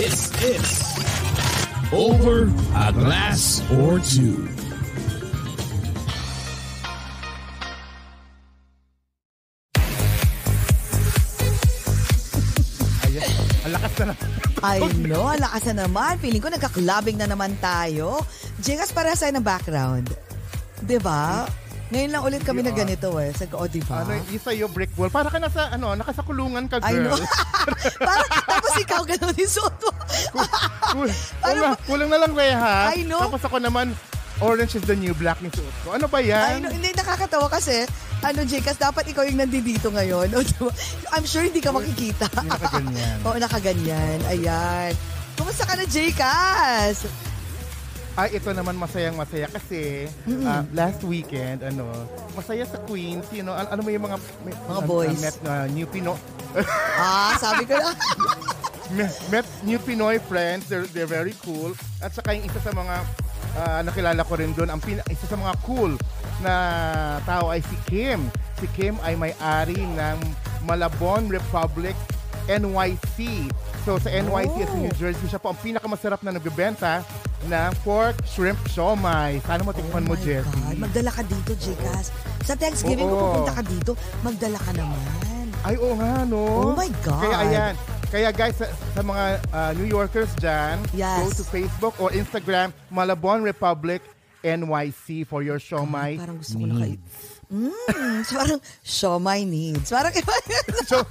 This 0.00 0.32
is 0.40 0.64
Over 1.92 2.48
a 2.72 2.88
Glass 2.88 3.60
or 3.68 4.00
Two. 4.00 4.48
Ayan. 13.04 13.28
Ang 13.68 13.72
lakas 13.76 13.92
na 14.00 14.04
naman. 14.08 14.24
I 14.64 14.80
know, 15.04 15.28
lakas 15.36 15.62
na 15.68 15.84
naman. 15.84 16.16
Feeling 16.24 16.40
ko 16.40 16.48
nagkaklabing 16.48 17.20
na 17.20 17.28
naman 17.28 17.52
tayo. 17.60 18.24
Jegas 18.64 18.96
para 18.96 19.12
sa 19.12 19.28
ng 19.28 19.44
background. 19.44 20.08
'Di 20.80 20.96
ba? 20.96 21.44
Ngayon 21.90 22.10
lang 22.14 22.22
ulit 22.22 22.42
kami 22.46 22.62
na 22.62 22.70
ganito 22.70 23.10
eh. 23.18 23.34
Sabi 23.34 23.50
ko, 23.50 23.66
oh, 23.66 23.68
di 23.70 23.82
ba? 23.82 24.06
Ano, 24.06 24.14
isa 24.30 24.54
yung 24.54 24.70
brick 24.70 24.94
wall. 24.94 25.10
Para 25.10 25.26
ka 25.26 25.42
nasa, 25.42 25.74
ano, 25.74 25.98
nakasakulungan 25.98 26.70
ka, 26.70 26.78
I 26.86 26.94
know. 27.02 27.18
girl. 27.18 27.26
Parang, 28.06 28.30
tapos 28.46 28.74
ikaw 28.78 29.02
ganun 29.02 29.34
yung 29.34 29.52
suot 29.58 29.74
mo. 29.82 29.90
Kul- 30.94 31.18
kulang, 31.42 31.74
kulang 31.90 32.10
na 32.14 32.18
lang 32.22 32.32
reha. 32.32 32.94
I 32.94 33.02
know. 33.02 33.18
Tapos 33.26 33.42
ako 33.42 33.58
naman, 33.58 33.90
orange 34.38 34.78
is 34.78 34.86
the 34.86 34.94
new 34.94 35.10
black 35.18 35.42
yung 35.42 35.50
suot 35.50 35.76
ko. 35.82 35.88
Ano 35.98 36.06
ba 36.06 36.22
yan? 36.22 36.62
no, 36.62 36.70
hindi 36.70 36.94
nakakatawa 36.94 37.50
kasi, 37.50 37.82
ano, 38.22 38.46
Jekas, 38.46 38.78
dapat 38.78 39.10
ikaw 39.10 39.26
yung 39.26 39.42
nandito 39.42 39.90
ngayon. 39.90 40.30
I'm 41.14 41.26
sure 41.26 41.42
hindi 41.42 41.58
ka 41.58 41.74
makikita. 41.74 42.30
Hindi 42.30 42.54
nakaganyan. 42.54 43.16
Oo, 43.26 43.34
nakaganyan. 43.34 44.18
Ayan. 44.30 44.94
Kumusta 45.34 45.66
ka 45.66 45.74
na, 45.74 45.82
Jekas? 45.90 47.02
Ay, 48.12 48.36
ito 48.36 48.50
naman 48.50 48.74
masayang 48.74 49.14
masaya 49.14 49.46
kasi 49.46 50.10
ah, 50.42 50.66
last 50.70 51.00
weekend, 51.02 51.62
ano, 51.62 51.86
masaya 52.32 52.66
sa 52.66 52.76
Queens, 52.82 53.24
you 53.30 53.40
know, 53.40 53.54
al- 53.54 53.70
ano 53.70 53.80
mo 53.80 53.88
yung 53.88 54.04
mga, 54.04 54.16
may- 54.42 54.58
Mga 54.66 54.76
ah, 54.76 54.84
boys. 54.84 55.08
ah, 55.10 55.20
met 55.20 55.36
na 55.40 55.52
new 55.66 55.86
Pino, 55.86 56.18
Ah, 56.98 57.38
sabi 57.38 57.64
ko 57.64 57.78
na. 57.78 57.94
met, 58.98 59.14
met 59.30 59.46
new 59.62 59.78
Pinoy 59.78 60.18
friends, 60.20 60.66
they're, 60.66 60.90
they're 60.90 61.08
very 61.08 61.32
cool. 61.40 61.70
At 61.98 62.10
saka 62.10 62.34
yung 62.34 62.44
isa 62.44 62.58
sa 62.58 62.74
mga 62.74 62.94
ah, 63.56 63.80
nakilala 63.80 64.20
ko 64.20 64.34
rin 64.34 64.50
doon, 64.52 64.68
ang 64.68 64.82
pina, 64.82 65.06
isa 65.06 65.24
sa 65.24 65.38
mga 65.38 65.54
cool 65.62 65.94
na 66.42 66.54
tao 67.22 67.48
ay 67.48 67.62
si 67.62 67.76
Kim. 67.86 68.26
Si 68.58 68.66
Kim 68.70 68.98
ay 69.00 69.14
may-ari 69.14 69.78
ng 69.78 70.18
Malabon 70.66 71.30
Republic 71.30 71.94
NYC. 72.50 73.46
So 73.86 73.96
sa 73.96 74.10
NYC 74.10 74.66
sa 74.66 74.76
New 74.76 74.92
Jersey, 74.92 75.24
siya 75.24 75.38
po 75.38 75.54
ang 75.54 75.60
pinakamasarap 75.60 76.20
na 76.20 76.34
nagbebenta 76.34 77.06
ng 77.46 77.72
pork 77.80 78.16
shrimp 78.24 78.60
siomai. 78.68 79.40
Sana 79.42 79.62
mo 79.62 79.72
tikman 79.72 80.04
mo, 80.04 80.12
Oh 80.12 80.20
my 80.20 80.24
Jessie. 80.24 80.60
God, 80.60 80.76
Magdala 80.78 81.10
ka 81.10 81.22
dito, 81.24 81.52
Jekas. 81.56 82.12
Sa 82.44 82.54
Thanksgiving, 82.54 83.06
Oo. 83.06 83.10
kung 83.10 83.24
pupunta 83.38 83.54
ka 83.56 83.64
dito, 83.64 83.92
magdala 84.20 84.58
ka 84.58 84.72
naman. 84.74 85.44
Ay, 85.60 85.76
oo 85.76 85.92
nga, 85.94 86.24
no? 86.24 86.40
Oh 86.40 86.72
my 86.72 86.88
God. 87.00 87.20
Kaya 87.20 87.36
ayan. 87.38 87.74
Kaya 88.10 88.28
guys, 88.30 88.56
sa, 88.56 88.66
sa 88.90 89.00
mga 89.00 89.24
ah, 89.50 89.70
New 89.72 89.86
Yorkers 89.86 90.32
dyan, 90.36 90.82
Yes. 90.90 91.20
go 91.22 91.30
to 91.30 91.44
Facebook 91.46 91.94
or 91.96 92.10
Instagram, 92.10 92.72
Malabon 92.88 93.40
Republic 93.40 94.02
NYC 94.40 95.22
for 95.22 95.44
your 95.44 95.60
siomai 95.60 96.16
Parang 96.16 96.40
gusto 96.40 96.56
ko 96.56 96.64
na 96.64 96.80
kayo. 96.80 96.96
Mm, 97.50 98.22
so 98.22 98.38
parang, 98.38 98.62
show 98.80 99.18
my 99.18 99.42
needs. 99.42 99.90
Parang, 99.90 100.14
So, 100.90 101.02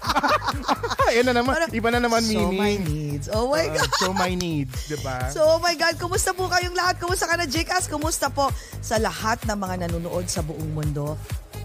ayan 1.12 1.28
na 1.28 1.36
naman. 1.36 1.52
parang 1.52 1.70
Iba 1.70 1.92
na 1.92 2.00
naman 2.00 2.24
show 2.24 2.48
my 2.48 2.80
meaning. 2.80 2.80
needs. 3.20 3.28
Oh 3.28 3.52
my 3.52 3.68
Uh, 3.68 3.76
God. 3.76 3.90
show 3.98 4.14
my 4.14 4.32
needs, 4.32 4.88
di 4.88 4.96
ba? 5.04 5.28
So, 5.28 5.44
oh 5.46 5.60
my 5.60 5.76
God, 5.76 6.00
kumusta 6.00 6.32
po 6.32 6.48
kayong 6.48 6.74
lahat? 6.74 6.96
Kumusta 6.96 7.28
ka 7.28 7.36
na, 7.36 7.44
Jekas? 7.44 7.86
Kumusta 7.86 8.28
po 8.28 8.48
sa 8.80 8.96
lahat 8.98 9.44
ng 9.44 9.58
mga 9.58 9.76
nanonood 9.86 10.26
sa 10.26 10.40
buong 10.40 10.72
mundo? 10.72 11.20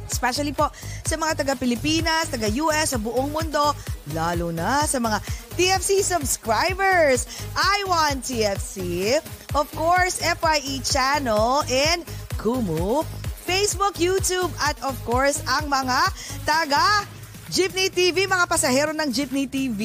Especially 0.05 0.51
po 0.51 0.69
sa 1.03 1.17
mga 1.17 1.39
taga-Pilipinas, 1.41 2.29
taga-US, 2.29 2.93
sa 2.93 2.99
buong 2.99 3.31
mundo, 3.31 3.73
lalo 4.11 4.51
na 4.51 4.85
sa 4.85 4.99
mga 4.99 5.17
TFC 5.55 6.03
subscribers. 6.03 7.25
I 7.55 7.87
want 7.87 8.23
TFC. 8.23 9.17
Of 9.55 9.71
course, 9.73 10.19
FYE 10.21 10.83
channel 10.83 11.63
and 11.65 12.03
Kumu, 12.37 13.07
Facebook, 13.45 14.01
YouTube, 14.01 14.51
at 14.65 14.81
of 14.81 14.97
course, 15.05 15.45
ang 15.45 15.69
mga 15.69 16.01
taga 16.49 17.05
Jeepney 17.53 17.93
TV, 17.93 18.25
mga 18.25 18.49
pasahero 18.49 18.91
ng 18.97 19.09
Jeepney 19.13 19.47
TV. 19.47 19.81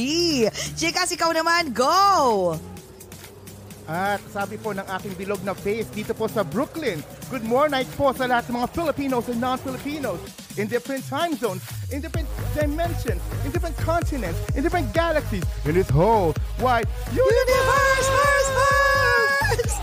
Jekas, 0.79 1.11
ikaw 1.13 1.29
naman, 1.35 1.75
go! 1.75 2.55
At 3.89 4.21
sabi 4.29 4.61
po 4.61 4.69
ng 4.69 4.85
aking 4.85 5.17
bilog 5.17 5.41
na 5.41 5.57
face 5.57 5.89
dito 5.89 6.13
po 6.13 6.29
sa 6.29 6.45
Brooklyn, 6.45 7.01
good 7.33 7.41
morning 7.41 7.89
po 7.97 8.13
sa 8.13 8.29
lahat 8.29 8.45
ng 8.49 8.61
mga 8.61 8.69
Filipinos 8.69 9.25
and 9.33 9.41
non-Filipinos 9.41 10.21
in 10.61 10.69
different 10.69 11.01
time 11.09 11.33
zones, 11.33 11.65
in 11.89 11.97
different 11.97 12.29
dimensions, 12.53 13.17
in 13.45 13.49
different 13.49 13.73
continents, 13.81 14.37
in 14.53 14.61
different 14.61 14.89
galaxies, 14.93 15.41
in 15.65 15.73
this 15.73 15.89
whole 15.89 16.37
wide 16.61 16.85
universe! 17.09 18.07
First, 18.13 18.49
first! 18.53 19.77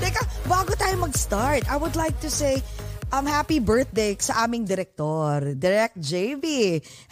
Teka, 0.00 0.22
bago 0.48 0.72
tayo 0.72 0.96
mag-start, 1.04 1.68
I 1.68 1.76
would 1.76 1.94
like 1.94 2.16
to 2.24 2.32
say, 2.32 2.64
um, 3.12 3.26
happy 3.28 3.60
birthday 3.60 4.16
sa 4.16 4.44
aming 4.44 4.64
direktor, 4.64 5.52
Direct 5.54 6.00
JB. 6.00 6.44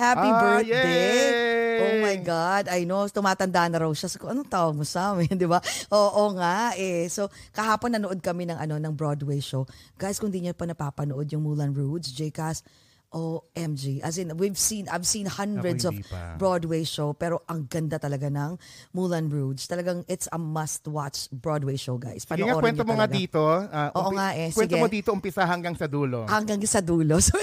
Happy 0.01 0.31
Ah, 0.33 0.41
birthday. 0.41 1.29
yay! 1.29 1.81
Oh 1.81 1.95
my 2.05 2.17
God, 2.21 2.69
I 2.69 2.85
know, 2.85 3.09
tumatanda 3.09 3.69
na 3.69 3.85
raw 3.85 3.93
siya. 3.93 4.09
So, 4.09 4.21
anong 4.25 4.49
tawag 4.49 4.77
mo 4.77 4.85
sa 4.85 5.13
amin, 5.13 5.33
di 5.41 5.49
ba? 5.49 5.61
Oo 5.93 6.37
nga 6.37 6.73
eh. 6.77 7.09
So, 7.09 7.29
kahapon 7.53 7.97
nanood 7.97 8.21
kami 8.21 8.49
ng, 8.49 8.57
ano, 8.57 8.77
ng 8.77 8.93
Broadway 8.93 9.41
show. 9.41 9.65
Guys, 9.97 10.17
kung 10.17 10.33
di 10.33 10.41
niyo 10.41 10.53
pa 10.53 10.65
napapanood 10.65 11.29
yung 11.33 11.45
Mulan 11.45 11.73
Rouge, 11.73 12.13
JCast, 12.13 12.65
OMG. 13.11 14.01
As 14.01 14.17
in, 14.17 14.37
we've 14.39 14.57
seen, 14.57 14.87
I've 14.87 15.07
seen 15.07 15.27
hundreds 15.27 15.83
of 15.85 15.95
pa. 16.07 16.39
Broadway 16.39 16.87
show, 16.87 17.13
pero 17.13 17.43
ang 17.47 17.67
ganda 17.67 17.99
talaga 17.99 18.31
ng 18.31 18.55
Mulan 18.95 19.27
Rouge. 19.29 19.67
Talagang 19.67 20.07
it's 20.07 20.31
a 20.31 20.39
must-watch 20.39 21.27
Broadway 21.31 21.75
show, 21.75 21.99
guys. 21.99 22.23
Sige 22.23 22.47
nga, 22.47 22.57
kwento 22.57 22.87
mo 22.87 22.95
nga 22.95 23.11
dito. 23.11 23.43
ah, 23.43 23.91
Oo 23.95 24.15
nga 24.15 24.35
eh, 24.35 24.55
Kwento 24.55 24.75
sige. 24.75 24.83
mo 24.83 24.89
dito 24.89 25.11
umpisa 25.11 25.43
hanggang 25.43 25.75
sa 25.75 25.91
dulo. 25.91 26.27
Hanggang 26.27 26.63
sa 26.65 26.79
dulo. 26.81 27.19
So, 27.31 27.37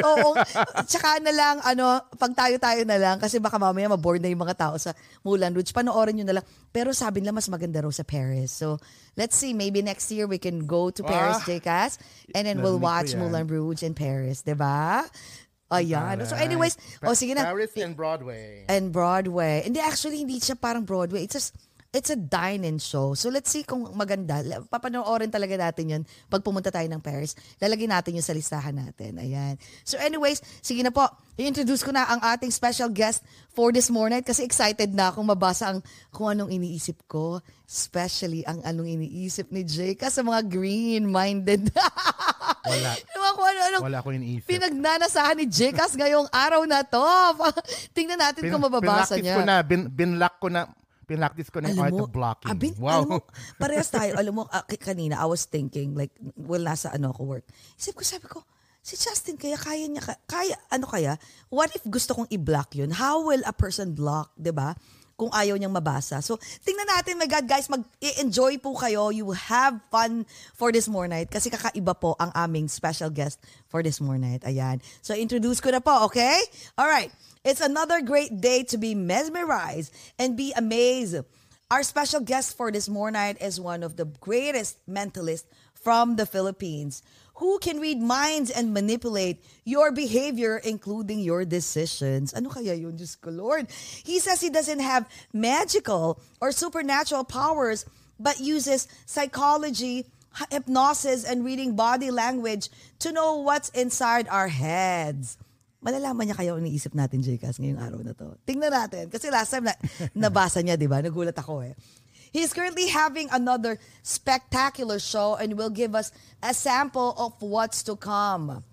Oo. 0.00 0.32
Tsaka 0.88 1.20
na 1.20 1.28
lang, 1.30 1.60
ano, 1.60 2.00
pag 2.16 2.32
tayo-tayo 2.32 2.82
na 2.88 2.96
lang, 2.96 3.16
kasi 3.18 3.36
baka 3.36 3.60
mamaya 3.60 3.92
maboard 3.92 4.24
na 4.24 4.32
yung 4.32 4.40
mga 4.40 4.56
tao 4.56 4.74
sa 4.76 4.96
Mulan 5.20 5.52
Rouge. 5.52 5.70
Panoorin 5.70 6.16
nyo 6.16 6.26
na 6.26 6.34
lang. 6.40 6.46
Pero 6.70 6.96
sabi 6.96 7.20
nila, 7.20 7.36
mas 7.36 7.46
maganda 7.46 7.84
raw 7.84 7.92
sa 7.92 8.02
Paris. 8.02 8.48
So, 8.48 8.80
let's 9.14 9.36
see. 9.36 9.52
Maybe 9.52 9.84
next 9.84 10.08
year 10.08 10.24
we 10.24 10.40
can 10.40 10.64
go 10.64 10.88
to 10.88 11.02
Paris, 11.02 11.42
Ah. 11.42 11.46
JCast. 11.46 12.00
And 12.32 12.48
then 12.48 12.64
we'll 12.64 12.80
watch. 12.80 13.12
Mulan 13.12 13.44
Rouge 13.44 13.84
in 13.84 13.92
Paris. 13.92 14.40
'di 14.40 14.56
ba? 14.56 15.04
Ayan. 15.72 16.20
So 16.28 16.36
anyways, 16.36 16.76
Pa- 17.00 17.08
oh 17.08 17.16
sige 17.16 17.32
na. 17.32 17.48
Paris 17.48 17.72
and 17.80 17.96
Broadway. 17.96 18.68
and 18.68 18.92
Broadway. 18.92 19.64
Hindi, 19.64 19.80
actually, 19.80 20.20
hindi 20.20 20.36
siya 20.36 20.52
parang 20.52 20.84
Broadway. 20.84 21.24
It's 21.24 21.32
just, 21.32 21.56
it's 21.92 22.08
a 22.08 22.16
dine-in 22.16 22.80
show. 22.80 23.12
So 23.12 23.28
let's 23.28 23.52
see 23.52 23.68
kung 23.68 23.84
maganda. 23.92 24.40
Papanoorin 24.72 25.28
talaga 25.28 25.60
natin 25.60 25.84
yun 25.92 26.02
pag 26.32 26.40
pumunta 26.40 26.72
tayo 26.72 26.88
ng 26.88 27.04
Paris. 27.04 27.36
Lalagyan 27.60 27.92
natin 27.92 28.16
yun 28.16 28.24
sa 28.24 28.32
listahan 28.32 28.72
natin. 28.72 29.20
Ayan. 29.20 29.60
So 29.84 30.00
anyways, 30.00 30.40
sige 30.64 30.80
na 30.80 30.88
po. 30.88 31.04
I-introduce 31.36 31.84
ko 31.84 31.92
na 31.92 32.08
ang 32.08 32.24
ating 32.24 32.48
special 32.48 32.88
guest 32.88 33.20
for 33.52 33.76
this 33.76 33.92
morning 33.92 34.24
kasi 34.24 34.40
excited 34.40 34.96
na 34.96 35.12
akong 35.12 35.28
mabasa 35.28 35.68
ang 35.68 35.84
kung 36.08 36.32
anong 36.32 36.48
iniisip 36.48 36.96
ko. 37.04 37.44
Especially 37.68 38.40
ang 38.48 38.64
anong 38.64 38.88
iniisip 38.88 39.52
ni 39.52 39.60
Jake 39.60 40.00
sa 40.08 40.24
mga 40.24 40.48
green-minded. 40.48 41.68
Wala. 42.72 42.90
Diba 42.96 43.28
kung 43.36 43.46
ano-anong 43.52 43.84
Wala 43.84 44.00
ko 44.00 44.08
iniisip. 44.16 44.48
Pinagnanasahan 44.48 45.36
ni 45.36 45.44
Jekas 45.44 45.92
ngayong 45.92 46.32
araw 46.32 46.64
na 46.64 46.80
to. 46.88 47.04
Tingnan 47.96 48.16
natin 48.16 48.48
kung 48.48 48.64
mababasa 48.64 49.20
niya. 49.20 49.36
ko 49.36 49.44
na, 49.44 49.60
bin, 49.60 49.92
binlock 49.92 50.40
ko 50.40 50.48
na, 50.48 50.72
pinlactis 51.04 51.50
ko 51.50 51.58
na 51.60 51.70
yung 51.70 51.82
art 51.82 51.98
of 51.98 52.10
blocking. 52.10 52.50
ah, 52.50 52.56
bin- 52.56 52.78
wow. 52.78 53.02
alam 53.02 53.08
mo, 53.08 53.18
parehas 53.62 53.90
tayo. 53.90 54.14
alam 54.14 54.34
mo, 54.34 54.42
ah, 54.48 54.62
kanina, 54.66 55.18
I 55.18 55.26
was 55.26 55.44
thinking, 55.44 55.94
like, 55.94 56.14
well, 56.34 56.62
nasa 56.62 56.94
ano 56.94 57.10
ako 57.10 57.22
work. 57.38 57.46
Isip 57.76 57.98
ko, 57.98 58.02
sabi 58.06 58.26
ko, 58.30 58.42
si 58.82 58.98
Justin, 58.98 59.38
kaya 59.38 59.54
kaya 59.54 59.86
niya, 59.86 60.02
ka- 60.02 60.22
kaya, 60.26 60.58
ano 60.68 60.90
kaya? 60.90 61.14
What 61.48 61.70
if 61.74 61.86
gusto 61.86 62.18
kong 62.18 62.30
i-block 62.30 62.74
yun? 62.74 62.90
How 62.90 63.22
will 63.22 63.42
a 63.46 63.54
person 63.54 63.94
block, 63.94 64.34
'di 64.34 64.50
ba? 64.50 64.74
Kung 65.14 65.30
ayaw 65.30 65.54
niyang 65.54 65.70
mabasa. 65.70 66.18
So, 66.18 66.34
tingnan 66.66 66.88
natin, 66.88 67.14
my 67.14 67.30
God, 67.30 67.46
guys, 67.46 67.70
mag-enjoy 67.70 68.58
po 68.58 68.74
kayo. 68.74 69.14
You 69.14 69.22
will 69.28 69.38
have 69.38 69.78
fun 69.86 70.26
for 70.56 70.74
this 70.74 70.90
more 70.90 71.06
night 71.06 71.30
kasi 71.30 71.46
kakaiba 71.46 71.94
po 71.94 72.18
ang 72.18 72.34
aming 72.34 72.66
special 72.66 73.06
guest 73.12 73.38
for 73.70 73.86
this 73.86 74.02
more 74.02 74.18
night. 74.18 74.42
Ayan. 74.42 74.82
So, 74.98 75.14
introduce 75.14 75.62
ko 75.62 75.70
na 75.70 75.78
po, 75.78 76.10
okay? 76.10 76.42
All 76.74 76.90
right. 76.90 77.12
It's 77.44 77.60
another 77.60 78.00
great 78.00 78.40
day 78.40 78.62
to 78.70 78.78
be 78.78 78.94
mesmerized 78.94 79.92
and 80.16 80.36
be 80.36 80.52
amazed. 80.54 81.16
Our 81.72 81.82
special 81.82 82.20
guest 82.20 82.56
for 82.56 82.70
this 82.70 82.88
more 82.88 83.10
night 83.10 83.42
is 83.42 83.58
one 83.58 83.82
of 83.82 83.96
the 83.96 84.04
greatest 84.04 84.78
mentalists 84.88 85.50
from 85.74 86.14
the 86.14 86.24
Philippines 86.24 87.02
who 87.34 87.58
can 87.58 87.80
read 87.80 88.00
minds 88.00 88.48
and 88.52 88.72
manipulate 88.72 89.42
your 89.64 89.90
behavior, 89.90 90.58
including 90.58 91.18
your 91.18 91.44
decisions. 91.44 92.32
Ano 92.32 92.48
kaya 92.48 92.74
yun, 92.74 92.94
Diyos 92.94 93.18
ko, 93.20 93.30
Lord? 93.30 93.66
He 94.04 94.20
says 94.20 94.40
he 94.40 94.50
doesn't 94.50 94.78
have 94.78 95.10
magical 95.32 96.22
or 96.40 96.52
supernatural 96.52 97.24
powers, 97.24 97.84
but 98.20 98.38
uses 98.38 98.86
psychology, 99.06 100.06
hypnosis, 100.52 101.24
and 101.24 101.44
reading 101.44 101.74
body 101.74 102.12
language 102.12 102.70
to 103.00 103.10
know 103.10 103.42
what's 103.42 103.70
inside 103.70 104.28
our 104.30 104.46
heads 104.46 105.41
malalaman 105.82 106.30
niya 106.30 106.38
kayo 106.38 106.54
ang 106.54 106.62
iniisip 106.62 106.94
natin, 106.94 107.20
Jcas, 107.20 107.58
ngayong 107.58 107.82
araw 107.82 108.00
na 108.06 108.14
to. 108.14 108.38
Tingnan 108.46 108.70
natin. 108.70 109.10
Kasi 109.10 109.28
last 109.28 109.50
time 109.50 109.66
na, 109.66 109.74
nabasa 110.30 110.62
niya, 110.62 110.78
di 110.78 110.86
ba? 110.86 111.02
Nagulat 111.02 111.34
ako 111.34 111.66
eh. 111.66 111.74
He's 112.32 112.56
currently 112.56 112.88
having 112.88 113.28
another 113.28 113.76
spectacular 114.00 114.96
show 114.96 115.36
and 115.36 115.52
will 115.58 115.68
give 115.68 115.92
us 115.92 116.14
a 116.40 116.56
sample 116.56 117.12
of 117.20 117.36
what's 117.44 117.84
to 117.84 117.98
come. 117.98 118.64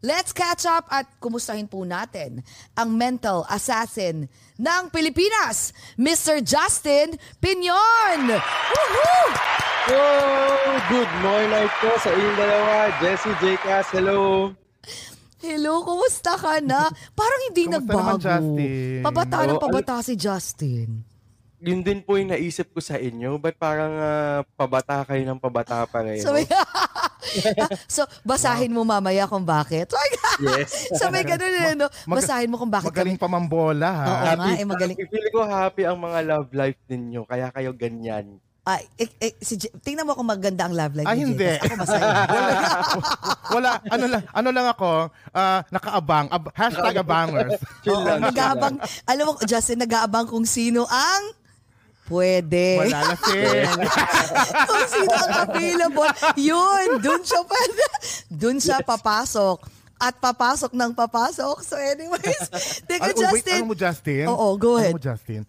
Let's 0.00 0.32
catch 0.32 0.64
up 0.64 0.88
at 0.88 1.04
kumustahin 1.20 1.68
po 1.68 1.84
natin 1.84 2.40
ang 2.72 2.96
mental 2.96 3.44
assassin 3.50 4.32
ng 4.56 4.82
Pilipinas, 4.88 5.76
Mr. 6.00 6.40
Justin 6.40 7.20
Piñon! 7.36 8.32
Woohoo! 8.72 9.28
Oh, 9.90 10.72
good 10.88 11.12
morning 11.20 11.68
po 11.82 11.90
sa 12.00 12.08
inyong 12.14 12.36
dalawa. 12.38 12.94
Jesse, 13.02 13.32
Jcas, 13.42 13.90
hello. 13.92 14.54
Hello, 15.40 15.80
kumusta 15.80 16.36
ka 16.36 16.60
na? 16.60 16.84
Parang 17.12 17.40
hindi 17.48 17.64
Kumusta 17.64 17.80
nagbago. 17.80 18.00
naman, 18.12 18.20
Justin? 18.20 19.00
Pabata 19.00 19.36
ng 19.42 19.56
Oo, 19.56 19.62
pabata 19.62 19.94
si 20.04 20.12
Justin. 20.14 20.88
Yun 21.60 21.80
din 21.80 22.00
po 22.00 22.16
yung 22.16 22.32
naisip 22.32 22.72
ko 22.72 22.80
sa 22.80 22.96
inyo. 22.96 23.36
Ba't 23.36 23.56
parang 23.56 23.92
ah, 23.92 24.40
pabata 24.54 25.04
kayo 25.04 25.20
ng 25.22 25.36
pabata 25.36 25.84
pareho? 25.84 26.20
So, 26.20 26.32
may, 26.32 26.48
so 27.96 28.04
basahin 28.22 28.72
mo 28.72 28.80
mamaya 28.80 29.28
kung 29.28 29.44
bakit. 29.44 29.92
Yes. 30.40 30.88
so 31.00 31.08
may 31.08 31.20
ganun 31.20 31.52
eh, 31.52 31.76
no? 31.76 31.88
Mag- 32.08 32.24
Basahin 32.24 32.48
mo 32.48 32.56
kung 32.56 32.72
bakit 32.72 32.88
Magaling 32.88 33.16
kami. 33.16 33.24
pamambola, 33.24 33.88
ha? 33.92 34.04
Oo 34.08 34.24
nga, 34.40 34.52
eh, 34.56 34.64
magaling. 34.64 34.96
Feel 34.96 35.28
ko 35.28 35.40
happy 35.44 35.84
ang 35.84 36.00
mga 36.00 36.18
love 36.26 36.48
life 36.52 36.80
ninyo. 36.88 37.28
Kaya 37.28 37.52
kayo 37.52 37.76
ganyan. 37.76 38.40
Ay, 38.70 38.86
eh, 38.94 39.10
eh, 39.18 39.34
si 39.36 39.58
J- 39.58 39.74
tingnan 39.80 40.06
mo 40.06 40.14
kung 40.14 40.24
maganda 40.24 40.62
ang 40.62 40.72
love 40.72 40.94
life 40.94 41.02
Ah, 41.02 41.12
ni 41.12 41.26
hindi. 41.26 41.42
Jay. 41.42 41.58
Ako 41.58 41.74
masaya. 41.74 42.06
Wala, 43.56 43.70
ano 43.84 44.04
lang, 44.06 44.22
ano 44.30 44.48
lang 44.48 44.66
ako, 44.68 44.90
ah, 45.32 45.60
nakaabang, 45.68 46.26
ab- 46.28 46.54
hashtag 46.54 46.94
abangers. 46.96 47.58
Chill 47.82 47.92
Oo, 47.92 48.06
lang. 48.06 48.22
nag-aabang, 48.22 48.78
alam 49.04 49.24
mo, 49.26 49.32
Justin, 49.42 49.82
nag-aabang 49.82 50.24
kung 50.24 50.46
sino 50.46 50.86
ang 50.86 51.34
pwede. 52.06 52.78
Wala 52.80 53.10
na 53.10 53.14
kung 54.70 54.86
sino 54.86 55.10
ang 55.12 55.32
available. 55.44 56.10
Yun, 56.36 56.86
dun 56.98 57.22
siya 57.22 57.42
pa, 57.42 57.58
dun 58.28 58.58
siya 58.58 58.78
papasok. 58.80 59.66
At 59.96 60.16
papasok 60.16 60.72
ng 60.72 60.92
papasok. 60.92 61.60
So 61.60 61.76
anyways, 61.76 62.48
teka 62.84 63.10
Ano, 63.10 63.18
wait, 63.28 63.44
Justin. 63.44 63.58
ano 63.58 63.66
mo, 63.66 63.76
Justin? 63.76 64.24
Oo, 64.26 64.46
go 64.56 64.78
ahead. 64.78 64.90
Ano 64.90 64.98
mo, 64.98 65.02
Justin? 65.02 65.42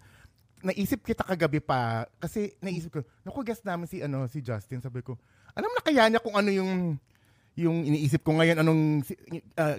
Naisip 0.62 1.02
kita 1.02 1.22
kagabi 1.22 1.58
pa, 1.58 2.06
kasi 2.16 2.54
naisip 2.58 2.90
ko, 2.90 3.00
naku, 3.20 3.42
guest 3.42 3.62
namin 3.62 3.84
si, 3.84 3.98
ano, 3.98 4.24
si 4.26 4.38
Justin. 4.38 4.78
Sabi 4.78 5.02
ko, 5.02 5.18
alam 5.52 5.68
na 5.68 5.82
kaya 5.82 6.06
niya 6.06 6.18
kung 6.18 6.34
ano 6.34 6.48
yung, 6.48 6.96
yung 7.54 7.82
iniisip 7.82 8.22
ko 8.22 8.32
ngayon, 8.32 8.58
anong 8.58 8.82
si- 9.02 9.18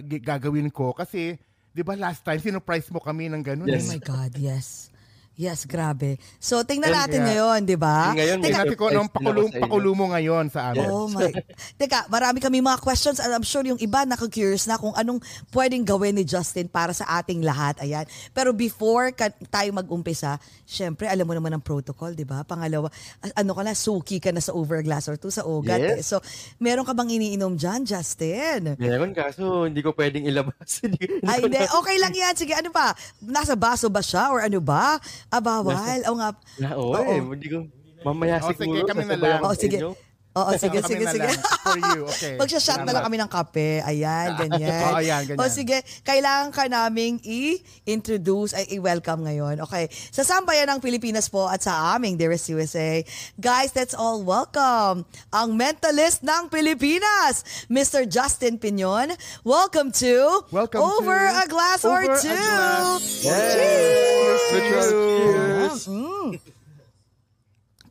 g- 0.04 0.20
gagawin 0.20 0.68
ko. 0.68 0.92
Kasi, 0.92 1.34
di 1.68 1.82
ba 1.82 1.96
last 1.96 2.22
time, 2.22 2.38
sinurprise 2.38 2.86
mo 2.88 3.00
kami 3.00 3.26
ng 3.26 3.42
ganun. 3.42 3.66
Oh 3.66 3.72
Yes. 3.72 3.88
my 3.88 3.98
God, 3.98 4.36
yes. 4.36 4.93
Yes, 5.34 5.66
grabe. 5.66 6.14
So, 6.38 6.62
tingnan 6.62 6.88
And 6.88 6.98
natin 7.00 7.18
kaya- 7.18 7.28
ngayon, 7.34 7.60
di 7.66 7.74
ba? 7.74 8.14
Ngayon, 8.14 8.38
Teka, 8.38 8.54
anong 8.54 8.70
surprise 8.70 8.94
din 8.94 9.10
pakulo, 9.10 9.40
pakulo 9.50 9.88
mo 9.92 10.04
ngayon 10.14 10.46
sa 10.46 10.70
amin. 10.70 10.86
Oh 10.86 11.10
my. 11.10 11.26
Teka, 11.74 12.06
marami 12.06 12.38
kami 12.38 12.62
mga 12.62 12.78
questions 12.78 13.18
and 13.18 13.34
I'm 13.34 13.42
sure 13.42 13.60
yung 13.60 13.82
iba 13.82 14.06
nakaka-curious 14.06 14.70
na 14.70 14.78
kung 14.78 14.94
anong 14.94 15.18
pwedeng 15.50 15.82
gawin 15.82 16.14
ni 16.14 16.22
Justin 16.22 16.70
para 16.70 16.94
sa 16.94 17.18
ating 17.18 17.42
lahat. 17.42 17.82
Ayan. 17.82 18.06
Pero 18.30 18.54
before 18.54 19.10
ka, 19.10 19.26
tayo 19.50 19.74
mag-umpisa, 19.74 20.38
syempre, 20.62 21.10
alam 21.10 21.26
mo 21.26 21.34
naman 21.34 21.50
ang 21.50 21.62
protocol, 21.62 22.14
di 22.14 22.22
ba? 22.22 22.46
Pangalawa, 22.46 22.86
a- 23.18 23.34
ano 23.34 23.58
ka 23.58 23.62
na, 23.62 23.74
suki 23.74 24.22
ka 24.22 24.30
na 24.30 24.38
sa 24.38 24.54
over 24.54 24.78
a 24.78 24.86
glass 24.86 25.10
or 25.10 25.18
two 25.18 25.34
sa 25.34 25.42
ugat. 25.42 25.82
Yes. 25.82 25.98
eh. 25.98 26.04
So, 26.06 26.22
meron 26.56 26.86
ka 26.86 26.94
bang 26.94 27.10
iniinom 27.10 27.58
dyan, 27.58 27.82
Justin? 27.82 28.78
Meron 28.78 29.10
kaso 29.10 29.66
hindi 29.66 29.82
ko 29.82 29.90
pwedeng 29.92 30.22
ilabas. 30.24 30.78
Hindi, 30.84 31.26
Ay, 31.26 31.42
ko 31.42 31.50
hindi. 31.50 31.58
Okay 31.58 31.96
lang 31.98 32.14
yan. 32.14 32.34
Sige, 32.36 32.54
ano 32.54 32.70
ba? 32.70 32.94
Nasa 33.18 33.58
baso 33.58 33.88
ba 33.88 33.98
siya 33.98 34.30
or 34.30 34.38
ano 34.38 34.62
ba? 34.62 35.00
Ah, 35.34 35.42
bawal. 35.42 35.74
Oo 36.06 36.14
nga. 36.14 36.30
Na, 36.62 36.68
oo, 36.78 36.94
eh, 36.94 37.18
hindi 37.18 37.48
ko, 37.50 37.66
mamaya 38.06 38.38
Oh, 38.38 38.54
sige, 38.54 38.62
siguro. 38.62 38.86
kami 38.86 39.02
na 39.02 39.16
lang. 39.18 39.40
Oh, 39.42 39.50
sige. 39.50 39.78
inyo. 39.82 39.90
Oo, 40.34 40.50
sige, 40.58 40.82
Kami 40.82 40.90
sige, 40.90 41.04
na 41.06 41.12
sige. 41.14 41.30
lang. 41.30 41.38
For 41.62 41.78
you, 41.78 42.00
okay. 42.10 42.34
Magsha-shot 42.42 42.82
na 42.82 42.90
lang 42.90 43.06
kami 43.06 43.22
ng 43.22 43.30
kape. 43.30 43.78
Ayan, 43.86 44.34
ganyan. 44.34 44.82
Oo, 44.90 44.98
ayan, 44.98 45.22
ganyan. 45.30 45.38
O 45.38 45.46
sige, 45.46 45.78
kailangan 46.02 46.50
ka 46.50 46.66
naming 46.66 47.22
i-introduce, 47.22 48.58
ay 48.58 48.66
i-welcome 48.74 49.22
ngayon. 49.22 49.62
Okay. 49.62 49.86
Sa 50.10 50.26
sambayan 50.26 50.66
ng 50.74 50.82
Pilipinas 50.82 51.30
po 51.30 51.46
at 51.46 51.62
sa 51.62 51.94
aming 51.94 52.18
Dearest 52.18 52.50
USA, 52.50 52.98
guys, 53.38 53.70
let's 53.78 53.94
all 53.94 54.26
welcome 54.26 55.06
ang 55.30 55.54
mentalist 55.54 56.26
ng 56.26 56.50
Pilipinas, 56.50 57.46
Mr. 57.70 58.02
Justin 58.02 58.58
Piñon. 58.58 59.14
Welcome 59.46 59.94
to 60.02 60.42
Welcome 60.50 60.82
Over 60.82 61.30
to 61.30 61.42
a 61.42 61.44
Glass 61.46 61.86
or 61.86 62.02
Over 62.02 62.10
a 62.10 62.18
Two. 62.18 62.34
Glass. 62.34 63.22
Yes! 63.22 64.40
Virtual 64.50 64.82
Cheers! 64.90 65.86
cheers! 65.86 66.53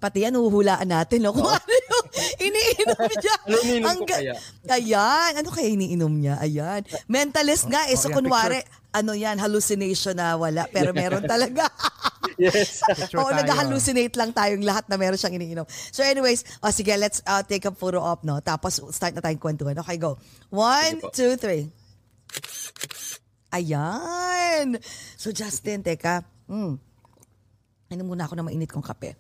Pati 0.04 0.28
yan, 0.28 0.36
uhulaan 0.36 0.84
natin, 0.84 1.24
no? 1.24 1.32
Kung 1.32 1.48
ano 1.56 1.72
yung 1.72 2.08
iniinom 2.52 3.08
niya. 3.08 3.36
Ano 3.48 3.56
iniinom 3.64 3.88
Ang 3.88 4.00
kaya? 4.04 4.36
Ayan. 4.68 5.32
Ano 5.40 5.48
kaya 5.48 5.68
iniinom 5.72 6.12
niya? 6.20 6.36
Ayan. 6.44 6.84
Mentalist 7.08 7.72
nga 7.72 7.88
eh. 7.88 7.96
So, 7.96 8.12
oh, 8.12 8.20
yan, 8.20 8.28
kunwari, 8.28 8.60
ano 8.92 9.16
yan, 9.16 9.40
hallucination 9.40 10.20
na 10.20 10.36
wala. 10.36 10.68
Pero 10.68 10.92
meron 10.92 11.24
talaga. 11.24 11.72
Yes. 12.34 12.82
Picture 12.82 13.22
Oo, 13.22 13.30
nag-hallucinate 13.30 14.18
lang 14.18 14.34
tayong 14.34 14.66
lahat 14.66 14.90
na 14.90 14.98
meron 14.98 15.22
siyang 15.22 15.38
iniinom. 15.38 15.70
So 15.94 16.02
anyways, 16.02 16.42
oh, 16.66 16.74
sige, 16.74 16.90
let's 16.98 17.22
uh, 17.30 17.46
take 17.46 17.62
a 17.70 17.70
photo 17.70 18.02
op, 18.02 18.26
no? 18.26 18.42
Tapos 18.42 18.82
start 18.90 19.14
na 19.14 19.22
tayong 19.22 19.38
kwentuhan. 19.38 19.78
Okay, 19.78 20.02
go. 20.02 20.18
One, 20.50 20.98
two, 21.14 21.38
three. 21.38 21.70
Ayan. 23.54 24.82
So 25.14 25.30
Justin, 25.30 25.86
teka. 25.86 26.26
Mm. 26.50 26.82
Inom 27.94 28.08
muna 28.10 28.26
ako 28.26 28.34
ng 28.34 28.50
mainit 28.50 28.74
kong 28.74 28.82
kape. 28.82 29.14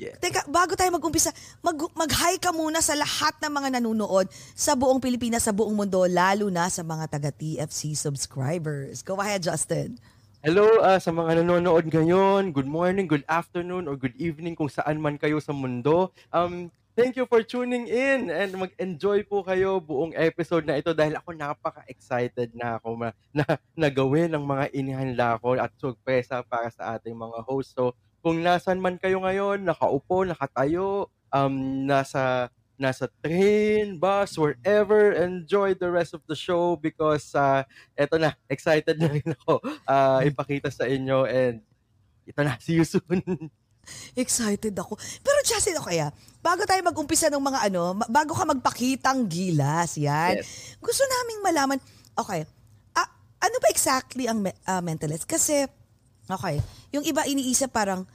Yeah. 0.00 0.16
Teka, 0.16 0.48
bago 0.48 0.72
tayo 0.72 0.88
mag-umpisa, 0.96 1.28
mag, 1.60 1.76
mag-hi 1.92 2.40
ka 2.40 2.56
muna 2.56 2.80
sa 2.80 2.96
lahat 2.96 3.36
ng 3.36 3.52
mga 3.52 3.68
nanonood 3.76 4.32
sa 4.56 4.72
buong 4.72 4.96
Pilipinas, 4.96 5.44
sa 5.44 5.52
buong 5.52 5.76
mundo, 5.76 6.00
lalo 6.08 6.48
na 6.48 6.72
sa 6.72 6.80
mga 6.80 7.04
taga-TFC 7.20 7.92
subscribers. 7.92 9.04
Go 9.04 9.20
ahead, 9.20 9.44
Justin. 9.44 10.00
Hello 10.40 10.80
ah, 10.80 10.96
sa 10.96 11.12
mga 11.12 11.44
nanonood 11.44 11.92
ngayon. 11.92 12.48
Good 12.56 12.64
morning, 12.64 13.04
good 13.04 13.28
afternoon, 13.28 13.84
or 13.84 14.00
good 14.00 14.16
evening 14.16 14.56
kung 14.56 14.72
saan 14.72 15.04
man 15.04 15.20
kayo 15.20 15.36
sa 15.36 15.52
mundo. 15.52 16.16
Um, 16.32 16.72
thank 16.96 17.20
you 17.20 17.28
for 17.28 17.44
tuning 17.44 17.84
in 17.84 18.32
and 18.32 18.56
mag-enjoy 18.56 19.28
po 19.28 19.44
kayo 19.44 19.84
buong 19.84 20.16
episode 20.16 20.64
na 20.64 20.80
ito 20.80 20.96
dahil 20.96 21.20
ako 21.20 21.36
napaka-excited 21.36 22.56
na 22.56 22.80
ako 22.80 22.96
na, 23.36 23.44
na 23.76 23.88
gawin 23.92 24.32
ang 24.32 24.48
mga 24.48 24.72
inihanda 24.72 25.36
ko 25.44 25.60
at 25.60 25.76
sorpresa 25.76 26.40
para 26.40 26.72
sa 26.72 26.96
ating 26.96 27.12
mga 27.12 27.44
host. 27.44 27.76
So, 27.76 27.92
kung 28.20 28.44
nasan 28.44 28.80
man 28.80 29.00
kayo 29.00 29.20
ngayon, 29.24 29.64
nakaupo, 29.64 30.24
nakatayo, 30.24 31.08
um, 31.32 31.84
nasa 31.88 32.52
nasa 32.80 33.12
train, 33.20 34.00
bus, 34.00 34.40
wherever, 34.40 35.12
enjoy 35.12 35.76
the 35.76 35.84
rest 35.84 36.16
of 36.16 36.24
the 36.24 36.32
show 36.32 36.80
because 36.80 37.36
uh, 37.36 37.60
eto 37.92 38.16
na, 38.16 38.32
excited 38.48 38.96
na 38.96 39.12
rin 39.12 39.36
ako 39.36 39.60
uh, 39.84 40.24
ipakita 40.24 40.72
sa 40.72 40.88
inyo 40.88 41.28
and 41.28 41.60
ito 42.24 42.40
na, 42.40 42.56
see 42.56 42.80
you 42.80 42.88
soon. 42.88 43.20
Excited 44.16 44.72
ako. 44.80 44.96
Pero 44.96 45.38
Justin, 45.44 45.76
okay 45.76 46.00
ah. 46.00 46.10
Bago 46.40 46.64
tayo 46.64 46.80
mag-umpisa 46.80 47.28
ng 47.28 47.42
mga 47.42 47.68
ano, 47.68 48.00
bago 48.08 48.32
ka 48.32 48.48
magpakitang 48.48 49.28
gilas, 49.28 50.00
yan. 50.00 50.40
Yes. 50.40 50.80
Gusto 50.80 51.04
naming 51.04 51.40
malaman, 51.44 51.78
okay, 52.16 52.48
ah, 52.96 53.08
ano 53.44 53.56
ba 53.60 53.68
exactly 53.68 54.24
ang 54.24 54.40
me- 54.40 54.56
ah, 54.64 54.80
mentalist? 54.80 55.28
Kasi, 55.28 55.68
okay, 56.30 56.62
yung 56.90 57.02
iba 57.02 57.24
iniisip 57.24 57.70
parang, 57.70 58.06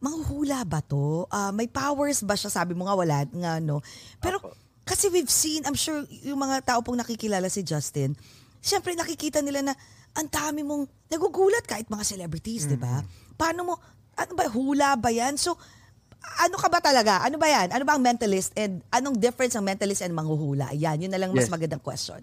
manghuhula 0.00 0.64
ba 0.64 0.80
to? 0.80 1.28
Ah, 1.28 1.52
may 1.52 1.68
powers 1.68 2.24
ba 2.24 2.32
siya? 2.32 2.48
Sabi 2.48 2.72
mo 2.72 2.88
nga 2.88 2.96
wala 2.96 3.28
nga, 3.28 3.60
no? 3.60 3.84
Pero, 4.18 4.40
Ako. 4.40 4.48
kasi 4.82 5.12
we've 5.12 5.28
seen, 5.28 5.60
I'm 5.68 5.76
sure 5.76 6.00
yung 6.24 6.40
mga 6.40 6.64
tao 6.64 6.80
pong 6.80 6.96
nakikilala 6.96 7.52
si 7.52 7.60
Justin, 7.60 8.16
syempre 8.60 8.96
nakikita 8.96 9.44
nila 9.44 9.60
na 9.60 9.72
ang 10.16 10.26
dami 10.26 10.64
mong 10.64 10.88
nagugulat 11.06 11.62
kahit 11.64 11.86
mga 11.86 12.02
celebrities, 12.02 12.64
di 12.66 12.74
ba? 12.74 13.04
Paano 13.36 13.62
mo, 13.62 13.74
ano 14.16 14.32
ba, 14.34 14.48
hula 14.48 14.96
ba 14.96 15.12
yan? 15.12 15.36
So, 15.36 15.54
ano 16.40 16.56
ka 16.56 16.68
ba 16.68 16.80
talaga? 16.80 17.20
Ano 17.24 17.36
ba 17.36 17.48
yan? 17.48 17.68
Ano 17.72 17.84
ba 17.84 17.96
ang 17.96 18.02
mentalist 18.02 18.52
and 18.56 18.84
anong 18.92 19.16
difference 19.16 19.52
ang 19.54 19.64
mentalist 19.64 20.00
and 20.00 20.12
manghuhula? 20.12 20.72
Yan, 20.76 21.00
yun 21.00 21.12
na 21.12 21.20
lang 21.20 21.32
mas 21.32 21.48
Yes. 21.48 21.52
magandang 21.52 21.80
question. 21.80 22.20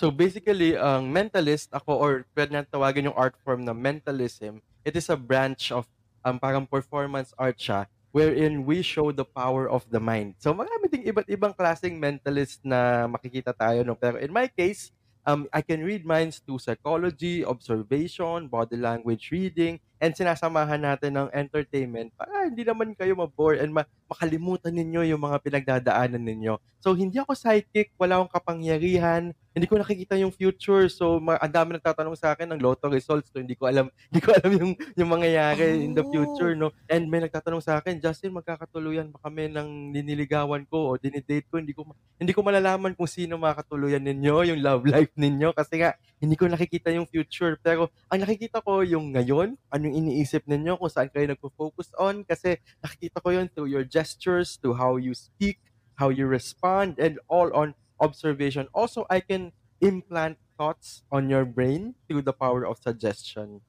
So 0.00 0.08
basically, 0.08 0.80
ang 0.80 1.12
mentalist 1.12 1.68
ako 1.76 1.92
or 2.00 2.12
pwede 2.32 2.56
natin 2.56 2.72
tawagin 2.72 3.12
yung 3.12 3.20
art 3.20 3.36
form 3.44 3.68
na 3.68 3.76
mentalism, 3.76 4.64
it 4.80 4.96
is 4.96 5.12
a 5.12 5.18
branch 5.20 5.68
of 5.68 5.84
um, 6.24 6.40
parang 6.40 6.64
performance 6.64 7.36
art 7.36 7.60
siya 7.60 7.84
wherein 8.08 8.64
we 8.64 8.80
show 8.80 9.12
the 9.12 9.28
power 9.28 9.68
of 9.68 9.84
the 9.92 10.00
mind. 10.00 10.40
So 10.40 10.56
marami 10.56 10.88
ding 10.88 11.04
iba't 11.04 11.28
ibang 11.28 11.52
klaseng 11.52 12.00
mentalist 12.00 12.64
na 12.64 13.04
makikita 13.12 13.52
tayo. 13.52 13.84
No? 13.84 13.92
Pero 13.92 14.16
in 14.16 14.32
my 14.32 14.48
case, 14.48 14.88
um, 15.28 15.44
I 15.52 15.60
can 15.60 15.84
read 15.84 16.08
minds 16.08 16.40
to 16.48 16.56
psychology, 16.56 17.44
observation, 17.44 18.48
body 18.48 18.80
language 18.80 19.28
reading, 19.28 19.84
and 20.00 20.16
sinasamahan 20.16 20.80
natin 20.80 21.12
ng 21.12 21.28
entertainment 21.28 22.08
para 22.16 22.48
hindi 22.48 22.64
naman 22.64 22.96
kayo 22.96 23.12
mabore 23.20 23.60
and 23.60 23.76
ma- 23.76 23.88
makalimutan 24.10 24.74
ninyo 24.74 25.14
yung 25.14 25.22
mga 25.22 25.38
pinagdadaanan 25.38 26.18
ninyo. 26.18 26.58
So, 26.80 26.96
hindi 26.98 27.20
ako 27.20 27.36
psychic, 27.36 27.92
wala 28.00 28.18
akong 28.18 28.32
kapangyarihan, 28.34 29.36
hindi 29.52 29.66
ko 29.68 29.76
nakikita 29.76 30.14
yung 30.16 30.32
future. 30.32 30.88
So, 30.88 31.20
ma- 31.20 31.36
ang 31.36 31.52
dami 31.52 31.76
nagtatanong 31.76 32.16
sa 32.16 32.32
akin 32.32 32.54
ng 32.54 32.60
lotto 32.64 32.88
results. 32.88 33.28
So, 33.28 33.42
hindi 33.42 33.52
ko 33.52 33.68
alam, 33.68 33.92
hindi 34.08 34.20
ko 34.24 34.32
alam 34.32 34.50
yung, 34.56 34.72
yung 34.96 35.10
mangyayari 35.12 35.84
in 35.84 35.92
the 35.92 36.06
future, 36.06 36.56
no? 36.56 36.72
And 36.88 37.10
may 37.12 37.20
nagtatanong 37.20 37.60
sa 37.60 37.76
akin, 37.82 38.00
Justin, 38.00 38.32
magkakatuluyan 38.32 39.12
ba 39.12 39.20
kami 39.28 39.52
ng 39.52 39.92
niniligawan 39.92 40.64
ko 40.70 40.94
o 40.94 40.96
dinidate 40.96 41.44
ko? 41.52 41.60
Hindi 41.60 41.76
ko, 41.76 41.84
hindi 42.16 42.32
ko 42.32 42.40
malalaman 42.40 42.96
kung 42.96 43.10
sino 43.10 43.36
makakatuluyan 43.36 44.00
ninyo, 44.00 44.56
yung 44.56 44.60
love 44.64 44.88
life 44.88 45.12
ninyo. 45.18 45.52
Kasi 45.52 45.84
nga, 45.84 45.92
hindi 46.16 46.38
ko 46.38 46.48
nakikita 46.48 46.88
yung 46.96 47.04
future. 47.04 47.60
Pero, 47.60 47.92
ang 48.08 48.24
nakikita 48.24 48.64
ko 48.64 48.80
yung 48.86 49.12
ngayon, 49.12 49.58
anong 49.68 49.94
iniisip 50.00 50.48
ninyo, 50.48 50.80
kung 50.80 50.88
saan 50.88 51.12
kayo 51.12 51.28
nagpo-focus 51.28 51.92
on. 52.00 52.24
Kasi, 52.24 52.56
nakikita 52.80 53.20
ko 53.20 53.28
yun 53.36 53.52
through 53.52 53.68
your 53.68 53.84
gestures, 54.00 54.56
to 54.64 54.72
how 54.72 54.96
you 54.96 55.12
speak, 55.12 55.60
how 56.00 56.08
you 56.08 56.24
respond, 56.24 56.96
and 56.96 57.20
all 57.28 57.52
on 57.52 57.76
observation. 58.00 58.64
Also, 58.72 59.04
I 59.12 59.20
can 59.20 59.52
implant 59.84 60.40
thoughts 60.56 61.04
on 61.12 61.28
your 61.28 61.44
brain 61.44 62.00
through 62.08 62.24
the 62.24 62.32
power 62.32 62.64
of 62.64 62.80
suggestion. 62.80 63.60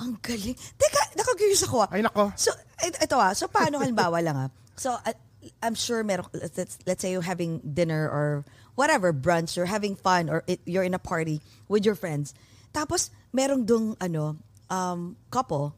Ang 0.00 0.16
galing. 0.24 0.56
Teka, 0.56 1.02
nakagurious 1.16 1.64
ako 1.68 1.84
ah. 1.84 1.88
Ay 1.92 2.00
nako. 2.00 2.32
So, 2.36 2.52
ito 2.80 3.16
ah. 3.16 3.36
So, 3.36 3.48
paano 3.48 3.80
halimbawa 3.80 4.24
lang 4.24 4.36
ah. 4.36 4.48
So, 4.76 4.96
uh, 4.96 5.16
I'm 5.60 5.76
sure 5.76 6.04
meron, 6.04 6.28
let's, 6.32 6.80
let's 6.84 7.00
say 7.00 7.12
you're 7.12 7.24
having 7.24 7.60
dinner 7.64 8.08
or 8.08 8.44
whatever, 8.74 9.12
brunch, 9.12 9.56
you're 9.56 9.68
having 9.68 9.96
fun 9.96 10.28
or 10.28 10.44
it, 10.44 10.60
you're 10.64 10.84
in 10.84 10.92
a 10.92 11.00
party 11.00 11.40
with 11.68 11.84
your 11.84 11.94
friends. 11.94 12.36
Tapos, 12.76 13.08
merong 13.32 13.64
dung, 13.64 13.96
ano, 14.00 14.36
um, 14.68 15.16
couple. 15.32 15.72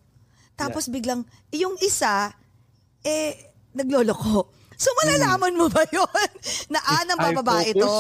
Tapos 0.59 0.91
biglang, 0.91 1.23
yung 1.55 1.79
isa, 1.79 2.35
eh, 3.07 3.48
nagloloko. 3.79 4.51
So, 4.79 4.95
malalaman 5.03 5.59
mo 5.59 5.67
ba 5.67 5.83
yun? 5.91 6.31
na 6.73 6.79
ah, 6.83 7.03
ng 7.03 7.19
babae 7.43 7.75
focus, 7.75 7.83
ito. 7.83 7.95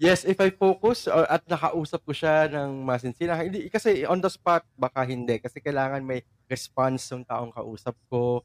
Yes, 0.00 0.24
if 0.24 0.40
I 0.40 0.48
focus 0.48 1.04
or 1.12 1.28
at 1.28 1.44
nakausap 1.44 2.00
ko 2.08 2.16
siya 2.16 2.48
ng 2.48 2.88
masinsinan, 2.88 3.36
hindi 3.46 3.68
kasi 3.68 4.08
on 4.08 4.18
the 4.18 4.32
spot 4.32 4.64
baka 4.72 5.04
hindi 5.04 5.36
kasi 5.36 5.60
kailangan 5.60 6.00
may 6.00 6.24
response 6.48 7.04
yung 7.12 7.22
taong 7.28 7.52
kausap 7.52 7.92
ko. 8.08 8.40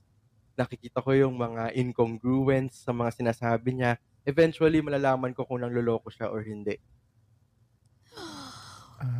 Nakikita 0.60 1.00
ko 1.00 1.16
yung 1.16 1.40
mga 1.40 1.72
incongruence 1.80 2.84
sa 2.84 2.92
mga 2.92 3.16
sinasabi 3.16 3.72
niya. 3.72 3.96
Eventually 4.28 4.84
malalaman 4.84 5.32
ko 5.32 5.48
kung 5.48 5.64
nangloloko 5.64 6.12
siya 6.12 6.28
or 6.28 6.44
hindi. 6.44 6.76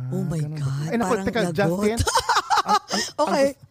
Oh 0.08 0.24
my 0.24 0.40
ganun 0.40 0.56
ba? 0.56 0.64
God, 0.64 0.88
Ay, 0.88 0.96
naku, 0.96 1.10
parang 1.12 1.26
teka, 1.28 1.40
lagot. 1.40 1.56
Justin. 1.56 1.98
ang, 2.68 2.80
ang, 2.80 3.02
Okay. 3.28 3.46
Ang, 3.52 3.65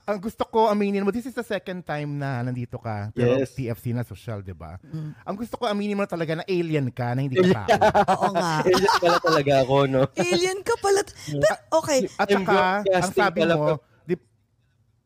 ang 0.00 0.18
gusto 0.18 0.44
ko 0.44 0.66
aminin 0.66 1.02
mo, 1.02 1.10
this 1.10 1.24
is 1.24 1.32
the 1.32 1.42
second 1.42 1.82
time 1.82 2.14
na 2.14 2.40
nandito 2.40 2.76
ka. 2.76 3.10
Pero 3.10 3.36
Yes. 3.36 3.50
TFC 3.52 3.90
na 3.90 4.00
social, 4.00 4.38
di 4.38 4.52
ba? 4.52 4.78
Mm. 4.80 5.10
Ang 5.20 5.36
gusto 5.36 5.54
ko 5.54 5.66
aminin 5.66 5.94
mo 5.94 6.04
talaga 6.04 6.36
na 6.36 6.44
alien 6.44 6.86
ka, 6.88 7.10
na 7.10 7.20
hindi 7.20 7.34
ka 7.36 7.66
tao. 7.66 7.66
Oo 8.16 8.28
nga. 8.32 8.62
Alien 8.62 8.94
pala 8.96 9.18
talaga 9.18 9.52
ako, 9.60 9.76
no? 9.84 10.02
Alien 10.12 10.60
ka 10.60 10.74
pala. 10.76 11.00
Pero, 11.26 11.54
okay. 11.74 12.00
At 12.14 12.28
saka, 12.28 12.58
ang 12.84 13.10
sabi 13.12 13.40
mo, 13.44 13.78
di, 14.04 14.14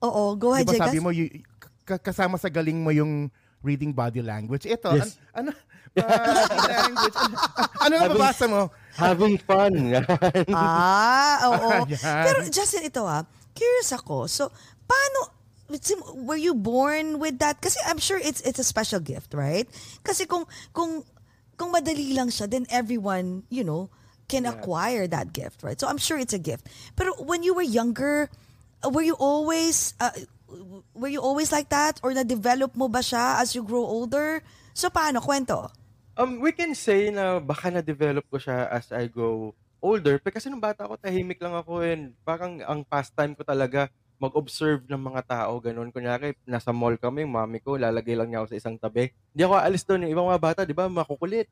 Oo, 0.01 0.23
go 0.35 0.49
di 0.51 0.55
ahead, 0.55 0.67
ba 0.67 0.73
Jegas. 0.75 0.85
sabi 0.85 0.99
mo, 1.01 1.09
y- 1.09 1.33
k- 1.81 2.03
kasama 2.03 2.37
sa 2.37 2.49
galing 2.49 2.77
mo 2.77 2.91
yung 2.91 3.33
reading 3.61 3.91
body 3.91 4.21
language. 4.21 4.65
Ito, 4.65 4.93
Yes. 4.93 5.17
an- 5.33 5.49
ano, 5.49 5.51
body 5.97 6.61
language. 6.77 7.17
ano 7.81 7.95
na 7.95 8.07
babasa 8.07 8.45
mo? 8.45 8.69
Having 8.95 9.37
fun. 9.41 9.73
Ah, 10.51 11.37
oo. 11.49 11.71
Pero 12.27 12.39
Justin, 12.47 12.85
ito 12.85 13.03
ah, 13.03 13.25
curious 13.51 13.91
ako. 13.91 14.27
So, 14.27 14.51
paano, 14.87 15.33
were 16.15 16.37
you 16.37 16.55
born 16.55 17.19
with 17.19 17.39
that? 17.39 17.61
Kasi 17.61 17.81
I'm 17.87 17.99
sure 17.99 18.19
it's 18.19 18.41
it's 18.43 18.59
a 18.59 18.67
special 18.67 19.01
gift, 19.01 19.35
right? 19.35 19.67
Kasi 20.05 20.27
kung, 20.27 20.45
kung, 20.73 21.03
kung 21.57 21.71
madali 21.73 22.15
lang 22.15 22.29
siya, 22.29 22.51
then 22.51 22.67
everyone, 22.71 23.45
you 23.49 23.65
know, 23.65 23.89
can 24.29 24.47
acquire 24.47 25.07
that 25.07 25.33
gift, 25.33 25.63
right? 25.63 25.79
So 25.79 25.87
I'm 25.89 26.01
sure 26.01 26.19
it's 26.19 26.33
a 26.33 26.41
gift. 26.41 26.69
Pero 26.97 27.13
when 27.21 27.43
you 27.45 27.55
were 27.55 27.67
younger, 27.67 28.31
uh, 28.85 28.89
were 28.89 29.05
you 29.05 29.15
always, 29.21 29.93
uh, 30.01 30.13
were 30.95 31.13
you 31.13 31.21
always 31.21 31.53
like 31.53 31.69
that? 31.69 32.01
Or 32.03 32.13
na-develop 32.13 32.77
mo 32.77 32.89
ba 32.89 33.05
siya 33.05 33.41
as 33.41 33.55
you 33.55 33.63
grow 33.63 33.85
older? 33.85 34.41
So 34.73 34.89
paano? 34.89 35.21
Kwento. 35.21 35.71
Um, 36.17 36.41
we 36.41 36.53
can 36.53 36.75
say 36.75 37.11
na 37.11 37.41
baka 37.41 37.71
na-develop 37.71 38.25
ko 38.31 38.39
siya 38.39 38.71
as 38.71 38.89
I 38.93 39.11
go 39.13 39.53
older. 39.83 40.17
Pero 40.23 40.33
kasi 40.33 40.49
nung 40.49 40.63
bata 40.63 40.89
ako, 40.89 40.97
tahimik 40.97 41.43
lang 41.43 41.53
ako 41.53 41.85
and 41.85 42.17
parang 42.25 42.65
ang 42.65 42.81
pastime 42.87 43.37
ko 43.37 43.45
talaga 43.45 43.93
mag-observe 44.19 44.87
ng 44.87 45.03
mga 45.11 45.23
tao, 45.27 45.59
ganun. 45.59 45.91
Kunyari, 45.91 46.39
nasa 46.47 46.71
mall 46.71 46.97
kami, 46.97 47.27
mami 47.27 47.59
ko, 47.61 47.77
lalagay 47.77 48.15
lang 48.15 48.31
niya 48.31 48.45
ako 48.45 48.49
sa 48.55 48.59
isang 48.59 48.77
tabi. 48.79 49.11
Hindi 49.35 49.43
ako 49.43 49.55
aalis 49.59 49.85
doon. 49.85 50.07
Yung 50.07 50.15
ibang 50.15 50.29
mga 50.31 50.43
bata, 50.43 50.61
di 50.63 50.77
ba, 50.77 50.87
makukulit. 50.87 51.51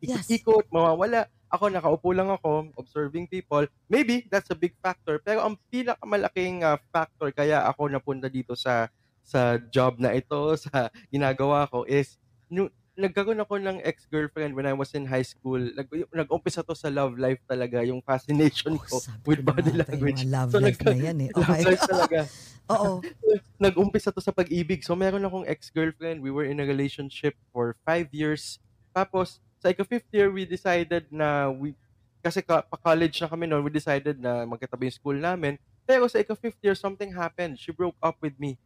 Yes. 0.00 0.24
ikot-ikot, 0.24 0.66
mawawala. 0.72 1.28
Ako, 1.50 1.68
nakaupo 1.68 2.14
lang 2.14 2.30
ako, 2.30 2.70
observing 2.78 3.26
people. 3.26 3.66
Maybe, 3.90 4.24
that's 4.30 4.48
a 4.48 4.56
big 4.56 4.72
factor. 4.80 5.18
Pero 5.20 5.42
ang 5.44 5.58
pinakamalaking 5.68 6.62
ah, 6.62 6.78
factor 6.94 7.34
kaya 7.34 7.66
ako 7.66 7.90
napunta 7.90 8.30
dito 8.30 8.54
sa 8.54 8.88
sa 9.20 9.60
job 9.70 10.00
na 10.00 10.16
ito, 10.16 10.54
sa 10.64 10.88
ginagawa 11.12 11.68
ko, 11.68 11.84
is 11.84 12.16
nu- 12.50 12.72
nagkaroon 13.00 13.40
ako 13.40 13.56
ng 13.56 13.80
ex-girlfriend 13.80 14.52
when 14.52 14.64
I 14.64 14.72
was 14.72 14.92
in 14.92 15.04
high 15.04 15.24
school. 15.24 15.58
Nag, 15.58 15.88
nag-umpisa 16.12 16.60
to 16.62 16.76
sa 16.76 16.92
love 16.92 17.16
life 17.16 17.40
talaga, 17.44 17.80
yung 17.82 18.04
fascination 18.04 18.76
ko 18.76 18.96
Oh, 18.96 19.02
sabi 19.02 19.24
with 19.24 19.40
ko 19.40 19.50
body 19.50 19.72
language. 19.72 20.20
Yung 20.22 20.30
love 20.30 20.50
So, 20.52 20.60
life 20.60 20.76
nagka- 20.76 20.92
na 20.92 20.98
yan 21.00 21.18
eh. 21.24 21.28
love 21.34 21.48
Okay. 21.48 21.62
life 21.66 21.84
talaga. 21.84 22.20
Oo. 22.76 22.92
Nag-umpisa 23.64 24.12
to 24.12 24.20
sa 24.20 24.30
pag-ibig. 24.30 24.84
So, 24.84 24.92
meron 24.94 25.24
akong 25.24 25.48
ex-girlfriend. 25.48 26.20
We 26.20 26.30
were 26.30 26.44
in 26.44 26.60
a 26.60 26.66
relationship 26.66 27.34
for 27.50 27.74
five 27.82 28.12
years. 28.12 28.60
Tapos, 28.92 29.40
sa 29.58 29.72
ika-fifth 29.72 30.08
year, 30.12 30.30
we 30.30 30.44
decided 30.44 31.08
na 31.10 31.48
we, 31.48 31.74
kasi 32.20 32.40
ka, 32.40 32.62
pa-college 32.62 33.16
na 33.18 33.28
kami 33.28 33.48
noon, 33.48 33.64
we 33.64 33.72
decided 33.72 34.16
na 34.16 34.44
magkatabi 34.44 34.88
yung 34.88 34.96
school 34.96 35.18
namin. 35.18 35.56
Pero 35.84 36.06
sa 36.06 36.20
ika-fifth 36.20 36.60
year, 36.60 36.76
something 36.76 37.10
happened. 37.10 37.58
She 37.58 37.72
broke 37.72 37.96
up 37.98 38.16
with 38.20 38.36
me. 38.36 38.60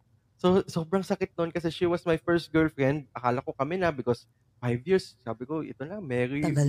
So, 0.45 0.61
sobrang 0.69 1.01
sakit 1.01 1.33
noon 1.41 1.49
kasi 1.49 1.73
she 1.73 1.89
was 1.89 2.05
my 2.05 2.21
first 2.21 2.53
girlfriend. 2.53 3.09
Akala 3.17 3.41
ko 3.41 3.57
kami 3.57 3.81
na 3.81 3.89
because 3.89 4.29
five 4.61 4.85
years. 4.85 5.17
Sabi 5.25 5.49
ko, 5.49 5.65
ito 5.65 5.89
na, 5.89 6.05
Mary. 6.05 6.45
Tagal 6.45 6.69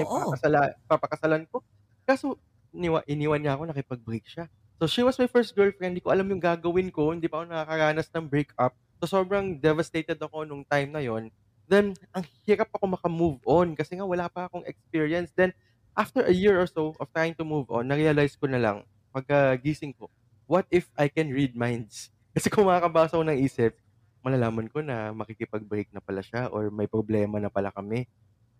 yung 0.00 0.08
oo. 0.08 0.32
papakasala- 0.32 0.76
papakasalan 0.88 1.44
ko. 1.52 1.60
Kaso, 2.08 2.40
iniwa, 2.72 3.04
iniwan 3.04 3.44
niya 3.44 3.60
ako, 3.60 3.68
nakipag-break 3.68 4.24
siya. 4.24 4.48
So, 4.80 4.88
she 4.88 5.04
was 5.04 5.20
my 5.20 5.28
first 5.28 5.52
girlfriend. 5.52 5.92
Hindi 5.92 6.00
ko 6.00 6.16
alam 6.16 6.24
yung 6.32 6.40
gagawin 6.40 6.88
ko. 6.88 7.12
Hindi 7.12 7.28
pa 7.28 7.44
ako 7.44 7.52
nakakaranas 7.52 8.08
ng 8.08 8.24
breakup. 8.24 8.72
So 9.00 9.08
sobrang 9.08 9.56
devastated 9.56 10.20
ako 10.20 10.44
nung 10.44 10.60
time 10.68 10.92
na 10.92 11.00
yon. 11.00 11.32
Then 11.64 11.96
ang 12.12 12.28
hirap 12.44 12.68
ako 12.76 13.00
maka-move 13.00 13.40
on 13.48 13.72
kasi 13.72 13.96
nga 13.96 14.04
wala 14.04 14.28
pa 14.28 14.44
akong 14.44 14.68
experience. 14.68 15.32
Then 15.32 15.56
after 15.96 16.28
a 16.28 16.34
year 16.34 16.60
or 16.60 16.68
so 16.68 16.92
of 17.00 17.08
trying 17.16 17.32
to 17.40 17.44
move 17.44 17.72
on, 17.72 17.88
na-realize 17.88 18.36
ko 18.36 18.44
na 18.44 18.60
lang 18.60 18.84
pagkagising 19.16 19.96
ko, 19.96 20.12
what 20.44 20.68
if 20.68 20.92
I 21.00 21.08
can 21.08 21.32
read 21.32 21.56
minds? 21.56 22.12
Kasi 22.30 22.46
kung 22.48 22.70
makakabasa 22.70 23.18
ako 23.18 23.24
ng 23.26 23.40
isip, 23.42 23.74
malalaman 24.20 24.68
ko 24.68 24.84
na 24.84 25.10
makikipag-break 25.16 25.90
na 25.90 26.02
pala 26.04 26.20
siya 26.20 26.52
or 26.52 26.68
may 26.68 26.86
problema 26.86 27.40
na 27.40 27.50
pala 27.50 27.72
kami. 27.72 28.06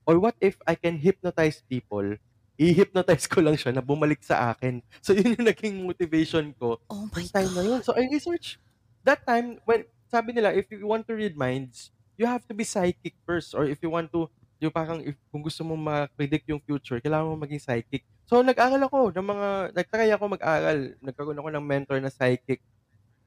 Or 0.09 0.19
what 0.19 0.35
if 0.41 0.59
I 0.67 0.75
can 0.75 0.97
hypnotize 0.97 1.63
people? 1.69 2.17
I-hypnotize 2.61 3.25
ko 3.31 3.41
lang 3.41 3.57
siya 3.57 3.73
na 3.73 3.85
bumalik 3.85 4.21
sa 4.25 4.53
akin. 4.53 4.83
So 5.05 5.15
yun 5.17 5.37
yung 5.37 5.47
naging 5.49 5.77
motivation 5.85 6.53
ko 6.57 6.81
Oh 6.93 7.09
my 7.13 7.25
time 7.25 7.53
na 7.57 7.63
yun. 7.63 7.79
God. 7.81 7.87
So 7.87 7.97
I 7.97 8.09
research 8.11 8.61
that 9.05 9.25
time 9.25 9.61
when 9.65 9.89
sabi 10.11 10.35
nila 10.35 10.53
if 10.53 10.69
you 10.69 10.85
want 10.85 11.07
to 11.09 11.15
read 11.17 11.39
minds, 11.39 11.95
you 12.21 12.29
have 12.29 12.45
to 12.49 12.55
be 12.57 12.67
psychic 12.67 13.17
first 13.25 13.57
or 13.57 13.65
if 13.65 13.81
you 13.81 13.89
want 13.89 14.13
to 14.13 14.29
yung 14.61 14.75
parang 14.75 15.01
if, 15.01 15.17
kung 15.33 15.41
gusto 15.41 15.65
mo 15.65 15.73
ma-predict 15.73 16.45
yung 16.53 16.61
future, 16.61 17.01
kailangan 17.01 17.33
mo 17.33 17.37
maging 17.41 17.65
psychic. 17.65 18.05
So 18.29 18.45
nag-aral 18.45 18.85
ako 18.85 19.09
ng 19.17 19.27
mga 19.27 19.49
nagtry 19.73 20.11
ako 20.13 20.25
mag-aral. 20.37 20.79
Nagkaroon 21.01 21.41
ako 21.41 21.49
ng 21.49 21.65
mentor 21.65 21.99
na 21.99 22.13
psychic. 22.13 22.61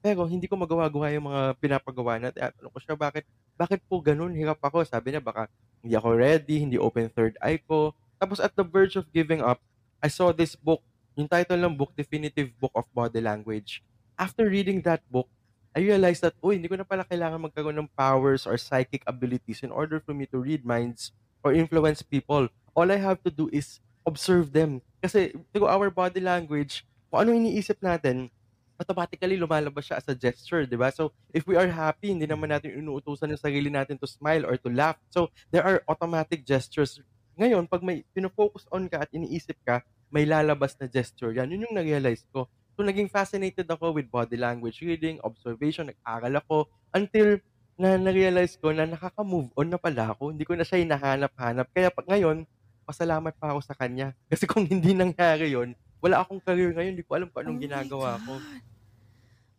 Pero 0.03 0.27
hindi 0.27 0.51
ko 0.51 0.59
magawa-gawa 0.59 1.15
yung 1.15 1.31
mga 1.31 1.41
pinapagawa 1.63 2.19
na. 2.19 2.27
Ano 2.35 2.67
ko 2.67 2.77
siya, 2.83 2.99
bakit, 2.99 3.23
bakit 3.55 3.79
po 3.87 4.03
ganun? 4.03 4.35
Hirap 4.35 4.59
ako. 4.59 4.83
Sabi 4.83 5.15
niya, 5.15 5.23
baka 5.23 5.47
hindi 5.79 5.95
ako 5.95 6.19
ready, 6.19 6.59
hindi 6.59 6.75
open 6.75 7.07
third 7.07 7.39
eye 7.39 7.63
ko. 7.63 7.95
Tapos 8.19 8.43
at 8.43 8.51
the 8.51 8.67
verge 8.67 8.99
of 8.99 9.07
giving 9.15 9.39
up, 9.39 9.63
I 10.03 10.11
saw 10.11 10.35
this 10.35 10.59
book. 10.59 10.83
Yung 11.15 11.31
title 11.31 11.55
ng 11.55 11.79
book, 11.79 11.95
Definitive 11.95 12.51
Book 12.59 12.75
of 12.75 12.83
Body 12.91 13.23
Language. 13.23 13.79
After 14.19 14.43
reading 14.43 14.83
that 14.83 14.99
book, 15.07 15.31
I 15.71 15.79
realized 15.79 16.21
that, 16.21 16.35
uy, 16.43 16.59
hindi 16.59 16.67
ko 16.67 16.77
na 16.77 16.85
pala 16.85 17.07
kailangan 17.07 17.39
magkaroon 17.49 17.79
ng 17.79 17.89
powers 17.95 18.43
or 18.43 18.59
psychic 18.59 19.01
abilities 19.07 19.63
in 19.63 19.71
order 19.71 20.03
for 20.03 20.11
me 20.11 20.27
to 20.29 20.37
read 20.37 20.67
minds 20.67 21.15
or 21.41 21.55
influence 21.55 22.03
people. 22.03 22.51
All 22.75 22.91
I 22.91 22.99
have 22.99 23.23
to 23.23 23.31
do 23.31 23.47
is 23.55 23.79
observe 24.03 24.51
them. 24.51 24.83
Kasi 24.99 25.31
through 25.55 25.71
our 25.71 25.87
body 25.89 26.19
language, 26.19 26.83
kung 27.07 27.25
ano 27.25 27.31
iniisip 27.33 27.79
natin, 27.79 28.27
automatically 28.77 29.37
lumalabas 29.37 29.89
siya 29.89 29.99
as 30.01 30.07
a 30.09 30.15
gesture, 30.17 30.65
di 30.65 30.77
ba? 30.77 30.89
So, 30.89 31.13
if 31.31 31.45
we 31.45 31.55
are 31.57 31.69
happy, 31.69 32.13
hindi 32.13 32.25
naman 32.25 32.49
natin 32.49 32.73
inuutusan 32.77 33.29
yung 33.33 33.41
sarili 33.41 33.69
natin 33.69 33.97
to 34.01 34.07
smile 34.09 34.45
or 34.45 34.57
to 34.57 34.69
laugh. 34.69 34.97
So, 35.13 35.29
there 35.53 35.65
are 35.65 35.81
automatic 35.85 36.45
gestures. 36.45 36.99
Ngayon, 37.37 37.65
pag 37.69 37.81
may 37.81 38.05
pinofocus 38.13 38.65
on 38.69 38.85
ka 38.89 39.05
at 39.05 39.09
iniisip 39.13 39.57
ka, 39.65 39.81
may 40.13 40.29
lalabas 40.29 40.77
na 40.77 40.85
gesture. 40.85 41.33
Yan, 41.33 41.49
yun 41.49 41.65
yung 41.65 41.75
na-realize 41.77 42.25
ko. 42.29 42.45
So, 42.73 42.85
naging 42.85 43.09
fascinated 43.09 43.69
ako 43.69 43.97
with 43.97 44.09
body 44.09 44.37
language 44.37 44.81
reading, 44.81 45.21
observation, 45.21 45.89
nag-aral 45.89 46.41
ako, 46.41 46.69
until 46.93 47.41
na 47.73 47.97
na-realize 47.97 48.53
ko 48.61 48.69
na 48.69 48.85
nakaka-move 48.85 49.49
on 49.57 49.69
na 49.69 49.81
pala 49.81 50.13
ako. 50.13 50.29
Hindi 50.29 50.45
ko 50.45 50.53
na 50.53 50.65
siya 50.65 50.81
hinahanap-hanap. 50.81 51.67
Kaya 51.73 51.89
pag 51.89 52.05
ngayon, 52.05 52.45
pasalamat 52.85 53.33
pa 53.39 53.55
ako 53.55 53.59
sa 53.65 53.73
kanya. 53.73 54.13
Kasi 54.29 54.45
kung 54.45 54.65
hindi 54.71 54.93
nangyari 54.93 55.53
yon 55.55 55.73
wala 56.03 56.19
akong 56.19 56.43
career 56.43 56.75
ngayon. 56.75 56.99
Hindi 56.99 57.07
ko 57.07 57.15
alam 57.15 57.31
kung 57.31 57.39
Oh 57.39 57.43
anong 57.47 57.59
my 57.59 57.63
ginagawa 57.63 58.09
ko. 58.19 58.33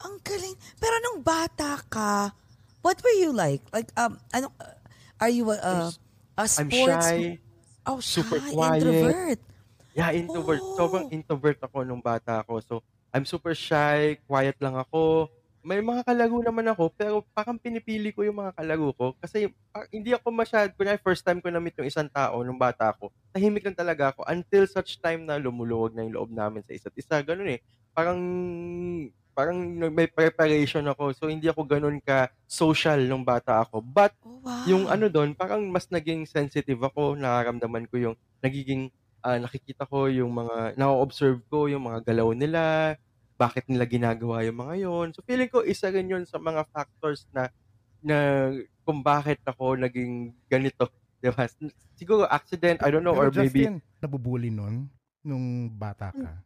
Ang 0.04 0.14
galing. 0.20 0.56
Pero 0.76 0.94
nung 1.00 1.24
bata 1.24 1.80
ka, 1.88 2.36
what 2.84 3.00
were 3.00 3.16
you 3.16 3.32
like? 3.32 3.64
Like, 3.72 3.88
um, 3.96 4.20
ano, 4.28 4.52
uh, 4.60 4.76
are 5.24 5.32
you 5.32 5.48
a, 5.48 5.56
a, 5.56 5.74
a 6.36 6.44
I'm 6.44 6.68
sports... 6.68 7.08
shy. 7.08 7.40
Oh, 7.88 7.96
shy, 7.96 8.20
super 8.20 8.40
quiet. 8.44 8.84
introvert. 8.84 9.40
Yeah, 9.96 10.10
introvert. 10.12 10.60
Oh. 10.60 10.76
Sobrang 10.76 11.08
introvert 11.08 11.58
ako 11.64 11.80
nung 11.88 12.04
bata 12.04 12.44
ako. 12.44 12.60
So, 12.60 12.74
I'm 13.08 13.24
super 13.24 13.56
shy, 13.56 14.20
quiet 14.28 14.60
lang 14.60 14.76
ako. 14.76 15.32
May 15.64 15.80
mga 15.80 16.04
kalaro 16.04 16.44
naman 16.44 16.68
ako, 16.68 16.92
pero 16.92 17.24
parang 17.32 17.56
pinipili 17.56 18.12
ko 18.12 18.20
yung 18.20 18.36
mga 18.36 18.52
kalaro 18.52 18.92
ko. 18.92 19.06
Kasi 19.16 19.48
par- 19.72 19.88
hindi 19.88 20.12
ako 20.12 20.28
masyad, 20.28 20.76
kunya 20.76 21.00
first 21.00 21.24
time 21.24 21.40
ko 21.40 21.48
na-meet 21.48 21.80
yung 21.80 21.88
isang 21.88 22.08
tao 22.12 22.44
nung 22.44 22.60
bata 22.60 22.92
ako, 22.92 23.08
tahimik 23.32 23.64
lang 23.64 23.72
talaga 23.76 24.12
ako 24.12 24.28
until 24.28 24.68
such 24.68 25.00
time 25.00 25.24
na 25.24 25.40
lumuluwag 25.40 25.96
na 25.96 26.04
yung 26.04 26.14
loob 26.20 26.30
namin 26.30 26.60
sa 26.62 26.76
isa't 26.76 26.92
isa. 26.94 27.16
Ganun 27.24 27.48
eh. 27.48 27.60
Parang, 27.96 28.20
parang 29.34 29.58
may 29.90 30.06
preparation 30.06 30.84
ako. 30.86 31.10
So, 31.16 31.26
hindi 31.26 31.50
ako 31.50 31.66
ganun 31.66 31.98
ka-social 31.98 33.02
nung 33.08 33.26
bata 33.26 33.64
ako. 33.66 33.82
But, 33.82 34.14
Oh, 34.22 34.38
wow. 34.44 34.64
yung 34.68 34.84
ano 34.86 35.08
doon, 35.10 35.34
parang 35.34 35.64
mas 35.72 35.88
naging 35.90 36.28
sensitive 36.28 36.78
ako, 36.80 37.16
nararamdaman 37.16 37.88
ko 37.88 37.96
yung 37.98 38.14
nagiging 38.44 38.92
ah, 39.24 39.40
nakikita 39.40 39.88
ko 39.88 40.06
yung 40.12 40.28
mga 40.36 40.76
na-observe 40.76 41.40
ko 41.48 41.64
yung 41.64 41.88
mga 41.88 42.04
galaw 42.04 42.28
nila, 42.36 42.94
bakit 43.34 43.66
nila 43.66 43.84
ginagawa 43.84 44.46
yung 44.46 44.58
mga 44.62 44.74
yon. 44.86 45.08
So 45.10 45.22
feeling 45.26 45.50
ko 45.50 45.66
isa 45.66 45.90
rin 45.90 46.10
yun 46.10 46.24
sa 46.24 46.38
mga 46.38 46.66
factors 46.70 47.26
na 47.34 47.50
na 48.04 48.50
kung 48.84 49.00
bakit 49.00 49.40
ako 49.48 49.80
naging 49.80 50.36
ganito. 50.46 50.86
Diba? 51.24 51.48
Siguro 51.96 52.28
accident, 52.28 52.84
I 52.84 52.92
don't 52.92 53.00
know, 53.00 53.16
Pero 53.16 53.32
or 53.32 53.32
maybe 53.32 53.64
Justin, 53.64 53.80
nabubuli 53.96 54.52
nun 54.52 54.92
nung 55.24 55.72
bata 55.72 56.12
ka. 56.12 56.44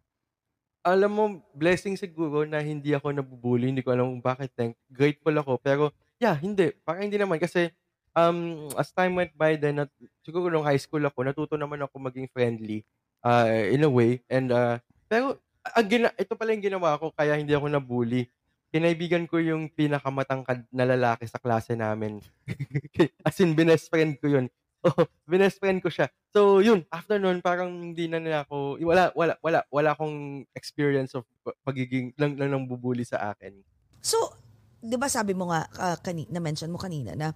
alam 0.87 1.11
mo, 1.11 1.25
blessing 1.53 1.99
siguro 1.99 2.47
na 2.47 2.63
hindi 2.63 2.95
ako 2.95 3.11
nabubuli. 3.13 3.69
Hindi 3.75 3.83
ko 3.83 3.93
alam 3.93 4.15
kung 4.15 4.25
bakit. 4.25 4.55
Thank, 4.55 4.79
grateful 4.89 5.35
ako. 5.35 5.59
Pero, 5.61 5.91
yeah, 6.23 6.39
hindi. 6.39 6.73
Parang 6.87 7.05
hindi 7.05 7.19
naman. 7.19 7.37
Kasi, 7.43 7.69
um, 8.15 8.71
as 8.79 8.95
time 8.95 9.19
went 9.19 9.35
by, 9.37 9.59
then, 9.59 9.85
nat, 9.85 9.91
siguro 10.23 10.49
nung 10.49 10.65
high 10.65 10.81
school 10.81 11.03
ako, 11.05 11.27
natuto 11.27 11.55
naman 11.59 11.83
ako 11.83 11.99
maging 11.99 12.31
friendly 12.31 12.87
uh, 13.21 13.51
in 13.69 13.85
a 13.85 13.91
way. 13.91 14.23
And, 14.31 14.49
uh, 14.55 14.79
pero, 15.11 15.43
ang 15.63 15.87
gina, 15.89 16.09
ito 16.15 16.35
pala 16.35 16.55
yung 16.55 16.65
ginawa 16.65 16.99
ko, 16.99 17.11
kaya 17.13 17.37
hindi 17.39 17.53
ako 17.53 17.67
nabully. 17.69 18.29
Kinaibigan 18.69 19.25
ko 19.25 19.41
yung 19.41 19.73
pinakamatangkad 19.73 20.69
na 20.69 20.85
lalaki 20.85 21.25
sa 21.25 21.41
klase 21.41 21.73
namin. 21.73 22.21
As 23.27 23.41
in, 23.41 23.57
binest 23.57 23.89
friend 23.89 24.17
ko 24.21 24.29
yun. 24.29 24.47
Oh, 24.79 24.95
binest 25.27 25.59
friend 25.59 25.83
ko 25.83 25.91
siya. 25.91 26.07
So, 26.31 26.63
yun, 26.63 26.87
after 26.95 27.19
nun, 27.19 27.43
parang 27.43 27.91
hindi 27.91 28.07
na 28.07 28.23
nila 28.23 28.47
ako, 28.47 28.79
wala, 28.79 29.11
wala, 29.11 29.35
wala, 29.43 29.67
wala 29.75 29.91
akong 29.91 30.47
experience 30.55 31.19
of 31.19 31.27
pagiging, 31.67 32.15
lang, 32.15 32.39
lang 32.39 32.55
nang 32.55 32.71
bubuli 32.71 33.03
sa 33.03 33.35
akin. 33.35 33.59
So, 33.99 34.39
di 34.79 34.95
ba 34.95 35.11
sabi 35.11 35.35
mo 35.35 35.51
nga, 35.51 35.67
uh, 35.83 35.99
kani, 35.99 36.31
na-mention 36.31 36.71
mo 36.71 36.79
kanina 36.79 37.19
na 37.19 37.35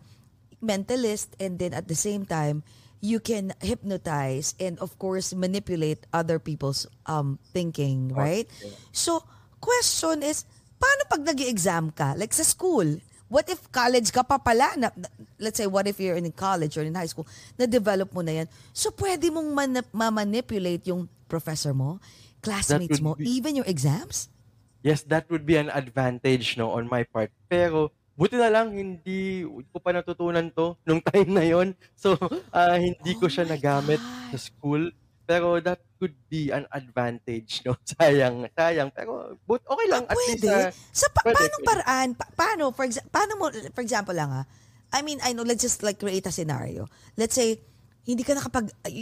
mentalist 0.62 1.34
and 1.42 1.58
then 1.58 1.74
at 1.74 1.90
the 1.90 1.98
same 1.98 2.22
time, 2.22 2.62
you 3.02 3.18
can 3.18 3.50
hypnotize 3.58 4.54
and 4.62 4.78
of 4.78 4.94
course 4.96 5.34
manipulate 5.34 6.06
other 6.14 6.38
people's 6.38 6.86
um 7.04 7.36
thinking, 7.50 8.14
right? 8.14 8.46
So, 8.94 9.26
question 9.58 10.22
is, 10.22 10.46
paano 10.78 11.02
pag 11.10 11.26
nag 11.26 11.42
exam 11.42 11.90
ka? 11.90 12.14
Like 12.14 12.30
sa 12.30 12.46
school, 12.46 13.02
what 13.26 13.50
if 13.50 13.58
college 13.74 14.14
ka 14.14 14.22
pa 14.22 14.38
pala? 14.38 14.70
Na, 14.78 14.94
na- 14.94 15.10
let's 15.42 15.58
say, 15.58 15.66
what 15.66 15.90
if 15.90 15.98
you're 15.98 16.14
in 16.14 16.30
college 16.30 16.78
or 16.78 16.86
in 16.86 16.94
high 16.94 17.10
school, 17.10 17.26
na-develop 17.58 18.14
mo 18.14 18.22
na 18.22 18.44
yan. 18.44 18.48
So, 18.70 18.94
pwede 18.94 19.26
mong 19.34 19.50
manip- 19.50 19.90
ma-manipulate 19.90 20.86
yung 20.86 21.10
professor 21.26 21.74
mo, 21.74 21.98
classmates 22.38 23.02
mo, 23.02 23.18
be- 23.18 23.26
even 23.26 23.58
your 23.58 23.66
exams? 23.66 24.30
Yes, 24.82 25.02
that 25.10 25.26
would 25.30 25.42
be 25.42 25.58
an 25.58 25.70
advantage 25.70 26.54
no 26.54 26.70
on 26.74 26.86
my 26.86 27.02
part. 27.02 27.30
Pero 27.50 27.90
buti 28.12 28.36
na 28.36 28.48
lang 28.48 28.70
hindi 28.70 29.42
ko 29.68 29.78
pa 29.78 29.90
natutunan 29.90 30.48
to 30.50 30.76
nung 30.82 31.00
time 31.08 31.30
na 31.30 31.42
yon. 31.42 31.72
So 31.94 32.14
ah, 32.50 32.74
hindi 32.74 33.16
ko 33.16 33.26
Oh 33.26 33.32
siya 33.32 33.44
my 33.44 33.56
nagamit 33.56 33.98
God. 33.98 34.30
sa 34.30 34.38
school. 34.40 34.84
Pero 35.22 35.62
that 35.62 35.78
could 35.96 36.12
be 36.26 36.50
an 36.50 36.66
advantage, 36.68 37.62
no? 37.62 37.78
Sayang, 37.88 38.50
sayang. 38.52 38.90
Pero 38.90 39.38
but 39.42 39.62
okay 39.64 39.86
lang. 39.86 40.02
At 40.04 40.18
least, 40.18 40.42
Pwede. 40.42 40.50
ah, 40.50 40.68
sa 40.90 41.06
pa- 41.08 41.22
pwede, 41.22 41.36
paano 41.38 41.56
pwede. 41.56 41.68
paraan? 41.70 42.08
Pa- 42.12 42.32
paano, 42.34 42.62
for, 42.70 42.84
exa- 42.84 43.06
paano 43.06 43.32
mo, 43.38 43.46
for 43.70 43.80
example 43.80 44.12
lang 44.12 44.28
ha, 44.28 44.42
I 44.92 45.00
mean, 45.00 45.22
I 45.22 45.30
know, 45.32 45.46
let's 45.46 45.62
just 45.62 45.80
like 45.80 45.96
create 45.96 46.26
a 46.26 46.34
scenario. 46.34 46.90
Let's 47.16 47.32
say, 47.32 47.54
hindi 48.02 48.26
ka 48.26 48.34
nakapag, 48.34 48.74
uh, 48.84 48.92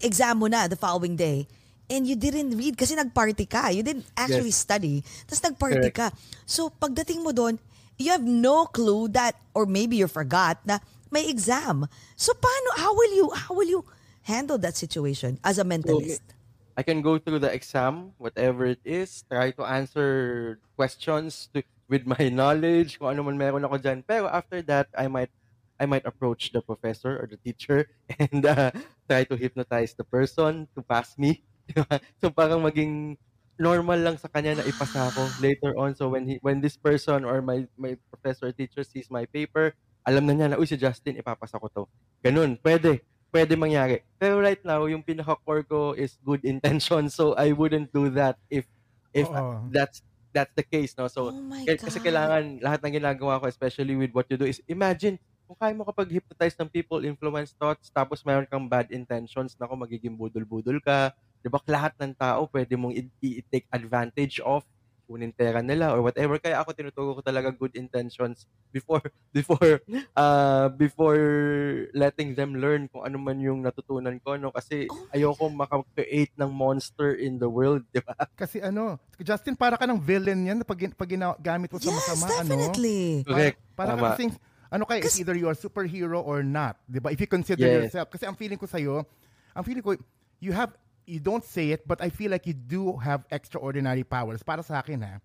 exam 0.00 0.40
mo 0.40 0.48
na 0.48 0.66
the 0.66 0.74
following 0.74 1.14
day, 1.14 1.46
and 1.86 2.08
you 2.08 2.16
didn't 2.16 2.56
read 2.56 2.74
kasi 2.74 2.96
nag-party 2.96 3.44
ka. 3.44 3.68
You 3.68 3.84
didn't 3.84 4.08
actually 4.16 4.50
Yes. 4.50 4.64
study. 4.64 5.04
Tapos 5.28 5.44
nag-party 5.44 5.90
ka. 5.92 6.10
So, 6.42 6.72
pagdating 6.72 7.22
mo 7.22 7.30
doon, 7.30 7.60
you 7.98 8.10
have 8.10 8.22
no 8.24 8.66
clue 8.66 9.08
that, 9.12 9.36
or 9.54 9.66
maybe 9.66 9.96
you 9.96 10.06
forgot 10.06 10.62
na 10.64 10.78
may 11.10 11.28
exam. 11.28 11.86
So, 12.16 12.32
paano, 12.32 12.70
how 12.78 12.94
will 12.94 13.14
you, 13.14 13.30
how 13.34 13.54
will 13.54 13.68
you 13.68 13.84
handle 14.22 14.58
that 14.58 14.76
situation 14.76 15.38
as 15.42 15.58
a 15.58 15.64
mentalist? 15.64 16.22
I 16.78 16.86
can 16.86 17.02
go 17.02 17.18
through 17.18 17.42
the 17.42 17.50
exam, 17.50 18.14
whatever 18.18 18.64
it 18.64 18.78
is, 18.84 19.26
try 19.26 19.50
to 19.50 19.66
answer 19.66 20.60
questions 20.76 21.50
to, 21.52 21.62
with 21.90 22.06
my 22.06 22.30
knowledge, 22.30 23.02
kung 23.02 23.18
ano 23.18 23.26
man 23.26 23.34
meron 23.34 23.66
ako 23.66 23.82
dyan. 23.82 24.06
Pero 24.06 24.30
after 24.30 24.62
that, 24.62 24.86
I 24.94 25.10
might 25.10 25.34
I 25.78 25.86
might 25.86 26.06
approach 26.06 26.50
the 26.50 26.62
professor 26.62 27.18
or 27.18 27.26
the 27.26 27.38
teacher 27.38 27.86
and 28.18 28.46
uh, 28.46 28.70
try 29.10 29.22
to 29.26 29.34
hypnotize 29.34 29.94
the 29.94 30.06
person 30.06 30.66
to 30.74 30.82
pass 30.82 31.18
me. 31.18 31.42
so 32.22 32.30
parang 32.30 32.62
maging 32.62 33.18
normal 33.58 33.98
lang 34.00 34.16
sa 34.18 34.30
kanya 34.30 34.62
na 34.62 34.66
ipasa 34.66 35.10
ako 35.10 35.34
later 35.38 35.74
on. 35.78 35.94
So 35.98 36.08
when 36.14 36.26
he 36.30 36.36
when 36.42 36.62
this 36.62 36.78
person 36.78 37.26
or 37.26 37.42
my 37.42 37.66
my 37.78 37.98
professor 38.10 38.50
or 38.50 38.54
teacher 38.54 38.82
sees 38.86 39.10
my 39.10 39.26
paper, 39.28 39.74
alam 40.06 40.24
na 40.26 40.32
niya 40.34 40.48
na, 40.54 40.58
uy, 40.60 40.66
si 40.66 40.78
Justin, 40.78 41.18
ipapasa 41.20 41.60
ko 41.60 41.68
to. 41.70 41.82
Ganun, 42.24 42.56
pwede. 42.64 43.04
Pwede 43.28 43.54
mangyari. 43.60 44.00
Pero 44.16 44.40
right 44.40 44.60
now, 44.64 44.88
yung 44.88 45.04
pinaka-core 45.04 45.62
ko 45.68 45.92
is 45.92 46.16
good 46.24 46.40
intention. 46.48 47.12
So 47.12 47.36
I 47.36 47.52
wouldn't 47.52 47.92
do 47.92 48.08
that 48.16 48.40
if 48.48 48.64
if 49.12 49.28
Oo. 49.28 49.68
that's 49.68 50.00
that's 50.32 50.52
the 50.56 50.64
case, 50.64 50.94
no? 50.96 51.08
So, 51.08 51.32
Oh 51.32 51.66
k- 51.66 51.80
kasi 51.80 51.98
kailangan 52.00 52.60
lahat 52.62 52.80
ng 52.84 52.94
ginagawa 53.00 53.40
ko, 53.40 53.48
especially 53.48 53.96
with 53.96 54.12
what 54.12 54.28
you 54.28 54.36
do, 54.36 54.44
is 54.48 54.60
imagine, 54.68 55.16
kung 55.48 55.56
kaya 55.56 55.72
mo 55.72 55.84
kapag 55.88 56.12
hypnotize 56.12 56.56
ng 56.60 56.68
people, 56.72 57.00
influence 57.04 57.56
thoughts, 57.56 57.88
tapos 57.92 58.20
mayroon 58.24 58.48
kang 58.48 58.68
bad 58.68 58.88
intentions, 58.92 59.56
na 59.56 59.64
kung 59.68 59.80
magiging 59.80 60.14
budol-budol 60.16 60.78
ka, 60.84 61.12
di 61.48 61.50
ba? 61.50 61.58
Lahat 61.64 61.96
ng 61.96 62.12
tao 62.12 62.44
pwede 62.52 62.76
mong 62.76 62.92
i-take 63.24 63.64
advantage 63.72 64.38
of, 64.44 64.62
kunin 65.08 65.32
pera 65.32 65.64
nila 65.64 65.96
or 65.96 66.04
whatever. 66.04 66.36
Kaya 66.36 66.60
ako 66.60 66.76
tinuturo 66.76 67.16
ko 67.16 67.24
talaga 67.24 67.48
good 67.48 67.72
intentions 67.80 68.44
before 68.76 69.00
before 69.32 69.80
uh 70.12 70.68
before 70.76 71.16
letting 71.96 72.36
them 72.36 72.52
learn 72.60 72.92
kung 72.92 73.08
ano 73.08 73.16
man 73.16 73.40
yung 73.40 73.64
natutunan 73.64 74.20
ko 74.20 74.36
no 74.36 74.52
kasi 74.52 74.84
Oh 74.92 75.08
ayoko 75.16 75.48
maka-create 75.48 76.28
ng 76.36 76.52
monster 76.52 77.16
in 77.16 77.40
the 77.40 77.48
world, 77.48 77.80
di 77.88 78.04
ba? 78.04 78.12
Kasi 78.36 78.60
ano, 78.60 79.00
Justin, 79.16 79.56
para 79.56 79.80
ka 79.80 79.88
ng 79.88 79.96
villain 79.96 80.44
yan 80.44 80.60
pag, 80.60 80.76
pag 80.92 81.08
ginagamit 81.08 81.72
mo 81.72 81.80
sa 81.80 81.88
Yes, 81.88 82.04
masama. 82.04 82.24
Ano? 82.28 82.36
definitely. 82.44 83.24
Correct. 83.24 83.58
Para 83.72 83.96
Tama. 83.96 84.12
kasing, 84.12 84.30
ano 84.68 84.84
kaya, 84.84 85.00
it's 85.08 85.16
either 85.16 85.32
you're 85.32 85.56
a 85.56 85.58
superhero 85.58 86.20
or 86.20 86.44
not. 86.44 86.76
Di 86.84 87.00
ba? 87.00 87.08
If 87.08 87.18
you 87.24 87.26
consider 87.26 87.64
Yes. 87.64 87.88
yourself. 87.88 88.12
Kasi 88.12 88.28
ang 88.28 88.36
feeling 88.36 88.60
ko 88.60 88.68
sa'yo, 88.68 89.08
ang 89.56 89.64
feeling 89.64 89.80
ko, 89.82 89.96
you 90.38 90.52
have, 90.52 90.76
you 91.08 91.18
don't 91.18 91.42
say 91.44 91.72
it, 91.72 91.88
but 91.88 92.04
I 92.04 92.12
feel 92.12 92.28
like 92.30 92.44
you 92.44 92.52
do 92.52 93.00
have 93.00 93.24
extraordinary 93.32 94.04
powers. 94.04 94.44
Para 94.44 94.60
sa 94.62 94.84
akin, 94.84 95.00
ha? 95.00 95.16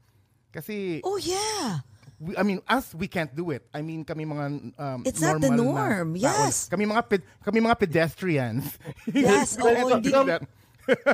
Kasi, 0.56 1.02
Oh, 1.04 1.20
yeah. 1.20 1.84
we, 2.24 2.38
I 2.40 2.44
mean, 2.48 2.64
us, 2.72 2.96
we 2.96 3.12
can't 3.12 3.36
do 3.36 3.52
it. 3.52 3.68
I 3.74 3.84
mean, 3.84 4.08
kami 4.08 4.24
mga 4.24 4.46
um, 4.80 5.00
It's 5.04 5.20
not 5.20 5.42
the 5.44 5.52
norm. 5.52 6.16
Yes. 6.16 6.72
Kami 6.72 6.88
mga, 6.88 7.04
ped- 7.04 7.28
kami 7.44 7.60
mga 7.60 7.76
pedestrians. 7.78 8.80
Yes, 9.12 9.60
oo, 9.60 9.68
Don't 9.68 10.00
hindi- 10.00 10.16
do 10.16 10.24
that. 10.32 10.42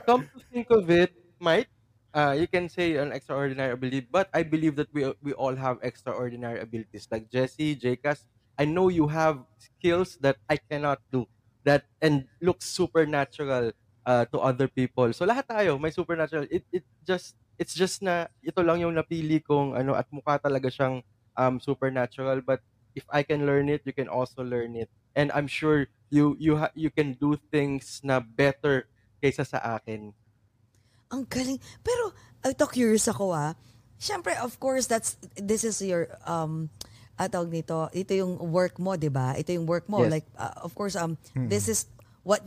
Come 0.06 0.30
to 0.30 0.38
think 0.54 0.70
of 0.70 0.86
it, 0.90 1.14
might 1.42 1.68
uh, 2.14 2.36
you 2.38 2.48
can 2.48 2.70
say 2.70 2.98
an 2.98 3.12
extraordinary 3.12 3.72
ability, 3.74 4.08
but 4.10 4.30
I 4.34 4.44
believe 4.44 4.76
that 4.78 4.90
we 4.94 5.06
we 5.22 5.34
all 5.34 5.54
have 5.56 5.78
extraordinary 5.86 6.60
abilities. 6.60 7.06
Like 7.12 7.30
Jesse, 7.30 7.78
Jcas, 7.78 8.26
I 8.58 8.66
know 8.66 8.90
you 8.90 9.08
have 9.08 9.46
skills 9.62 10.18
that 10.26 10.38
I 10.50 10.58
cannot 10.58 11.00
do 11.14 11.30
that 11.64 11.86
and 12.02 12.26
look 12.42 12.62
supernatural 12.66 13.72
uh, 14.10 14.26
to 14.34 14.42
other 14.42 14.66
people. 14.66 15.14
So 15.14 15.30
lahat 15.30 15.46
tayo 15.46 15.78
may 15.78 15.94
supernatural. 15.94 16.50
It 16.50 16.66
it 16.74 16.82
just 17.06 17.38
it's 17.62 17.78
just 17.78 18.02
na 18.02 18.26
ito 18.42 18.66
lang 18.66 18.82
yung 18.82 18.98
napili 18.98 19.38
kong 19.46 19.78
ano 19.78 19.94
at 19.94 20.10
mukha 20.10 20.42
talaga 20.42 20.74
siyang 20.74 21.06
um 21.38 21.62
supernatural 21.62 22.42
but 22.42 22.66
if 22.98 23.06
I 23.14 23.22
can 23.22 23.46
learn 23.46 23.70
it, 23.70 23.86
you 23.86 23.94
can 23.94 24.10
also 24.10 24.42
learn 24.42 24.74
it. 24.74 24.90
And 25.14 25.30
I'm 25.32 25.46
sure 25.46 25.86
you 26.10 26.34
you 26.42 26.58
ha- 26.58 26.74
you 26.74 26.90
can 26.90 27.14
do 27.14 27.38
things 27.54 28.02
na 28.02 28.18
better 28.18 28.90
kaysa 29.22 29.46
sa 29.46 29.60
akin. 29.78 30.12
Ang 31.10 31.24
galing. 31.26 31.60
Pero, 31.82 32.14
ito 32.46 32.66
curious 32.70 33.10
ako 33.10 33.34
ah. 33.34 33.54
Siyempre, 34.00 34.38
of 34.40 34.56
course, 34.62 34.88
that's, 34.88 35.20
this 35.36 35.68
is 35.68 35.82
your, 35.84 36.08
um, 36.24 36.72
ah, 37.20 37.28
tawag 37.28 37.52
nito, 37.52 37.92
ito 37.92 38.16
yung 38.16 38.40
work 38.40 38.80
mo, 38.80 38.96
di 38.96 39.12
ba? 39.12 39.36
Ito 39.36 39.52
yung 39.52 39.68
work 39.68 39.92
mo. 39.92 40.06
Yes. 40.08 40.12
Like, 40.22 40.28
uh, 40.40 40.56
of 40.64 40.72
course, 40.72 40.96
um, 40.96 41.20
this 41.36 41.68
is 41.68 41.90
what 42.24 42.40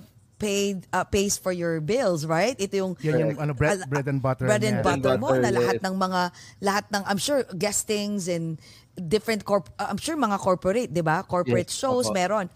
paid 0.43 0.91
uh, 0.91 1.07
pays 1.07 1.39
for 1.39 1.55
your 1.55 1.79
bills, 1.79 2.27
right? 2.27 2.59
Ito 2.59 2.75
yung 2.75 2.93
Yan 2.99 3.15
yung 3.23 3.33
ano, 3.39 3.55
bread, 3.55 3.87
bread 3.87 4.11
and 4.11 4.19
butter. 4.19 4.51
bread 4.51 4.67
and 4.67 4.83
niya. 4.83 4.87
butter, 4.91 5.15
mo 5.23 5.31
butter, 5.31 5.43
na 5.47 5.51
lahat 5.55 5.79
yes. 5.79 5.85
ng 5.87 5.95
mga 5.95 6.21
lahat 6.59 6.85
ng 6.91 7.03
I'm 7.07 7.21
sure 7.23 7.47
guestings 7.55 8.27
and 8.27 8.59
different 8.99 9.47
corp 9.47 9.71
uh, 9.79 9.87
I'm 9.87 10.03
sure 10.03 10.19
mga 10.19 10.43
corporate, 10.43 10.91
'di 10.91 11.07
ba? 11.07 11.23
Corporate 11.23 11.71
Yes, 11.71 11.79
shows 11.79 12.11
opo. 12.11 12.19
meron. 12.19 12.51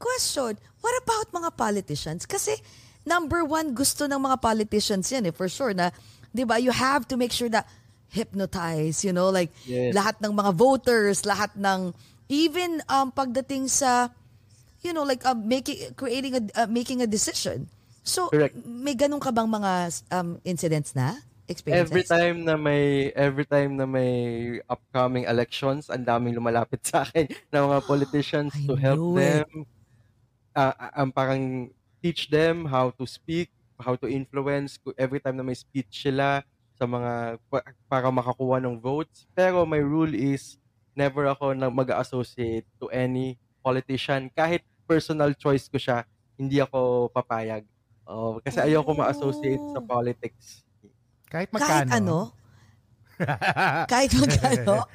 Question, 0.00 0.58
what 0.82 0.94
about 1.06 1.30
mga 1.30 1.50
politicians? 1.54 2.26
Kasi 2.26 2.58
number 3.06 3.46
one 3.46 3.78
gusto 3.78 4.10
ng 4.10 4.18
mga 4.18 4.36
politicians 4.42 5.06
yan 5.14 5.30
eh 5.30 5.34
for 5.34 5.46
sure 5.46 5.70
na 5.70 5.94
'di 6.34 6.42
ba? 6.42 6.58
You 6.58 6.74
have 6.74 7.06
to 7.06 7.14
make 7.14 7.30
sure 7.30 7.48
that 7.54 7.70
hypnotize, 8.10 9.06
you 9.06 9.14
know, 9.14 9.30
like 9.30 9.54
Yes. 9.70 9.94
lahat 9.94 10.18
ng 10.18 10.34
mga 10.34 10.50
voters, 10.58 11.22
lahat 11.22 11.54
ng 11.54 11.94
even 12.26 12.82
um 12.90 13.14
pagdating 13.14 13.70
sa 13.70 14.10
you 14.80 14.92
know 14.92 15.04
like 15.04 15.24
uh, 15.24 15.36
making 15.36 15.92
creating 15.94 16.36
a 16.36 16.42
uh, 16.64 16.68
making 16.68 17.00
a 17.00 17.08
decision. 17.08 17.68
So 18.00 18.32
Correct. 18.32 18.56
may 18.64 18.96
ganun 18.96 19.20
ka 19.20 19.30
bang 19.30 19.48
mga 19.48 19.72
um, 20.10 20.40
incidents 20.42 20.96
na? 20.96 21.20
Experiences? 21.50 21.90
Every 21.90 22.04
time 22.06 22.46
na 22.46 22.54
may 22.54 23.10
every 23.12 23.44
time 23.44 23.74
na 23.74 23.84
may 23.84 24.12
upcoming 24.70 25.26
elections, 25.26 25.90
ang 25.90 26.06
daming 26.06 26.38
lumalapit 26.38 26.80
sa 26.88 27.04
akin 27.04 27.28
ng 27.28 27.64
mga 27.70 27.82
politicians 27.90 28.54
to 28.64 28.78
help 28.78 29.18
it. 29.18 29.20
them 29.20 29.66
uh, 30.54 30.74
um, 30.96 31.10
parang 31.12 31.70
teach 32.02 32.28
them 32.30 32.64
how 32.64 32.90
to 32.90 33.04
speak, 33.06 33.50
how 33.78 33.94
to 33.96 34.08
influence 34.08 34.78
every 34.96 35.20
time 35.20 35.36
na 35.36 35.44
may 35.44 35.56
speech 35.56 35.90
sila 35.90 36.42
sa 36.80 36.84
mga 36.88 37.36
pa- 37.52 37.66
para 37.86 38.08
makakuha 38.08 38.56
ng 38.62 38.80
votes. 38.80 39.28
Pero 39.36 39.68
my 39.68 39.80
rule 39.80 40.12
is 40.16 40.56
never 40.96 41.28
ako 41.28 41.52
na 41.52 41.68
mag-associate 41.68 42.66
to 42.80 42.88
any 42.90 43.36
politician 43.60 44.32
kahit 44.32 44.64
personal 44.90 45.30
choice 45.38 45.70
ko 45.70 45.78
siya, 45.78 46.02
hindi 46.34 46.58
ako 46.58 47.10
papayag. 47.14 47.62
Oh, 48.10 48.42
kasi 48.42 48.58
ayoko 48.58 48.90
ma-associate 48.98 49.62
sa 49.70 49.78
Oh. 49.78 49.86
politics. 49.86 50.66
Kahit 51.30 51.50
Kahit 51.54 51.86
magkano. 51.86 51.90
ano? 51.90 52.34
Kahit 53.90 54.12
magkano? 54.16 54.86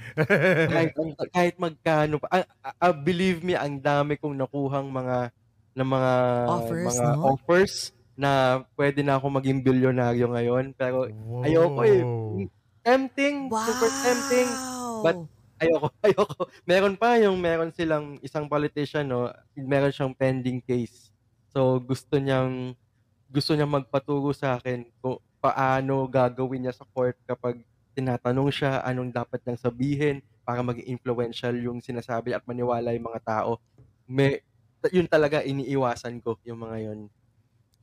kahit, 0.69 0.91
kahit 1.33 1.55
magkano 1.61 2.15
pa. 2.21 2.27
Ah, 2.33 2.45
ah, 2.81 2.95
believe 2.95 3.41
me, 3.45 3.53
ang 3.55 3.77
dami 3.79 4.17
kong 4.17 4.35
nakuhang 4.35 4.89
mga 4.89 5.29
ng 5.75 5.89
mga 5.89 6.13
Offers, 6.47 6.95
mga 6.95 7.05
no? 7.05 7.21
offers 7.21 7.73
na 8.15 8.63
pwede 8.79 9.03
na 9.03 9.19
ako 9.19 9.27
maging 9.41 9.59
bilyonaryo 9.61 10.25
ngayon. 10.31 10.65
Pero 10.77 11.07
ayoko 11.43 11.81
eh. 11.85 12.03
Tempting, 12.85 13.49
Wow! 13.49 13.65
super 13.65 13.91
tempting. 14.05 14.49
But 15.03 15.17
ayoko, 15.59 15.87
ayoko. 16.05 16.41
Meron 16.67 16.95
pa 16.99 17.19
yung 17.19 17.37
meron 17.39 17.71
silang 17.71 18.19
isang 18.19 18.47
politician, 18.47 19.07
no, 19.07 19.31
meron 19.55 19.93
siyang 19.93 20.15
pending 20.15 20.59
case. 20.63 21.11
So 21.51 21.79
gusto 21.79 22.19
niyang 22.19 22.75
gusto 23.31 23.55
niyang 23.55 23.83
magpaturo 23.83 24.31
sa 24.35 24.59
akin 24.59 24.87
kung 24.99 25.19
paano 25.39 26.07
gagawin 26.09 26.67
niya 26.67 26.73
sa 26.75 26.87
court 26.89 27.15
kapag 27.27 27.61
tinatanong 27.95 28.51
siya 28.51 28.83
anong 28.83 29.11
dapat 29.13 29.39
niyang 29.43 29.61
sabihin 29.61 30.15
para 30.43 30.61
maging 30.61 30.99
influential 30.99 31.55
yung 31.57 31.79
sinasabi 31.79 32.35
at 32.35 32.43
maniwala 32.45 32.93
yung 32.93 33.07
mga 33.07 33.21
tao. 33.23 33.57
May 34.05 34.43
yun 34.93 35.09
talaga 35.09 35.41
iniiwasan 35.41 36.21
ko 36.21 36.37
yung 36.45 36.61
mga 36.61 36.77
yun. 36.91 36.99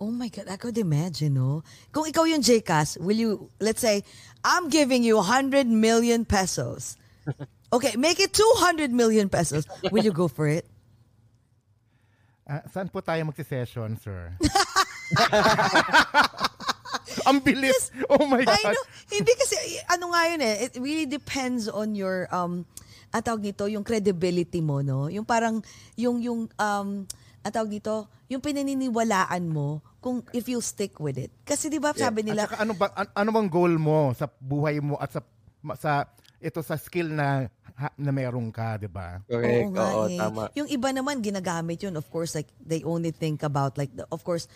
Oh 0.02 0.10
my 0.10 0.26
God, 0.26 0.50
I 0.50 0.58
could 0.58 0.78
imagine, 0.78 1.38
no? 1.38 1.62
Kung 1.94 2.10
ikaw 2.10 2.26
yung 2.26 2.42
JCAS, 2.42 2.98
will 2.98 3.14
you, 3.14 3.30
let's 3.62 3.78
say, 3.78 4.02
I'm 4.42 4.66
giving 4.66 5.06
you 5.06 5.22
100 5.22 5.70
million 5.70 6.26
pesos. 6.26 6.98
Okay, 7.72 7.96
make 7.96 8.20
it 8.20 8.36
200 8.36 8.92
million 8.92 9.32
pesos. 9.32 9.64
Will 9.88 10.04
you 10.04 10.12
go 10.12 10.28
for 10.28 10.46
it? 10.46 10.68
Ah, 12.44 12.60
saan 12.68 12.92
po 12.92 13.00
tayo 13.00 13.24
magsi-session, 13.24 13.96
sir? 13.96 14.36
Ang 17.28 17.40
bilis. 17.40 17.88
Oh 18.12 18.28
my 18.28 18.44
I 18.44 18.46
God. 18.46 18.76
know. 18.76 18.84
Hindi 19.08 19.32
kasi, 19.40 19.56
ano 19.88 20.12
nga 20.12 20.20
yun 20.28 20.40
eh, 20.44 20.68
it 20.68 20.72
really 20.76 21.08
depends 21.08 21.64
on 21.68 21.96
your, 21.96 22.28
um, 22.28 22.68
ang 23.12 23.22
tawag 23.24 23.40
nito, 23.40 23.64
yung 23.68 23.84
credibility 23.84 24.60
mo, 24.60 24.84
no? 24.84 25.08
Yung 25.08 25.24
parang, 25.24 25.64
yung, 25.96 26.20
yung, 26.20 26.48
um, 26.56 26.88
ang 27.42 27.52
tawag 27.52 27.72
nito, 27.72 28.08
yung 28.28 28.40
pinaniniwalaan 28.40 29.44
mo 29.48 29.80
kung 30.00 30.24
if 30.32 30.48
you 30.48 30.60
stick 30.60 30.98
with 30.98 31.16
it. 31.16 31.30
Kasi 31.44 31.68
di 31.68 31.78
ba 31.78 31.92
sabi 31.92 32.24
nila, 32.24 32.48
At 32.48 32.56
saka 32.56 32.64
ano 32.64 32.72
ba 32.74 32.90
an- 32.96 33.12
ano 33.14 33.30
bang 33.30 33.48
goal 33.52 33.74
mo 33.78 34.10
sa 34.16 34.26
buhay 34.26 34.82
mo 34.82 34.96
at 34.98 35.12
sa 35.12 35.20
sa 35.78 36.08
ito 36.42 36.60
sa 36.60 36.74
skill 36.74 37.08
na 37.08 37.46
ha- 37.72 37.94
na 37.94 38.10
meron 38.10 38.50
ka, 38.50 38.76
'di 38.76 38.90
ba? 38.90 39.22
Correct. 39.24 39.62
Oo 39.64 39.70
nga 39.72 39.86
Oo, 39.88 40.02
eh. 40.06 40.18
tama. 40.18 40.42
Yung 40.52 40.66
iba 40.66 40.90
naman 40.90 41.22
ginagamit 41.22 41.78
yun. 41.80 41.94
Of 41.94 42.10
course, 42.10 42.34
like 42.34 42.50
they 42.58 42.82
only 42.82 43.14
think 43.14 43.40
about 43.40 43.78
like 43.78 43.94
the, 43.94 44.04
of 44.10 44.20
course 44.22 44.50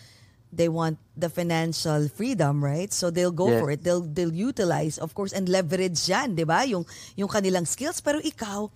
they 0.47 0.67
want 0.67 0.95
the 1.11 1.27
financial 1.27 2.07
freedom, 2.07 2.63
right? 2.63 2.91
So 2.91 3.11
they'll 3.11 3.35
go 3.35 3.51
Yes. 3.51 3.59
for 3.59 3.67
it. 3.67 3.83
They'll 3.83 4.03
they'll 4.03 4.31
utilize 4.31 4.95
of 4.95 5.11
course 5.11 5.31
and 5.31 5.47
leverage 5.47 5.99
'yan, 6.05 6.35
'di 6.35 6.43
ba? 6.43 6.63
Yung 6.63 6.83
yung 7.15 7.27
kanilang 7.27 7.63
skills 7.63 7.99
pero 7.99 8.19
ikaw 8.19 8.67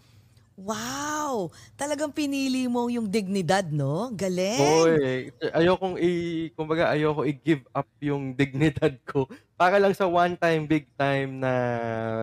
Wow! 0.62 1.50
Talagang 1.74 2.14
pinili 2.14 2.70
mo 2.70 2.86
yung 2.86 3.10
dignidad, 3.10 3.66
no? 3.74 4.14
Galing! 4.14 4.62
Hoy, 4.62 5.34
ayokong 5.58 5.98
i 5.98 6.10
kumbaga 6.54 6.94
ayoko 6.94 7.26
i-give 7.26 7.66
up 7.74 7.90
yung 7.98 8.34
dignidad 8.40 8.94
ko 9.10 9.26
para 9.58 9.82
lang 9.82 9.98
sa 9.98 10.06
one 10.06 10.38
time 10.38 10.70
big 10.70 10.86
time 10.94 11.42
na 11.42 11.54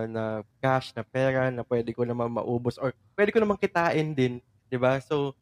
na 0.07 0.23
cash 0.63 0.95
na 0.95 1.03
pera 1.03 1.51
na 1.51 1.67
pwede 1.67 1.91
ko 1.91 2.07
naman 2.07 2.31
maubos 2.31 2.79
or 2.79 2.95
pwede 3.19 3.35
ko 3.35 3.43
naman 3.43 3.59
kitain 3.59 4.15
din, 4.15 4.39
'di 4.71 4.77
ba? 4.79 5.03
So 5.03 5.35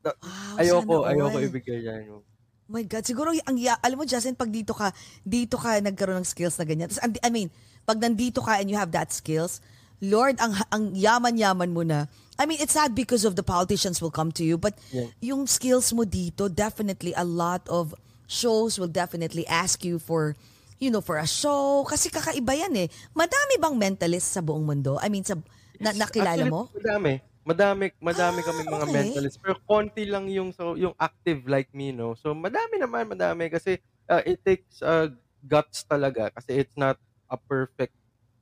da- 0.00 0.16
Wow, 0.24 0.56
ayoko 0.64 0.94
ayoko 1.04 1.36
all. 1.36 1.46
ibigay 1.52 1.84
yan. 1.84 2.24
My 2.68 2.84
God, 2.84 3.04
siguro 3.04 3.32
ang 3.32 3.56
alam 3.80 3.96
mo 3.96 4.04
Justin 4.04 4.36
pag 4.36 4.52
dito 4.52 4.76
ka, 4.76 4.92
dito 5.24 5.56
ka 5.56 5.80
nagkaroon 5.80 6.20
ng 6.20 6.28
skills 6.28 6.60
na 6.60 6.68
ganyan. 6.68 6.88
Tapos, 6.92 7.00
I 7.00 7.32
mean, 7.32 7.48
pag 7.88 7.96
nandito 7.96 8.44
ka 8.44 8.60
and 8.60 8.68
you 8.68 8.76
have 8.76 8.92
that 8.92 9.08
skills, 9.08 9.64
Lord, 10.04 10.36
ang 10.36 10.52
ang 10.68 10.92
yaman-yaman 10.92 11.72
mo 11.72 11.80
na. 11.80 12.06
I 12.38 12.46
mean, 12.46 12.62
it's 12.62 12.72
sad 12.78 12.94
because 12.94 13.26
of 13.26 13.34
the 13.34 13.42
politicians 13.42 14.00
will 14.00 14.14
come 14.14 14.30
to 14.38 14.44
you, 14.46 14.56
but 14.56 14.78
Yeah. 14.94 15.10
yung 15.20 15.50
skills 15.50 15.90
mo 15.92 16.06
dito, 16.06 16.46
definitely 16.46 17.12
a 17.18 17.26
lot 17.26 17.66
of 17.66 17.92
shows 18.30 18.78
will 18.78 18.90
definitely 18.90 19.42
ask 19.50 19.82
you 19.82 19.98
for 19.98 20.38
you 20.78 20.90
know, 20.94 21.02
for 21.02 21.18
a 21.18 21.26
show? 21.26 21.82
Kasi 21.84 22.08
kakaiba 22.08 22.54
yan 22.54 22.86
eh. 22.86 22.88
Madami 23.12 23.58
bang 23.58 23.74
mentalist 23.74 24.30
sa 24.30 24.40
buong 24.40 24.62
mundo? 24.62 24.96
I 25.02 25.10
mean, 25.10 25.26
sa, 25.26 25.34
na, 25.82 25.90
nakilala 25.90 26.46
Actually, 26.46 26.54
mo? 26.54 26.70
Madami. 26.70 27.12
Madami, 27.48 27.86
madami 27.98 28.38
Ah, 28.44 28.46
kaming 28.46 28.70
mga 28.70 28.86
okay. 28.86 28.94
mentalists. 28.94 29.40
Pero 29.40 29.56
konti 29.64 30.04
lang 30.06 30.28
yung 30.28 30.52
so, 30.52 30.76
yung 30.76 30.94
active 31.00 31.48
like 31.48 31.72
me, 31.74 31.90
no? 31.90 32.14
So, 32.14 32.36
madami 32.36 32.78
naman, 32.78 33.10
madami. 33.10 33.50
Kasi 33.50 33.80
uh, 34.06 34.22
it 34.22 34.44
takes 34.44 34.78
uh, 34.84 35.10
guts 35.42 35.82
talaga. 35.88 36.30
Kasi 36.30 36.60
it's 36.62 36.76
not 36.78 37.00
a 37.26 37.40
perfect, 37.40 37.96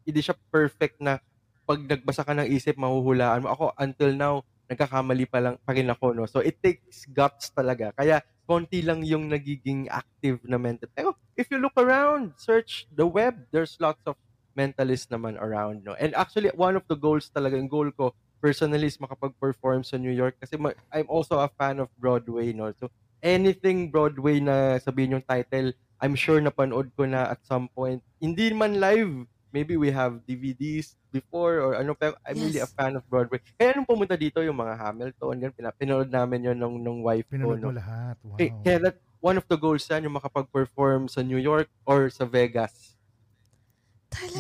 hindi 0.05 0.21
siya 0.21 0.37
perfect 0.53 1.01
na 1.01 1.23
pag 1.67 1.83
nagbasa 1.83 2.23
ka 2.23 2.33
ng 2.33 2.49
isip, 2.49 2.79
mahuhulaan 2.79 3.43
mo. 3.45 3.51
Ako, 3.53 3.65
until 3.77 4.15
now, 4.15 4.35
nagkakamali 4.71 5.27
pa 5.27 5.39
lang 5.43 5.55
pa 5.63 5.75
rin 5.75 5.91
ako, 5.91 6.15
no? 6.15 6.27
So, 6.31 6.41
it 6.43 6.63
takes 6.63 7.07
guts 7.11 7.51
talaga. 7.51 7.91
Kaya, 7.95 8.23
konti 8.47 8.81
lang 8.83 9.03
yung 9.03 9.27
nagiging 9.27 9.91
active 9.91 10.39
na 10.47 10.57
mental. 10.59 10.89
Pero, 10.95 11.19
if 11.35 11.51
you 11.51 11.59
look 11.59 11.75
around, 11.75 12.39
search 12.39 12.87
the 12.95 13.07
web, 13.07 13.35
there's 13.51 13.75
lots 13.83 14.03
of 14.07 14.15
mentalist 14.57 15.11
naman 15.13 15.37
around, 15.37 15.85
no? 15.85 15.99
And 15.99 16.15
actually, 16.15 16.51
one 16.55 16.79
of 16.79 16.87
the 16.89 16.97
goals 16.97 17.29
talaga, 17.35 17.59
yung 17.59 17.71
goal 17.71 17.91
ko, 17.93 18.15
personally, 18.41 18.87
is 18.89 18.97
makapag-perform 19.03 19.83
sa 19.85 19.99
New 19.99 20.15
York. 20.15 20.39
Kasi 20.41 20.57
ma- 20.57 20.79
I'm 20.95 21.11
also 21.11 21.43
a 21.43 21.51
fan 21.59 21.83
of 21.83 21.91
Broadway, 21.99 22.55
no? 22.55 22.73
So, 22.79 22.89
anything 23.21 23.91
Broadway 23.91 24.41
na 24.41 24.79
sabihin 24.81 25.21
yung 25.21 25.27
title, 25.27 25.75
I'm 26.01 26.15
sure 26.15 26.41
napanood 26.41 26.93
ko 26.97 27.09
na 27.09 27.33
at 27.33 27.41
some 27.45 27.69
point. 27.73 28.05
Hindi 28.21 28.53
man 28.53 28.79
live, 28.81 29.27
maybe 29.57 29.81
we 29.81 29.89
have 29.89 30.21
DVDs 30.29 31.01
before 31.09 31.65
or 31.65 31.71
ano, 31.81 31.97
pero 31.97 32.13
I'm 32.29 32.45
really 32.45 32.61
a 32.61 32.69
Yes. 32.69 32.77
fan 32.77 32.93
of 33.01 33.09
Broadway. 33.09 33.41
Kaya 33.57 33.73
nung 33.73 33.89
pumunta 33.89 34.13
dito, 34.21 34.45
yung 34.45 34.61
mga 34.61 34.77
Hamilton, 34.77 35.35
ganun, 35.41 35.55
pina- 35.57 35.77
pinanood 35.81 36.11
namin 36.13 36.53
yun 36.53 36.59
nung, 36.61 36.77
nung 36.77 37.01
wife 37.01 37.25
ko, 37.41 37.57
Pinanood 37.57 37.57
no? 37.57 37.73
mo 37.73 37.73
lahat. 37.73 38.17
Wow. 38.23 38.37
Kaya, 38.37 38.51
kaya 38.61 38.79
that, 38.85 38.97
one 39.25 39.41
of 39.41 39.47
the 39.49 39.57
goals 39.57 39.89
yan, 39.89 40.05
yung 40.05 40.17
makapag-perform 40.21 41.09
sa 41.09 41.25
New 41.25 41.41
York 41.41 41.73
or 41.89 42.13
sa 42.13 42.29
Vegas. 42.29 43.01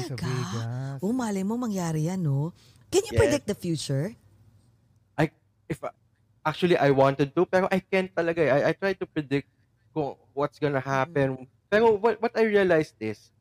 Sa 0.07 0.14
Talaga? 0.14 0.26
Vegas. 0.29 1.00
Oh, 1.05 1.12
malay 1.12 1.44
mo 1.44 1.55
mangyari 1.59 2.07
yan, 2.09 2.20
no? 2.22 2.52
Can 2.92 3.02
you 3.09 3.12
Yes. 3.12 3.18
predict 3.18 3.46
the 3.50 3.57
future? 3.57 4.14
I 5.16 5.31
if 5.68 5.83
I- 5.85 5.94
actually 6.44 6.76
I 6.79 6.90
wanted 6.90 7.35
to 7.35 7.42
pero 7.46 7.68
I 7.70 7.81
can't 7.81 8.12
talaga 8.14 8.40
eh. 8.44 8.50
I, 8.52 8.61
I 8.70 8.72
try 8.72 8.92
to 8.94 9.07
predict 9.07 9.48
kung 9.92 10.16
what's 10.33 10.59
gonna 10.61 10.83
happen. 10.83 11.48
Pero 11.68 11.96
what 11.98 12.20
what 12.22 12.35
I 12.37 12.46
realized 12.46 12.94
is 13.00 13.33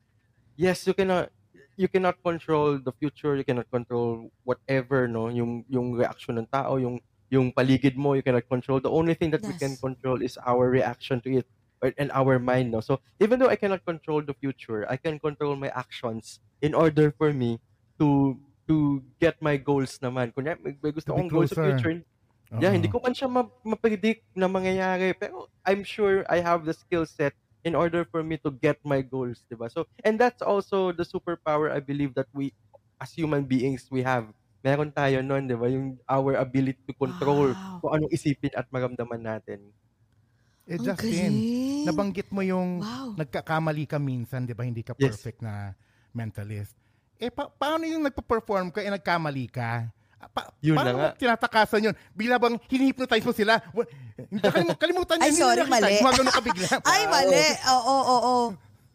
yes, 0.58 0.86
you 0.88 0.94
cannot 0.96 1.32
you 1.78 1.88
cannot 1.88 2.22
control 2.24 2.80
the 2.80 2.92
future, 2.92 3.36
you 3.36 3.44
cannot 3.44 3.70
control 3.72 4.32
whatever 4.44 5.08
no, 5.08 5.28
yung 5.30 5.66
yung 5.70 5.94
reaction 5.94 6.38
ng 6.40 6.48
tao, 6.52 6.78
yung 6.78 7.00
yung 7.32 7.52
paligid 7.52 7.96
mo, 7.98 8.14
you 8.14 8.24
cannot 8.24 8.48
control. 8.48 8.80
The 8.80 8.92
only 8.92 9.14
thing 9.16 9.32
that 9.32 9.44
we 9.44 9.54
can 9.54 9.76
Yes. 9.76 9.82
control 9.82 10.22
is 10.22 10.38
our 10.46 10.70
reaction 10.70 11.20
to 11.26 11.42
it 11.44 11.48
or- 11.82 11.94
and 11.98 12.12
our 12.14 12.40
mind 12.40 12.72
no. 12.72 12.80
So 12.82 13.02
even 13.20 13.40
though 13.40 13.50
I 13.52 13.58
cannot 13.58 13.84
control 13.86 14.22
the 14.24 14.34
future, 14.38 14.86
I 14.90 14.98
can 14.98 15.20
control 15.20 15.56
my 15.56 15.70
actions 15.74 16.40
in 16.62 16.74
order 16.74 17.12
for 17.12 17.34
me 17.34 17.60
to 18.00 18.40
to 18.68 19.04
get 19.22 19.38
my 19.42 19.58
goals 19.58 19.98
naman. 20.02 20.34
Kunya 20.34 20.58
may, 20.62 20.74
may 20.82 20.92
gusto 20.94 21.14
akong 21.14 21.30
goals 21.32 21.54
sa 21.54 21.58
future. 21.58 22.02
Yeah, 22.56 22.72
Oo. 22.72 22.76
hindi 22.76 22.88
ko 22.88 23.04
man 23.04 23.12
siya 23.12 23.28
ma- 23.28 23.52
ma-predict 23.68 24.32
na 24.38 24.48
mangyayari. 24.48 25.12
Pero 25.18 25.52
I'm 25.68 25.84
sure 25.84 26.24
I 26.32 26.40
have 26.40 26.64
the 26.64 26.74
skill 26.74 27.04
set 27.06 27.36
in 27.66 27.74
order 27.74 28.06
for 28.06 28.22
me 28.22 28.38
to 28.38 28.54
get 28.54 28.78
my 28.86 29.02
goals, 29.02 29.42
di 29.50 29.58
ba? 29.58 29.66
So, 29.68 29.90
and 30.06 30.22
that's 30.22 30.46
also 30.46 30.94
the 30.94 31.02
superpower 31.02 31.74
I 31.74 31.82
believe 31.82 32.14
that 32.14 32.30
we, 32.30 32.54
as 33.02 33.10
human 33.12 33.44
beings, 33.44 33.90
we 33.90 34.06
have. 34.06 34.30
Meron 34.62 34.94
tayo 34.94 35.26
nun, 35.26 35.50
di 35.50 35.58
ba? 35.58 35.66
Yung 35.66 35.98
our 36.06 36.38
ability 36.38 36.78
to 36.86 36.94
control 36.94 37.52
Wow. 37.52 37.82
kung 37.82 37.92
anong 37.92 38.14
isipin 38.14 38.54
at 38.54 38.70
maramdaman 38.70 39.18
natin. 39.20 39.74
Eh, 40.66 40.78
Ang 40.78 40.86
Justin, 40.86 41.34
galing. 41.34 41.86
nabanggit 41.86 42.30
mo 42.30 42.42
yung 42.42 42.82
Wow. 42.82 43.18
nagkakamali 43.18 43.86
ka 43.86 43.98
minsan, 43.98 44.46
di 44.46 44.54
ba? 44.54 44.62
Hindi 44.62 44.86
ka 44.86 44.94
Yes. 44.98 45.18
perfect 45.18 45.42
na 45.42 45.74
mentalist. 46.10 46.74
Eh, 47.18 47.30
pa- 47.30 47.50
paano 47.50 47.86
yung 47.86 48.06
nagpa-perform 48.06 48.70
ka, 48.70 48.82
eh, 48.82 48.90
nagkamali 48.90 49.46
ka? 49.50 49.90
Pa- 50.28 50.50
Yun 50.60 50.76
paano 50.76 50.90
na 50.90 50.98
nga. 50.98 51.10
tinatakasan 51.16 51.86
yun? 51.86 51.96
Bila 52.12 52.36
bang 52.36 52.56
hinihipnotize 52.66 53.22
mo 53.22 53.32
sila? 53.32 53.60
Wa- 53.72 53.88
Hindi, 54.16 54.42
kalim- 54.42 54.78
kalimutan 54.84 55.18
Ay, 55.18 55.30
hindi 55.30 55.42
sorry, 55.42 55.64
mali. 55.66 56.00
Gumagano 56.00 56.30
ka 56.30 56.42
bigla. 56.42 56.68
Ay, 56.88 57.02
mali. 57.06 57.46
Oo, 57.68 57.82
oo, 57.94 58.16
oo. 58.18 58.46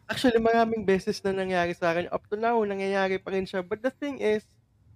Actually, 0.07 0.39
maraming 0.39 0.83
beses 0.83 1.21
na 1.21 1.31
nangyari 1.31 1.71
sa 1.71 1.91
akin. 1.91 2.09
Up 2.09 2.25
to 2.27 2.35
now, 2.35 2.59
nangyayari 2.61 3.17
pa 3.17 3.31
rin 3.31 3.45
siya. 3.45 3.61
But 3.61 3.79
the 3.79 3.93
thing 3.93 4.19
is, 4.19 4.43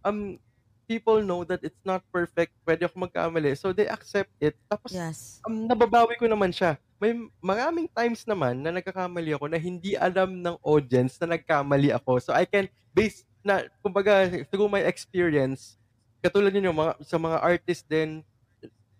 um, 0.01 0.43
people 0.85 1.21
know 1.21 1.43
that 1.43 1.63
it's 1.63 1.81
not 1.83 2.03
perfect. 2.11 2.51
Pwede 2.61 2.83
ako 2.83 3.05
magkamali. 3.05 3.55
So, 3.55 3.71
they 3.71 3.87
accept 3.87 4.35
it. 4.39 4.59
Tapos, 4.67 4.91
Yes. 4.91 5.39
um, 5.43 5.65
nababawi 5.65 6.17
ko 6.17 6.27
naman 6.27 6.51
siya. 6.51 6.75
May 6.97 7.15
maraming 7.39 7.87
times 7.89 8.25
naman 8.25 8.59
na 8.59 8.73
nagkakamali 8.73 9.33
ako 9.33 9.47
na 9.47 9.57
hindi 9.57 9.93
alam 9.95 10.35
ng 10.35 10.57
audience 10.61 11.15
na 11.19 11.37
nagkamali 11.37 11.93
ako. 11.93 12.17
So 12.19 12.31
I 12.33 12.43
can 12.43 12.65
base 12.91 13.23
na 13.41 13.61
kumbaga 13.79 14.25
through 14.49 14.67
my 14.67 14.81
experience 14.81 15.77
katulad 16.25 16.49
niyo 16.51 16.73
mga 16.73 16.97
sa 17.05 17.17
mga 17.17 17.39
artist 17.39 17.85
din 17.85 18.25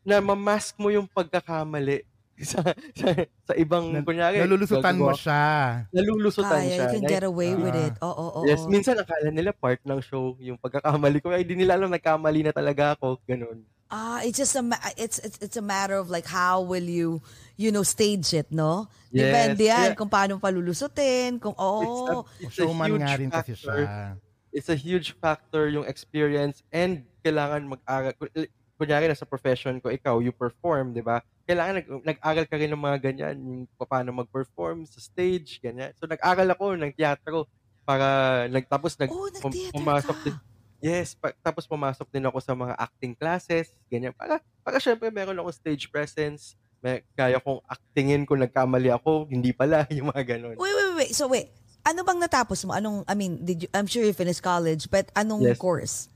na 0.05 0.21
mamask 0.21 0.77
mo 0.77 0.93
yung 0.93 1.09
pagkakamali 1.09 2.05
sa 2.45 2.61
sa, 2.93 3.07
sa 3.41 3.53
ibang 3.55 3.89
Na- 3.89 4.03
kunyari 4.03 4.43
Nalulusutan 4.43 4.99
mo 4.99 5.15
siya. 5.15 5.87
nalulusutan 5.89 6.61
Kaya, 6.61 6.69
siya 6.69 6.85
you 6.85 6.93
can 6.99 7.05
get 7.07 7.25
away 7.25 7.55
with 7.55 7.73
Ah. 7.73 7.87
it. 7.89 7.95
Oo, 8.03 8.11
oo, 8.11 8.31
oo. 8.37 8.45
Yes, 8.45 8.67
minsan 8.67 8.99
akala 8.99 9.31
nila 9.31 9.55
part 9.55 9.79
ng 9.81 10.03
show 10.03 10.35
yung 10.37 10.59
pagkakamali 10.59 11.23
ko. 11.23 11.31
Ay, 11.31 11.47
di 11.47 11.55
nila 11.55 11.79
alam 11.79 11.89
nagkamali 11.89 12.43
na 12.43 12.51
talaga 12.51 12.99
ako. 12.99 13.23
Ganun. 13.25 13.63
Ah, 13.87 14.19
it's 14.21 14.35
just 14.35 14.59
a 14.59 14.65
ma- 14.67 14.83
it's 14.99 15.23
it's 15.23 15.39
it's 15.39 15.55
a 15.55 15.63
matter 15.63 15.95
of 15.95 16.11
like 16.11 16.27
how 16.27 16.59
will 16.59 16.83
you 16.83 17.23
you 17.55 17.71
know 17.71 17.87
stage 17.87 18.35
it, 18.35 18.51
no? 18.51 18.91
Yes, 19.09 19.31
Depende 19.31 19.63
yan 19.65 19.87
yeah. 19.87 19.95
kung 19.95 20.11
paano 20.11 20.35
palulusutin, 20.37 21.39
kung 21.39 21.55
It's 21.55 21.63
a, 22.03 22.11
oh. 22.11 22.27
it's 22.43 22.59
a 22.59 22.67
Showman 22.67 22.91
huge 22.91 22.99
nga 22.99 23.15
rin 23.15 23.31
kasi 23.31 23.55
siya. 23.55 24.19
It's 24.55 24.71
a 24.71 24.79
huge 24.79 25.19
factor 25.19 25.67
yung 25.67 25.85
experience 25.85 26.63
and 26.71 27.03
kailangan 27.21 27.67
mag-aral. 27.67 28.15
Ku- 28.15 28.31
Kunyari 28.75 29.07
na 29.07 29.15
sa 29.15 29.27
profession 29.27 29.79
ko, 29.79 29.87
ikaw, 29.87 30.19
you 30.19 30.35
perform, 30.35 30.91
di 30.91 30.99
ba? 30.99 31.23
Kailangan 31.47 31.75
nag, 31.79 31.87
nag-aral 32.03 32.47
ka 32.47 32.59
rin 32.59 32.71
ng 32.71 32.81
mga 32.81 32.99
ganyan, 33.03 33.37
yung 33.39 33.63
paano 33.79 34.11
mag-perform 34.11 34.83
sa 34.83 34.99
stage, 34.99 35.63
ganyan. 35.63 35.95
So 35.95 36.07
nag-aral 36.07 36.51
ako 36.51 36.75
ng 36.75 36.91
teatro 36.91 37.47
para 37.87 38.07
nagtapos 38.51 38.99
nag 38.99 39.11
Oh, 39.11 39.31
pumasok 39.71 40.17
din. 40.23 40.35
Yes, 40.83 41.15
pa- 41.15 41.33
tapos 41.39 41.65
pumasok 41.65 42.11
din 42.11 42.27
ako 42.27 42.39
sa 42.43 42.53
mga 42.53 42.75
acting 42.77 43.15
classes, 43.15 43.71
ganyan. 43.87 44.13
Para, 44.13 44.43
para 44.61 44.77
syempre 44.77 45.09
meron 45.09 45.39
akong 45.39 45.55
stage 45.55 45.87
presence, 45.89 46.59
may, 46.83 47.01
kaya 47.17 47.41
kong 47.41 47.63
actingin 47.65 48.27
kung 48.29 48.43
nagkamali 48.43 48.91
ako, 48.91 49.25
hindi 49.31 49.55
pala, 49.55 49.87
yung 49.95 50.11
mga 50.11 50.37
ganun. 50.37 50.59
Wait, 50.59 50.75
wait, 50.75 50.93
wait. 50.99 51.13
So 51.15 51.31
wait, 51.31 51.49
ano 51.85 52.01
bang 52.03 52.19
natapos 52.21 52.65
mo? 52.65 52.73
Anong 52.73 53.05
I 53.07 53.15
mean, 53.15 53.45
did 53.45 53.65
you 53.65 53.69
I'm 53.73 53.87
sure 53.87 54.03
you 54.03 54.13
finished 54.13 54.43
college, 54.43 54.89
but 54.91 55.13
anong 55.15 55.45
Yes. 55.45 55.59
course? 55.61 56.09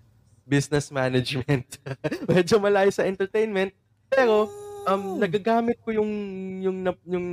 business 0.48 0.88
management. 0.88 1.76
Medyo 2.30 2.56
malayo 2.56 2.88
sa 2.88 3.04
entertainment, 3.04 3.68
pero 4.08 4.48
Oh. 4.48 4.88
um 4.88 5.20
nagagamit 5.20 5.76
ko 5.84 5.92
yung 5.92 6.08
yung 6.64 6.80
nap- 6.80 7.04
yung 7.04 7.26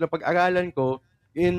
napag-aralan 0.00 0.72
ko 0.72 0.96
in 1.36 1.52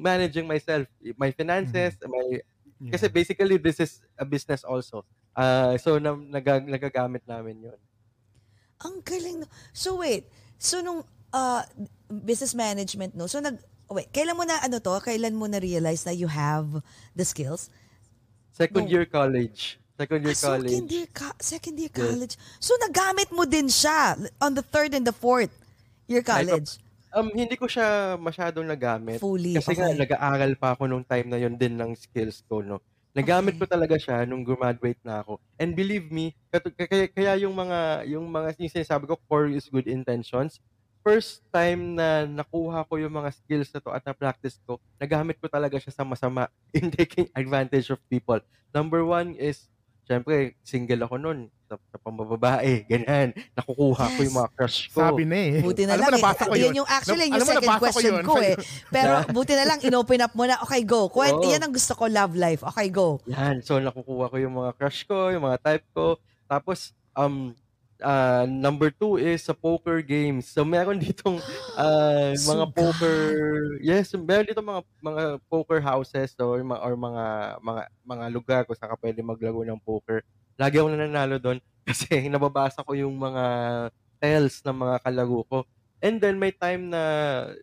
managing 0.00 0.48
myself, 0.48 0.88
my 1.20 1.28
finances, 1.30 2.00
my 2.08 2.40
Yeah. 2.80 2.96
kasi 2.96 3.06
basically 3.08 3.56
this 3.56 3.78
is 3.78 4.02
a 4.18 4.24
business 4.24 4.64
also. 4.64 5.04
Uh, 5.32 5.78
so 5.78 6.00
na, 6.02 6.16
nagag, 6.16 6.64
nagagamit 6.66 7.22
namin 7.24 7.60
'yon. 7.70 7.78
Ang 8.82 9.00
galing. 9.04 9.44
no. 9.44 9.48
So 9.72 10.00
wait, 10.00 10.28
so 10.58 10.82
nung 10.82 11.04
uh, 11.30 11.62
business 12.10 12.52
management, 12.52 13.14
no? 13.14 13.28
So 13.30 13.38
nag, 13.40 13.60
wait, 13.90 14.08
kailan 14.10 14.36
mo 14.36 14.44
na 14.44 14.60
ano 14.60 14.78
to? 14.78 14.94
Kailan 15.00 15.34
mo 15.34 15.46
na 15.46 15.58
realize 15.58 16.04
na 16.04 16.12
you 16.12 16.26
have 16.26 16.80
the 17.12 17.24
skills? 17.24 17.68
Second 18.54 18.86
No. 18.86 18.92
year 18.92 19.04
college. 19.04 19.78
Second 19.94 20.20
year 20.26 20.34
Ah, 20.34 20.42
college. 20.50 20.70
Second 20.74 20.88
year, 20.90 21.06
ka- 21.10 21.38
second 21.38 21.76
year 21.78 21.90
Yes. 21.92 21.98
college. 22.02 22.34
So 22.58 22.74
nagamit 22.82 23.30
mo 23.30 23.46
din 23.46 23.70
siya 23.70 24.18
on 24.42 24.54
the 24.54 24.62
third 24.62 24.94
and 24.94 25.06
the 25.06 25.14
fourth 25.14 25.54
year 26.06 26.22
college. 26.22 26.78
Um, 27.14 27.30
hindi 27.30 27.54
ko 27.54 27.70
siya 27.70 28.18
masyadong 28.18 28.66
nagamit. 28.66 29.22
Fully, 29.22 29.54
Kasi 29.54 29.78
nga, 29.78 29.86
okay. 29.86 30.02
nag-aaral 30.02 30.58
pa 30.58 30.74
ako 30.74 30.90
nung 30.90 31.06
time 31.06 31.30
na 31.30 31.38
yon 31.38 31.54
din 31.54 31.78
ng 31.78 31.94
skills 31.94 32.42
ko, 32.50 32.58
no? 32.58 32.82
Nagamit 33.14 33.54
Okay. 33.54 33.62
ko 33.62 33.66
talaga 33.70 33.94
siya 33.94 34.26
nung 34.26 34.42
graduate 34.42 34.98
na 35.06 35.22
ako. 35.22 35.38
And 35.54 35.78
believe 35.78 36.10
me, 36.10 36.34
kaya, 36.50 37.06
kaya 37.06 37.32
yung 37.46 37.54
mga, 37.54 38.10
yung 38.10 38.26
mga 38.26 38.58
yung 38.58 38.74
sinasabi 38.74 39.06
ko, 39.06 39.14
core 39.30 39.54
is 39.54 39.70
good 39.70 39.86
intentions. 39.86 40.58
First 41.04 41.44
time 41.52 41.94
na 41.94 42.24
nakuha 42.24 42.80
ko 42.88 42.96
yung 42.96 43.12
mga 43.12 43.28
skills 43.30 43.68
na 43.68 43.78
to 43.78 43.92
at 43.92 44.00
na-practice 44.02 44.56
ko, 44.64 44.80
nagamit 44.96 45.36
ko 45.36 45.46
talaga 45.46 45.76
siya 45.76 45.92
sa 45.92 46.00
masama 46.00 46.48
in 46.72 46.88
taking 46.88 47.28
advantage 47.30 47.92
of 47.92 48.00
people. 48.08 48.40
Number 48.72 49.04
one 49.04 49.36
is, 49.36 49.68
syempre, 50.02 50.56
single 50.64 51.04
ako 51.04 51.20
nun. 51.20 51.38
Sa, 51.68 51.76
sa 51.92 52.00
pambababae, 52.00 52.82
ganyan. 52.90 53.36
Nakukuha 53.52 54.16
ko 54.16 54.20
yung 54.20 54.32
Yes. 54.32 54.40
mga 54.40 54.50
crush 54.56 54.78
ko. 54.88 54.98
Sabi 55.04 55.28
na 55.28 55.36
eh. 55.36 55.60
Buti 55.60 55.84
na 55.84 55.92
Alam 55.92 56.00
mo, 56.00 56.08
lang. 56.08 56.16
nabasa 56.24 56.44
eh. 56.44 56.48
ko 56.48 56.54
yun. 56.56 56.72
Yung 56.72 56.88
actually 56.88 57.28
Alam 57.28 57.36
yung 57.36 57.44
mo, 57.44 57.52
second 57.52 57.68
nabasa 57.68 57.76
ko 57.76 57.84
question 57.84 58.14
yun. 58.16 58.24
ko, 58.24 58.34
eh. 58.40 58.54
Pero 58.96 59.12
buti 59.28 59.52
na 59.52 59.64
lang, 59.68 59.78
inopen 59.84 60.24
up 60.24 60.32
mo 60.32 60.44
na. 60.48 60.56
Okay, 60.64 60.82
go. 60.88 61.12
Kwent, 61.12 61.36
Oo. 61.36 61.44
yan 61.44 61.60
ang 61.60 61.72
gusto 61.76 61.92
ko, 61.92 62.08
love 62.08 62.32
life. 62.32 62.64
Okay, 62.72 62.88
go. 62.88 63.20
Yan. 63.28 63.60
So, 63.60 63.76
nakukuha 63.76 64.32
ko 64.32 64.36
yung 64.40 64.56
mga 64.56 64.72
crush 64.72 65.04
ko, 65.04 65.28
yung 65.28 65.44
mga 65.44 65.60
type 65.60 65.84
ko. 65.92 66.16
Tapos, 66.48 66.96
um, 67.12 67.52
Ah, 68.02 68.42
number 68.48 68.90
two 68.90 69.16
is 69.16 69.46
sa 69.46 69.54
poker 69.54 70.02
games. 70.02 70.50
So 70.50 70.66
meron 70.66 70.98
ditong 71.04 71.38
ah, 71.78 72.34
mga 72.50 72.64
Sugal. 72.66 72.74
poker 72.74 73.18
yes, 73.78 74.10
meron 74.18 74.46
dito 74.50 74.62
mga 74.62 74.82
mga 74.98 75.22
poker 75.46 75.78
houses 75.78 76.34
or 76.42 76.58
mga 76.60 76.80
or 76.82 76.94
mga 76.98 77.24
mga 77.62 77.82
mga 78.02 78.24
lugar 78.34 78.60
kung 78.66 78.74
saan 78.74 78.90
ka 78.90 78.98
pwede 78.98 79.22
maglaro 79.22 79.62
ng 79.62 79.78
poker. 79.82 80.26
Lagi 80.58 80.82
ako 80.82 80.90
nananalo 80.90 81.38
doon 81.38 81.58
kasi 81.88 82.26
nababasa 82.26 82.82
ko 82.82 82.92
yung 82.98 83.14
mga 83.14 83.44
tells 84.18 84.64
ng 84.66 84.74
mga 84.74 84.96
kalaro 85.04 85.40
ko. 85.46 85.58
And 86.04 86.20
then 86.20 86.36
may 86.36 86.52
time 86.52 86.92
na 86.92 87.02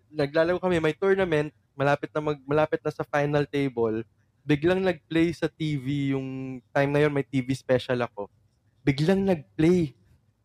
naglalaro 0.09 0.57
kami, 0.57 0.81
may 0.81 0.97
tournament, 0.97 1.53
malapit 1.77 2.09
na 2.09 2.21
mag 2.23 2.39
malapit 2.47 2.81
na 2.81 2.89
sa 2.89 3.05
final 3.05 3.45
table, 3.45 4.01
biglang 4.41 4.81
nag-play 4.81 5.29
sa 5.33 5.45
TV 5.45 6.17
yung 6.17 6.57
time 6.73 6.89
na 6.89 7.05
yun 7.05 7.13
may 7.13 7.25
TV 7.25 7.53
special 7.53 8.01
ako. 8.01 8.25
Biglang 8.81 9.21
nag-play. 9.25 9.93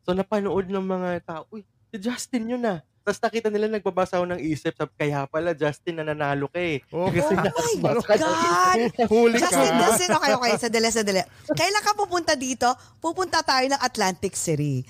So 0.06 0.14
napanood 0.14 0.70
ng 0.70 0.86
mga 0.86 1.08
tao, 1.26 1.42
uy, 1.50 1.66
si 1.90 1.98
Justin 1.98 2.46
yun 2.46 2.62
ah. 2.62 2.78
Tapos 3.02 3.22
nakita 3.22 3.50
nila 3.50 3.70
nagbabasa 3.70 4.18
ako 4.18 4.34
ng 4.34 4.42
isip, 4.42 4.74
sabi, 4.74 4.90
kaya 4.98 5.30
pala 5.30 5.54
Justin 5.54 6.02
nananalo 6.02 6.46
ka 6.46 6.58
eh. 6.58 6.82
Oh, 6.90 7.06
Kasi 7.06 7.34
Oh 7.34 7.38
my 7.38 7.44
nakabasa 7.46 8.02
ka 8.02 8.14
God! 8.18 8.78
Huli 9.06 9.34
ka. 9.34 9.46
Justin, 9.46 9.72
Justin, 9.78 10.08
okay, 10.10 10.32
okay. 10.34 10.52
Sadali, 10.58 10.88
sadali. 10.90 11.22
Kailan 11.54 11.82
ka 11.82 11.94
pupunta 11.94 12.34
dito? 12.34 12.66
Pupunta 12.98 13.46
tayo 13.46 13.62
ng 13.62 13.78
Atlantic 13.78 14.34
City. 14.34 14.82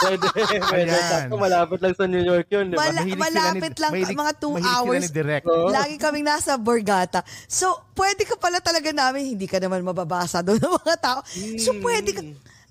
Pwede, 0.00 0.24
pwede. 0.64 0.96
Sakto, 1.12 1.36
malapit 1.36 1.80
lang 1.80 1.92
sa 1.92 2.04
New 2.08 2.24
York 2.24 2.48
yun, 2.48 2.72
di 2.72 2.76
ba? 2.76 2.88
Mala- 2.88 3.04
ni- 3.04 3.20
malapit 3.20 3.74
lang, 3.76 3.92
mahilig- 3.92 4.16
mga 4.16 4.32
two 4.40 4.56
hours. 4.56 5.04
Oo. 5.44 5.68
Lagi 5.68 5.96
kaming 6.00 6.24
nasa 6.24 6.56
Borgata. 6.56 7.20
So, 7.44 7.84
pwede 7.92 8.24
ka 8.24 8.40
pala 8.40 8.64
talaga 8.64 8.96
namin, 8.96 9.36
hindi 9.36 9.44
ka 9.44 9.60
naman 9.60 9.84
mababasa 9.84 10.40
doon 10.40 10.56
ng 10.56 10.72
mga 10.72 10.96
tao. 10.96 11.20
So, 11.60 11.76
pwede 11.84 12.16
ka. 12.16 12.24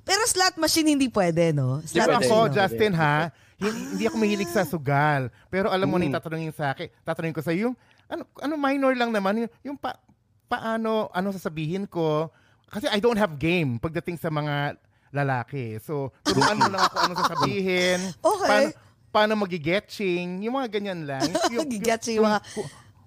Pero 0.08 0.22
slot 0.24 0.56
machine 0.56 0.96
hindi 0.96 1.12
pwede, 1.12 1.52
no? 1.52 1.84
Slot 1.84 2.08
pwede. 2.08 2.24
ako, 2.24 2.36
no? 2.48 2.54
Justin, 2.56 2.93
ha, 2.96 3.28
hindi, 3.60 3.70
hindi 3.91 4.04
ako 4.08 4.15
mahilig 4.15 4.50
sa 4.50 4.63
sugal. 4.63 5.28
Pero 5.48 5.67
alam 5.67 5.86
mo 5.86 6.00
na 6.00 6.08
Mm. 6.08 6.08
yung 6.08 6.17
tatanungin 6.17 6.54
sa 6.56 6.72
akin, 6.72 6.88
tatanungin 7.04 7.36
ko 7.36 7.43
sa 7.43 7.52
yung, 7.52 7.76
ano, 8.08 8.24
ano 8.39 8.54
minor 8.56 8.96
lang 8.96 9.12
naman, 9.12 9.43
yung, 9.43 9.52
yung 9.62 9.78
pa, 9.78 10.00
paano, 10.48 11.12
ano 11.12 11.28
sasabihin 11.30 11.84
ko, 11.86 12.32
kasi 12.67 12.88
I 12.88 13.00
don't 13.00 13.15
have 13.15 13.36
game 13.36 13.76
pagdating 13.78 14.15
sa 14.15 14.28
mga 14.28 14.80
lalaki. 15.10 15.80
So, 15.80 16.12
turuan 16.22 16.56
mo 16.56 16.67
lang 16.67 16.84
ako 16.84 16.96
ano 17.02 17.13
sasabihin. 17.17 18.00
Okay. 18.22 18.48
Paano, 18.48 18.67
paano 19.10 19.34
magigetching, 19.39 20.43
yung 20.43 20.56
mga 20.56 20.70
ganyan 20.70 21.04
lang. 21.04 21.24
Magigetching, 21.52 22.20
yung 22.20 22.28
mga 22.28 22.43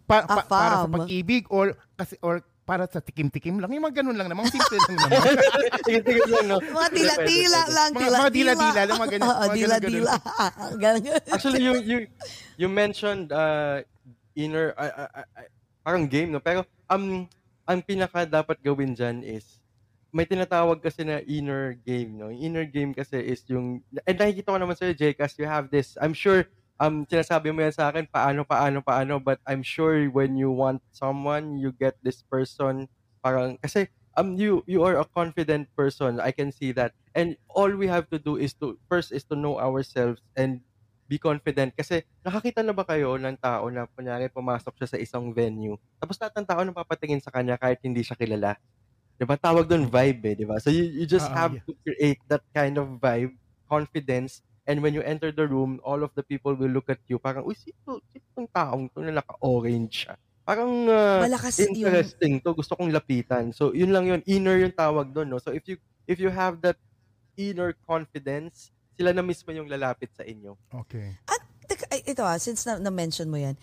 pa, 0.04 0.26
pa- 0.26 0.48
para 0.48 0.74
sa 0.82 0.88
pag-ibig 0.90 1.46
or 1.48 1.76
kasi 1.94 2.18
or 2.18 2.42
para 2.70 2.86
sa 2.86 3.02
tikim-tikim 3.02 3.58
lang. 3.58 3.74
Yung 3.74 3.82
mga 3.82 3.98
ganun 3.98 4.14
lang 4.14 4.30
naman. 4.30 4.46
Simple 4.46 4.78
lang 4.78 4.94
naman. 4.94 5.10
Tingin-tingin 5.90 6.28
lang, 6.30 6.46
no? 6.46 6.58
Mga 6.62 6.88
tila-tila 6.94 7.60
lang, 7.66 7.90
Mga- 7.90 8.14
mga 8.14 8.30
dila-dila 8.30 8.82
lang, 8.86 8.96
mga 9.02 9.10
ganyan- 9.10 9.26
Oo, 9.26 9.42
mga 9.42 9.54
dila-dila. 9.58 10.12
Ganun. 10.86 11.02
Actually, 11.34 11.60
you 11.66 11.74
you 11.82 11.98
you 12.54 12.68
mentioned 12.70 13.34
uh, 13.34 13.82
inner 14.38 14.74
uh, 14.78 14.92
uh, 14.94 15.10
uh, 15.14 15.26
uh, 15.36 15.48
parang 15.82 16.06
game 16.06 16.30
no 16.30 16.40
pero 16.40 16.62
um 16.88 17.26
ang 17.66 17.80
pinaka 17.82 18.26
dapat 18.26 18.58
gawin 18.62 18.94
diyan 18.94 19.22
is 19.26 19.58
may 20.10 20.26
tinatawag 20.26 20.82
kasi 20.82 21.06
na 21.06 21.22
inner 21.26 21.78
game 21.86 22.18
no 22.18 22.30
inner 22.30 22.66
game 22.66 22.94
kasi 22.94 23.18
is 23.18 23.42
yung 23.46 23.82
and 24.06 24.18
nakikita 24.18 24.54
ko 24.54 24.58
naman 24.58 24.76
sa 24.78 24.90
Jcas 24.90 25.38
you 25.38 25.46
have 25.46 25.70
this 25.70 25.94
I'm 25.98 26.14
sure 26.14 26.46
um 26.80 27.04
sinasabi 27.06 27.52
mo 27.52 27.60
yan 27.64 27.74
sa 27.76 27.92
akin 27.92 28.08
paano 28.08 28.42
paano 28.48 28.80
paano 28.82 29.20
but 29.22 29.38
I'm 29.46 29.62
sure 29.62 30.08
when 30.10 30.34
you 30.40 30.50
want 30.50 30.82
someone 30.90 31.60
you 31.60 31.70
get 31.76 31.96
this 32.02 32.24
person 32.26 32.88
parang 33.20 33.60
kasi 33.60 33.88
um 34.16 34.34
you 34.40 34.64
you 34.66 34.82
are 34.82 34.96
a 34.98 35.06
confident 35.06 35.68
person 35.76 36.18
I 36.20 36.32
can 36.32 36.50
see 36.52 36.72
that. 36.76 36.96
And 37.14 37.34
all 37.50 37.70
we 37.74 37.90
have 37.90 38.06
to 38.14 38.18
do 38.22 38.38
is 38.38 38.54
to 38.62 38.78
first 38.88 39.10
is 39.12 39.26
to 39.30 39.36
know 39.36 39.58
ourselves 39.58 40.22
and 40.38 40.62
be 41.10 41.18
confident. 41.18 41.74
Kasi 41.74 42.06
nakakita 42.22 42.62
na 42.62 42.70
ba 42.72 42.86
kayo 42.86 43.18
ng 43.18 43.36
tao 43.42 43.66
na 43.68 43.86
kunyari 43.98 44.30
pumasok 44.30 44.74
siya 44.78 44.88
sa 44.96 44.98
isang 45.02 45.34
venue 45.34 45.76
tapos 46.00 46.16
lahat 46.22 46.34
ng 46.38 46.46
tao 46.48 46.60
napapatingin 46.64 47.20
sa 47.22 47.34
kanya 47.34 47.58
kahit 47.60 47.82
hindi 47.84 48.02
siya 48.06 48.16
kilala? 48.18 48.56
'di 49.20 49.24
ba? 49.28 49.36
Tawag 49.36 49.68
doon 49.68 49.86
vibe 49.88 50.22
eh 50.32 50.34
'di 50.38 50.46
ba? 50.48 50.56
So 50.62 50.72
you, 50.72 50.84
you 50.88 51.04
just 51.04 51.28
Oo, 51.28 51.36
have 51.36 51.54
yeah. 51.54 51.64
to 51.68 51.72
create 51.84 52.20
that 52.32 52.44
kind 52.56 52.80
of 52.80 52.98
vibe 53.02 53.36
confidence 53.68 54.42
and 54.68 54.80
when 54.84 54.92
you 54.92 55.04
enter 55.04 55.30
the 55.32 55.44
room 55.44 55.80
all 55.86 56.02
of 56.02 56.12
the 56.16 56.24
people 56.24 56.52
will 56.56 56.70
look 56.70 56.88
at 56.88 57.00
you 57.08 57.16
parang 57.16 57.44
uy 57.44 57.56
sino 57.56 58.00
sino 58.10 58.26
tong 58.36 58.48
taong 58.50 58.84
to 58.92 59.00
na 59.04 59.20
naka-orange 59.20 60.06
siya 60.06 60.14
parang 60.44 60.88
uh, 60.88 61.22
Malakas 61.22 61.62
interesting 61.62 62.42
to 62.42 62.52
gusto 62.52 62.74
kong 62.74 62.90
lapitan 62.90 63.54
so 63.54 63.70
yun 63.72 63.94
lang 63.94 64.08
yun 64.08 64.20
inner 64.26 64.58
yung 64.60 64.74
tawag 64.74 65.12
doon 65.14 65.30
no 65.30 65.38
so 65.38 65.54
if 65.54 65.64
you 65.68 65.76
if 66.04 66.18
you 66.18 66.32
have 66.32 66.58
that 66.60 66.76
inner 67.38 67.72
confidence 67.86 68.74
sila 68.98 69.16
na 69.16 69.24
mismo 69.24 69.48
yung 69.54 69.70
lalapit 69.70 70.12
sa 70.12 70.26
inyo 70.26 70.58
okay. 70.74 71.16
At, 71.24 71.40
ito 72.06 72.22
ah, 72.26 72.38
since 72.38 72.66
na, 72.66 72.78
na-mention 72.82 73.30
mo 73.30 73.38
yan, 73.38 73.54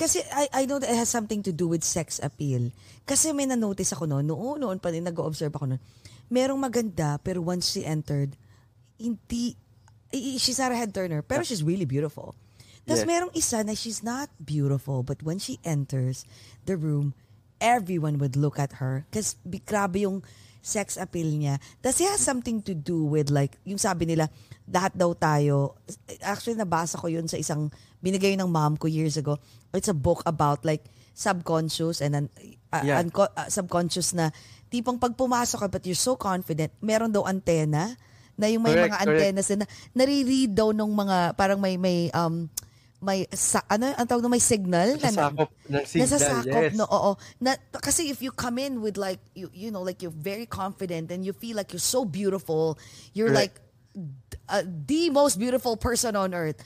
kasi 0.00 0.24
I, 0.32 0.48
I 0.52 0.62
know 0.64 0.80
that 0.80 0.88
it 0.88 0.96
has 0.96 1.12
something 1.12 1.44
to 1.44 1.52
do 1.52 1.68
with 1.68 1.84
sex 1.84 2.16
appeal. 2.24 2.72
Kasi 3.04 3.36
may 3.36 3.44
na-notice 3.44 3.92
ako 3.92 4.08
noon, 4.08 4.24
noon, 4.24 4.56
noon 4.56 4.78
pa 4.80 4.88
rin, 4.88 5.04
nag-observe 5.04 5.52
ako 5.52 5.76
noon. 5.76 5.82
Merong 6.32 6.56
maganda, 6.56 7.20
pero 7.20 7.44
once 7.44 7.76
she 7.76 7.84
entered, 7.84 8.32
hindi, 8.96 9.60
she's 10.12 10.58
not 10.58 10.72
a 10.72 10.76
head 10.76 10.92
turner, 10.92 11.22
pero 11.22 11.42
she's 11.42 11.62
really 11.62 11.86
beautiful. 11.86 12.34
Tapos 12.82 13.04
Yes. 13.04 13.08
merong 13.08 13.32
isa 13.32 13.62
na 13.62 13.74
she's 13.74 14.02
not 14.02 14.30
beautiful, 14.36 15.02
but 15.02 15.22
when 15.22 15.38
she 15.38 15.60
enters 15.62 16.24
the 16.64 16.74
room, 16.74 17.14
everyone 17.60 18.16
would 18.18 18.34
look 18.34 18.58
at 18.58 18.80
her. 18.80 19.04
Kasi 19.12 19.36
grabe 19.62 20.02
yung 20.02 20.24
sex 20.60 20.96
appeal 20.96 21.28
niya. 21.30 21.60
Tapos 21.80 22.00
it 22.00 22.08
has 22.08 22.20
something 22.20 22.60
to 22.64 22.72
do 22.74 23.04
with 23.04 23.28
like, 23.30 23.56
yung 23.64 23.78
sabi 23.78 24.04
nila, 24.08 24.28
lahat 24.66 24.96
daw 24.96 25.12
tayo, 25.12 25.76
actually 26.20 26.56
nabasa 26.56 26.96
ko 26.98 27.06
yun 27.06 27.28
sa 27.28 27.36
isang, 27.36 27.68
binigay 28.00 28.34
ng 28.34 28.48
mom 28.48 28.76
ko 28.80 28.88
years 28.88 29.16
ago. 29.20 29.36
It's 29.76 29.88
a 29.88 29.96
book 29.96 30.24
about 30.24 30.64
like 30.64 30.88
subconscious 31.14 32.00
and 32.00 32.16
un- 32.16 32.32
uh, 32.72 32.82
Yeah. 32.82 32.98
unco- 32.98 33.30
uh, 33.30 33.48
subconscious 33.48 34.16
na 34.16 34.32
tipong 34.72 34.96
pag 34.96 35.14
pumasok 35.14 35.58
ka 35.60 35.68
but 35.68 35.84
you're 35.84 35.98
so 35.98 36.16
confident, 36.16 36.72
meron 36.80 37.12
daw 37.12 37.28
antena 37.28 37.94
na 38.40 38.48
yung 38.48 38.64
may 38.64 38.72
Correct, 38.72 38.88
mga 38.88 38.98
correct. 39.04 39.20
antennas 39.20 39.48
na 39.52 39.66
nare-read 39.92 40.52
daw 40.56 40.72
nung 40.72 40.96
mga 40.96 41.36
parang 41.36 41.60
may 41.60 41.76
may 41.76 42.08
um 42.16 42.48
may 43.00 43.24
sa, 43.32 43.64
ano 43.64 43.92
ang 43.96 44.04
tawag 44.04 44.24
na 44.24 44.32
may 44.32 44.44
signal 44.44 44.96
na 45.00 45.08
Nasasakop 45.08 45.48
ng 45.72 45.84
signal, 45.88 46.04
nasasakop 46.04 46.62
yes. 46.68 46.76
no 46.76 46.84
oo 46.84 47.16
na 47.40 47.56
kasi 47.80 48.12
if 48.12 48.20
you 48.20 48.28
come 48.28 48.60
in 48.60 48.84
with 48.84 49.00
like 49.00 49.20
you 49.32 49.48
you 49.56 49.72
know 49.72 49.80
like 49.80 50.04
you're 50.04 50.12
very 50.12 50.44
confident 50.44 51.08
and 51.08 51.24
you 51.24 51.32
feel 51.32 51.56
like 51.56 51.72
you're 51.72 51.80
so 51.80 52.04
beautiful 52.04 52.76
you're 53.16 53.32
Correct. 53.32 53.56
like 53.56 54.52
uh, 54.52 54.64
the 54.64 55.08
most 55.08 55.40
beautiful 55.40 55.80
person 55.80 56.12
on 56.12 56.36
earth 56.36 56.60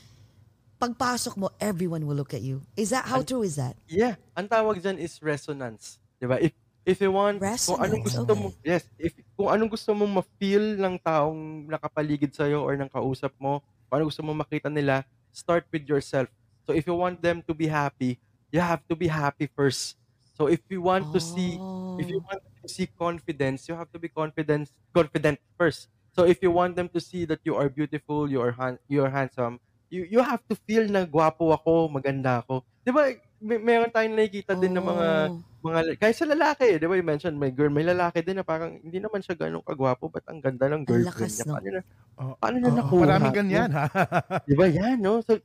pagpasok 0.82 1.38
mo 1.38 1.54
everyone 1.62 2.02
will 2.02 2.18
look 2.18 2.34
at 2.34 2.42
you 2.42 2.66
is 2.74 2.90
that 2.90 3.06
how 3.06 3.22
true 3.22 3.46
is 3.46 3.54
that 3.54 3.78
Yeah, 3.87 4.18
ang 4.34 4.50
tawag 4.50 4.82
dyan 4.82 4.98
is 4.98 5.22
resonance. 5.22 6.02
'Di 6.18 6.26
ba? 6.26 6.42
If 6.42 6.50
if 6.87 7.01
you 7.01 7.12
want 7.12 7.44
kung 7.64 7.81
anong 7.81 8.05
Resonance, 8.05 8.12
gusto 8.12 8.23
okay. 8.23 8.37
mo, 8.37 8.53
yes, 8.61 8.88
if 9.01 9.16
kung 9.37 9.49
anong 9.49 9.73
gusto 9.73 9.90
mong 9.97 10.20
ma-feel 10.20 10.77
ng 10.77 11.01
taong 11.01 11.64
nakapaligid 11.73 12.33
sa 12.37 12.44
or 12.53 12.77
ng 12.77 12.92
kausap 12.92 13.33
mo, 13.40 13.64
kung 13.88 13.94
anong 14.01 14.11
gusto 14.12 14.23
mong 14.25 14.40
makita 14.44 14.68
nila, 14.68 15.05
start 15.33 15.64
with 15.73 15.88
yourself. 15.88 16.29
So 16.68 16.73
if 16.77 16.85
you 16.88 16.94
want 16.97 17.20
them 17.25 17.40
to 17.49 17.53
be 17.57 17.68
happy, 17.68 18.20
you 18.53 18.61
have 18.61 18.85
to 18.88 18.97
be 18.97 19.09
happy 19.09 19.49
first. 19.49 19.97
So 20.37 20.47
if 20.49 20.61
you 20.68 20.81
want 20.85 21.09
to 21.12 21.20
see 21.20 21.64
if 21.97 22.11
you 22.11 22.18
Oh. 22.18 22.27
want 22.27 22.42
to 22.42 22.68
see 22.68 22.87
confidence, 22.90 23.68
you 23.68 23.75
have 23.79 23.90
to 23.92 23.99
be 24.01 24.09
confident 24.11 24.68
confident 24.92 25.38
first. 25.59 25.88
So 26.14 26.25
if 26.27 26.42
you 26.42 26.51
want 26.51 26.77
them 26.77 26.88
to 26.94 27.01
see 27.01 27.25
that 27.27 27.40
you 27.44 27.55
are 27.57 27.68
beautiful, 27.68 28.31
you 28.31 28.40
are 28.44 28.53
han- 28.55 28.83
you 28.88 29.03
are 29.05 29.11
handsome, 29.12 29.59
you 29.90 30.05
you 30.05 30.20
have 30.23 30.42
to 30.51 30.55
feel 30.68 30.85
na 30.90 31.07
gwapo 31.09 31.51
ako, 31.55 31.88
maganda 31.90 32.42
ako. 32.44 32.62
'Di 32.85 32.90
ba? 32.92 33.03
May, 33.44 33.61
meron 33.61 33.92
tayong 33.92 34.16
nakikita 34.16 34.57
din 34.57 34.72
ng 34.72 34.85
mga 34.88 35.09
Oh. 35.28 35.44
mga 35.64 35.80
kahit 36.00 36.16
sa 36.16 36.28
lalaki, 36.28 36.76
'di 36.80 36.87
ba? 36.88 36.96
You 36.96 37.04
mentioned 37.04 37.37
may 37.40 37.52
girl, 37.52 37.68
may 37.72 37.85
lalaki 37.85 38.24
din 38.24 38.40
na 38.40 38.44
parang 38.48 38.80
hindi 38.80 39.00
naman 39.00 39.20
siya 39.20 39.37
ganun 39.37 39.61
kagwapo, 39.64 40.09
but 40.09 40.24
ang 40.28 40.40
ganda 40.40 40.68
ng 40.72 40.85
girlfriend 40.88 41.37
lakas, 41.37 41.44
niya. 41.44 41.46
no? 41.48 41.57
Paano 41.57 41.68
na, 41.72 41.80
Oh, 42.20 42.35
paano 42.40 42.57
niya 42.61 42.72
oo, 42.72 42.85
nakuha? 42.85 43.00
maraming 43.00 43.35
ganyan, 43.35 43.68
ha? 43.74 43.87
'Di 44.46 44.54
ba? 44.59 44.66
Yan, 44.70 45.00
no? 45.02 45.20
So 45.24 45.40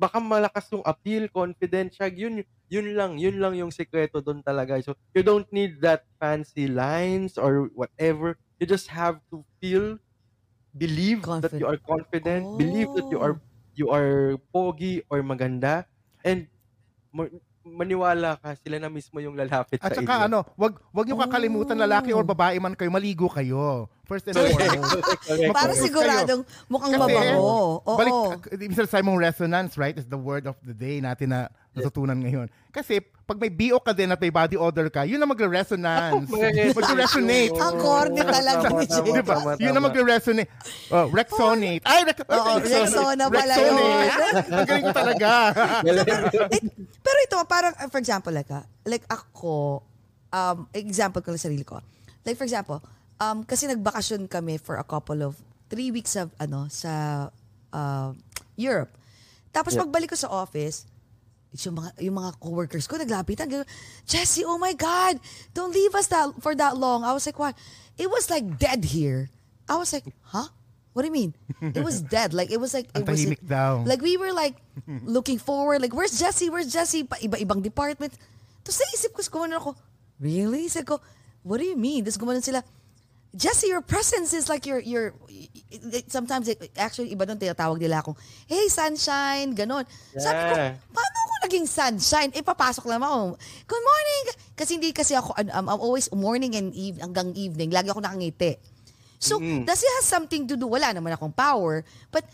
baka 0.00 0.18
malakas 0.22 0.68
yung 0.74 0.84
appeal, 0.86 1.28
confident 1.32 1.94
siya. 1.96 2.08
Yun 2.12 2.44
yun 2.72 2.88
lang, 2.98 3.18
yun 3.20 3.38
lang 3.42 3.54
yung 3.58 3.72
sekreto 3.74 4.20
doon 4.24 4.42
talaga. 4.44 4.78
So 4.84 4.96
you 5.16 5.22
don't 5.26 5.48
need 5.54 5.80
that 5.84 6.04
fancy 6.22 6.68
lines 6.70 7.36
or 7.40 7.70
whatever. 7.76 8.36
You 8.60 8.66
just 8.70 8.88
have 8.92 9.20
to 9.34 9.44
feel 9.62 9.98
believe 10.76 11.30
that 11.42 11.54
you 11.60 11.66
are 11.68 11.78
confident, 11.82 12.50
believe 12.56 12.90
that 12.96 13.08
you 13.12 13.20
are 13.22 13.34
Oh. 13.34 13.50
you 13.78 13.90
are 13.94 14.38
pogi 14.54 15.02
or 15.10 15.22
maganda 15.24 15.86
and 16.26 16.48
maniwala 17.60 18.40
ka 18.40 18.56
sila 18.56 18.80
na 18.80 18.88
mismo 18.88 19.20
yung 19.20 19.36
lalapit 19.36 19.76
At 19.84 19.92
sa 19.92 20.00
saka 20.00 20.14
inyo. 20.16 20.26
ano, 20.26 20.38
wag 20.56 20.80
wag 20.96 21.04
niyo 21.04 21.16
kakalimutan 21.20 21.76
lalaki 21.76 22.10
or 22.10 22.24
Oh. 22.24 22.30
babae 22.32 22.56
man 22.56 22.72
kayo, 22.72 22.88
maligo 22.88 23.28
kayo. 23.28 23.84
First 24.08 24.26
and 24.26 24.34
foremost. 24.34 25.06
para 25.54 25.70
siguradong 25.76 26.42
mukhang 26.66 26.92
Kasi, 26.96 27.02
mabango 27.04 27.38
oo 27.38 27.94
Balik, 27.94 28.14
sabihin 28.74 29.06
mong 29.06 29.20
resonance, 29.20 29.78
right, 29.78 29.94
is 29.94 30.08
the 30.08 30.18
word 30.18 30.48
of 30.50 30.56
the 30.66 30.74
day 30.74 30.98
natin 30.98 31.30
na 31.30 31.52
natutunan 31.80 32.14
ngayon. 32.14 32.46
Kasi 32.68 33.00
pag 33.00 33.36
may 33.36 33.48
BO 33.48 33.78
ka 33.78 33.90
din 33.90 34.06
at 34.06 34.18
may 34.18 34.28
body 34.28 34.54
odor 34.54 34.86
ka, 34.86 35.02
yun 35.02 35.16
ang 35.16 35.30
magre-resonance. 35.30 36.26
Magre-resonate. 36.76 37.54
Ang 37.54 37.74
corny 37.78 38.20
talaga 38.20 38.66
ni 38.68 38.86
Tama, 38.86 38.86
Jay. 38.86 39.02
Di 39.06 39.22
ba? 39.22 39.34
tama, 39.34 39.50
Yun 39.56 39.70
ang 39.70 39.76
tama. 39.76 39.86
magre-resonate. 39.86 40.50
Oh, 40.90 41.06
Rexonate. 41.08 41.82
Ay, 41.86 42.00
Rex- 42.04 42.26
Oo, 42.26 42.52
Rexona 42.58 43.24
pala 43.26 43.54
yun. 43.54 43.74
Ang 44.50 44.66
galing 44.66 44.84
ko 44.84 44.94
talaga. 44.94 45.28
Pero 47.06 47.18
ito, 47.22 47.36
parang, 47.46 47.74
uh, 47.74 47.88
for 47.88 47.98
example, 47.98 48.32
like, 48.32 48.50
ah, 48.50 48.66
like 48.84 49.06
ako, 49.06 49.82
um, 50.30 50.66
example 50.74 51.22
ko 51.22 51.30
lang 51.30 51.40
sarili 51.40 51.62
ko. 51.62 51.78
Like, 52.22 52.34
for 52.34 52.44
example, 52.44 52.82
um, 53.16 53.42
kasi 53.42 53.66
nagbakasyon 53.66 54.26
kami 54.26 54.58
for 54.58 54.76
a 54.76 54.84
couple 54.84 55.22
of, 55.22 55.38
three 55.70 55.94
weeks 55.94 56.18
of, 56.18 56.34
ano, 56.36 56.66
sa 56.66 57.26
uh, 57.70 58.10
Europe. 58.58 58.90
Tapos 59.50 59.70
Yeah. 59.70 59.86
pagbalik 59.86 60.10
ko 60.10 60.18
sa 60.18 60.26
office, 60.26 60.82
yung 61.58 61.76
mga, 61.82 61.90
yung 61.98 62.16
mga 62.16 62.30
coworkers 62.38 62.86
ko 62.86 62.96
naglapitan. 62.96 63.50
Jessie, 64.06 64.46
oh 64.46 64.58
my 64.58 64.72
God, 64.74 65.18
don't 65.54 65.74
leave 65.74 65.94
us 65.94 66.06
that 66.08 66.30
for 66.38 66.54
that 66.54 66.78
long. 66.78 67.02
I 67.02 67.12
was 67.12 67.26
like, 67.26 67.38
what? 67.38 67.58
It 67.98 68.06
was 68.06 68.30
like 68.30 68.58
dead 68.58 68.86
here. 68.86 69.28
I 69.68 69.76
was 69.76 69.92
like, 69.92 70.06
huh? 70.30 70.46
What 70.92 71.02
do 71.02 71.06
you 71.06 71.14
mean? 71.14 71.34
It 71.62 71.82
was 71.82 72.02
dead. 72.14 72.34
Like, 72.34 72.50
it 72.50 72.58
was 72.58 72.74
like, 72.74 72.90
it 72.94 73.06
was 73.06 73.22
daw. 73.46 73.82
like 73.86 74.02
we 74.02 74.16
were 74.16 74.32
like 74.32 74.58
looking 74.86 75.38
forward, 75.38 75.82
like 75.82 75.94
where's 75.94 76.18
Jessie? 76.18 76.50
Where's 76.50 76.72
Jessie? 76.72 77.06
Pa 77.06 77.16
iba-ibang 77.22 77.62
department. 77.62 78.14
Tapos 78.66 78.78
naisip 78.82 79.14
ko, 79.14 79.22
gumanon 79.22 79.62
ako, 79.62 79.70
really? 80.18 80.66
Sabi 80.66 80.86
ko, 80.90 80.98
what 81.42 81.62
do 81.62 81.66
you 81.66 81.78
mean? 81.78 82.02
Tapos 82.02 82.18
gumanon 82.18 82.42
sila, 82.42 82.62
Jessie, 83.30 83.70
your 83.70 83.80
presence 83.80 84.34
is 84.34 84.50
like 84.50 84.66
your, 84.66 84.82
your, 84.82 85.14
sometimes, 86.10 86.50
it, 86.50 86.58
actually, 86.74 87.14
iba 87.14 87.22
doon 87.22 87.38
tinatawag 87.38 87.78
nila 87.78 88.02
akong, 88.02 88.18
hey, 88.50 88.66
sunshine, 88.66 89.54
ganon. 89.54 89.86
Sabi 90.18 90.40
ko, 90.50 90.54
Yeah. 90.58 90.74
paano 90.90 91.16
ako 91.22 91.34
naging 91.46 91.66
sunshine? 91.70 92.30
Eh, 92.34 92.42
papasok 92.42 92.90
lang 92.90 92.98
ako. 92.98 93.38
Good 93.70 93.84
morning! 93.86 94.24
Kasi 94.58 94.70
hindi 94.82 94.90
kasi 94.90 95.14
ako, 95.14 95.38
ano, 95.38 95.50
I'm, 95.54 95.66
I'm 95.70 95.78
always 95.78 96.10
morning 96.10 96.58
and 96.58 96.74
eve, 96.74 96.98
hanggang 96.98 97.30
evening, 97.38 97.70
lagi 97.70 97.94
ako 97.94 98.02
nakangiti. 98.02 98.58
So, 99.20 99.38
does 99.38 99.78
it 99.84 99.92
have 100.00 100.08
something 100.08 100.48
to 100.48 100.56
do? 100.56 100.66
Wala 100.66 100.90
naman 100.90 101.14
akong 101.14 101.30
power. 101.30 101.86
But, 102.10 102.26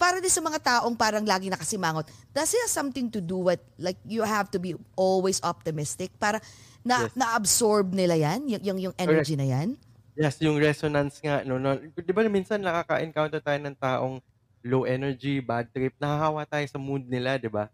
para 0.00 0.18
din 0.18 0.32
sa 0.32 0.40
mga 0.40 0.58
taong 0.58 0.96
parang 0.96 1.22
lagi 1.22 1.46
nakasimangot, 1.46 2.08
does 2.32 2.50
it 2.50 2.58
have 2.64 2.72
something 2.72 3.06
to 3.12 3.20
do 3.22 3.38
with, 3.38 3.60
like, 3.78 4.00
you 4.02 4.24
have 4.26 4.50
to 4.50 4.58
be 4.58 4.74
always 4.96 5.38
optimistic 5.44 6.10
para 6.18 6.40
na, 6.82 7.06
Yes. 7.06 7.12
na-absorb 7.14 7.92
nila 7.94 8.16
yan, 8.18 8.48
yung, 8.50 8.62
yung, 8.64 8.78
yung 8.90 8.94
energy 8.98 9.36
na 9.38 9.46
yan? 9.46 9.78
Yes, 10.20 10.36
yung 10.44 10.60
resonance 10.60 11.16
nga, 11.24 11.40
no, 11.48 11.56
no. 11.56 11.78
Di 11.96 12.12
ba 12.12 12.26
minsan 12.28 12.60
nakaka-encounter 12.60 13.40
tayo 13.40 13.56
ng 13.62 13.76
taong 13.78 14.16
low 14.66 14.84
energy, 14.84 15.40
bad 15.40 15.72
trip, 15.72 15.96
nahahawa 15.96 16.44
tayo 16.44 16.66
sa 16.68 16.76
mood 16.76 17.08
nila, 17.08 17.40
di 17.40 17.48
ba? 17.48 17.72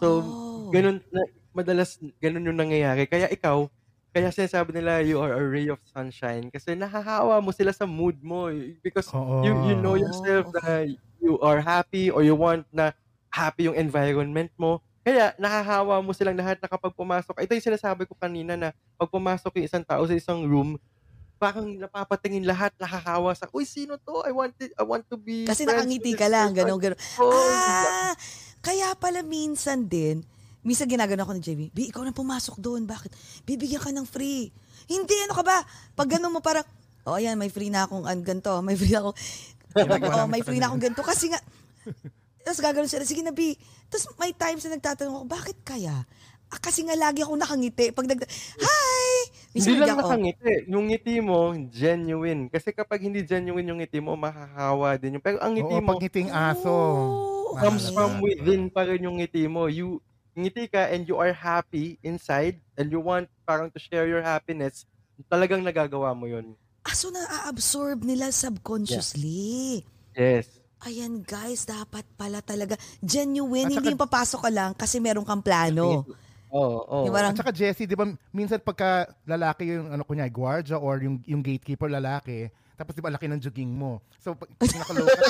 So, 0.00 0.36
Oh. 0.44 0.72
ganun, 0.72 1.02
na, 1.12 1.22
madalas 1.56 1.98
ganun 2.22 2.48
yung 2.52 2.60
nangyayari. 2.60 3.06
Kaya 3.10 3.28
ikaw, 3.32 3.68
kaya 4.14 4.30
sinasabi 4.32 4.72
nila 4.76 5.02
you 5.04 5.20
are 5.20 5.34
a 5.36 5.44
ray 5.44 5.68
of 5.72 5.80
sunshine 5.88 6.48
kasi 6.52 6.74
nahahawa 6.76 7.40
mo 7.44 7.52
sila 7.54 7.72
sa 7.76 7.84
mood 7.88 8.18
mo 8.24 8.48
eh, 8.52 8.76
because 8.84 9.14
you 9.44 9.56
you 9.60 9.74
know 9.78 9.94
yourself 9.98 10.44
Oh, 10.44 10.54
na 10.62 10.84
you 11.22 11.36
are 11.44 11.60
happy 11.62 12.10
or 12.12 12.22
you 12.26 12.34
want 12.36 12.64
na 12.74 12.92
happy 13.32 13.68
yung 13.70 13.76
environment 13.78 14.50
mo. 14.60 14.80
Kaya 15.04 15.34
nahahawa 15.40 16.00
mo 16.04 16.12
silang 16.16 16.36
lahat 16.38 16.58
na 16.62 16.68
kapag 16.70 16.94
pumasok. 16.96 17.36
Ito 17.42 17.52
yung 17.56 17.68
sinasabi 17.74 18.04
ko 18.08 18.14
kanina 18.18 18.54
na 18.58 18.68
pag 19.00 19.10
pumasok 19.10 19.58
yung 19.60 19.66
isang 19.68 19.84
tao 19.86 20.04
sa 20.06 20.14
isang 20.16 20.44
room, 20.46 20.78
parang 21.42 21.66
napapatingin 21.66 22.46
lahat, 22.46 22.70
nahahawa 22.78 23.34
sa, 23.34 23.50
uy, 23.50 23.66
sino 23.66 23.98
to? 23.98 24.22
I 24.22 24.30
want 24.30 24.54
it, 24.62 24.70
I 24.78 24.86
want 24.86 25.02
to 25.10 25.18
be 25.18 25.42
Kasi 25.42 25.66
nakangiti 25.66 26.14
ka 26.14 26.30
lang, 26.30 26.54
person." 26.54 26.70
gano'n, 26.70 26.78
gano'n. 26.78 27.00
Oh, 27.18 27.34
ah, 27.34 28.14
kaya 28.62 28.94
pala 28.94 29.26
minsan 29.26 29.90
din, 29.90 30.22
minsan 30.62 30.86
ginagano 30.86 31.26
ako 31.26 31.34
ni 31.34 31.42
JB, 31.42 31.60
B, 31.74 31.78
ikaw 31.90 32.06
na 32.06 32.14
pumasok 32.14 32.62
doon, 32.62 32.86
bakit? 32.86 33.10
Bibigyan 33.42 33.82
ka 33.82 33.90
ng 33.90 34.06
free. 34.06 34.54
Hindi, 34.86 35.14
ano 35.26 35.34
ka 35.34 35.42
ba? 35.42 35.58
Pag 35.98 36.14
gano'n 36.14 36.30
mo 36.30 36.38
parang, 36.38 36.62
oh, 37.10 37.18
ayan, 37.18 37.34
may 37.34 37.50
free 37.50 37.74
na 37.74 37.90
akong 37.90 38.06
an, 38.06 38.22
ganito, 38.22 38.54
may 38.62 38.78
free 38.78 38.94
na 38.94 39.02
akong, 39.02 39.18
oh, 40.14 40.30
may 40.30 40.46
free 40.46 40.62
na 40.62 40.70
akong 40.70 40.78
ganito. 40.78 41.02
Kasi 41.02 41.26
nga, 41.34 41.42
tapos 42.46 42.62
gagawin 42.62 42.86
sila, 42.86 43.02
sige 43.02 43.26
na, 43.26 43.34
B. 43.34 43.58
Tapos 43.90 44.06
may 44.14 44.30
times 44.30 44.62
na 44.66 44.78
nagtatanong 44.78 45.14
ako, 45.22 45.26
bakit 45.26 45.58
kaya? 45.66 46.06
Ah, 46.54 46.60
kasi 46.62 46.86
nga 46.86 46.94
lagi 46.94 47.26
ako 47.26 47.34
nakangiti. 47.34 47.90
Pag 47.90 48.06
nag, 48.06 48.22
hi! 48.62 49.01
Hindi 49.52 49.72
lang 49.76 49.96
ako, 49.96 50.00
nakangiti. 50.16 50.54
Yung 50.68 50.84
ngiti 50.88 51.14
mo, 51.20 51.52
genuine. 51.68 52.48
Kasi 52.48 52.72
kapag 52.72 53.04
hindi 53.04 53.20
genuine 53.20 53.68
yung 53.68 53.80
ngiti 53.80 54.00
mo, 54.00 54.16
mahahawa 54.16 54.96
din 54.96 55.18
yung. 55.20 55.24
Pero 55.24 55.36
ang 55.40 55.52
ngiti 55.52 55.76
Oo, 55.76 55.84
mo, 55.84 55.88
pag 55.92 56.00
ngiting 56.00 56.30
aso. 56.32 56.72
Oh, 56.72 57.56
comes 57.60 57.92
from 57.92 58.24
within 58.24 58.72
pa 58.72 58.88
rin 58.88 59.04
yung 59.04 59.20
ngiti 59.20 59.44
mo. 59.44 59.68
You, 59.68 60.00
ngiti 60.32 60.72
ka 60.72 60.88
and 60.88 61.04
you 61.04 61.20
are 61.20 61.36
happy 61.36 62.00
inside 62.00 62.56
and 62.80 62.88
you 62.88 62.96
want 62.96 63.28
parang 63.44 63.68
to 63.68 63.76
share 63.76 64.08
your 64.08 64.24
happiness, 64.24 64.88
talagang 65.28 65.60
nagagawa 65.60 66.16
mo 66.16 66.24
yun. 66.24 66.56
Ah, 66.82 66.96
so 66.96 67.12
na-absorb 67.12 68.02
nila 68.02 68.32
subconsciously. 68.32 69.84
Yes. 70.16 70.48
Ayan 70.82 71.22
guys, 71.22 71.62
dapat 71.62 72.02
pala 72.18 72.42
talaga 72.42 72.74
genuine, 72.98 73.70
At 73.70 73.78
hindi 73.78 73.86
saka- 73.86 73.94
yung 73.94 74.02
papasok 74.02 74.40
ka 74.42 74.50
lang 74.50 74.70
kasi 74.74 74.98
meron 74.98 75.22
kang 75.22 75.44
plano. 75.44 76.02
Oo, 76.52 76.84
oo. 76.84 77.04
Yung 77.08 77.16
parang, 77.16 77.32
At 77.32 77.40
saka 77.40 77.50
Jessie, 77.50 77.88
di 77.88 77.96
ba, 77.96 78.04
minsan 78.28 78.60
pagka 78.60 79.08
lalaki 79.24 79.72
yung, 79.72 79.88
ano 79.88 80.04
kunya, 80.04 80.28
guardia 80.28 80.76
or 80.76 81.00
yung, 81.00 81.16
yung 81.24 81.40
gatekeeper 81.40 81.88
lalaki, 81.88 82.52
tapos 82.76 82.92
di 82.92 83.00
ba 83.00 83.08
laki 83.08 83.24
ng 83.24 83.40
jogging 83.40 83.72
mo. 83.72 84.04
So, 84.20 84.36
pag 84.36 84.52
nakalow 84.84 85.08
ka, 85.08 85.22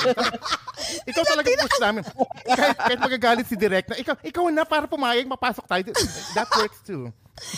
ikaw 1.07 1.23
talaga 1.23 1.47
push 1.47 1.79
namin. 1.79 2.03
kahit, 2.43 2.75
kahit 2.75 2.99
magagalit 2.99 3.45
si 3.47 3.55
Direk 3.55 3.87
na, 3.87 3.95
ikaw, 3.95 4.15
ikaw 4.19 4.43
na 4.51 4.67
para 4.67 4.83
pumayag, 4.83 5.23
mapasok 5.23 5.63
tayo. 5.63 5.95
That 6.35 6.51
works 6.59 6.83
too. 6.83 7.07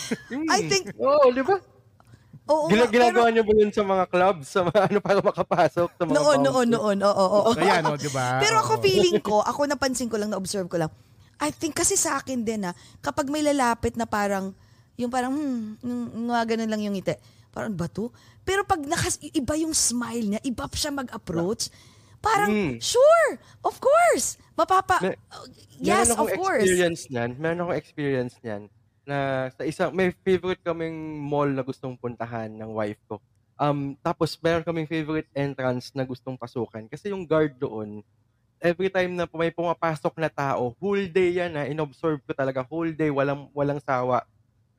I 0.54 0.70
think, 0.70 0.94
Oo, 0.96 1.34
di 1.34 1.42
ba? 1.42 1.58
oo 2.46 2.70
Gina- 2.70 2.86
nga, 2.86 2.94
ginagawa 2.94 3.28
niyo 3.34 3.42
ba 3.42 3.52
yun 3.58 3.72
sa 3.74 3.82
mga 3.82 4.04
clubs, 4.06 4.46
sa 4.46 4.60
mga 4.62 4.78
ano, 4.86 4.98
para 5.02 5.18
makapasok? 5.18 5.88
Sa 5.90 6.02
mga 6.06 6.14
noon, 6.14 6.38
noon, 6.38 6.68
noon, 6.70 6.98
oo, 7.02 7.10
oo, 7.18 7.38
oo. 7.42 7.52
Kaya, 7.58 7.82
no, 7.82 7.98
di 7.98 8.06
ba? 8.14 8.38
Pero 8.38 8.62
ako 8.62 8.78
feeling 8.78 9.18
ko, 9.18 9.42
ako 9.42 9.66
napansin 9.66 10.06
ko 10.06 10.14
lang, 10.14 10.30
na-observe 10.30 10.70
ko 10.70 10.78
lang, 10.78 10.90
I 11.36 11.52
think 11.52 11.76
kasi 11.76 11.94
sa 11.94 12.16
akin 12.18 12.42
din 12.42 12.64
na, 12.64 12.72
kapag 13.04 13.28
may 13.28 13.44
lalapit 13.44 13.94
na 13.94 14.08
parang, 14.08 14.56
yung 14.96 15.12
parang, 15.12 15.32
hmm, 15.32 16.28
mga 16.28 16.56
ganun 16.56 16.70
lang 16.72 16.82
yung 16.84 16.94
ngiti. 16.96 17.16
Parang 17.52 17.72
ba 17.72 17.88
to? 17.88 18.08
Pero 18.44 18.64
pag 18.64 18.80
nakas, 18.80 19.20
iba 19.20 19.54
yung 19.56 19.72
smile 19.76 20.36
niya, 20.36 20.40
iba 20.44 20.64
siya 20.72 20.92
mag-approach, 20.92 21.68
parang, 22.20 22.48
Mm. 22.50 22.74
sure, 22.80 23.30
of 23.60 23.76
course, 23.76 24.40
mapapa, 24.56 24.96
uh, 25.04 25.14
yes, 25.76 26.10
of 26.16 26.28
course. 26.32 26.64
experience 26.64 27.06
niyan. 27.12 27.36
Meron 27.36 27.60
akong 27.62 27.78
experience 27.78 28.34
niyan 28.40 28.62
na 29.06 29.46
sa 29.54 29.62
isang 29.62 29.94
may 29.94 30.10
favorite 30.26 30.58
kaming 30.66 31.22
mall 31.22 31.46
na 31.46 31.62
gustong 31.62 31.94
puntahan 31.94 32.50
ng 32.50 32.70
wife 32.74 32.98
ko. 33.06 33.22
Um 33.56 33.94
tapos 34.02 34.34
meron 34.42 34.66
kaming 34.66 34.90
favorite 34.90 35.30
entrance 35.32 35.94
na 35.94 36.02
gustong 36.02 36.34
pasukan 36.34 36.90
kasi 36.90 37.14
yung 37.14 37.22
guard 37.22 37.54
doon 37.56 38.02
every 38.60 38.88
time 38.88 39.16
na 39.16 39.28
may 39.30 39.52
pumapasok 39.52 40.14
na 40.16 40.30
tao, 40.32 40.72
whole 40.80 41.04
day 41.08 41.36
yan 41.36 41.52
na 41.52 41.68
inobserve 41.68 42.20
ko 42.24 42.32
talaga 42.32 42.64
whole 42.64 42.92
day 42.92 43.12
walang 43.12 43.48
walang 43.52 43.80
sawa. 43.82 44.24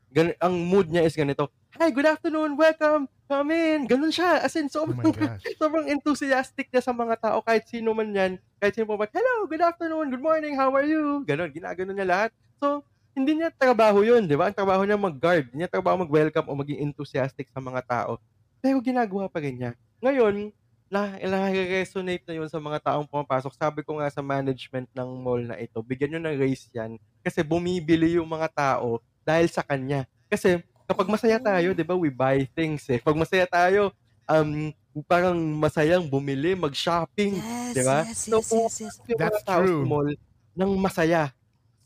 Gan 0.07 0.31
ang 0.39 0.55
mood 0.55 0.87
niya 0.87 1.03
is 1.03 1.13
ganito. 1.13 1.51
Hi, 1.77 1.93
good 1.93 2.07
afternoon, 2.07 2.57
welcome, 2.57 3.05
come 3.29 3.53
in. 3.53 3.85
Ganun 3.85 4.09
siya. 4.09 4.41
As 4.41 4.55
in, 4.57 4.65
Oh 4.71 4.87
sobrang, 4.87 5.13
gosh. 5.13 5.43
sobrang 5.61 5.85
enthusiastic 5.91 6.71
niya 6.73 6.81
sa 6.81 6.95
mga 6.95 7.19
tao, 7.21 7.37
kahit 7.43 7.69
sino 7.69 7.93
man 7.93 8.09
yan. 8.09 8.31
Kahit 8.57 8.73
sino 8.79 8.89
pa 8.89 9.05
hello, 9.13 9.45
good 9.45 9.61
afternoon, 9.61 10.09
good 10.09 10.23
morning, 10.23 10.57
how 10.57 10.73
are 10.73 10.87
you? 10.87 11.21
Ganon, 11.27 11.53
ginagano 11.53 11.91
niya 11.93 12.07
lahat. 12.07 12.31
So, 12.57 12.81
hindi 13.13 13.37
niya 13.37 13.53
trabaho 13.53 14.01
yun, 14.01 14.25
di 14.25 14.33
ba? 14.33 14.49
Ang 14.49 14.57
trabaho 14.57 14.81
niya 14.85 14.97
mag-guard. 14.97 15.49
Hindi 15.49 15.65
niya 15.65 15.69
trabaho 15.69 16.01
mag-welcome 16.01 16.47
o 16.49 16.57
maging 16.57 16.81
enthusiastic 16.85 17.49
sa 17.49 17.61
mga 17.61 17.81
tao. 17.85 18.21
Pero 18.61 18.77
ginagawa 18.81 19.29
pa 19.29 19.37
rin 19.41 19.57
niya. 19.57 19.71
Ngayon, 20.01 20.53
na, 20.87 21.19
resonate 21.51 22.23
na 22.23 22.35
yun 22.39 22.47
sa 22.47 22.59
mga 22.59 22.79
taong 22.79 23.07
pumapasok. 23.07 23.51
Sabi 23.55 23.83
ko 23.83 23.99
nga 23.99 24.07
sa 24.07 24.23
management 24.23 24.87
ng 24.95 25.09
mall 25.19 25.43
na 25.43 25.59
ito, 25.59 25.79
bigyan 25.83 26.15
nyo 26.15 26.21
ng 26.27 26.37
raise 26.39 26.67
yan 26.71 26.95
kasi 27.19 27.43
bumibili 27.43 28.15
yung 28.15 28.27
mga 28.27 28.47
tao 28.51 29.03
dahil 29.27 29.47
sa 29.51 29.59
kanya. 29.61 30.07
Kasi 30.31 30.63
kapag 30.87 31.11
masaya 31.11 31.35
tayo, 31.37 31.75
di 31.75 31.83
ba, 31.83 31.95
we 31.99 32.07
buy 32.07 32.47
things 32.55 32.87
eh. 32.87 32.99
Pag 33.03 33.19
masaya 33.19 33.43
tayo, 33.43 33.91
um, 34.23 34.71
parang 35.05 35.35
masayang 35.59 36.07
bumili, 36.07 36.55
mag-shopping, 36.55 37.37
Yes, 37.37 37.73
di 37.75 37.83
ba? 37.83 37.99
yes, 38.07 38.19
So, 38.23 38.39
yes, 38.39 38.49
yes, 38.51 38.75
yes. 38.79 38.95
yung 39.11 39.19
mga 39.19 39.23
That's 39.27 39.43
tao 39.43 39.61
sa 39.61 39.67
true. 39.67 39.83
mall 39.83 40.09
ng 40.57 40.71
masaya. 40.79 41.23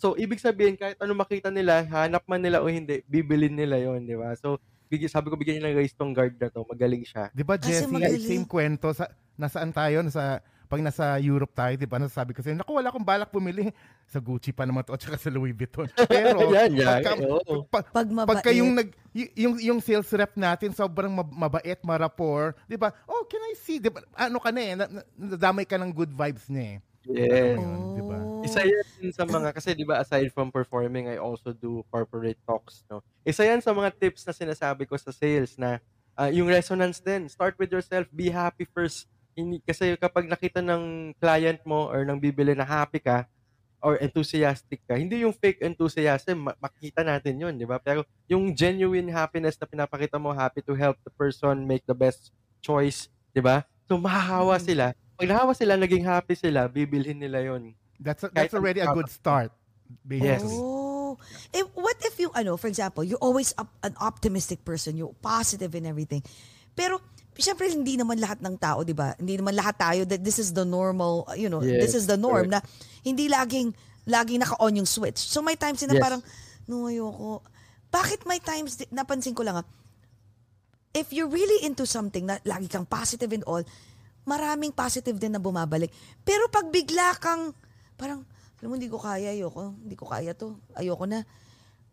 So, 0.01 0.17
ibig 0.17 0.41
sabihin, 0.41 0.77
kahit 0.77 0.97
ano 0.97 1.13
makita 1.13 1.53
nila, 1.53 1.85
hanap 1.85 2.25
man 2.25 2.41
nila 2.41 2.61
o 2.61 2.69
hindi, 2.69 3.05
bibilin 3.05 3.53
nila 3.53 3.77
yon 3.77 4.05
di 4.05 4.17
ba? 4.17 4.33
So, 4.37 4.57
bigyan, 4.91 5.07
sabi 5.07 5.31
ko, 5.31 5.39
bigyan 5.39 5.63
niyo 5.63 5.71
ng 5.71 5.77
raise 5.79 5.95
tong 5.95 6.11
guard 6.11 6.35
na 6.35 6.51
to. 6.51 6.67
Magaling 6.67 7.07
siya. 7.07 7.31
Di 7.31 7.41
ba, 7.41 7.55
magaling. 7.55 8.19
same 8.19 8.43
kwento, 8.43 8.91
sa, 8.91 9.07
nasaan 9.39 9.71
tayo, 9.71 10.03
nasa, 10.03 10.43
pag 10.67 10.79
nasa 10.79 11.15
Europe 11.19 11.51
tayo, 11.51 11.75
di 11.75 11.87
ba, 11.87 11.95
nasabi 11.95 12.31
ko 12.31 12.39
sa'yo, 12.39 12.55
naku, 12.55 12.75
wala 12.75 12.91
akong 12.91 13.03
balak 13.03 13.31
bumili. 13.31 13.71
Sa 14.07 14.19
Gucci 14.19 14.51
pa 14.51 14.67
naman 14.67 14.83
to, 14.83 14.91
at 14.91 14.99
saka 14.99 15.15
sa 15.15 15.31
Louis 15.31 15.55
Vuitton. 15.55 15.87
Pero, 16.11 16.51
Yan, 16.51 16.71
yan. 16.75 16.99
pagka, 16.99 17.11
Oo. 17.23 17.63
pa- 17.63 17.87
Pag 17.87 18.07
mabait. 18.11 18.31
pagka 18.35 18.51
yung, 18.51 18.75
nag, 18.75 18.91
yung, 19.35 19.55
yung 19.59 19.79
sales 19.79 20.11
rep 20.11 20.35
natin, 20.35 20.71
sobrang 20.71 21.11
mab- 21.11 21.31
mabait, 21.31 21.79
marapor, 21.83 22.55
di 22.67 22.75
ba, 22.75 22.91
oh, 23.07 23.23
can 23.27 23.43
I 23.47 23.55
see, 23.55 23.79
di 23.79 23.87
ba, 23.87 24.03
ano 24.15 24.39
ka 24.39 24.51
na 24.51 24.59
eh, 24.59 24.73
na, 24.75 24.85
na- 24.87 25.07
nadamay 25.15 25.63
ka 25.63 25.79
ng 25.79 25.91
good 25.91 26.11
vibes 26.11 26.47
niya 26.47 26.75
eh. 26.75 26.77
Yes. 27.07 27.57
Ayun, 27.57 27.79
di 27.97 28.03
ba? 28.05 28.19
Isa 28.41 28.65
yan 28.65 29.13
sa 29.13 29.21
mga, 29.21 29.53
kasi 29.53 29.77
di 29.77 29.85
ba 29.85 30.01
aside 30.01 30.33
from 30.33 30.49
performing, 30.49 31.05
I 31.05 31.21
also 31.21 31.53
do 31.53 31.85
corporate 31.93 32.41
talks, 32.49 32.81
no? 32.89 33.05
Isa 33.21 33.45
yan 33.45 33.61
sa 33.61 33.69
mga 33.69 33.93
tips 34.01 34.25
na 34.25 34.33
sinasabi 34.33 34.89
ko 34.89 34.97
sa 34.97 35.13
sales 35.13 35.61
na 35.61 35.77
ah, 36.17 36.29
yung 36.33 36.49
resonance 36.49 36.97
din. 37.05 37.29
Start 37.29 37.53
with 37.61 37.69
yourself, 37.69 38.09
be 38.09 38.33
happy 38.33 38.65
first. 38.65 39.05
Hindi, 39.37 39.61
kasi 39.61 39.93
kapag 39.95 40.25
nakita 40.25 40.59
ng 40.65 41.13
client 41.21 41.61
mo 41.69 41.85
or 41.93 42.01
ng 42.01 42.17
bibili 42.17 42.57
na 42.57 42.65
happy 42.65 42.97
ka, 42.97 43.29
or 43.81 43.97
enthusiastic 44.01 44.81
ka, 44.85 44.97
hindi 44.97 45.25
yung 45.25 45.33
fake 45.33 45.61
enthusiasm, 45.61 46.49
ma- 46.49 46.57
makita 46.61 47.01
natin 47.01 47.37
yun, 47.41 47.53
di 47.57 47.65
ba? 47.65 47.81
Pero 47.81 48.05
yung 48.29 48.53
genuine 48.53 49.09
happiness 49.09 49.57
na 49.57 49.65
pinapakita 49.69 50.21
mo, 50.21 50.31
happy 50.33 50.61
to 50.61 50.73
help 50.77 50.97
the 51.05 51.13
person 51.17 51.65
make 51.65 51.81
the 51.89 51.97
best 51.97 52.29
choice, 52.61 53.09
di 53.33 53.41
ba? 53.41 53.65
So, 53.89 53.97
mahahawa 53.97 54.57
Mm. 54.57 54.65
sila. 54.65 54.85
Pag 55.17 55.27
nahawa 55.29 55.53
sila, 55.57 55.73
naging 55.77 56.05
happy 56.05 56.33
sila, 56.37 56.69
bibilhin 56.69 57.17
nila 57.21 57.41
yun. 57.41 57.73
That's 58.01 58.25
Kahit 58.25 58.33
that's 58.33 58.53
already 58.57 58.81
a 58.81 58.89
good 58.89 59.09
start. 59.13 59.53
Yes. 60.09 60.41
Basically. 60.41 60.57
Oh. 60.57 61.21
Eh, 61.53 61.63
what 61.75 61.99
if 62.01 62.17
you, 62.17 62.31
ano, 62.33 62.57
for 62.57 62.67
example, 62.67 63.03
you're 63.03 63.21
always 63.21 63.53
up, 63.59 63.69
an 63.83 63.93
optimistic 63.99 64.63
person, 64.63 64.97
you're 64.97 65.13
positive 65.21 65.75
and 65.75 65.85
everything. 65.85 66.23
Pero, 66.73 67.03
syempre, 67.35 67.67
hindi 67.67 67.99
naman 67.99 68.17
lahat 68.17 68.39
ng 68.39 68.55
tao, 68.55 68.81
di 68.81 68.95
ba? 68.95 69.13
Hindi 69.19 69.37
naman 69.37 69.53
lahat 69.53 69.75
tayo 69.77 70.01
that 70.07 70.23
this 70.23 70.39
is 70.39 70.55
the 70.55 70.63
normal, 70.63 71.27
you 71.35 71.51
know, 71.51 71.59
this 71.59 71.93
is 71.93 72.07
Yes, 72.07 72.15
the 72.15 72.19
norm 72.19 72.47
correct. 72.47 72.63
na 72.63 73.03
hindi 73.03 73.27
laging, 73.27 73.75
laging 74.07 74.39
naka-on 74.39 74.79
yung 74.79 74.87
switch. 74.87 75.19
So, 75.19 75.43
may 75.43 75.59
times 75.59 75.83
na 75.83 75.99
Yes. 75.99 76.03
parang, 76.03 76.21
no, 76.71 76.87
ayoko. 76.87 77.43
Bakit 77.91 78.23
may 78.23 78.39
times, 78.39 78.79
napansin 78.87 79.35
ko 79.35 79.43
lang 79.43 79.59
ah, 79.59 79.67
if 80.95 81.11
you're 81.11 81.27
really 81.27 81.59
into 81.67 81.83
something 81.83 82.27
na 82.27 82.39
lagi 82.47 82.71
kang 82.71 82.87
positive 82.87 83.31
and 83.35 83.43
all, 83.43 83.63
maraming 84.23 84.71
positive 84.71 85.19
din 85.19 85.35
na 85.35 85.41
bumabalik. 85.43 85.91
Pero 86.23 86.47
pag 86.47 86.71
bigla 86.71 87.19
kang, 87.19 87.51
parang, 88.01 88.25
alam 88.57 88.67
mo, 88.67 88.73
hindi 88.73 88.89
ko 88.89 88.97
kaya, 88.97 89.29
ayoko, 89.29 89.77
hindi 89.77 89.93
ko 89.93 90.09
kaya 90.09 90.33
to, 90.33 90.57
ayoko 90.73 91.05
na. 91.05 91.21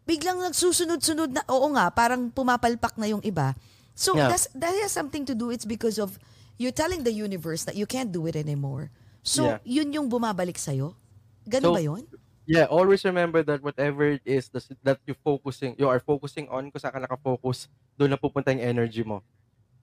Biglang 0.08 0.40
nagsusunod-sunod 0.40 1.36
na, 1.36 1.44
oo 1.52 1.68
nga, 1.76 1.92
parang 1.92 2.32
pumapalpak 2.32 2.96
na 2.96 3.12
yung 3.12 3.20
iba. 3.20 3.52
So, 3.92 4.16
Yeah. 4.16 4.32
that's, 4.32 4.48
that 4.56 4.72
has 4.72 4.88
something 4.96 5.28
to 5.28 5.36
do, 5.36 5.52
it's 5.52 5.68
because 5.68 6.00
of, 6.00 6.16
you're 6.56 6.72
telling 6.72 7.04
the 7.04 7.12
universe 7.12 7.68
that 7.68 7.76
you 7.76 7.84
can't 7.84 8.08
do 8.08 8.24
it 8.24 8.34
anymore. 8.34 8.88
So, 9.20 9.44
Yeah. 9.44 9.60
yun 9.68 9.92
yung 9.92 10.08
bumabalik 10.08 10.56
sa'yo? 10.56 10.96
Ganun 11.44 11.68
So, 11.68 11.76
ba 11.76 11.84
yun? 11.84 12.04
Yeah, 12.48 12.64
always 12.72 13.04
remember 13.04 13.44
that 13.44 13.60
whatever 13.60 14.16
it 14.16 14.24
is 14.24 14.48
that 14.48 15.04
you 15.04 15.12
focusing, 15.20 15.76
you 15.76 15.84
are 15.84 16.00
focusing 16.00 16.48
on, 16.48 16.72
kung 16.72 16.80
saan 16.80 16.96
ka 16.96 17.04
nakafocus, 17.04 17.68
doon 18.00 18.16
na 18.16 18.16
pupunta 18.16 18.48
yung 18.56 18.64
energy 18.64 19.04
mo. 19.04 19.20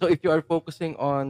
So 0.01 0.09
if 0.09 0.25
you 0.25 0.33
are 0.33 0.41
focusing 0.41 0.97
on 0.97 1.25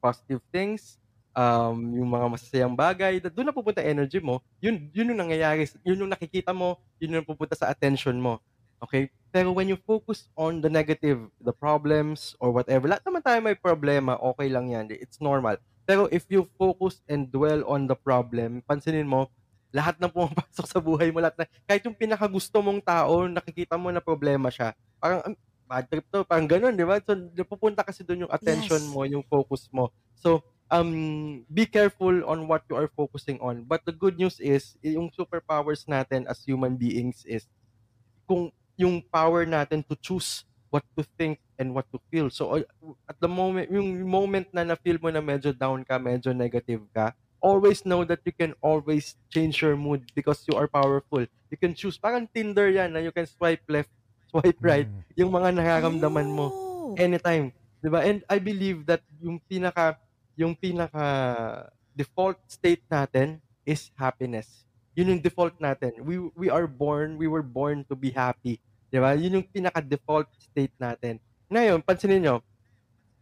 positive 0.00 0.40
things, 0.48 0.96
um, 1.36 1.76
yung 1.94 2.10
mga 2.10 2.26
masasayang 2.32 2.76
bagay, 2.76 3.18
doon 3.22 3.50
na 3.50 3.56
pupunta 3.56 3.82
energy 3.84 4.18
mo, 4.22 4.42
yun, 4.62 4.90
yun 4.94 5.10
yung 5.14 5.20
nangyayari, 5.26 5.66
yun 5.86 6.06
yung 6.06 6.12
nakikita 6.12 6.50
mo, 6.54 6.78
yun 6.98 7.20
yung 7.20 7.26
pupunta 7.28 7.54
sa 7.58 7.70
attention 7.70 8.18
mo. 8.18 8.38
Okay? 8.82 9.10
Pero 9.30 9.52
when 9.54 9.68
you 9.70 9.78
focus 9.78 10.26
on 10.34 10.58
the 10.64 10.70
negative, 10.72 11.28
the 11.38 11.54
problems, 11.54 12.34
or 12.42 12.50
whatever, 12.50 12.90
lahat 12.90 13.04
naman 13.06 13.22
tayo 13.22 13.38
may 13.44 13.54
problema, 13.54 14.18
okay 14.18 14.48
lang 14.50 14.72
yan. 14.72 14.90
It's 14.90 15.20
normal. 15.22 15.58
Pero 15.86 16.06
if 16.10 16.26
you 16.30 16.46
focus 16.58 17.02
and 17.10 17.30
dwell 17.30 17.62
on 17.66 17.86
the 17.86 17.94
problem, 17.98 18.62
pansinin 18.66 19.06
mo, 19.06 19.30
lahat 19.70 19.98
ng 20.02 20.10
pumapasok 20.10 20.66
sa 20.66 20.82
buhay 20.82 21.14
mo, 21.14 21.22
lahat 21.22 21.36
na, 21.38 21.46
kahit 21.66 21.82
yung 21.86 21.94
pinakagusto 21.94 22.58
mong 22.58 22.82
tao, 22.82 23.30
nakikita 23.30 23.78
mo 23.78 23.94
na 23.94 24.02
problema 24.02 24.50
siya. 24.50 24.74
Parang, 24.98 25.22
"Am, 25.22 25.34
bad 25.70 25.86
trip 25.86 26.06
to, 26.10 26.26
parang 26.26 26.50
ganun, 26.50 26.74
di 26.74 26.82
ba? 26.82 26.98
So, 26.98 27.14
napupunta 27.14 27.86
kasi 27.86 28.02
doon 28.02 28.26
yung 28.26 28.34
attention 28.34 28.82
Yes. 28.82 28.90
mo, 28.90 29.06
yung 29.06 29.22
focus 29.30 29.70
mo. 29.70 29.94
So, 30.18 30.42
um, 30.70 31.44
be 31.52 31.66
careful 31.66 32.24
on 32.24 32.46
what 32.46 32.62
you 32.70 32.76
are 32.78 32.88
focusing 32.94 33.38
on. 33.42 33.66
But 33.66 33.84
the 33.84 33.92
good 33.92 34.16
news 34.16 34.38
is, 34.40 34.78
yung 34.80 35.10
superpowers 35.10 35.84
natin 35.90 36.30
as 36.30 36.40
human 36.46 36.78
beings 36.78 37.26
is, 37.26 37.44
kung 38.24 38.54
yung 38.78 39.02
power 39.12 39.44
natin 39.44 39.84
to 39.90 39.98
choose 39.98 40.46
what 40.70 40.86
to 40.94 41.02
think 41.18 41.42
and 41.58 41.74
what 41.74 41.84
to 41.90 41.98
feel. 42.08 42.30
So, 42.30 42.62
uh, 42.62 42.64
at 43.10 43.18
the 43.18 43.28
moment, 43.28 43.68
yung 43.68 44.06
moment 44.06 44.48
na 44.54 44.62
na-feel 44.62 45.02
mo 45.02 45.10
na 45.10 45.20
medyo 45.20 45.50
down 45.50 45.82
ka, 45.82 45.98
medyo 45.98 46.30
negative 46.30 46.86
ka, 46.94 47.12
always 47.42 47.82
know 47.84 48.06
that 48.06 48.22
you 48.22 48.32
can 48.32 48.54
always 48.62 49.18
change 49.28 49.60
your 49.60 49.74
mood 49.74 50.06
because 50.14 50.46
you 50.46 50.54
are 50.54 50.70
powerful. 50.70 51.26
You 51.50 51.58
can 51.58 51.74
choose. 51.74 51.98
Parang 51.98 52.30
Tinder 52.30 52.70
yan 52.70 52.94
na 52.94 53.02
you 53.02 53.10
can 53.10 53.26
swipe 53.26 53.66
left, 53.66 53.90
swipe 54.30 54.60
right. 54.62 54.86
Yung 55.18 55.34
mga 55.34 55.58
nararamdaman 55.58 56.28
mo 56.30 56.46
anytime, 56.94 57.50
'di 57.82 57.88
ba? 57.90 58.06
And 58.06 58.22
I 58.30 58.38
believe 58.38 58.86
that 58.86 59.02
yung 59.18 59.40
pinaka 59.48 59.98
yung 60.40 60.56
pinaka 60.56 61.04
default 61.92 62.40
state 62.48 62.80
natin 62.88 63.44
is 63.68 63.92
happiness. 63.92 64.64
Yun 64.96 65.16
yung 65.16 65.22
default 65.22 65.60
natin. 65.60 66.00
We 66.00 66.16
we 66.32 66.48
are 66.48 66.64
born, 66.64 67.20
we 67.20 67.28
were 67.28 67.44
born 67.44 67.84
to 67.92 67.94
be 67.94 68.08
happy, 68.10 68.58
'di 68.88 68.98
ba? 68.98 69.12
Yun 69.12 69.40
yung 69.40 69.46
pinaka 69.46 69.84
default 69.84 70.32
state 70.40 70.72
natin. 70.80 71.20
Ngayon, 71.52 71.84
pansinin 71.84 72.24
nyo, 72.24 72.36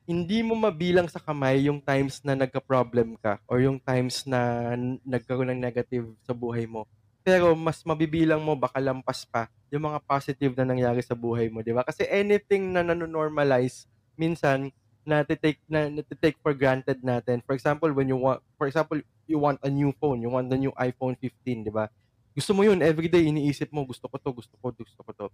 hindi 0.08 0.40
mo 0.40 0.56
mabilang 0.56 1.04
sa 1.04 1.20
kamay 1.20 1.68
yung 1.68 1.84
times 1.84 2.24
na 2.24 2.32
nagka-problem 2.32 3.20
ka 3.20 3.36
or 3.44 3.60
yung 3.60 3.76
times 3.76 4.24
na 4.24 4.72
nagkaroon 5.04 5.52
ng 5.52 5.60
negative 5.60 6.08
sa 6.24 6.32
buhay 6.32 6.64
mo. 6.64 6.88
Pero 7.20 7.52
mas 7.52 7.84
mabibilang 7.84 8.40
mo 8.40 8.56
baka 8.56 8.80
lampas 8.80 9.28
pa 9.28 9.52
yung 9.68 9.84
mga 9.84 10.00
positive 10.08 10.56
na 10.56 10.64
nangyari 10.64 11.04
sa 11.04 11.12
buhay 11.12 11.52
mo, 11.52 11.60
di 11.60 11.76
ba? 11.76 11.84
Kasi 11.84 12.08
anything 12.08 12.72
na 12.72 12.80
nanonormalize, 12.80 13.84
minsan, 14.16 14.72
natitake, 15.08 15.60
na, 15.68 15.88
natitake 15.88 16.36
for 16.44 16.52
granted 16.52 17.00
natin. 17.00 17.40
For 17.48 17.56
example, 17.56 17.88
when 17.96 18.08
you 18.12 18.20
want, 18.20 18.44
for 18.60 18.68
example, 18.68 19.00
you 19.26 19.40
want 19.40 19.60
a 19.64 19.70
new 19.72 19.92
phone, 19.96 20.20
you 20.20 20.28
want 20.28 20.52
the 20.52 20.60
new 20.60 20.72
iPhone 20.76 21.16
15, 21.16 21.64
di 21.64 21.72
ba? 21.72 21.88
Gusto 22.36 22.52
mo 22.54 22.62
yun, 22.62 22.84
everyday 22.84 23.24
iniisip 23.26 23.72
mo, 23.72 23.82
gusto 23.88 24.06
ko 24.12 24.20
to, 24.20 24.30
gusto 24.36 24.54
ko, 24.60 24.70
gusto 24.76 25.00
ko 25.02 25.10
to. 25.16 25.26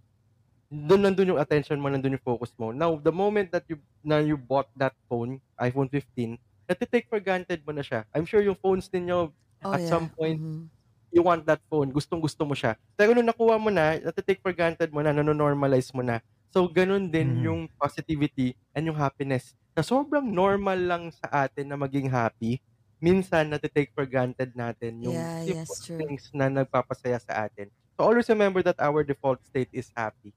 Doon 0.72 1.06
nandun 1.06 1.36
yung 1.36 1.42
attention 1.42 1.78
mo, 1.78 1.88
nandun 1.92 2.16
yung 2.18 2.26
focus 2.26 2.52
mo. 2.58 2.72
Now, 2.74 2.96
the 2.98 3.12
moment 3.14 3.52
that 3.54 3.64
you 3.70 3.78
na 4.02 4.18
you 4.24 4.34
bought 4.40 4.68
that 4.76 4.96
phone, 5.06 5.38
iPhone 5.60 5.88
15, 5.92 6.40
natitake 6.66 7.06
for 7.12 7.20
granted 7.22 7.62
mo 7.66 7.72
na 7.76 7.84
siya. 7.84 8.04
I'm 8.16 8.26
sure 8.26 8.42
yung 8.42 8.58
phones 8.58 8.88
ninyo, 8.90 9.30
Oh, 9.64 9.74
at 9.74 9.80
yeah. 9.80 9.86
some 9.86 10.10
point, 10.10 10.40
Mhm. 10.40 10.70
you 11.14 11.22
want 11.22 11.46
that 11.46 11.62
phone, 11.70 11.94
gustong 11.94 12.18
gusto 12.20 12.42
mo 12.44 12.54
siya. 12.58 12.74
Pero 12.98 13.14
nung 13.14 13.26
nakuha 13.28 13.56
mo 13.60 13.70
na, 13.70 13.98
natitake 14.02 14.42
for 14.42 14.50
granted 14.56 14.90
mo 14.90 15.00
na, 15.04 15.14
nanonormalize 15.14 15.94
mo 15.94 16.02
na. 16.02 16.18
So, 16.50 16.66
ganun 16.70 17.10
din 17.10 17.38
Mhm. 17.38 17.46
yung 17.46 17.70
positivity 17.78 18.54
and 18.74 18.90
yung 18.90 18.98
happiness. 18.98 19.54
Na 19.74 19.82
sobrang 19.82 20.22
normal 20.22 20.78
lang 20.78 21.04
sa 21.10 21.44
atin 21.44 21.66
na 21.66 21.74
maging 21.74 22.06
happy, 22.06 22.62
minsan 22.96 23.50
natitake 23.50 23.90
for 23.90 24.06
granted 24.06 24.54
natin 24.54 25.02
yung 25.02 25.18
Yeah, 25.18 25.42
simple 25.44 25.74
yes, 25.74 25.82
true. 25.82 25.98
things 25.98 26.22
na 26.30 26.46
nagpapasaya 26.48 27.18
sa 27.18 27.44
atin. 27.44 27.68
So, 27.94 28.06
always 28.06 28.26
remember 28.26 28.62
that 28.62 28.78
our 28.78 29.02
default 29.02 29.42
state 29.42 29.70
is 29.70 29.90
happy. 29.90 30.30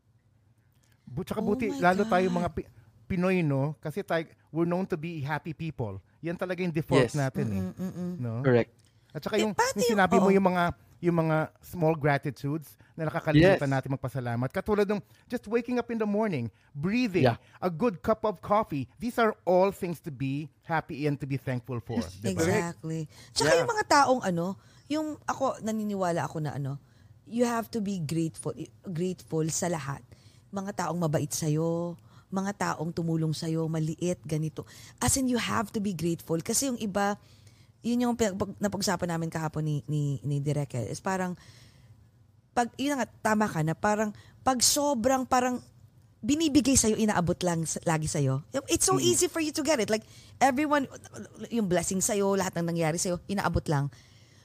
Bu- 1.06 1.24
Tsaka 1.24 1.40
Oh 1.40 1.48
buti, 1.48 1.70
lalo 1.72 2.02
God. 2.04 2.12
tayo 2.12 2.28
mga 2.28 2.50
Pi- 2.52 2.70
Pinoy, 3.08 3.40
no? 3.40 3.78
Kasi 3.80 4.04
tayo, 4.04 4.26
we're 4.50 4.68
known 4.68 4.84
to 4.84 4.98
be 4.98 5.22
happy 5.22 5.54
people. 5.54 6.02
Yan 6.20 6.36
talaga 6.36 6.60
yung 6.60 6.74
default 6.74 7.08
Yes. 7.08 7.16
natin, 7.16 7.46
eh. 7.48 7.62
Mm, 7.62 7.74
mm, 7.74 7.94
mm. 7.94 8.14
No? 8.20 8.34
Correct. 8.42 8.74
At 9.14 9.22
saka 9.22 9.38
Eh, 9.38 9.46
yung, 9.46 9.54
yung 9.54 9.88
sinabi 9.88 10.18
mo 10.18 10.28
oo. 10.28 10.36
yung 10.36 10.44
mga 10.44 10.76
yung 10.98 11.22
mga 11.22 11.54
small 11.62 11.93
gratitudes 11.93 12.74
na 12.98 13.06
nakakalimutan 13.06 13.70
Yes. 13.70 13.76
natin 13.78 13.89
magpasalamat. 13.93 14.50
Katulad 14.50 14.89
ng 14.89 14.98
just 15.30 15.45
waking 15.45 15.78
up 15.78 15.93
in 15.93 16.02
the 16.02 16.10
morning, 16.10 16.50
breathing, 16.74 17.30
Yeah. 17.30 17.38
a 17.62 17.70
good 17.70 18.02
cup 18.02 18.26
of 18.26 18.41
coffee. 18.41 18.89
These 18.98 19.22
are 19.22 19.38
all 19.45 19.70
things 19.70 20.02
to 20.02 20.10
be 20.10 20.50
happy 20.66 21.06
and 21.06 21.14
to 21.22 21.30
be 21.30 21.38
thankful 21.38 21.78
for. 21.78 22.02
diba? 22.02 22.34
Exactly. 22.34 23.06
Tsaka 23.32 23.54
Yeah. 23.54 23.60
yung 23.62 23.70
mga 23.70 23.84
taong 23.86 24.22
ano, 24.26 24.45
yung 24.89 25.08
ako, 25.30 25.62
naniniwala 25.62 26.26
ako 26.26 26.41
na 26.41 26.58
ano, 26.58 26.82
you 27.30 27.45
have 27.45 27.70
to 27.70 27.84
be 27.84 28.00
grateful 28.02 28.56
grateful 28.88 29.45
sa 29.54 29.70
lahat. 29.70 30.02
Mga 30.50 30.88
taong 30.88 30.98
mabait 30.98 31.30
sa'yo, 31.30 31.93
mga 32.28 32.56
taong 32.56 32.91
tumulong 32.91 33.36
sa'yo, 33.36 33.68
maliit, 33.70 34.20
ganito. 34.26 34.66
As 34.98 35.16
in, 35.16 35.30
you 35.30 35.38
have 35.38 35.70
to 35.70 35.80
be 35.80 35.93
grateful. 35.93 36.39
Kasi 36.41 36.72
yung 36.72 36.80
iba, 36.80 37.20
yun 37.88 38.04
yung 38.04 38.14
napag-usapan 38.60 39.16
namin 39.16 39.32
kahapon 39.32 39.64
ni, 39.64 39.76
ni, 39.88 40.20
ni 40.28 40.44
Direk, 40.44 40.76
eh, 40.76 40.92
is 40.92 41.00
parang, 41.00 41.40
pag, 42.52 42.68
yun 42.76 43.00
nga, 43.00 43.08
tama 43.24 43.48
ka 43.48 43.64
na, 43.64 43.72
parang, 43.72 44.12
pag 44.44 44.60
sobrang, 44.60 45.24
parang, 45.24 45.64
binibigay 46.18 46.74
sa'yo, 46.74 46.98
inaabot 46.98 47.38
lang 47.46 47.64
sa- 47.64 47.80
lagi 47.86 48.10
sa'yo. 48.10 48.42
It's 48.68 48.90
so 48.90 48.98
easy 48.98 49.30
for 49.30 49.40
you 49.40 49.54
to 49.54 49.62
get 49.62 49.78
it. 49.80 49.88
Like, 49.88 50.04
everyone, 50.42 50.90
yung 51.54 51.70
blessing 51.70 52.02
sa'yo, 52.02 52.34
lahat 52.36 52.58
ng 52.58 52.74
nangyari 52.74 52.98
sa'yo, 52.98 53.22
inaabot 53.30 53.64
lang. 53.70 53.88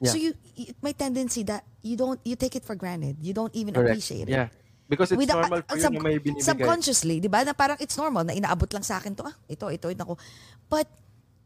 So 0.02 0.18
you, 0.18 0.34
you, 0.58 0.74
may 0.82 0.90
tendency 0.92 1.46
that 1.46 1.62
you 1.78 1.94
don't, 1.94 2.18
you 2.26 2.34
take 2.34 2.58
it 2.58 2.66
for 2.66 2.74
granted. 2.74 3.22
You 3.22 3.30
don't 3.30 3.54
even 3.54 3.70
Correct. 3.70 3.94
appreciate 3.94 4.26
it. 4.26 4.34
Yeah. 4.34 4.50
Because 4.90 5.14
it's 5.14 5.18
Without- 5.22 5.46
normal 5.46 5.62
uh, 5.62 5.70
for 5.70 5.78
you 5.78 5.82
sub- 5.86 5.94
na 5.94 6.02
may 6.02 6.18
binibigay. 6.18 6.42
Subconsciously, 6.42 7.16
di 7.22 7.30
ba? 7.30 7.46
Na 7.46 7.54
parang 7.54 7.78
it's 7.78 7.94
normal 7.94 8.26
na 8.26 8.34
inaabot 8.34 8.66
lang 8.74 8.82
sa 8.82 8.98
akin 8.98 9.14
to. 9.14 9.22
Ah, 9.22 9.34
ito, 9.46 9.70
ito, 9.70 9.86
ito 9.94 10.02
ako. 10.02 10.18
But, 10.66 10.90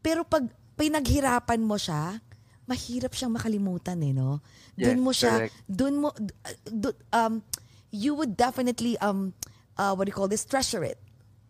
pero 0.01 0.25
pag 0.25 0.49
pinaghirapan 0.77 1.59
mo 1.59 1.75
siya, 1.75 2.21
mahirap 2.69 3.11
siyang 3.11 3.33
makalimutan 3.33 3.97
eh, 4.05 4.13
no? 4.13 4.39
Doon 4.77 4.99
Yes, 4.99 5.05
mo 5.05 5.11
siya, 5.11 5.33
correct. 5.49 5.53
doon 5.65 5.95
mo, 5.97 6.09
d- 6.13 6.35
d- 6.69 6.99
um, 7.11 7.41
you 7.89 8.13
would 8.13 8.37
definitely, 8.37 8.93
um, 9.01 9.33
uh, 9.75 9.95
what 9.97 10.05
do 10.05 10.13
you 10.13 10.17
call 10.17 10.29
this, 10.29 10.45
treasure 10.45 10.85
it. 10.85 10.99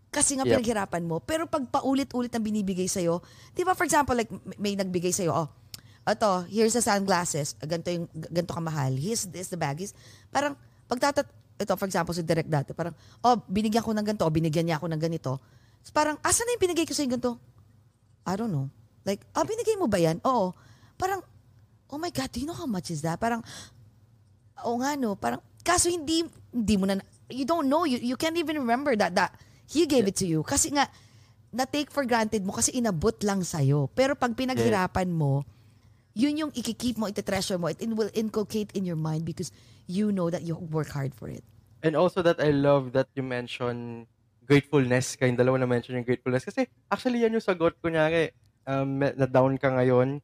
Kasi 0.07 0.39
nga 0.39 0.47
Yep. 0.47 0.63
pinaghirapan 0.63 1.03
mo. 1.03 1.19
Pero 1.19 1.43
pag 1.45 1.67
paulit-ulit 1.67 2.31
ang 2.31 2.45
binibigay 2.45 2.87
sa'yo, 2.87 3.19
di 3.51 3.67
ba, 3.67 3.75
for 3.75 3.83
example, 3.83 4.15
like, 4.15 4.31
may 4.55 4.73
nagbigay 4.73 5.11
sa'yo, 5.11 5.35
oh, 5.35 5.49
Ito, 6.07 6.47
here's 6.47 6.71
the 6.71 6.79
sunglasses. 6.79 7.59
Ganito 7.59 7.91
yung, 7.91 8.07
ganito 8.15 8.55
kamahal. 8.55 8.95
Here's 8.95 9.27
this, 9.27 9.51
the 9.51 9.59
bag. 9.59 9.83
Here's, 9.83 9.91
parang, 10.31 10.55
pagtatat, 10.87 11.27
ito, 11.59 11.73
for 11.75 11.83
example, 11.83 12.15
si 12.15 12.23
Direk 12.23 12.47
dati, 12.47 12.71
parang, 12.71 12.95
oh, 13.27 13.35
binigyan 13.43 13.83
ko 13.83 13.91
ng 13.91 14.07
ganito, 14.07 14.23
o 14.23 14.31
binigyan 14.31 14.71
niya 14.71 14.79
ako 14.79 14.87
ng 14.87 15.01
ganito. 15.03 15.35
So, 15.83 15.91
parang, 15.91 16.15
asa 16.23 16.47
na 16.47 16.55
yung 16.55 16.63
binigay 16.63 16.87
ko 16.87 16.95
sa 16.95 17.03
ganito? 17.03 17.35
I 18.23 18.39
don't 18.39 18.55
know. 18.55 18.71
Like, 19.07 19.23
ah, 19.31 19.47
binigay 19.47 19.79
mo 19.79 19.87
ba 19.87 19.95
yan? 19.95 20.19
Oo. 20.27 20.51
Parang, 20.99 21.23
oh 21.87 21.95
my 21.95 22.11
God, 22.11 22.27
do 22.27 22.43
you 22.43 22.47
know 22.47 22.57
how 22.57 22.67
much 22.67 22.91
is 22.91 22.99
that? 23.07 23.15
Parang, 23.15 23.39
oo 24.67 24.75
nga 24.83 24.99
no, 24.99 25.15
parang, 25.15 25.39
kaso 25.63 25.87
hindi, 25.87 26.27
hindi 26.51 26.75
mo 26.75 26.83
na, 26.83 26.99
you 27.31 27.47
don't 27.47 27.71
know, 27.71 27.87
you, 27.87 28.03
you 28.03 28.19
can't 28.19 28.35
even 28.35 28.59
remember 28.59 28.91
that, 28.99 29.15
that 29.15 29.31
he 29.63 29.87
gave 29.87 30.03
it 30.11 30.19
to 30.19 30.27
you. 30.27 30.43
Kasi 30.43 30.75
nga, 30.75 30.91
na-take 31.55 31.87
for 31.87 32.03
granted 32.03 32.43
mo 32.43 32.51
kasi 32.51 32.75
inabot 32.75 33.15
lang 33.23 33.39
sa'yo. 33.39 33.87
Pero 33.95 34.19
pag 34.19 34.35
pinaghirapan 34.35 35.07
mo, 35.07 35.47
yun 36.11 36.35
yung 36.35 36.51
ikikip 36.51 36.99
mo, 36.99 37.07
iti-treasure 37.07 37.55
mo, 37.55 37.71
it 37.71 37.79
will 37.87 38.11
inculcate 38.11 38.75
in 38.75 38.83
your 38.83 38.99
mind 38.99 39.23
because 39.23 39.55
you 39.87 40.11
know 40.11 40.27
that 40.27 40.43
you 40.43 40.59
work 40.73 40.91
hard 40.91 41.15
for 41.15 41.31
it. 41.31 41.45
And 41.85 41.95
also 41.95 42.19
that 42.25 42.43
I 42.43 42.51
love 42.51 42.91
that 42.97 43.07
you 43.15 43.23
mention 43.23 44.07
gratefulness. 44.43 45.15
Kayong 45.15 45.37
dalawa 45.37 45.61
na 45.61 45.69
mention 45.69 45.95
yung 45.95 46.07
gratefulness. 46.07 46.43
Kasi 46.43 46.65
actually 46.89 47.21
yan 47.21 47.37
yung 47.37 47.45
sagot. 47.45 47.77
Kunyari, 47.79 48.33
um, 48.67 48.99
na 48.99 49.25
down 49.25 49.55
ka 49.55 49.71
ngayon, 49.71 50.19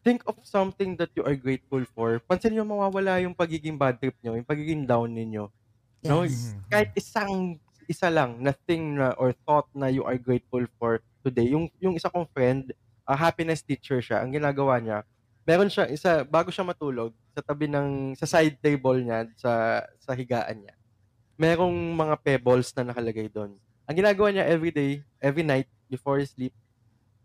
think 0.00 0.24
of 0.24 0.40
something 0.42 0.96
that 0.96 1.12
you 1.12 1.22
are 1.22 1.36
grateful 1.36 1.84
for. 1.92 2.18
Pansin 2.24 2.56
nyo 2.56 2.64
mawawala 2.64 3.20
yung 3.20 3.36
pagiging 3.36 3.76
bad 3.76 4.00
trip 4.00 4.16
nyo, 4.24 4.34
yung 4.34 4.48
pagiging 4.48 4.88
down 4.88 5.12
ninyo. 5.12 5.52
No? 6.00 6.24
Yes. 6.24 6.56
Kahit 6.72 6.90
isang 6.96 7.60
isa 7.84 8.08
lang 8.08 8.40
na 8.40 8.56
thing 8.56 8.96
na 8.96 9.12
or 9.20 9.36
thought 9.44 9.68
na 9.76 9.92
you 9.92 10.06
are 10.06 10.16
grateful 10.16 10.64
for 10.80 11.04
today. 11.20 11.52
Yung 11.52 11.68
yung 11.76 11.98
isa 11.98 12.08
kong 12.08 12.24
friend, 12.32 12.72
a 13.04 13.12
happiness 13.18 13.60
teacher 13.60 14.00
siya. 14.00 14.24
Ang 14.24 14.40
ginagawa 14.40 14.80
niya, 14.80 15.04
meron 15.44 15.68
siya 15.68 15.90
isa 15.90 16.24
bago 16.24 16.48
siya 16.48 16.64
matulog 16.64 17.12
sa 17.36 17.42
tabi 17.44 17.68
ng 17.68 18.16
sa 18.16 18.24
side 18.24 18.56
table 18.62 18.96
niya 19.02 19.28
sa 19.36 19.84
sa 20.00 20.16
higaan 20.16 20.64
niya. 20.64 20.74
Merong 21.36 21.74
mga 21.96 22.14
pebbles 22.24 22.72
na 22.78 22.88
nakalagay 22.94 23.28
doon. 23.28 23.58
Ang 23.90 23.96
ginagawa 23.98 24.28
niya 24.30 24.46
every 24.46 24.70
day, 24.70 25.02
every 25.18 25.42
night 25.42 25.66
before 25.90 26.22
he 26.22 26.24
sleep, 26.28 26.54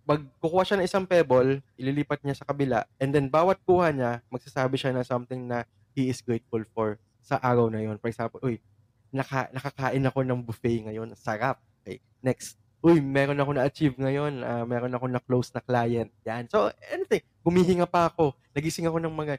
pag 0.06 0.22
siya 0.64 0.78
ng 0.78 0.86
isang 0.86 1.06
pebble, 1.10 1.60
ililipat 1.76 2.22
niya 2.22 2.38
sa 2.38 2.46
kabila, 2.46 2.86
and 3.02 3.10
then 3.10 3.26
bawat 3.26 3.58
kuha 3.66 3.90
niya, 3.90 4.22
magsasabi 4.30 4.78
siya 4.78 4.94
na 4.94 5.02
something 5.02 5.50
na 5.50 5.66
he 5.98 6.08
is 6.08 6.22
grateful 6.22 6.62
for 6.78 7.02
sa 7.26 7.42
araw 7.42 7.74
na 7.74 7.82
yon. 7.82 7.98
For 7.98 8.14
example, 8.14 8.38
uy, 8.46 8.62
naka, 9.10 9.50
nakakain 9.50 10.06
ako 10.06 10.22
ng 10.22 10.40
buffet 10.46 10.86
ngayon. 10.86 11.18
Sarap. 11.18 11.58
Okay. 11.82 11.98
Next. 12.22 12.60
Uy, 12.86 13.02
meron 13.02 13.42
ako 13.42 13.58
na-achieve 13.58 13.98
ngayon. 13.98 14.46
ah, 14.46 14.62
meron 14.62 14.94
ako 14.94 15.10
na-close 15.10 15.50
na 15.58 15.64
client. 15.66 16.14
Yan. 16.22 16.46
So, 16.54 16.70
anything. 16.94 17.26
Gumihinga 17.42 17.90
pa 17.90 18.14
ako. 18.14 18.38
Nagising 18.54 18.86
ako 18.86 19.02
ng 19.02 19.16
mga... 19.16 19.34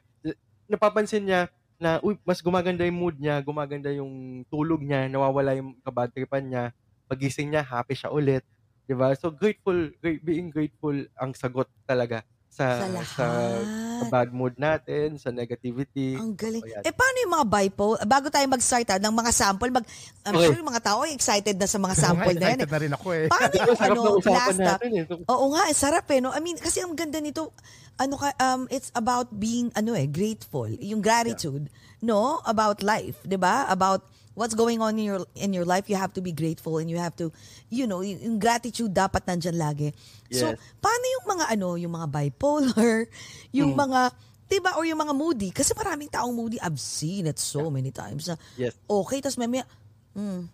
Napapansin 0.67 1.23
niya 1.23 1.47
na, 1.79 2.03
uy, 2.03 2.19
mas 2.27 2.43
gumaganda 2.43 2.83
yung 2.83 2.99
mood 2.99 3.15
niya, 3.15 3.39
gumaganda 3.39 3.87
yung 3.93 4.43
tulog 4.51 4.83
niya, 4.83 5.07
nawawala 5.07 5.55
yung 5.55 5.79
kabadripan 5.79 6.43
niya. 6.43 6.63
Pagising 7.07 7.55
niya, 7.55 7.63
happy 7.63 7.95
siya 7.95 8.11
ulit. 8.11 8.43
'Di 8.87 8.95
ba? 8.95 9.11
So, 9.13 9.29
grateful, 9.29 9.91
great, 9.99 10.23
being 10.23 10.47
grateful 10.47 10.95
ang 11.19 11.35
sagot 11.35 11.67
talaga 11.83 12.23
sa, 12.47 12.65
Sa 12.73 12.87
sa, 12.87 12.87
lahat. 12.89 13.65
sa 13.99 14.03
bad 14.07 14.29
mood 14.31 14.55
natin, 14.55 15.19
sa 15.19 15.29
negativity. 15.29 16.15
Ang 16.15 16.33
galing. 16.33 16.63
O, 16.63 16.65
yan. 16.65 16.81
Eh, 16.81 16.93
paano 16.95 17.17
yung 17.21 17.33
mga 17.35 17.45
bipolar? 17.45 17.99
Bago 18.07 18.31
tayo 18.31 18.47
mag-start 18.47 18.87
ah, 18.89 18.97
ng 18.97 19.13
mga 19.13 19.31
sample, 19.35 19.69
mag, 19.69 19.85
I'm 20.25 20.33
Okay. 20.33 20.47
sure 20.49 20.57
yung 20.57 20.71
mga 20.71 20.81
tao 20.81 21.05
ay 21.05 21.13
excited 21.13 21.53
na 21.59 21.67
sa 21.67 21.77
mga 21.77 21.95
sample 22.07 22.33
na 22.33 22.47
yan. 22.49 22.57
excited 22.57 22.71
na 22.71 22.79
rin 22.81 22.93
ako 22.95 23.07
eh. 23.13 23.25
Paano 23.29 23.53
yung 23.53 23.77
sarap 23.77 23.93
ano, 23.93 24.01
last 24.23 24.57
up? 24.57 24.79
natin 24.79 24.89
eh. 24.95 25.03
So, 25.05 25.13
Oo 25.27 25.45
nga, 25.53 25.63
eh, 25.69 25.75
sarap 25.75 26.07
eh, 26.09 26.19
no? 26.23 26.31
I 26.33 26.39
mean, 26.41 26.57
kasi 26.57 26.79
ang 26.81 26.95
ganda 26.97 27.19
nito, 27.19 27.51
ano 27.99 28.15
ka, 28.17 28.31
um, 28.39 28.65
it's 28.71 28.89
about 28.95 29.27
being, 29.35 29.69
ano 29.75 29.93
eh, 29.93 30.07
grateful. 30.09 30.71
Yung 30.81 31.03
gratitude, 31.03 31.67
no? 32.01 32.39
About 32.41 32.81
life, 32.81 33.21
di 33.21 33.37
ba? 33.37 33.67
About 33.69 34.01
what's 34.37 34.53
going 34.53 34.77
on 34.77 34.93
in 34.95 35.09
your 35.09 35.25
in 35.33 35.49
your 35.49 35.65
life, 35.65 35.89
you 35.89 35.97
have 35.97 36.13
to 36.13 36.21
be 36.21 36.29
grateful 36.29 36.77
and 36.77 36.85
you 36.85 36.95
have 36.95 37.17
to, 37.17 37.33
you 37.67 37.83
know, 37.83 38.05
yung, 38.05 38.37
gratitude 38.37 38.93
dapat 38.93 39.25
nandyan 39.25 39.57
lagi. 39.57 39.89
So, 40.29 40.53
Yes. 40.53 40.61
paano 40.77 41.05
yung 41.09 41.25
mga, 41.27 41.43
ano, 41.49 41.67
yung 41.73 41.89
mga 41.91 42.07
bipolar, 42.07 43.09
yung 43.57 43.73
Hmm. 43.73 43.81
mga, 43.83 43.99
di 44.45 44.57
ba, 44.61 44.77
or 44.77 44.85
yung 44.85 45.01
mga 45.01 45.11
moody? 45.11 45.49
Kasi 45.49 45.73
maraming 45.73 46.07
taong 46.07 46.31
moody, 46.31 46.61
I've 46.61 46.77
seen 46.77 47.25
it 47.25 47.35
so 47.35 47.67
many 47.67 47.89
times 47.89 48.29
na, 48.29 48.37
Yes. 48.55 48.77
okay, 48.85 49.19
tapos 49.19 49.35
may, 49.35 49.49
may 49.49 49.65
hmm, 50.13 50.45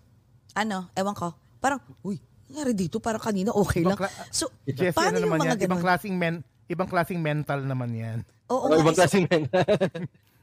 ano, 0.56 0.88
ewan 0.96 1.14
ko, 1.14 1.30
parang, 1.60 1.84
uy, 2.02 2.16
nangyari 2.48 2.72
dito, 2.74 2.98
parang 2.98 3.20
kanina 3.20 3.52
okay 3.52 3.84
lang. 3.84 4.00
Ibang 4.00 4.08
kla- 4.08 4.32
So, 4.32 4.48
Jesse, 4.64 4.96
paano 4.96 5.20
ano 5.20 5.28
yung 5.28 5.34
mga 5.36 5.46
yan? 5.54 5.68
Ibang 5.68 5.84
klaseng 5.84 6.16
men, 6.16 6.36
ibang 6.66 6.88
klaseng 6.88 7.20
mental 7.20 7.60
naman 7.62 7.92
yan. 7.92 8.18
Oo 8.48 8.72
Oh, 8.72 8.80
ibang 8.80 8.96
is- 8.96 9.00
klaseng 9.04 9.28
men. 9.28 9.44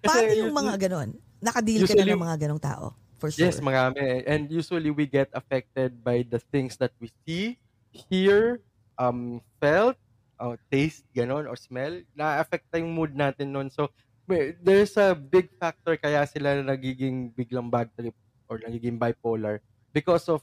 paano 0.05 0.29
yung 0.45 0.53
mga 0.53 0.75
ganun? 0.77 1.09
Nakadil 1.41 1.89
ka 1.89 1.97
na 1.97 2.05
ng 2.05 2.21
mga 2.21 2.37
ganong 2.45 2.61
tao? 2.61 2.93
For 3.21 3.31
sure. 3.31 3.47
Yes, 3.47 3.61
marami. 3.61 4.25
And 4.27 4.51
usually 4.51 4.91
we 4.91 5.07
get 5.07 5.31
affected 5.33 6.03
by 6.05 6.25
the 6.25 6.39
things 6.41 6.77
that 6.79 6.93
we 7.01 7.13
see, 7.27 7.59
hear, 7.93 8.61
um, 8.99 9.41
felt, 9.61 9.97
uh, 10.41 10.57
taste, 10.71 11.05
ganon, 11.15 11.47
or 11.49 11.57
smell. 11.57 12.01
Na-affect 12.17 12.69
yung 12.75 12.93
mood 12.97 13.15
natin 13.15 13.53
nun. 13.53 13.69
So, 13.71 13.93
there's 14.63 14.97
a 14.97 15.15
big 15.15 15.51
factor 15.59 15.97
kaya 15.97 16.27
sila 16.27 16.63
nagiging 16.63 17.35
biglang 17.35 17.71
bad 17.71 17.91
trip 17.99 18.15
or 18.49 18.59
nagiging 18.63 18.99
bipolar 18.99 19.61
because 19.93 20.29
of 20.29 20.43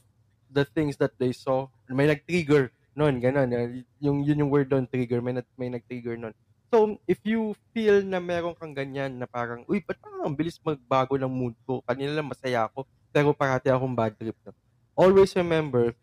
the 0.50 0.64
things 0.64 0.96
that 0.98 1.16
they 1.18 1.32
saw. 1.32 1.68
May 1.88 2.06
nag-trigger 2.06 2.72
nun, 2.96 3.20
ganon. 3.20 3.50
Yung, 4.00 4.22
yun 4.24 4.38
yung 4.44 4.50
word 4.52 4.68
doon, 4.70 4.86
trigger. 4.86 5.20
May, 5.22 5.32
nag- 5.40 5.54
may 5.56 5.68
nag-trigger 5.70 6.16
nun. 6.16 6.34
So, 6.68 7.00
if 7.08 7.16
you 7.24 7.56
feel 7.72 8.04
na 8.04 8.20
meron 8.20 8.52
kang 8.52 8.76
ganyan 8.76 9.16
na 9.16 9.24
parang, 9.24 9.64
uy, 9.64 9.80
ba't 9.80 9.96
parang 10.04 10.28
ang 10.28 10.36
bilis 10.36 10.60
magbago 10.60 11.16
ng 11.16 11.30
mood 11.32 11.56
ko? 11.64 11.80
Kanina 11.88 12.12
lang 12.12 12.28
masaya 12.28 12.68
ako, 12.68 12.84
pero 13.08 13.32
parati 13.32 13.72
akong 13.72 13.96
bad 13.96 14.12
trip 14.20 14.36
na. 14.44 14.52
Always 14.92 15.32
remember 15.32 15.96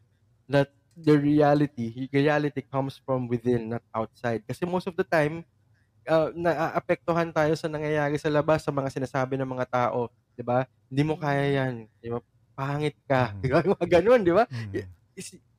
that 0.50 0.74
the 0.98 1.14
reality, 1.18 2.10
reality 2.10 2.64
comes 2.66 2.98
from 3.02 3.30
within, 3.30 3.70
not 3.78 3.86
outside. 3.94 4.42
Kasi 4.50 4.66
most 4.66 4.88
of 4.90 4.98
the 4.98 5.06
time, 5.06 5.46
uh, 6.10 6.30
naaapektuhan 6.36 7.34
tayo 7.34 7.54
sa 7.58 7.70
nangyayari 7.70 8.18
sa 8.22 8.30
labas, 8.34 8.66
sa 8.66 8.72
mga 8.74 8.90
sinasabi 8.94 9.38
ng 9.40 9.50
mga 9.50 9.68
tao, 9.70 10.10
di 10.38 10.44
ba? 10.46 10.66
Hindi 10.90 11.04
mo 11.06 11.16
kaya 11.20 11.46
yan, 11.66 11.90
di 12.02 12.10
ba? 12.14 12.20
Pangit 12.58 12.98
ka, 13.10 13.34
Mm. 13.36 13.42
di 13.44 13.50
ba? 13.54 13.60
Mga 13.64 13.88
ganun, 14.02 14.22
di 14.26 14.34
ba? 14.34 14.46
Mm. 14.50 14.86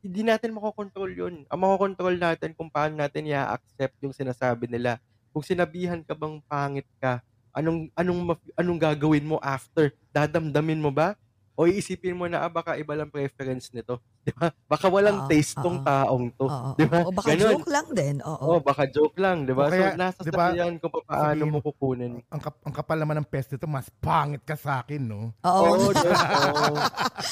Hindi 0.07 0.23
natin 0.23 0.55
makokontrol 0.55 1.11
yun. 1.11 1.35
Ang 1.51 1.59
makokontrol 1.59 2.15
natin 2.15 2.55
kung 2.55 2.71
paano 2.71 2.95
natin 2.97 3.27
i-accept 3.27 3.99
yung 4.01 4.15
sinasabi 4.15 4.71
nila. 4.71 5.03
Kung 5.35 5.43
sinabihan 5.43 6.01
ka 6.07 6.15
bang 6.15 6.39
pangit 6.47 6.87
ka, 7.03 7.21
anong 7.53 7.91
anong 7.99 8.39
anong 8.55 8.81
gagawin 8.81 9.27
mo 9.27 9.37
after? 9.43 9.91
Dadamdamin 10.15 10.81
mo 10.81 10.95
ba? 10.95 11.19
O 11.57 11.65
iisipin 11.65 12.13
mo 12.13 12.29
na 12.29 12.45
ah, 12.45 12.53
baka 12.53 12.77
iba 12.77 12.93
lang 12.93 13.09
preference 13.09 13.73
nito, 13.73 13.97
'di 14.29 14.33
ba? 14.37 14.53
Baka 14.69 14.93
walang 14.93 15.25
taste 15.25 15.57
tong 15.57 15.81
oo. 15.81 15.89
taong 15.89 16.29
to, 16.37 16.45
Oo, 16.53 16.71
'di 16.77 16.85
ba? 16.85 17.01
O 17.09 17.13
baka 17.17 17.33
Ganun. 17.33 17.57
joke 17.57 17.71
lang 17.73 17.89
din. 17.97 18.17
Oo. 18.21 18.45
Oh, 18.45 18.61
baka 18.61 18.85
joke 18.85 19.17
lang, 19.17 19.49
'di 19.49 19.57
O 19.57 19.65
ba? 19.65 19.73
kaya, 19.73 19.97
so 19.97 19.97
nasa 19.97 20.21
di 20.21 20.31
sa 20.37 20.53
kung 20.85 21.05
paano 21.09 21.43
mo 21.49 21.59
kukunin. 21.65 22.21
Ang, 22.29 22.41
kap- 22.45 22.61
ang 22.61 22.75
kapal 22.77 23.01
naman 23.01 23.25
ng 23.25 23.29
pest 23.33 23.57
nito, 23.57 23.65
mas 23.65 23.89
pangit 24.05 24.45
ka 24.45 24.53
sa 24.53 24.85
akin, 24.85 25.01
no? 25.01 25.33
Oo. 25.49 25.65
Oo, 25.81 25.97
Diyos 25.97 26.21
ko. 26.29 26.45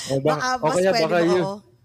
O 0.08 0.14
ba- 0.24 0.40
baka 0.40 0.48
o 0.56 0.66
kaya 0.72 0.90
baka 0.96 1.18
yun. 1.20 1.44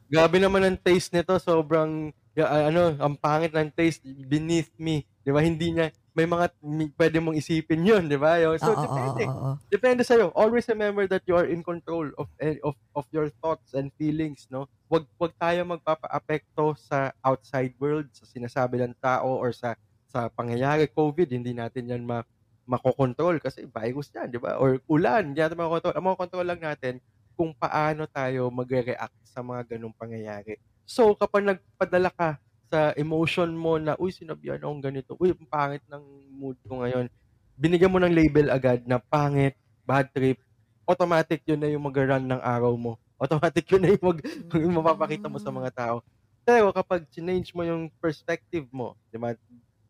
Grabe 0.10 0.41
naman 0.41 0.66
ang 0.66 0.78
taste 0.82 1.14
nito, 1.14 1.38
sobrang 1.38 2.10
ah, 2.41 2.74
ano, 2.74 2.97
ang 2.97 3.14
pangit 3.14 3.53
ng 3.53 3.70
taste 3.78 4.01
beneath 4.26 4.74
me, 4.82 5.05
'di 5.22 5.30
ba? 5.30 5.41
Hindi 5.45 5.70
niya 5.70 5.93
may 6.18 6.26
mga 6.26 6.49
pwede 6.97 7.18
mong 7.22 7.38
isipin 7.38 7.86
'yun, 7.86 8.10
'di 8.10 8.18
ba? 8.18 8.41
So 8.57 8.74
oo, 8.74 8.74
depende. 8.74 9.30
oo, 9.30 9.38
oo. 9.38 9.51
Depende 9.70 10.01
sa. 10.01 10.18
Always 10.34 10.66
remember 10.66 11.05
that 11.05 11.22
you 11.30 11.38
are 11.38 11.45
in 11.45 11.62
control 11.62 12.10
of 12.18 12.26
eh, 12.41 12.57
of 12.66 12.74
of 12.97 13.05
your 13.14 13.30
thoughts 13.38 13.78
and 13.78 13.93
feelings, 14.01 14.49
no? 14.49 14.66
Wag 14.89 15.05
wag 15.22 15.38
tayo 15.38 15.62
magpapa-apekto 15.70 16.74
sa 16.74 17.14
outside 17.22 17.78
world, 17.78 18.10
sa 18.10 18.26
sinasabi 18.26 18.82
ng 18.82 18.97
tao 18.97 19.30
or 19.38 19.53
sa 19.53 19.78
sa 20.10 20.26
pangyayari 20.34 20.89
COVID, 20.89 21.30
hindi 21.30 21.53
natin 21.53 21.86
'yan 21.93 22.01
ma 22.01 22.26
makokontrol 22.66 23.38
kasi 23.38 23.70
virus 23.70 24.10
'yan, 24.10 24.34
'di 24.34 24.41
ba? 24.41 24.57
Or 24.57 24.82
ulan, 24.89 25.34
hindi 25.34 25.41
natin 25.45 25.53
makokontrol. 25.62 25.93
Ang 25.93 26.05
makokontrol 26.10 26.47
lang 26.49 26.62
natin 26.66 26.97
kung 27.39 27.55
paano 27.55 28.03
tayo 28.11 28.51
magre-react 28.51 29.15
sa 29.23 29.39
mga 29.39 29.79
ganong 29.79 29.95
pangyayari. 29.95 30.59
So, 30.83 31.15
kapag 31.15 31.47
nagpadala 31.47 32.11
ka 32.11 32.35
sa 32.67 32.91
emotion 32.99 33.55
mo 33.55 33.79
na, 33.79 33.95
uy, 33.95 34.11
sinabihan 34.11 34.59
akong 34.59 34.83
ganito, 34.83 35.15
uy, 35.15 35.31
ang 35.31 35.47
pangit 35.47 35.79
ng 35.87 36.03
mood 36.35 36.59
ko 36.67 36.83
ngayon, 36.83 37.07
binigyan 37.55 37.95
mo 37.95 38.03
ng 38.03 38.11
label 38.11 38.51
agad 38.51 38.83
na 38.83 38.99
pangit, 38.99 39.55
bad 39.87 40.11
trip, 40.11 40.35
automatic 40.83 41.39
yun 41.47 41.63
na 41.63 41.71
yung 41.71 41.87
mag-run 41.87 42.27
ng 42.27 42.43
araw 42.43 42.75
mo. 42.75 42.99
Automatic 43.23 43.63
yun 43.71 43.87
na 43.87 43.95
yung, 43.95 44.03
mag, 44.03 44.19
yung 44.59 44.75
mapapakita 44.75 45.31
mo 45.31 45.39
sa 45.39 45.51
mga 45.51 45.71
tao. 45.71 45.95
Pero 46.43 46.75
kapag 46.75 47.07
change 47.07 47.55
mo 47.55 47.63
yung 47.63 47.87
perspective 48.03 48.67
mo, 48.75 48.99
di 49.07 49.15
ba? 49.15 49.31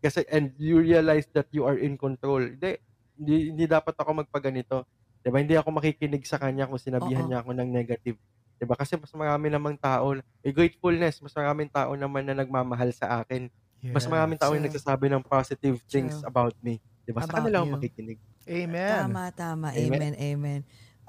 Kasi, 0.05 0.21
and 0.29 0.53
you 0.61 0.77
realize 0.77 1.25
that 1.33 1.49
you 1.49 1.65
are 1.65 1.81
in 1.81 1.97
control. 1.97 2.45
Hindi, 2.45 2.77
hindi, 3.17 3.35
hindi 3.53 3.65
dapat 3.65 3.97
ako 3.97 4.21
magpaganito. 4.25 4.85
Di 5.19 5.27
ba? 5.27 5.37
Hindi 5.37 5.55
ako 5.55 5.69
makikinig 5.73 6.23
sa 6.23 6.37
kanya 6.37 6.65
kung 6.65 6.75
Oo. 6.75 6.81
sinabihan 6.81 7.25
niya 7.25 7.39
ako 7.41 7.51
ng 7.51 7.69
negative. 7.69 8.17
Di 8.55 8.63
ba? 8.63 8.75
Kasi 8.75 8.95
mas 8.95 9.11
marami 9.11 9.47
namang 9.47 9.75
tao, 9.75 10.13
eh, 10.15 10.51
gratefulness, 10.51 11.19
mas 11.19 11.31
maraming 11.31 11.67
tao 11.67 11.91
naman 11.93 12.23
na 12.23 12.35
nagmamahal 12.35 12.91
sa 12.91 13.19
akin. 13.19 13.47
Mas 13.81 14.03
maraming 14.03 14.35
tao 14.35 14.51
yung 14.51 14.59
True. 14.59 14.67
nagsasabi 14.69 15.07
ng 15.07 15.23
positive 15.23 15.79
things 15.85 16.19
True. 16.19 16.27
about 16.27 16.51
me. 16.59 16.79
Diba? 17.03 17.23
Sa 17.23 17.31
About 17.31 17.35
kanila 17.41 17.57
ako 17.57 17.67
you. 17.67 17.75
makikinig. 17.75 18.17
Amen. 18.45 18.91
Tama, 19.07 19.23
tama. 19.31 19.67
Amen. 19.71 19.87
Amen, 19.93 20.13
amen. 20.15 20.59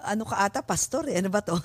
Ano 0.00 0.24
ka 0.24 0.38
ata, 0.38 0.62
pastor 0.62 1.10
eh? 1.10 1.18
Ano 1.18 1.28
ba 1.28 1.44
to? 1.44 1.58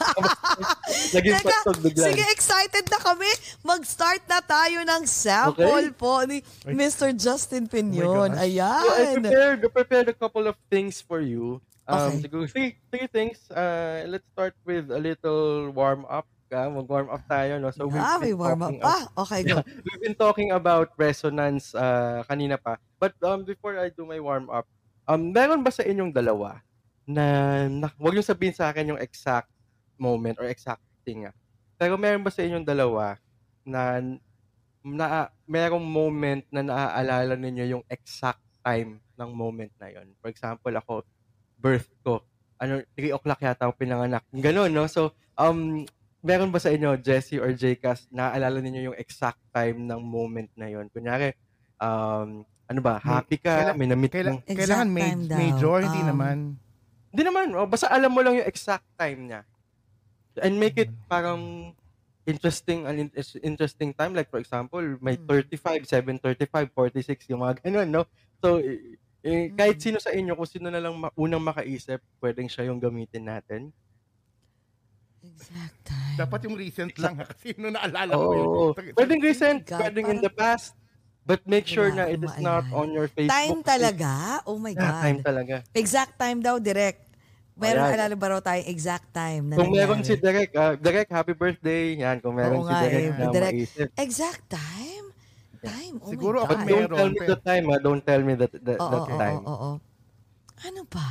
Naging 1.16 1.40
Teka, 1.40 1.46
pastog 1.46 1.80
bigla. 1.80 2.04
sige, 2.04 2.24
excited 2.30 2.84
na 2.86 3.00
kami. 3.00 3.30
Mag-start 3.62 4.28
na 4.28 4.40
tayo 4.42 4.84
ng 4.84 5.04
sample 5.06 5.64
Okay. 5.64 5.96
po 5.96 6.20
ni 6.26 6.44
Mr. 6.68 7.14
Justin 7.14 7.64
Pinion. 7.66 8.34
gosh. 8.34 8.36
So, 8.36 8.42
I 8.42 8.50
Ayan. 8.52 9.24
prepared, 9.24 9.60
I 9.62 9.70
prepared 9.70 10.08
a 10.10 10.18
couple 10.18 10.46
of 10.46 10.58
things 10.68 11.00
for 11.00 11.22
you. 11.22 11.62
Um, 11.86 12.18
Okay. 12.18 12.26
siguro 12.26 12.44
three, 12.50 12.72
three 12.90 13.08
things. 13.10 13.46
Uh, 13.54 14.10
let's 14.10 14.26
start 14.34 14.58
with 14.66 14.90
a 14.90 14.98
little 14.98 15.70
warm 15.70 16.06
up. 16.10 16.26
Uh, 16.50 16.70
mag-warm 16.70 17.10
up 17.10 17.22
tayo. 17.30 17.58
No? 17.62 17.70
So 17.74 17.90
we've 17.90 18.02
ah, 18.02 18.18
been 18.22 18.32
may 18.32 18.36
warm 18.38 18.62
up 18.62 18.74
pa. 18.80 19.06
Okay, 19.26 19.44
go. 19.50 19.62
We've 19.66 20.02
been 20.02 20.18
talking 20.18 20.50
about 20.54 20.94
resonance 20.98 21.74
uh, 21.74 22.26
kanina 22.26 22.58
pa. 22.58 22.78
But 22.98 23.18
um, 23.22 23.44
before 23.46 23.78
I 23.78 23.90
do 23.94 24.06
my 24.06 24.22
warm 24.22 24.50
up, 24.50 24.66
um, 25.10 25.34
meron 25.34 25.62
ba 25.62 25.70
sa 25.74 25.86
inyong 25.86 26.14
dalawa 26.14 26.62
na, 27.06 27.66
na 27.70 27.88
wag 28.02 28.18
yung 28.18 28.26
sabihin 28.26 28.56
sa 28.56 28.74
akin 28.74 28.94
yung 28.96 29.02
exact 29.02 29.50
moment 29.98 30.38
or 30.42 30.50
exact 30.50 30.82
thing 31.06 31.30
ah. 31.30 31.36
Pero 31.78 32.00
meron 32.00 32.24
ba 32.24 32.34
sa 32.34 32.42
inyong 32.42 32.66
dalawa 32.66 33.20
na 33.66 34.02
na 34.86 35.34
merong 35.50 35.82
moment 35.82 36.46
na 36.54 36.62
naaalala 36.62 37.34
ninyo 37.34 37.78
yung 37.78 37.84
exact 37.90 38.42
time 38.62 39.02
ng 39.18 39.30
moment 39.34 39.74
na 39.82 39.90
yon. 39.90 40.14
For 40.22 40.30
example, 40.30 40.74
ako 40.78 41.02
birth 41.66 41.90
ko. 42.00 42.22
Ano, 42.56 42.78
3 42.94 43.10
o'clock 43.12 43.42
yata 43.42 43.66
ako 43.66 43.74
pinanganak. 43.76 44.22
Ganun, 44.32 44.70
no? 44.70 44.86
So, 44.86 45.02
um, 45.36 45.82
meron 46.22 46.50
ba 46.50 46.58
sa 46.58 46.70
inyo, 46.70 46.96
Jesse 46.98 47.36
or 47.36 47.52
Jcas, 47.52 48.06
naaalala 48.10 48.58
ninyo 48.60 48.82
yung 48.86 48.98
exact 48.98 49.42
time 49.50 49.82
ng 49.84 49.98
moment 50.00 50.50
na 50.54 50.68
yon? 50.68 50.86
Kunyari, 50.88 51.34
um, 51.78 52.42
ano 52.64 52.80
ba, 52.80 52.98
May- 52.98 53.06
happy 53.12 53.38
ka, 53.40 53.54
kaila- 53.66 53.76
may 53.76 53.88
na-meet 53.88 54.12
Kaila- 54.12 54.32
ng... 54.32 54.40
Exact 54.44 54.58
kailangan 54.60 54.88
ma- 54.88 55.02
time 55.02 55.22
daw. 55.24 55.38
major, 55.38 55.78
hindi 55.84 56.02
Um, 56.02 56.08
naman. 56.08 56.38
Hindi 57.10 57.24
naman, 57.24 57.46
oh, 57.54 57.66
basta 57.66 57.88
alam 57.88 58.10
mo 58.10 58.22
lang 58.22 58.34
yung 58.36 58.48
exact 58.48 58.86
time 58.96 59.20
niya. 59.26 59.42
And 60.38 60.56
make 60.56 60.76
it 60.76 60.92
parang 61.06 61.74
interesting, 62.24 62.84
an 62.84 62.98
in- 63.00 63.14
interesting 63.42 63.92
time. 63.92 64.12
Like, 64.12 64.28
for 64.28 64.38
example, 64.38 64.82
may 65.00 65.16
Mm. 65.16 65.28
35, 65.48 65.86
735, 65.86 66.74
46, 66.74 67.30
yung 67.30 67.40
mga 67.40 67.62
ganun, 67.62 67.88
no? 67.92 68.04
So, 68.40 68.60
eh, 69.26 69.34
eh, 69.34 69.46
kahit 69.52 69.82
sino 69.82 69.98
sa 69.98 70.14
inyo, 70.14 70.38
kung 70.38 70.46
sino 70.46 70.70
na 70.70 70.78
lang 70.78 70.94
ma- 70.94 71.14
unang 71.18 71.42
makaisip, 71.42 71.98
pwedeng 72.22 72.46
siya 72.46 72.70
yung 72.70 72.78
gamitin 72.78 73.26
natin. 73.26 73.74
Exact 75.26 75.78
time. 75.84 76.16
Dapat 76.16 76.40
yung 76.46 76.56
recent 76.56 76.94
lang 77.02 77.18
ha, 77.18 77.26
kasi 77.26 77.58
nung 77.58 77.74
naalala 77.74 78.14
ko 78.14 78.30
yun. 78.30 78.46
Oo. 78.48 78.66
Pwedeng 78.94 79.22
recent, 79.26 79.66
God, 79.66 79.82
pwedeng 79.82 80.06
in 80.08 80.20
the 80.22 80.30
past, 80.30 80.78
but 81.26 81.42
make 81.50 81.66
sure 81.66 81.90
Wala 81.90 82.06
na 82.06 82.14
it 82.14 82.22
akong 82.22 82.30
is 82.30 82.36
not 82.38 82.64
maalala. 82.70 82.78
on 82.78 82.88
your 82.94 83.10
Facebook. 83.10 83.34
Time 83.34 83.60
talaga? 83.66 84.12
Oh 84.46 84.62
my 84.62 84.74
Yeah, 84.78 85.02
time 85.02 85.18
God. 85.20 85.26
talaga. 85.26 85.56
Exact 85.74 86.14
time 86.16 86.40
daw, 86.46 86.62
direct. 86.62 87.02
Meron 87.56 87.88
Ayan. 87.88 87.96
alala 87.98 88.16
ba 88.20 88.28
raw 88.30 88.42
tayong 88.44 88.68
exact 88.68 89.10
time 89.10 89.48
na 89.48 89.56
Kung 89.56 89.72
meron 89.72 90.04
si 90.04 90.14
nangyari? 90.14 90.22
Derek, 90.22 90.52
ah, 90.54 90.74
Derek, 90.76 91.08
happy 91.10 91.34
birthday. 91.34 91.96
Yan, 91.98 92.20
kung 92.20 92.36
meron 92.36 92.60
Oo 92.62 92.68
si 92.68 92.70
nga 92.70 92.84
Derek 92.84 93.02
eh, 93.02 93.12
na 93.16 93.26
maisip. 93.32 93.88
Exact 93.96 94.44
time? 94.52 95.15
Time? 95.68 95.96
Oh 95.98 96.10
Siguro 96.10 96.38
my 96.38 96.44
ako. 96.44 96.52
But 96.52 96.60
don't 96.60 96.70
meron, 96.78 96.96
tell 96.96 97.12
me 97.12 97.22
the 97.26 97.40
time, 97.40 97.66
ha? 97.66 97.78
Don't 97.78 98.04
tell 98.04 98.22
me 98.22 98.34
that, 98.36 98.54
that, 98.54 98.78
Oo, 98.78 98.90
that 98.90 99.04
oo, 99.04 99.18
time. 99.18 99.42
oo, 99.42 99.52
oo. 99.52 99.72
Ano 100.62 100.82
ba? 100.86 101.08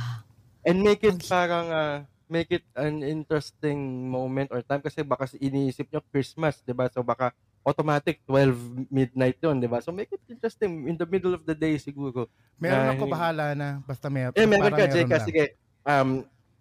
And 0.61 0.77
make 0.79 1.01
it 1.01 1.15
Ang- 1.15 1.27
parang, 1.27 1.65
ah, 1.69 1.95
make 2.25 2.49
it 2.51 2.65
an 2.73 3.05
interesting 3.05 3.77
moment 4.03 4.49
or 4.49 4.59
time 4.59 4.81
kasi 4.81 5.01
baka 5.01 5.29
iniisip 5.35 5.85
nyo 5.87 6.01
Christmas, 6.05 6.57
di 6.59 6.71
ba? 6.71 6.89
So 6.89 6.99
baka 6.99 7.29
automatic 7.61 8.21
12 8.25 8.57
midnight 8.89 9.37
yun, 9.39 9.57
di 9.57 9.65
ba? 9.65 9.77
So 9.77 9.89
make 9.89 10.09
it 10.09 10.21
interesting 10.27 10.85
in 10.85 10.95
the 10.95 11.05
middle 11.05 11.31
of 11.31 11.43
the 11.43 11.53
day 11.53 11.77
siguro. 11.77 12.25
Meron 12.55 12.81
Ah, 12.81 12.91
ako 12.91 13.03
bahala 13.05 13.45
na. 13.53 13.81
Basta 13.81 14.07
mer- 14.07 14.33
Eh, 14.33 14.45
meron 14.45 14.67
ka, 14.67 14.77
meron 14.79 14.95
Jeka. 14.95 15.15
lang. 15.15 15.25
Sige. 15.25 15.45
Um, 15.81 16.09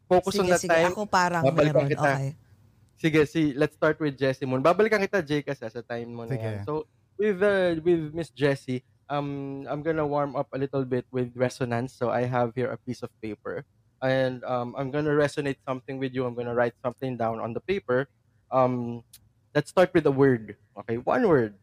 focus 0.05 0.37
on 0.37 0.45
Sige, 0.45 0.53
the 0.53 0.61
sige. 0.61 0.71
time. 0.71 0.93
Ako 0.93 1.01
parang 1.05 1.43
Babalikan 1.43 1.75
meron. 1.81 1.93
kita. 1.93 2.11
Okay. 2.13 2.31
Sige, 2.95 3.21
si 3.25 3.53
let's 3.53 3.75
start 3.75 3.97
with 3.99 4.15
Jessie 4.15 4.45
Moon. 4.45 4.61
Babalikan 4.61 4.97
kita, 4.99 5.21
Jeka, 5.21 5.53
sa, 5.53 5.67
sa 5.67 5.81
time 5.81 6.09
mo 6.09 6.25
na 6.25 6.31
Sige. 6.31 6.45
yan. 6.45 6.65
So, 6.65 6.85
with 7.19 7.43
uh, 7.43 7.77
with 7.83 8.15
Miss 8.15 8.31
Jessie, 8.31 8.85
um, 9.09 9.67
I'm 9.69 9.83
gonna 9.83 10.07
warm 10.07 10.37
up 10.37 10.49
a 10.53 10.59
little 10.59 10.85
bit 10.85 11.07
with 11.11 11.33
resonance. 11.37 11.95
So, 11.95 12.11
I 12.11 12.25
have 12.25 12.53
here 12.55 12.71
a 12.71 12.79
piece 12.79 13.03
of 13.03 13.11
paper. 13.23 13.65
And 14.03 14.45
um, 14.45 14.75
I'm 14.77 14.91
gonna 14.91 15.17
resonate 15.17 15.57
something 15.67 15.99
with 15.99 16.13
you. 16.13 16.27
I'm 16.27 16.35
gonna 16.35 16.55
write 16.55 16.75
something 16.85 17.17
down 17.17 17.41
on 17.41 17.55
the 17.55 17.61
paper. 17.61 18.09
Um, 18.51 19.03
let's 19.55 19.71
start 19.71 19.95
with 19.95 20.05
a 20.07 20.13
word. 20.13 20.57
Okay, 20.85 20.99
one 20.99 21.27
word. 21.27 21.55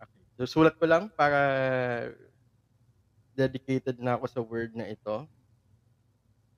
Okay. 0.00 0.22
So, 0.40 0.48
sulat 0.48 0.80
ko 0.80 0.86
lang 0.88 1.12
para 1.12 2.14
dedicated 3.36 4.00
na 4.00 4.16
ako 4.16 4.26
sa 4.26 4.40
word 4.40 4.72
na 4.72 4.88
ito. 4.88 5.28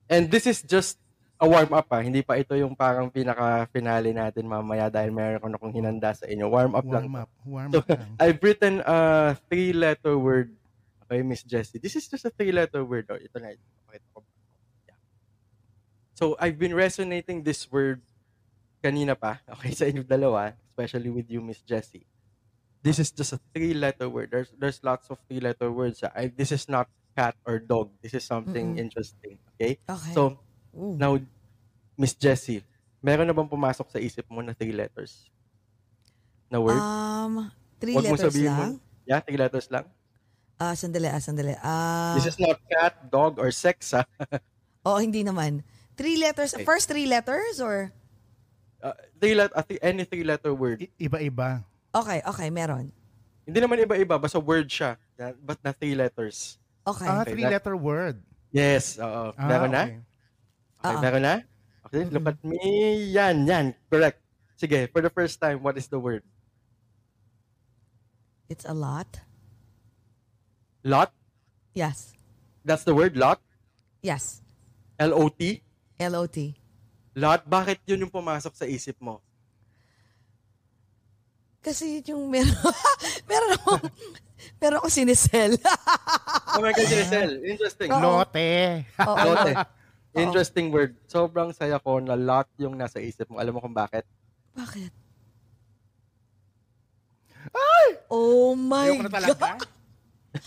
And 0.07 0.31
this 0.31 0.47
is 0.47 0.63
just 0.63 0.97
a 1.39 1.47
warm 1.47 1.71
up 1.71 1.87
ah. 1.89 2.03
Hindi 2.03 2.19
pa 2.21 2.35
ito 2.35 2.51
yung 2.53 2.75
parang 2.75 3.07
pinaka-finale 3.07 4.11
natin 4.11 4.43
mamaya 4.43 4.91
dahil 4.91 5.09
meron 5.09 5.39
ko 5.39 5.47
na 5.47 5.57
kong 5.57 5.71
hinanda 5.73 6.11
sa 6.11 6.27
inyo. 6.27 6.51
Warm 6.51 6.75
up 6.75 6.83
lang. 6.87 7.07
Warm 7.07 7.15
up. 7.15 7.31
Warm 7.47 7.69
So, 7.71 7.79
up 7.79 7.87
lang. 7.89 8.11
I've 8.23 8.39
written 8.43 8.83
a 8.83 8.97
three-letter 9.47 10.19
word. 10.19 10.51
Okay, 11.07 11.23
Miss 11.23 11.41
Jessie. 11.41 11.79
This 11.79 11.95
is 11.95 12.05
just 12.05 12.27
a 12.27 12.31
three-letter 12.31 12.83
word. 12.83 13.07
Oh, 13.09 13.17
ito 13.17 13.39
na. 13.39 13.55
Pakita 13.87 14.07
ko. 14.13 14.21
Yeah. 14.85 14.99
So, 16.13 16.35
I've 16.37 16.59
been 16.59 16.75
resonating 16.75 17.41
this 17.47 17.65
word 17.71 18.03
kanina 18.83 19.15
pa. 19.15 19.39
Okay, 19.59 19.71
sa 19.71 19.87
inyo 19.87 20.03
dalawa. 20.03 20.53
Especially 20.75 21.09
with 21.09 21.31
you, 21.31 21.39
Miss 21.41 21.63
Jessie. 21.63 22.05
This 22.79 22.99
is 22.99 23.11
just 23.11 23.35
a 23.35 23.39
three-letter 23.51 24.07
word. 24.07 24.31
There's 24.31 24.51
there's 24.55 24.79
lots 24.83 25.07
of 25.11 25.19
three-letter 25.27 25.67
words. 25.71 26.03
ah. 26.03 26.11
I, 26.15 26.31
this 26.31 26.51
is 26.51 26.67
not 26.67 26.87
cat 27.15 27.35
or 27.43 27.59
dog. 27.59 27.91
This 27.99 28.15
is 28.15 28.23
something 28.23 28.75
Mm-mm. 28.75 28.83
interesting. 28.87 29.35
Okay? 29.55 29.79
Okay. 29.83 30.13
So, 30.15 30.39
Ooh. 30.71 30.95
Now, 30.95 31.17
Miss 31.95 32.13
Jessie, 32.13 32.63
meron 32.99 33.25
na 33.25 33.33
bang 33.33 33.47
pumasok 33.47 33.87
sa 33.89 33.99
isip 33.99 34.25
mo 34.27 34.39
na 34.39 34.53
three 34.53 34.71
letters? 34.71 35.27
Na 36.47 36.57
word? 36.57 36.77
Um, 36.77 37.51
three 37.77 37.93
Huwag 37.93 38.05
mo 38.05 38.15
letters 38.15 38.25
sabihin 38.31 38.49
lang. 38.49 38.71
mo. 38.75 39.05
yeah, 39.05 39.19
three 39.19 39.37
letters 39.37 39.67
lang. 39.69 39.85
Ah, 40.55 40.75
sandali, 40.75 41.07
ah, 41.07 41.19
sandali. 41.19 41.55
Ah, 41.59 42.19
This 42.19 42.27
is 42.27 42.39
not 42.39 42.59
cat, 42.67 43.07
dog, 43.07 43.39
or 43.39 43.47
sex, 43.49 43.91
ha? 43.95 44.03
oh, 44.83 44.99
hindi 44.99 45.23
naman. 45.23 45.63
Three 45.95 46.15
letters, 46.15 46.51
Okay. 46.51 46.63
first 46.63 46.87
three 46.87 47.07
letters 47.07 47.59
or? 47.59 47.91
Uh, 48.79 48.95
three 49.19 49.35
let, 49.35 49.51
uh, 49.51 49.63
any 49.81 50.03
three-letter 50.03 50.55
word. 50.55 50.79
I- 50.79 50.91
Iba-iba. 50.97 51.63
Okay, 51.91 52.23
okay, 52.23 52.47
meron. 52.47 52.91
Hindi 53.43 53.59
naman 53.59 53.81
iba-iba, 53.81 54.15
basta 54.15 54.39
word 54.39 54.67
siya. 54.67 54.95
But 55.43 55.59
na 55.59 55.71
three 55.71 55.95
letters. 55.95 56.55
Okay. 56.87 57.03
Ah, 57.03 57.23
Okay, 57.23 57.35
three-letter 57.35 57.75
word. 57.75 58.23
Yes, 58.51 58.95
oo. 58.95 59.35
Ah, 59.35 59.47
meron 59.47 59.69
na? 59.69 59.83
Okay. 60.79 60.95
Oo. 60.95 61.03
meron 61.03 61.23
na? 61.23 61.35
Okay, 61.89 62.05
look 62.11 62.27
at 62.27 62.39
me. 62.43 62.59
Yan, 63.15 63.47
yan. 63.47 63.65
Correct. 63.89 64.19
Sige, 64.59 64.91
for 64.91 64.99
the 64.99 65.09
first 65.09 65.39
time, 65.39 65.63
what 65.63 65.79
is 65.79 65.87
the 65.87 65.97
word? 65.97 66.23
It's 68.51 68.65
a 68.65 68.75
lot. 68.75 69.07
Lot? 70.83 71.13
Yes. 71.73 72.13
That's 72.65 72.83
the 72.83 72.93
word, 72.93 73.15
lot? 73.15 73.39
Yes. 74.01 74.43
L-O-T? 74.99 75.63
L-O-T. 75.99 76.37
Lot? 77.15 77.41
Bakit 77.47 77.83
yun 77.87 78.03
yung 78.07 78.13
pumasok 78.13 78.53
sa 78.55 78.67
isip 78.67 78.99
mo? 78.99 79.23
Kasi 81.59 81.99
yung 82.07 82.31
meron, 82.31 82.55
meron 83.29 83.51
ako, 83.59 83.71
meron 84.63 84.77
ako 84.79 84.87
sinisel. 84.87 85.59
Oh 86.55 86.63
my 86.63 86.71
God, 86.71 86.87
Giselle. 86.87 87.43
Interesting. 87.51 87.91
Oo. 87.91 88.23
Lote. 88.23 88.87
Oo. 89.03 89.15
Lote. 89.27 89.53
Interesting 90.11 90.69
word. 90.69 90.97
Sobrang 91.05 91.51
saya 91.51 91.77
ko 91.77 91.97
na 91.97 92.13
lot 92.13 92.49
yung 92.55 92.73
nasa 92.73 92.97
isip 92.97 93.27
mo. 93.27 93.37
Alam 93.37 93.55
mo 93.55 93.61
kung 93.61 93.73
bakit? 93.73 94.03
Bakit? 94.51 94.91
Oh 98.09 98.53
my 98.53 98.89
Ayoko 98.89 99.05
na 99.05 99.11
talaga. 99.11 99.33
God. 99.33 99.61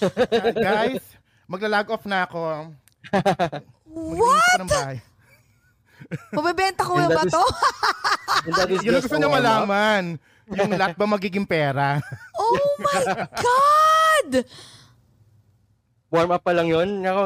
Ah, 0.02 0.52
guys, 0.52 1.02
magla-log 1.46 1.88
off 1.90 2.04
na 2.04 2.22
ako. 2.22 2.74
Maglilinis 3.84 4.18
What? 4.18 4.42
ako 4.48 4.58
ng 4.58 4.72
bahay. 4.72 4.98
Mabebenta 6.32 6.82
ko 6.82 6.92
And 6.92 7.06
ba 7.06 7.14
that 7.16 7.26
is- 7.26 7.32
to? 7.32 7.44
And 8.42 8.52
that 8.52 8.68
is 8.68 8.80
Yun 8.80 8.90
ang 8.90 8.94
just 8.96 9.06
gusto 9.06 9.16
niya 9.16 9.30
warm-up. 9.30 9.46
malaman. 9.62 10.04
Yung 10.52 10.72
lot 10.74 10.94
ba 10.94 11.06
magiging 11.08 11.46
pera? 11.46 12.02
Oh 12.34 12.58
my 12.78 13.02
God! 13.46 14.30
Warm 16.12 16.28
up 16.28 16.44
pa 16.44 16.52
lang 16.52 16.68
yun. 16.68 17.00
Ako, 17.00 17.22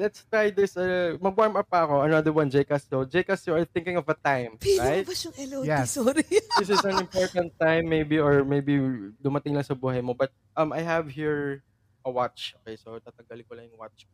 let's 0.00 0.24
try 0.24 0.48
this. 0.48 0.72
Uh, 0.72 1.20
mag-warm 1.20 1.60
up 1.60 1.68
pa 1.68 1.84
ako. 1.84 2.08
Another 2.08 2.32
one, 2.32 2.48
Jcas. 2.48 2.88
So, 2.88 3.04
Jcas, 3.04 3.44
you 3.44 3.52
are 3.52 3.68
thinking 3.68 4.00
of 4.00 4.08
a 4.08 4.16
time, 4.16 4.56
Pino 4.56 4.80
right? 4.80 5.04
ba 5.04 5.12
yung 5.12 5.36
LOT? 5.44 5.68
Yes. 5.68 5.92
Sorry. 5.92 6.24
This 6.56 6.72
is 6.72 6.80
an 6.80 7.04
important 7.04 7.52
time 7.60 7.84
maybe 7.84 8.16
or 8.16 8.40
maybe 8.40 8.80
dumating 9.20 9.52
lang 9.52 9.68
sa 9.68 9.76
buhay 9.76 10.00
mo. 10.00 10.16
But 10.16 10.32
um, 10.56 10.72
I 10.72 10.80
have 10.80 11.12
here 11.12 11.60
a 12.00 12.08
watch. 12.08 12.56
Okay, 12.64 12.80
so 12.80 12.96
tatagalin 12.96 13.44
ko 13.44 13.52
lang 13.60 13.68
yung 13.68 13.76
watch. 13.76 14.08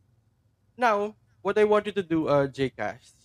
Now, 0.75 1.15
what 1.39 1.55
I 1.55 1.63
want 1.63 1.87
you 1.87 1.95
to 1.95 2.03
do, 2.03 2.27
uh, 2.27 2.51
Jcas, 2.51 3.15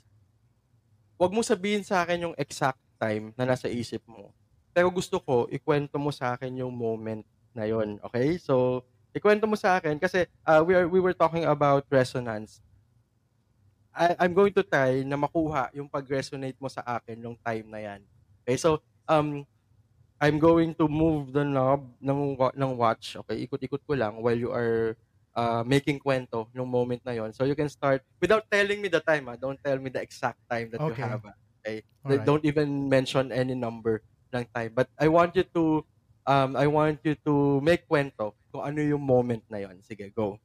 wag 1.19 1.35
mo 1.35 1.43
sabihin 1.43 1.83
sa 1.83 2.07
akin 2.07 2.31
yung 2.31 2.37
exact 2.39 2.79
time 3.03 3.35
na 3.35 3.43
nasa 3.43 3.67
isip 3.67 4.07
mo. 4.07 4.31
Pero 4.71 4.87
gusto 4.87 5.19
ko, 5.19 5.51
ikwento 5.51 5.99
mo 5.99 6.15
sa 6.15 6.39
akin 6.39 6.63
yung 6.63 6.71
moment 6.71 7.27
na 7.59 7.67
yon. 7.67 7.99
Okay? 8.07 8.39
So, 8.39 8.87
ikwento 9.13 9.45
mo 9.45 9.57
sa 9.57 9.77
akin 9.79 10.01
kasi 10.01 10.25
uh, 10.49 10.61
we 10.65 10.73
are 10.77 10.89
we 10.89 11.01
were 11.01 11.17
talking 11.17 11.45
about 11.45 11.85
resonance. 11.93 12.61
I, 13.93 14.17
I'm 14.25 14.33
going 14.33 14.57
to 14.57 14.65
try 14.65 15.05
na 15.05 15.21
makuha 15.21 15.69
yung 15.77 15.85
pag-resonate 15.89 16.57
mo 16.57 16.69
sa 16.73 16.81
akin 16.81 17.21
nung 17.21 17.37
time 17.45 17.69
na 17.69 17.81
yan. 17.81 18.01
Okay? 18.41 18.57
So, 18.57 18.81
um, 19.05 19.45
I'm 20.17 20.41
going 20.41 20.73
to 20.81 20.89
move 20.89 21.37
the 21.37 21.45
knob 21.45 21.93
ng, 22.01 22.41
ng 22.57 22.73
watch. 22.73 23.21
Okay? 23.21 23.45
Ikot-ikot 23.45 23.85
ko 23.85 23.93
lang 23.93 24.17
while 24.25 24.39
you 24.39 24.49
are 24.49 24.97
uh, 25.37 25.61
making 25.61 26.01
kwento 26.01 26.49
nung 26.57 26.73
moment 26.73 27.05
na 27.05 27.13
yon. 27.13 27.37
So, 27.37 27.45
you 27.45 27.53
can 27.53 27.69
start 27.69 28.01
without 28.17 28.49
telling 28.49 28.81
me 28.81 28.89
the 28.89 29.05
time. 29.05 29.29
Ah. 29.29 29.37
Don't 29.37 29.61
tell 29.61 29.77
me 29.77 29.93
the 29.93 30.01
exact 30.01 30.41
time 30.49 30.73
that 30.73 30.81
you 30.81 30.97
Okay. 30.97 31.05
have. 31.05 31.21
ah. 31.29 31.37
Okay? 31.61 31.85
Alright. 32.01 32.25
Don't 32.25 32.45
even 32.49 32.89
mention 32.89 33.29
any 33.29 33.53
number 33.53 34.01
ng 34.33 34.49
time. 34.57 34.73
But 34.73 34.89
I 34.97 35.13
want 35.13 35.37
you 35.37 35.45
to 35.53 35.85
um 36.27 36.55
I 36.55 36.67
want 36.67 37.03
you 37.03 37.17
to 37.27 37.59
make 37.65 37.87
kwento 37.87 38.35
kung 38.53 38.63
ano 38.63 38.79
yung 38.83 39.03
moment 39.03 39.43
na 39.49 39.63
yon. 39.65 39.81
Sige, 39.83 40.13
go. 40.13 40.37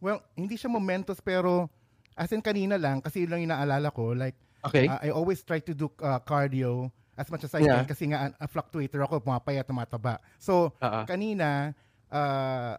Well, 0.00 0.20
hindi 0.36 0.56
siya 0.56 0.68
momentous 0.68 1.20
pero 1.20 1.68
as 2.16 2.32
in 2.32 2.40
kanina 2.40 2.80
lang 2.80 3.04
kasi 3.04 3.24
yun 3.24 3.30
lang 3.32 3.40
yung 3.44 3.52
naalala 3.52 3.92
ko 3.92 4.16
like 4.16 4.36
Okay? 4.66 4.90
uh, 4.90 4.98
I 4.98 5.14
always 5.14 5.46
try 5.46 5.62
to 5.62 5.72
do 5.74 5.86
uh, 6.02 6.18
cardio 6.18 6.90
as 7.16 7.30
much 7.30 7.46
as 7.46 7.54
I 7.54 7.62
Yeah. 7.62 7.80
can 7.80 7.86
kasi 7.86 8.04
nga 8.10 8.34
a 8.36 8.46
fluctuator 8.50 9.00
ako, 9.06 9.22
pumapaya, 9.22 9.62
tumataba. 9.62 10.18
So, 10.36 10.74
ah. 10.82 11.06
kanina 11.06 11.72
uh, 12.10 12.74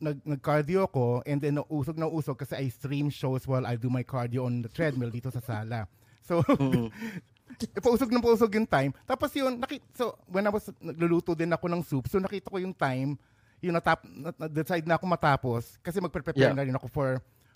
nag 0.00 0.18
nag-cardio 0.24 0.88
ko 0.88 1.20
and 1.26 1.42
then 1.42 1.60
usog 1.68 1.98
na 2.00 2.08
usog 2.08 2.40
kasi 2.40 2.56
I 2.56 2.66
stream 2.72 3.12
shows 3.12 3.44
while 3.44 3.66
I 3.68 3.76
do 3.76 3.92
my 3.92 4.02
cardio 4.06 4.48
on 4.48 4.62
the 4.64 4.70
treadmill 4.70 5.12
dito 5.12 5.28
sa 5.28 5.42
sala. 5.42 5.90
So, 6.22 6.40
Mm-mm. 6.46 6.88
pausog 7.78 8.10
na 8.10 8.20
pausog 8.20 8.52
yung 8.52 8.66
time. 8.66 8.90
Tapos 9.04 9.30
yun, 9.32 9.56
nakita, 9.56 9.84
so 9.92 10.16
when 10.26 10.42
I 10.42 10.50
was 10.50 10.66
nagluluto 10.78 11.32
din 11.32 11.50
ako 11.50 11.66
ng 11.68 11.82
soup, 11.82 12.04
so 12.08 12.18
nakita 12.18 12.48
ko 12.48 12.58
yung 12.58 12.72
time, 12.72 13.14
yung 13.60 13.74
natap, 13.74 14.02
na, 14.04 14.34
na- 14.34 14.50
decide 14.50 14.86
na 14.86 14.96
ako 14.96 15.06
matapos 15.06 15.78
kasi 15.78 15.98
magpe-prepare 15.98 16.50
Yeah. 16.50 16.56
na 16.56 16.66
rin 16.66 16.74
ako 16.74 16.86
for 16.90 17.08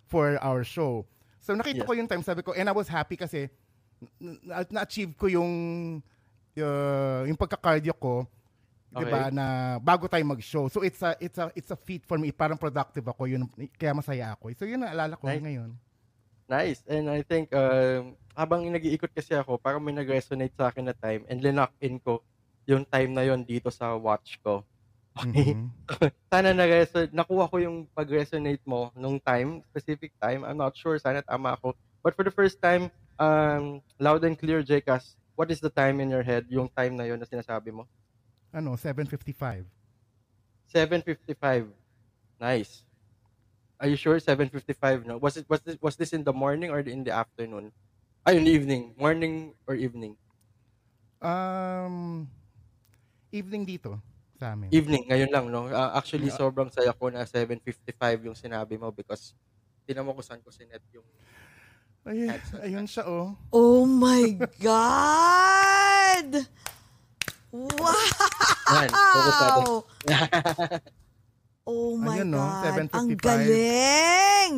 for 0.07 0.39
our 0.39 0.63
show. 0.63 1.03
So 1.43 1.55
nakita 1.55 1.83
Yes. 1.83 1.89
ko 1.89 1.93
yung 1.95 2.07
time, 2.07 2.23
sabi 2.23 2.43
ko, 2.43 2.55
and 2.55 2.67
I 2.67 2.75
was 2.75 2.87
happy 2.87 3.19
kasi 3.19 3.51
na, 4.21 4.63
na-achieve 4.69 5.17
ko 5.17 5.27
yung 5.27 5.53
uh, 6.57 7.23
yung 7.27 7.39
pagka-cardio 7.39 7.95
ko, 7.97 8.25
'di 8.93 9.05
ba, 9.07 9.29
Okay. 9.29 9.35
na 9.35 9.47
bago 9.83 10.07
tayo 10.07 10.23
mag-show. 10.25 10.69
So 10.71 10.81
it's 10.81 11.03
a 11.03 11.17
it's 11.19 11.37
a 11.37 11.51
it's 11.53 11.71
a 11.73 11.79
feat 11.79 12.07
for 12.07 12.17
me, 12.17 12.31
parang 12.31 12.57
productive 12.57 13.05
ako, 13.05 13.27
yun 13.27 13.45
kaya 13.77 13.93
masaya 13.93 14.33
ako. 14.33 14.53
So 14.55 14.65
yun 14.65 14.83
ang 14.85 14.93
alala 14.95 15.19
ko 15.19 15.27
Nice. 15.27 15.43
ngayon. 15.43 15.71
Nice. 16.47 16.83
And 16.87 17.11
I 17.11 17.27
think 17.27 17.51
um, 17.51 18.15
habang 18.39 18.63
nag-iikot 18.71 19.11
kasi 19.11 19.35
ako, 19.35 19.59
parang 19.59 19.83
may 19.83 19.95
nag-resonate 19.95 20.55
sa 20.55 20.71
akin 20.71 20.87
na 20.87 20.95
time 20.95 21.27
and 21.27 21.43
linock 21.43 21.75
in 21.83 21.99
ko 21.99 22.23
yung 22.67 22.87
time 22.87 23.15
na 23.15 23.27
yon 23.27 23.43
dito 23.43 23.71
sa 23.71 23.95
watch 23.99 24.39
ko. 24.43 24.63
Okay? 25.19 25.59
Mhm. 25.59 25.71
Sana 26.33 26.51
na 26.55 26.67
nakuha 27.15 27.47
ko 27.51 27.57
yung 27.63 27.87
pag-resonate 27.95 28.63
mo 28.67 28.91
nung 28.95 29.19
time, 29.23 29.63
specific 29.71 30.15
time. 30.23 30.43
I'm 30.43 30.59
not 30.59 30.75
sure. 30.75 30.99
Sana 30.99 31.23
tama 31.23 31.55
ako. 31.55 31.75
But 32.03 32.15
for 32.15 32.23
the 32.27 32.35
first 32.35 32.63
time, 32.63 32.91
um, 33.19 33.83
loud 33.99 34.23
and 34.27 34.39
clear, 34.39 34.63
Jcas, 34.63 35.19
what 35.39 35.51
is 35.51 35.59
the 35.63 35.71
time 35.71 35.99
in 36.03 36.11
your 36.11 36.23
head, 36.23 36.47
yung 36.51 36.71
time 36.71 36.95
na 36.95 37.07
yon 37.07 37.19
na 37.19 37.27
sinasabi 37.27 37.71
mo? 37.75 37.87
Ano, 38.55 38.75
7:55. 38.79 39.67
7:55. 40.71 41.71
Nice. 42.39 42.85
Are 43.81 43.89
you 43.89 43.97
sure 43.97 44.17
7:55 44.17 45.05
no? 45.05 45.19
Was 45.21 45.37
it 45.37 45.45
was 45.49 45.61
this 45.61 45.77
was 45.85 45.97
this 45.97 46.13
in 46.17 46.25
the 46.25 46.33
morning 46.33 46.73
or 46.73 46.81
in 46.81 47.05
the 47.05 47.13
afternoon? 47.13 47.73
Ay, 48.25 48.41
in 48.41 48.45
the 48.49 48.51
evening. 48.51 48.97
Morning 48.97 49.53
or 49.69 49.77
evening? 49.77 50.17
Um, 51.21 52.27
evening 53.31 53.69
dito 53.69 54.01
sa 54.37 54.53
amin. 54.57 54.69
Evening, 54.73 55.05
ngayon 55.09 55.31
lang, 55.31 55.47
no? 55.53 55.69
Ah, 55.71 55.95
actually, 55.97 56.29
Yeah. 56.29 56.41
sobrang 56.41 56.69
saya 56.73 56.91
ko 56.97 57.09
na 57.13 57.25
7:55 57.29 58.21
yung 58.25 58.35
sinabi 58.37 58.77
mo 58.81 58.91
because 58.91 59.37
tinan 59.87 60.05
mo 60.05 60.13
kung 60.17 60.27
saan 60.27 60.43
ko 60.43 60.51
sinet 60.51 60.83
yung 60.93 61.07
Ay, 62.07 62.31
ayun 62.63 62.87
siya, 62.87 63.03
oh. 63.03 63.35
Oh 63.51 63.83
my 63.83 64.39
God! 64.63 66.47
Wow! 67.51 67.99
Yan, 68.79 68.91
focus 68.95 69.37
natin. 69.43 69.65
Oh 71.67 71.99
my 71.99 72.23
Ayun, 72.23 72.31
no? 72.31 72.39
God. 72.39 72.87
Ang 72.95 73.09
7:55. 73.19 73.27
galing! 73.27 74.55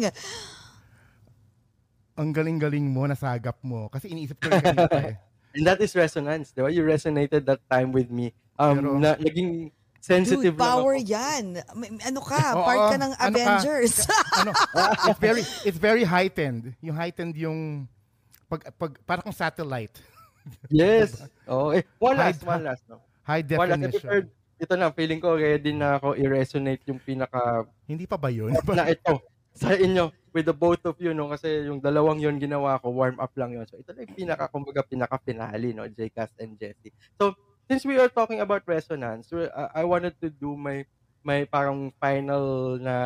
Ang 2.19 2.31
galing-galing 2.35 2.85
mo, 2.85 3.07
nasagap 3.07 3.57
mo. 3.65 3.89
Kasi 3.89 4.13
iniisip 4.13 4.37
ko 4.37 4.51
rin 4.51 4.61
kanina 4.61 5.01
eh. 5.09 5.17
And 5.57 5.65
that 5.65 5.81
is 5.81 5.97
resonance, 5.97 6.53
di 6.53 6.61
ba? 6.61 6.69
You 6.69 6.85
resonated 6.85 7.49
that 7.49 7.65
time 7.71 7.91
with 7.91 8.13
me. 8.13 8.37
Um, 8.61 8.75
Pero- 8.77 8.99
na, 9.01 9.17
naging 9.17 9.73
sensitive 9.99 10.55
Dude, 10.55 10.61
power 10.61 10.95
lang 11.01 11.07
ako. 11.07 11.15
yan. 11.17 11.45
Ano 12.05 12.21
ka? 12.21 12.43
Oo, 12.55 12.65
part 12.67 12.83
ka 12.93 12.97
ng 13.01 13.13
ano 13.17 13.17
ka? 13.17 13.27
Avengers. 13.57 13.95
ano, 14.37 14.51
it's 15.09 15.21
very 15.23 15.43
it's 15.65 15.81
very 15.81 16.05
heightened. 16.05 16.75
Yung 16.85 16.95
heightened 16.95 17.35
yung 17.39 17.89
pag, 18.47 18.67
pag 18.77 18.93
para 19.07 19.21
kang 19.25 19.35
satellite. 19.35 19.97
Yes. 20.69 21.17
Oh, 21.49 21.73
eh, 21.73 21.81
one 21.97 22.13
last, 22.21 22.45
one 22.45 22.61
last. 22.61 22.85
No? 22.85 23.01
High 23.25 23.41
One 23.57 23.73
last. 23.73 23.81
definition. 23.89 24.29
Ito 24.59 24.75
na, 24.75 24.91
feeling 24.91 25.23
ko 25.23 25.39
ready 25.39 25.71
na 25.71 25.97
ako 26.03 26.19
i-resonate 26.19 26.83
yung 26.91 26.99
pinaka 26.99 27.65
Hindi 27.87 28.05
pa 28.11 28.19
ba 28.19 28.29
yun? 28.29 28.53
na 28.75 28.91
ito. 28.91 29.23
Sa 29.55 29.75
inyo 29.75 30.11
with 30.35 30.47
the 30.47 30.55
both 30.55 30.83
of 30.87 30.95
you 31.03 31.15
no? 31.15 31.31
Kasi 31.31 31.67
yung 31.67 31.83
dalawang 31.83 32.19
yon 32.23 32.39
ginawa 32.39 32.79
ko 32.79 32.91
warm 32.95 33.19
up 33.19 33.33
lang 33.35 33.55
yon 33.55 33.67
so 33.67 33.79
ito 33.79 33.91
na 33.95 34.03
yung 34.07 34.15
pinaka 34.15 34.47
kumbaga 34.51 34.83
pinaka 34.87 35.19
finale 35.23 35.75
no 35.75 35.87
Jcast 35.91 36.37
and 36.39 36.55
Jessie 36.61 36.95
so 37.19 37.35
since 37.67 37.83
we 37.83 37.99
are 37.99 38.11
talking 38.13 38.39
about 38.39 38.63
resonance 38.69 39.31
I 39.35 39.83
I 39.83 39.85
wanted 39.89 40.15
to 40.23 40.31
do 40.31 40.55
my 40.55 40.87
my 41.27 41.43
parang 41.47 41.91
final 41.99 42.79
na 42.79 42.97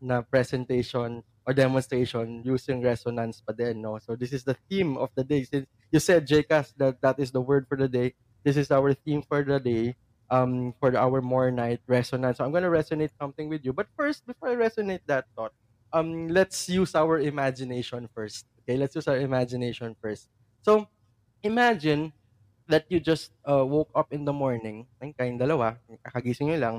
na 0.00 0.20
presentation 0.20 1.24
or 1.44 1.52
demonstration 1.56 2.40
using 2.44 2.80
resonance 2.84 3.40
pa 3.44 3.52
din 3.56 3.80
no? 3.80 3.96
So 4.00 4.16
this 4.16 4.32
is 4.32 4.44
the 4.44 4.56
theme 4.68 4.96
of 4.96 5.12
the 5.16 5.24
day. 5.24 5.44
Since 5.44 5.68
you 5.92 6.00
said 6.00 6.24
Jcast 6.28 6.76
that 6.80 7.00
that 7.00 7.16
is 7.20 7.32
the 7.32 7.40
word 7.44 7.64
for 7.68 7.76
the 7.76 7.88
day 7.88 8.12
this 8.44 8.60
is 8.60 8.68
our 8.68 8.92
theme 8.92 9.24
for 9.24 9.40
the 9.40 9.56
day 9.56 9.96
um 10.34 10.74
for 10.82 10.90
our 10.98 11.22
more 11.22 11.50
night 11.54 11.78
resonance 11.86 12.38
so 12.38 12.44
I'm 12.44 12.50
gonna 12.50 12.72
resonate 12.72 13.14
something 13.20 13.46
with 13.48 13.62
you 13.62 13.72
but 13.72 13.86
first 13.94 14.26
before 14.26 14.50
I 14.50 14.56
resonate 14.58 15.06
that 15.06 15.30
thought 15.38 15.54
um 15.94 16.26
let's 16.28 16.68
use 16.68 16.94
our 16.98 17.22
imagination 17.22 18.10
first. 18.10 18.44
Okay, 18.66 18.76
let's 18.76 18.96
use 18.98 19.06
our 19.06 19.16
imagination 19.20 19.94
first. 20.02 20.26
So, 20.66 20.88
imagine 21.44 22.12
that 22.68 22.84
you 22.88 22.98
just 22.98 23.32
uh, 23.46 23.64
woke 23.64 23.92
up 23.94 24.10
in 24.10 24.24
the 24.24 24.32
morning, 24.34 24.88
ay 24.98 25.12
kayong 25.14 25.38
dalawa, 25.38 25.78
kakagising 26.02 26.50
nyo 26.50 26.58
lang, 26.58 26.76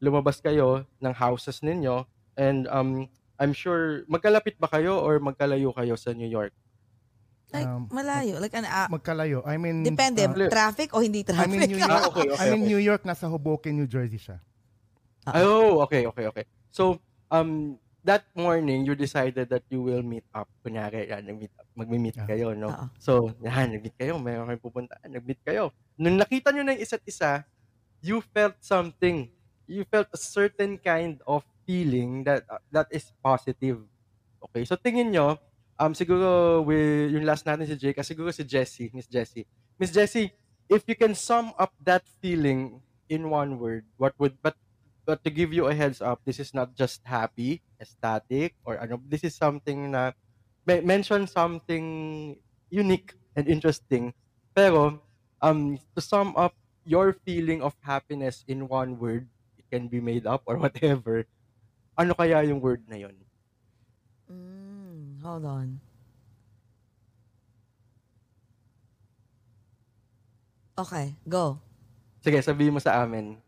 lumabas 0.00 0.38
kayo 0.40 0.86
ng 1.02 1.14
houses 1.14 1.60
ninyo, 1.60 2.06
and 2.38 2.70
um, 2.70 3.10
I'm 3.38 3.52
sure, 3.52 4.06
magkalapit 4.06 4.56
ba 4.62 4.70
kayo 4.70 5.02
or 5.02 5.18
magkalayo 5.18 5.74
kayo 5.74 5.98
sa 5.98 6.14
New 6.14 6.30
York? 6.30 6.54
Like, 7.54 7.70
Um, 7.70 7.86
malayo. 7.88 8.42
Like, 8.42 8.54
an, 8.58 8.66
ah, 8.66 8.90
Magkalayo. 8.90 9.46
I 9.46 9.54
mean, 9.56 9.86
depende. 9.86 10.26
uh, 10.26 10.50
traffic 10.50 10.90
o 10.90 10.98
hindi 10.98 11.22
traffic? 11.22 11.54
in 11.54 11.70
New 11.70 11.78
York. 11.78 11.90
Ah, 11.94 12.10
okay, 12.10 12.26
okay, 12.28 12.48
in 12.50 12.58
okay. 12.58 12.66
New 12.66 12.80
York, 12.82 13.02
nasa 13.06 13.30
Hoboken, 13.30 13.72
New 13.72 13.86
Jersey 13.86 14.18
siya. 14.18 14.42
Ah. 15.24 15.40
Oh, 15.40 15.80
okay, 15.86 16.04
okay, 16.04 16.26
okay. 16.28 16.44
So, 16.68 16.98
um, 17.30 17.78
that 18.04 18.26
morning, 18.36 18.84
you 18.84 18.92
decided 18.92 19.48
that 19.48 19.64
you 19.70 19.80
will 19.80 20.04
meet 20.04 20.26
up. 20.34 20.50
Kunyari, 20.60 21.08
yan, 21.08 21.24
nag-meet 21.24 21.54
up, 21.56 21.66
magmi-meet 21.72 22.18
Ah. 22.20 22.26
kayo, 22.28 22.52
no? 22.52 22.68
Oo. 22.68 22.84
So, 23.00 23.32
yan, 23.40 23.72
nag-meet 23.72 23.96
kayo, 23.96 24.20
mayroon 24.20 24.50
kayong 24.50 24.60
pupuntaan, 24.60 25.08
nag-meet 25.08 25.40
kayo. 25.40 25.70
Nung 25.96 26.18
nakita 26.18 26.52
nyo 26.52 26.66
na 26.66 26.76
yung 26.76 26.84
isa't 26.84 27.06
isa, 27.06 27.46
you 28.04 28.20
felt 28.20 28.58
something. 28.60 29.30
You 29.64 29.88
felt 29.88 30.12
a 30.12 30.20
certain 30.20 30.76
kind 30.76 31.24
of 31.24 31.40
feeling 31.64 32.20
that 32.28 32.44
uh, 32.52 32.60
that 32.68 32.92
is 32.92 33.08
positive. 33.24 33.80
Okay, 34.44 34.68
so 34.68 34.76
tingin 34.76 35.08
nyo, 35.08 35.40
um, 35.78 35.92
siguro 35.94 36.62
with, 36.64 37.12
yung 37.12 37.24
last 37.24 37.46
natin 37.46 37.66
si 37.66 37.76
Jake, 37.76 37.98
siguro 38.02 38.32
si 38.32 38.44
Jessie, 38.44 38.90
Miss 38.94 39.06
Jessie. 39.06 39.46
Miss 39.78 39.90
Jessie, 39.90 40.30
if 40.68 40.86
you 40.86 40.94
can 40.94 41.14
sum 41.14 41.52
up 41.58 41.74
that 41.82 42.06
feeling 42.22 42.80
in 43.08 43.30
one 43.30 43.58
word, 43.58 43.84
what 43.96 44.14
would, 44.18 44.38
but 44.42 44.56
but 45.04 45.20
to 45.24 45.30
give 45.30 45.52
you 45.52 45.68
a 45.68 45.74
heads 45.76 46.00
up, 46.00 46.20
this 46.24 46.40
is 46.40 46.54
not 46.56 46.74
just 46.74 47.04
happy, 47.04 47.60
ecstatic, 47.80 48.56
or 48.64 48.80
ano, 48.80 49.00
this 49.08 49.22
is 49.22 49.36
something 49.36 49.92
na, 49.92 50.12
mention 50.66 51.28
something 51.28 52.36
unique 52.72 53.12
and 53.36 53.46
interesting. 53.46 54.16
Pero, 54.56 55.00
um, 55.44 55.76
to 55.94 56.00
sum 56.00 56.32
up 56.36 56.56
your 56.88 57.12
feeling 57.12 57.60
of 57.60 57.76
happiness 57.84 58.44
in 58.48 58.68
one 58.68 58.96
word, 58.98 59.28
it 59.60 59.68
can 59.68 59.88
be 59.88 60.00
made 60.00 60.26
up 60.26 60.42
or 60.46 60.56
whatever, 60.64 61.28
ano 62.00 62.16
kaya 62.16 62.42
yung 62.48 62.60
word 62.60 62.80
na 62.88 62.96
yun? 62.96 63.16
Mm, 64.32 64.63
hold 65.24 65.44
on. 65.48 65.80
Okay, 70.76 71.14
go. 71.24 71.56
Sige, 72.20 72.42
sabihin 72.42 72.74
mo 72.74 72.80
sa 72.82 73.00
amin. 73.00 73.38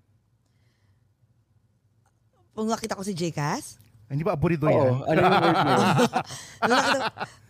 Kung 2.57 2.70
nakita 2.70 2.97
ko 2.97 3.05
si 3.05 3.12
Jcas, 3.12 3.77
Hindi 4.07 4.22
ba 4.22 4.39
aburido 4.39 4.70
Oo, 4.70 5.03
yan? 5.03 5.03
ano 5.03 5.18
yung 5.18 5.35
word 5.35 5.59
yun? 5.59 5.81
Nung 6.62 6.79
nakita, 6.79 6.99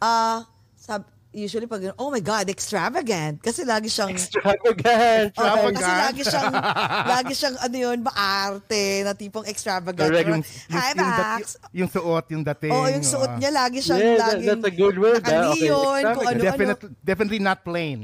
ah, 0.01 0.39
sab, 0.72 1.03
usually 1.37 1.68
pag, 1.68 1.93
oh 1.95 2.09
my 2.09 2.18
God, 2.18 2.49
extravagant. 2.49 3.45
Kasi 3.45 3.61
lagi 3.62 3.93
siyang, 3.93 4.09
Extravagant. 4.09 5.37
Okay, 5.37 5.37
kasi 5.37 5.84
Extravagant. 5.84 6.01
lagi 6.01 6.22
siyang, 6.24 6.53
lagi 7.14 7.32
siyang, 7.37 7.57
ano 7.61 7.76
yun, 7.76 7.99
maarte 8.01 8.84
na 9.05 9.12
tipong 9.12 9.45
extravagant. 9.45 10.09
Correct. 10.09 10.26
Yung, 10.26 10.43
Hi, 10.72 10.91
yung, 10.91 10.97
yung, 10.97 11.11
Max. 11.12 11.20
dati- 11.20 11.61
yung 11.76 11.91
suot, 11.93 12.24
yung 12.32 12.43
dating. 12.43 12.72
Oo, 12.72 12.89
yung 12.89 13.05
suot 13.05 13.28
oo. 13.28 13.39
niya, 13.39 13.51
lagi 13.53 13.78
siyang, 13.78 14.01
Yeah, 14.01 14.16
that- 14.16 14.32
laging 14.34 14.49
that's 14.49 14.64
a 14.64 14.72
good 14.72 14.97
word, 14.97 15.22
ah. 15.22 15.53
Okay, 15.53 15.68
kung 15.68 15.97
extravagant. 16.01 16.07
ano-ano. 16.16 16.41
Definitely, 16.41 16.89
definitely 17.05 17.41
not 17.41 17.59
plain. 17.61 17.99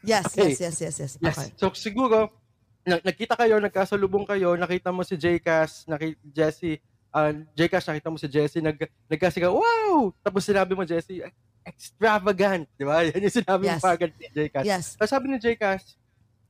Yes, 0.00 0.24
Okay. 0.30 0.54
yes, 0.54 0.62
yes, 0.62 0.76
yes, 0.80 0.96
yes. 0.96 1.12
Yes. 1.18 1.34
Okay. 1.34 1.48
So 1.58 1.74
siguro, 1.74 2.30
na- 2.82 3.02
nakita 3.02 3.34
kayo, 3.34 3.58
nagkasalubong 3.58 4.22
kayo, 4.24 4.54
nakita 4.54 4.94
mo 4.94 5.02
si 5.02 5.18
Jcas, 5.18 5.82
nakita 5.84 6.22
Jessie, 6.24 6.78
uh, 7.16 7.32
Jcas, 7.56 7.88
nakita 7.88 8.12
mo 8.12 8.20
si 8.20 8.28
Jessie, 8.28 8.60
nag, 8.60 8.76
nagkasigaw, 9.08 9.48
wow! 9.56 10.12
Tapos 10.20 10.44
sinabi 10.44 10.76
mo, 10.76 10.84
Jessie, 10.84 11.24
extravagant, 11.64 12.68
di 12.76 12.84
ba? 12.84 13.02
Yan 13.08 13.24
yung 13.24 13.36
sinabi 13.42 13.62
Yes. 13.66 13.80
mo 13.80 13.88
kagad 13.88 14.12
ni 14.20 14.26
Jcas. 14.30 14.64
Yes. 14.68 14.84
Tapos 14.94 15.10
sabi 15.10 15.32
ni 15.32 15.40
Jcas, 15.40 15.96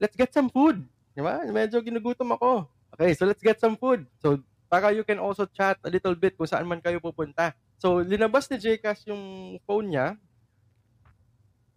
let's 0.03 0.19
get 0.19 0.35
some 0.35 0.51
food. 0.51 0.83
Di 1.15 1.23
ba? 1.23 1.41
Medyo 1.47 1.79
ginugutom 1.81 2.35
ako. 2.35 2.67
Okay, 2.93 3.15
so 3.15 3.25
let's 3.25 3.41
get 3.41 3.57
some 3.57 3.79
food. 3.79 4.05
So, 4.21 4.43
para 4.67 4.91
you 4.91 5.07
can 5.07 5.23
also 5.23 5.47
chat 5.47 5.79
a 5.87 5.91
little 5.91 6.19
bit 6.19 6.35
kung 6.35 6.49
saan 6.49 6.67
man 6.67 6.83
kayo 6.83 6.99
pupunta. 6.99 7.55
So, 7.79 8.03
linabas 8.03 8.51
ni 8.51 8.59
Jcas 8.59 9.07
yung 9.07 9.57
phone 9.65 9.95
niya. 9.95 10.17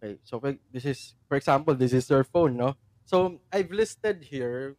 Okay, 0.00 0.16
so 0.24 0.40
for- 0.40 0.56
this 0.72 0.84
is, 0.88 1.12
for 1.28 1.36
example, 1.36 1.76
this 1.76 1.92
is 1.92 2.08
your 2.08 2.24
phone, 2.24 2.56
no? 2.56 2.72
So, 3.04 3.40
I've 3.52 3.68
listed 3.68 4.24
here, 4.24 4.76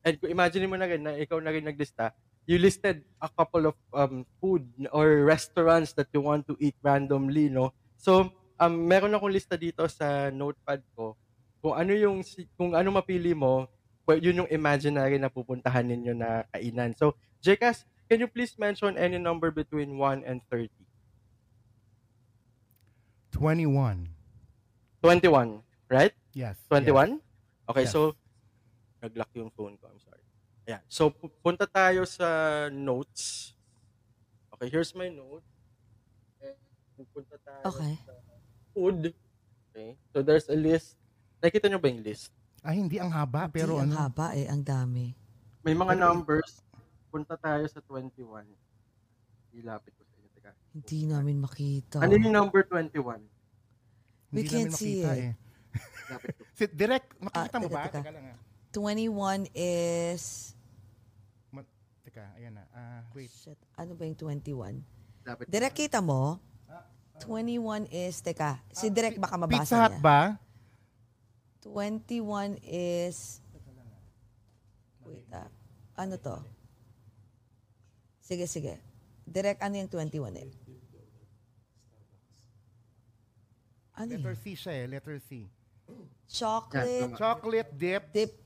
and 0.00 0.16
imagine 0.24 0.64
mo 0.70 0.76
na 0.80 0.88
rin 0.88 1.02
na 1.02 1.12
ikaw 1.18 1.42
na 1.44 1.52
rin 1.52 1.66
naglista, 1.66 2.14
you 2.46 2.58
listed 2.58 3.04
a 3.22 3.28
couple 3.30 3.70
of 3.70 3.76
um, 3.94 4.26
food 4.40 4.66
or 4.90 5.22
restaurants 5.22 5.92
that 5.94 6.10
you 6.12 6.20
want 6.20 6.46
to 6.50 6.56
eat 6.58 6.74
randomly, 6.82 7.48
no? 7.48 7.70
So, 7.96 8.34
um, 8.58 8.74
meron 8.86 9.14
akong 9.14 9.30
lista 9.30 9.54
dito 9.54 9.86
sa 9.86 10.30
notepad 10.34 10.82
ko. 10.98 11.14
Kung 11.62 11.78
ano 11.78 11.94
yung, 11.94 12.26
kung 12.58 12.74
ano 12.74 12.90
mapili 12.90 13.30
mo, 13.34 13.70
well, 14.06 14.18
yun 14.18 14.42
yung 14.42 14.50
imaginary 14.50 15.18
na 15.22 15.30
pupuntahan 15.30 15.86
ninyo 15.86 16.12
na 16.18 16.42
kainan. 16.50 16.90
So, 16.98 17.14
Jcas, 17.38 17.86
can 18.10 18.18
you 18.18 18.26
please 18.26 18.58
mention 18.58 18.98
any 18.98 19.18
number 19.22 19.54
between 19.54 19.94
1 19.94 20.26
and 20.26 20.42
30? 20.50 20.68
21. 23.30 24.08
21, 25.02 25.62
right? 25.88 26.12
Yes. 26.34 26.58
21? 26.68 27.18
Okay, 27.70 27.86
Yes. 27.86 27.92
so 27.92 28.14
nag-lock 29.02 29.30
yung 29.34 29.50
phone 29.54 29.78
ko. 29.80 29.88
I'm 29.88 29.98
sorry. 30.02 30.11
Ayan. 30.64 30.82
So 30.86 31.08
pu- 31.08 31.32
punta 31.40 31.64
tayo 31.64 32.04
sa 32.04 32.26
notes. 32.68 33.52
Okay, 34.52 34.68
here's 34.68 34.94
my 34.94 35.08
note. 35.08 35.42
And 36.38 36.54
pupunta 36.94 37.34
tayo 37.36 37.62
Okay. 37.66 37.94
sa 37.98 38.12
food. 38.70 39.00
Okay. 39.68 39.98
So 40.08 40.20
there's 40.20 40.46
a 40.46 40.54
list. 40.54 40.94
Nakita 41.38 41.66
nyo 41.66 41.76
ba 41.76 41.88
yung 41.88 42.00
list? 42.00 42.30
Ay, 42.62 42.78
hindi 42.78 42.94
ang 42.96 43.10
haba, 43.10 43.50
pero 43.50 43.74
Hindi, 43.74 43.82
ano. 43.82 43.90
ang 43.90 43.94
haba 44.00 44.26
eh, 44.32 44.46
ang 44.46 44.62
dami. 44.62 45.10
May 45.60 45.74
mga 45.74 45.98
numbers. 45.98 46.62
Punta 47.10 47.34
tayo 47.34 47.66
sa 47.66 47.82
21. 47.82 48.46
Ilapit 49.52 49.92
ko 49.92 50.02
sa 50.02 50.14
inyo. 50.14 50.28
Teka. 50.32 50.50
Hindi 50.70 50.98
namin 51.04 51.36
makita. 51.38 51.98
Ano 51.98 52.14
yung 52.14 52.30
number 52.30 52.62
21? 52.62 53.18
We 54.30 54.40
Hindi 54.40 54.42
can't 54.46 54.70
namin 54.70 54.78
see 54.78 55.02
makita 55.02 55.10
it. 55.10 55.18
eh. 55.18 55.32
Ilapit 56.06 56.30
ko. 56.32 56.42
Si, 56.56 56.62
direct, 56.68 57.08
makikita 57.18 57.50
Ah, 57.50 57.58
mo 57.58 57.66
teka, 57.66 57.74
ba? 57.74 57.82
teka. 57.82 57.98
Teka 57.98 58.12
lang 58.14 58.26
ah. 58.30 58.38
21 58.70 59.50
is... 59.52 60.51
Teka, 62.12 62.28
ayan 62.36 62.52
na. 62.60 62.68
Ah, 62.76 63.08
wait. 63.16 63.32
Shit, 63.32 63.56
ano 63.72 63.96
ba 63.96 64.04
yung 64.04 64.12
21? 64.20 64.84
Ilapit 65.24 65.48
ko. 65.48 65.50
Direk 65.50 65.72
kita 65.72 66.04
mo? 66.04 66.36
21 67.24 67.88
is, 67.88 68.20
teka, 68.20 68.60
si 68.68 68.92
Direk 68.92 69.16
baka 69.16 69.40
mabasa 69.40 69.64
Pizza 69.64 69.80
Hut 69.80 69.96
niya. 69.96 70.04
ba? 70.04 70.20
21 71.64 72.60
is, 72.68 73.40
wait 75.08 75.24
ah, 75.32 75.48
ano 75.96 76.20
to? 76.20 76.36
Sige, 78.20 78.44
sige. 78.44 78.76
Direk, 79.24 79.64
ano 79.64 79.80
yung 79.80 79.88
21 79.88 80.36
eh? 80.36 80.52
Ano 83.96 84.12
Letter 84.12 84.36
yun? 84.36 84.44
C 84.44 84.52
siya 84.52 84.72
eh. 84.76 84.84
Letter 84.84 85.16
C. 85.16 85.48
Chocolate, 86.28 87.16
Chocolate 87.16 87.70
dip, 87.72 88.04
dip, 88.12 88.36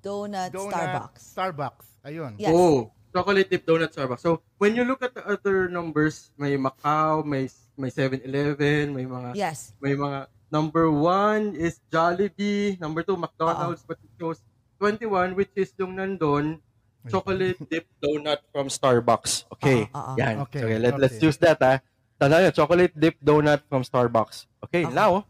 donut, 0.00 0.48
donut, 0.48 0.72
Starbucks. 0.72 1.22
Starbucks. 1.36 1.86
Ayun. 2.00 2.32
Yes. 2.40 2.56
Oh, 2.56 2.88
chocolate 3.10 3.50
dip 3.50 3.66
donut 3.66 3.90
Starbucks. 3.92 4.22
So, 4.22 4.42
when 4.58 4.74
you 4.74 4.84
look 4.84 5.02
at 5.02 5.14
the 5.14 5.24
other 5.26 5.68
numbers, 5.68 6.30
may 6.38 6.54
Macau, 6.56 7.24
may 7.26 7.50
may 7.74 7.90
7-Eleven, 7.90 8.92
may 8.94 9.06
mga 9.08 9.34
Yes. 9.34 9.72
may 9.80 9.96
mga 9.96 10.28
number 10.50 10.90
one 10.90 11.54
is 11.56 11.80
Jollibee, 11.88 12.76
number 12.78 13.02
two 13.02 13.16
McDonald's, 13.16 13.82
but 13.86 13.96
it 14.02 14.10
shows 14.18 14.38
21 14.78 15.34
which 15.36 15.52
is 15.56 15.72
yung 15.76 15.96
nandun 15.96 16.60
chocolate 17.08 17.56
dip 17.68 17.88
donut 18.02 18.40
from 18.52 18.68
Starbucks. 18.68 19.48
Okay. 19.56 19.88
Ah, 19.92 19.96
ah, 19.96 20.06
ah. 20.12 20.14
Yan. 20.20 20.34
Okay, 20.48 20.62
Okay, 20.64 20.78
let, 20.78 21.00
let's 21.00 21.16
okay. 21.16 21.26
use 21.26 21.38
that 21.40 21.56
ah. 21.64 21.80
Tanda 22.20 22.36
nyo, 22.44 22.52
chocolate 22.52 22.92
dip 22.92 23.16
donut 23.20 23.64
from 23.68 23.80
Starbucks. 23.80 24.44
Okay, 24.68 24.84
Okay. 24.84 24.94
now 24.94 25.24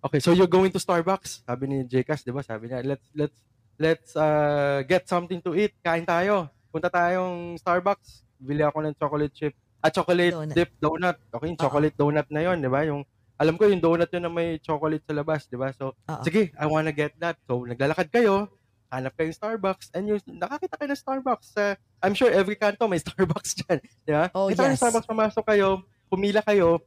Okay, 0.00 0.16
so 0.16 0.32
you're 0.32 0.48
going 0.48 0.72
to 0.72 0.80
Starbucks. 0.80 1.44
Sabi 1.44 1.68
ni 1.68 1.78
Jcas, 1.84 2.24
'di 2.24 2.32
ba? 2.32 2.40
Sabi 2.40 2.72
niya, 2.72 2.80
let's 2.80 3.04
let's 3.12 3.38
let's 3.76 4.10
uh, 4.16 4.80
get 4.88 5.04
something 5.04 5.44
to 5.44 5.52
eat. 5.52 5.76
Kain 5.84 6.08
tayo. 6.08 6.48
Punta 6.70 6.88
tayong 6.88 7.58
Starbucks. 7.58 8.22
Bili 8.38 8.62
ako 8.62 8.78
ng 8.86 8.94
chocolate 8.96 9.34
chip. 9.34 9.54
Ah, 9.80 9.90
chocolate 9.90 10.32
Donut. 10.32 10.54
dip 10.54 10.70
donut. 10.78 11.16
Okay, 11.28 11.46
yung 11.50 11.58
chocolate 11.58 11.96
donut 11.96 12.28
na 12.30 12.40
'yon, 12.40 12.58
'di 12.60 12.70
ba? 12.70 12.80
Yung 12.86 13.02
alam 13.40 13.56
ko 13.56 13.64
yung 13.64 13.80
donut 13.80 14.08
yun 14.08 14.22
na 14.22 14.28
may 14.28 14.60
chocolate 14.60 15.02
sa 15.02 15.16
labas, 15.16 15.48
'di 15.48 15.56
ba? 15.56 15.72
So, 15.72 15.96
Oo. 15.96 16.22
sige, 16.22 16.52
I 16.54 16.66
wanna 16.68 16.92
get 16.92 17.16
that. 17.18 17.40
So, 17.48 17.64
naglalakad 17.64 18.12
kayo, 18.12 18.52
hanap 18.92 19.16
kayong 19.16 19.32
Starbucks, 19.32 19.90
and 19.96 20.04
yung 20.06 20.20
nakakita 20.28 20.76
kayo 20.76 20.88
ng 20.92 21.00
Starbucks. 21.00 21.46
sa 21.56 21.74
I'm 22.04 22.12
sure 22.12 22.28
every 22.28 22.60
kanto 22.60 22.84
may 22.86 23.00
Starbucks 23.04 23.56
dyan. 23.56 23.78
Di 24.04 24.12
ba? 24.12 24.28
Oh, 24.36 24.52
Kita 24.52 24.68
kayo 24.68 24.76
yes. 24.76 24.80
Starbucks, 24.84 25.08
pumasok 25.08 25.44
kayo, 25.48 25.68
pumila 26.12 26.44
kayo, 26.44 26.80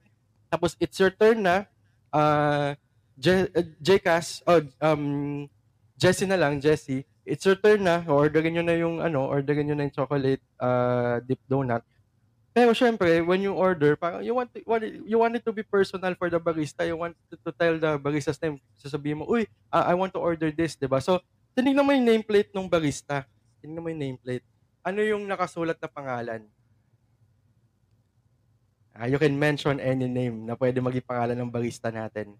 tapos 0.47 0.77
it's 0.77 1.01
your 1.01 1.09
turn 1.09 1.41
na, 1.41 1.65
uh, 2.13 2.77
Je- 3.13 3.49
uh, 3.49 3.65
Jcas, 3.77 4.41
oh, 4.45 4.61
um, 4.81 5.45
Jessie 5.97 6.25
na 6.25 6.37
lang, 6.37 6.57
Jessie, 6.57 7.05
it's 7.23 7.43
your 7.47 7.55
turn 7.55 7.83
na, 7.83 8.03
orderin 8.03 8.59
nyo 8.59 8.63
na 8.63 8.75
yung, 8.75 8.99
ano, 8.99 9.27
orderin 9.27 9.67
nyo 9.67 9.75
na 9.75 9.87
yung 9.87 9.95
chocolate 9.95 10.43
uh, 10.59 11.19
dip 11.23 11.39
donut. 11.47 11.83
Pero 12.53 12.69
syempre, 12.77 13.25
when 13.25 13.41
you 13.41 13.57
order, 13.57 13.97
parang 13.97 14.21
you 14.21 14.37
want, 14.37 14.53
to, 14.53 14.61
you 15.09 15.17
want 15.17 15.33
it 15.33 15.41
to 15.41 15.49
be 15.49 15.65
personal 15.65 16.13
for 16.13 16.29
the 16.29 16.37
barista. 16.37 16.85
You 16.85 16.93
want 16.93 17.17
to, 17.33 17.35
to 17.41 17.49
tell 17.49 17.81
the 17.81 17.97
barista's 17.97 18.37
name. 18.37 18.61
Sasabihin 18.77 19.17
mo, 19.17 19.25
uy, 19.25 19.49
ah, 19.73 19.89
I 19.89 19.97
want 19.97 20.13
to 20.13 20.21
order 20.21 20.53
this, 20.53 20.77
di 20.77 20.85
ba? 20.85 21.01
So, 21.01 21.17
tinignan 21.57 21.81
mo 21.81 21.89
yung 21.97 22.05
nameplate 22.05 22.53
ng 22.53 22.69
barista. 22.69 23.25
Tinignan 23.57 23.81
mo 23.81 23.89
yung 23.89 24.01
nameplate. 24.05 24.45
Ano 24.85 25.01
yung 25.01 25.25
nakasulat 25.25 25.81
na 25.81 25.89
pangalan? 25.89 26.45
Ah, 28.93 29.09
you 29.09 29.17
can 29.17 29.33
mention 29.33 29.81
any 29.81 30.05
name 30.05 30.45
na 30.45 30.53
pwede 30.53 30.77
maging 30.77 31.09
pangalan 31.09 31.33
ng 31.33 31.49
barista 31.49 31.89
natin. 31.89 32.37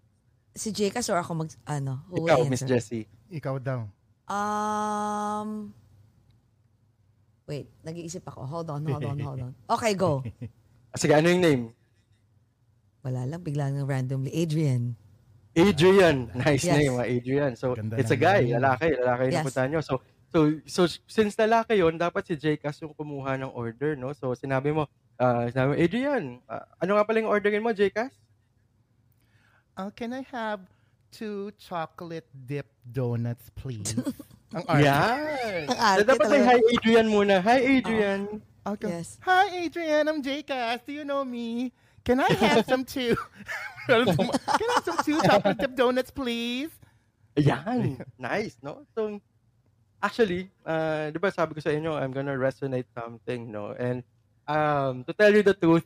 Si 0.53 0.69
Jcas 0.69 1.09
or 1.09 1.17
ako 1.17 1.41
mag, 1.41 1.49
ano, 1.65 2.05
who 2.13 2.29
Ikaw, 2.29 2.45
Miss? 2.45 2.61
Jessie. 2.61 3.09
Ikaw 3.33 3.57
daw. 3.57 3.89
Um, 4.23 5.73
wait, 7.45 7.67
nag-iisip 7.83 8.23
ako. 8.23 8.47
Hold 8.47 8.69
on, 8.71 8.81
hold 8.87 9.03
on, 9.03 9.17
hold 9.19 9.39
on. 9.41 9.53
Okay, 9.67 9.93
go. 9.93 10.23
Sige, 10.99 11.13
ano 11.17 11.27
yung 11.27 11.43
name? 11.43 11.63
Wala 13.03 13.27
lang, 13.27 13.43
bigla 13.43 13.67
nang 13.67 13.83
randomly. 13.83 14.31
Adrian. 14.31 14.95
Adrian. 15.53 16.31
Nice 16.33 16.63
Yes. 16.65 16.77
name, 16.79 16.93
ah, 16.97 17.05
Adrian. 17.05 17.53
So, 17.59 17.75
Ganda 17.75 17.99
it's 17.99 18.09
a 18.09 18.17
ng 18.17 18.23
guy, 18.23 18.41
name. 18.47 18.55
lalaki, 18.57 18.87
lalaki 18.95 19.21
yung 19.27 19.33
Yes. 19.35 19.43
napuntahan 19.43 19.69
nyo. 19.69 19.81
So, 19.83 19.93
so, 20.31 20.37
so, 20.65 20.81
since 21.05 21.35
lalaki 21.35 21.77
yon 21.77 21.99
dapat 21.99 22.25
si 22.25 22.33
Jcas 22.39 22.79
yung 22.81 22.95
kumuha 22.95 23.35
ng 23.37 23.51
order, 23.51 23.93
no? 23.99 24.15
So, 24.15 24.31
sinabi 24.33 24.71
mo, 24.71 24.87
ah, 25.19 25.45
sinabi 25.51 25.67
mo, 25.67 25.77
Adrian, 25.77 26.23
ah, 26.47 26.63
ano 26.79 26.95
nga 26.95 27.05
pala 27.05 27.19
yung 27.21 27.29
orderin 27.29 27.61
mo, 27.61 27.75
Jcas? 27.75 28.15
Uh, 29.75 29.89
can 29.91 30.13
I 30.13 30.21
have 30.31 30.61
two 31.13 31.53
chocolate 31.61 32.25
dip 32.33 32.65
donuts, 32.89 33.53
please? 33.53 33.93
Ang 34.57 34.65
arte. 34.65 34.85
Yan! 34.85 35.61
Ang 35.69 35.79
arte 35.79 36.03
dapat 36.09 36.25
may 36.33 36.41
talaga. 36.41 36.49
hi, 36.49 36.59
Adrian 36.73 37.07
muna. 37.09 37.35
Hi, 37.45 37.59
Adrian! 37.61 38.21
Okay. 38.65 38.89
Yes. 38.89 39.21
Hi, 39.21 39.45
Adrian. 39.69 40.09
I'm 40.09 40.19
Jcas. 40.25 40.81
Do 40.81 40.91
you 40.93 41.05
know 41.05 41.21
me? 41.21 41.69
Can 42.01 42.17
I 42.19 42.33
have 42.33 42.65
some 42.71 42.81
two? 42.81 43.13
Can 43.87 44.09
I 44.09 44.73
have 44.73 44.85
some 44.85 44.99
two 45.05 45.21
chocolate 45.21 45.61
dip 45.61 45.75
donuts, 45.77 46.09
please? 46.09 46.73
Ayan. 47.37 48.01
nice, 48.17 48.57
no? 48.61 48.85
So, 48.97 49.21
actually, 50.01 50.49
uh, 50.65 51.09
di 51.13 51.17
ba 51.19 51.29
sabi 51.29 51.57
ko 51.57 51.61
sa 51.61 51.73
inyo, 51.73 51.97
I'm 51.97 52.13
gonna 52.13 52.37
resonate 52.37 52.87
something, 52.93 53.51
no? 53.51 53.73
And 53.77 54.01
um, 54.47 55.03
to 55.05 55.13
tell 55.13 55.33
you 55.33 55.43
the 55.43 55.57
truth, 55.57 55.85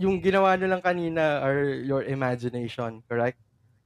yung 0.00 0.22
ginawa 0.22 0.56
nyo 0.56 0.74
lang 0.74 0.82
kanina 0.82 1.42
are 1.44 1.76
your 1.82 2.02
imagination, 2.02 3.02
correct? 3.04 3.36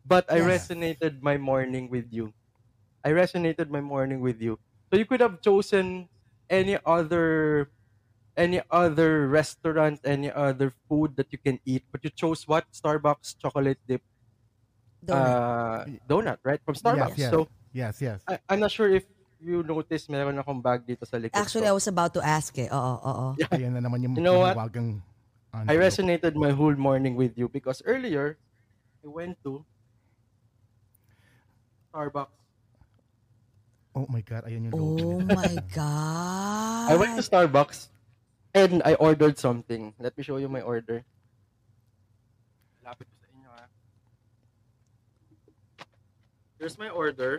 But 0.04 0.28
I 0.28 0.40
Yes. 0.44 0.68
resonated 0.68 1.20
my 1.24 1.36
morning 1.40 1.88
with 1.88 2.12
you. 2.12 2.32
I 3.04 3.10
resonated 3.12 3.70
my 3.70 3.80
morning 3.80 4.20
with 4.20 4.40
you. 4.40 4.60
So 4.92 4.98
you 5.00 5.06
could 5.06 5.20
have 5.20 5.40
chosen 5.42 6.08
any 6.50 6.78
other 6.84 7.70
any 8.36 8.60
other 8.70 9.28
restaurant, 9.28 10.00
any 10.04 10.30
other 10.30 10.72
food 10.88 11.14
that 11.16 11.30
you 11.30 11.38
can 11.38 11.60
eat, 11.64 11.84
but 11.92 12.02
you 12.04 12.10
chose 12.10 12.44
what? 12.48 12.66
Starbucks 12.74 13.38
chocolate 13.38 13.78
dip 13.86 14.02
uh, 15.10 15.84
donut, 16.08 16.38
right? 16.44 16.60
From 16.64 16.74
Starbucks. 16.74 17.18
yes. 17.18 17.30
So, 17.30 17.48
Yes, 17.74 17.98
yes. 18.00 18.22
I, 18.28 18.38
I'm 18.48 18.60
not 18.60 18.70
sure 18.70 18.86
if 18.88 19.02
you 19.42 19.62
noticed 19.66 20.06
meron 20.08 20.38
akong 20.38 20.62
bag 20.62 20.86
dito 20.86 21.02
sa 21.02 21.18
likod 21.18 21.34
Actually, 21.34 21.66
I 21.66 21.74
was 21.74 21.90
about 21.90 22.14
to 22.14 22.22
ask 22.22 22.54
eh. 22.54 22.70
Oo, 22.70 22.94
oo. 23.02 23.26
Ayan 23.50 23.74
na 23.74 23.82
naman 23.82 23.98
yung 24.06 24.14
You 24.14 24.22
know 24.22 24.38
what? 24.38 24.54
mahiwagang 24.54 25.02
I 25.54 25.74
resonated 25.74 26.34
my 26.38 26.50
whole 26.54 26.74
morning 26.74 27.14
with 27.18 27.34
you 27.38 27.48
because 27.50 27.82
earlier, 27.86 28.38
I 29.02 29.08
went 29.10 29.38
to 29.46 29.66
Starbucks. 31.94 32.34
Oh 33.94 34.06
my 34.10 34.18
God, 34.26 34.42
ayan 34.50 34.66
yung 34.66 34.74
Oh 34.74 35.22
logo. 35.22 35.22
my 35.30 35.54
God. 35.70 36.90
I 36.90 36.94
went 36.98 37.14
to 37.14 37.22
Starbucks 37.22 37.94
and 38.50 38.82
I 38.82 38.98
ordered 38.98 39.38
something. 39.38 39.94
Let 40.02 40.18
me 40.18 40.26
show 40.26 40.42
you 40.42 40.50
my 40.50 40.58
order. 40.66 41.06
Lapit 42.82 43.06
ko 43.06 43.14
sa 43.22 43.26
inyo 43.30 43.48
ha. 43.54 43.64
Here's 46.58 46.74
my 46.74 46.90
order. 46.90 47.38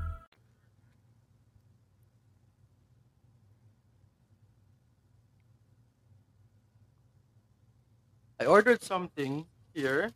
I 8.41 8.49
ordered 8.49 8.81
something 8.81 9.45
here, 9.69 10.09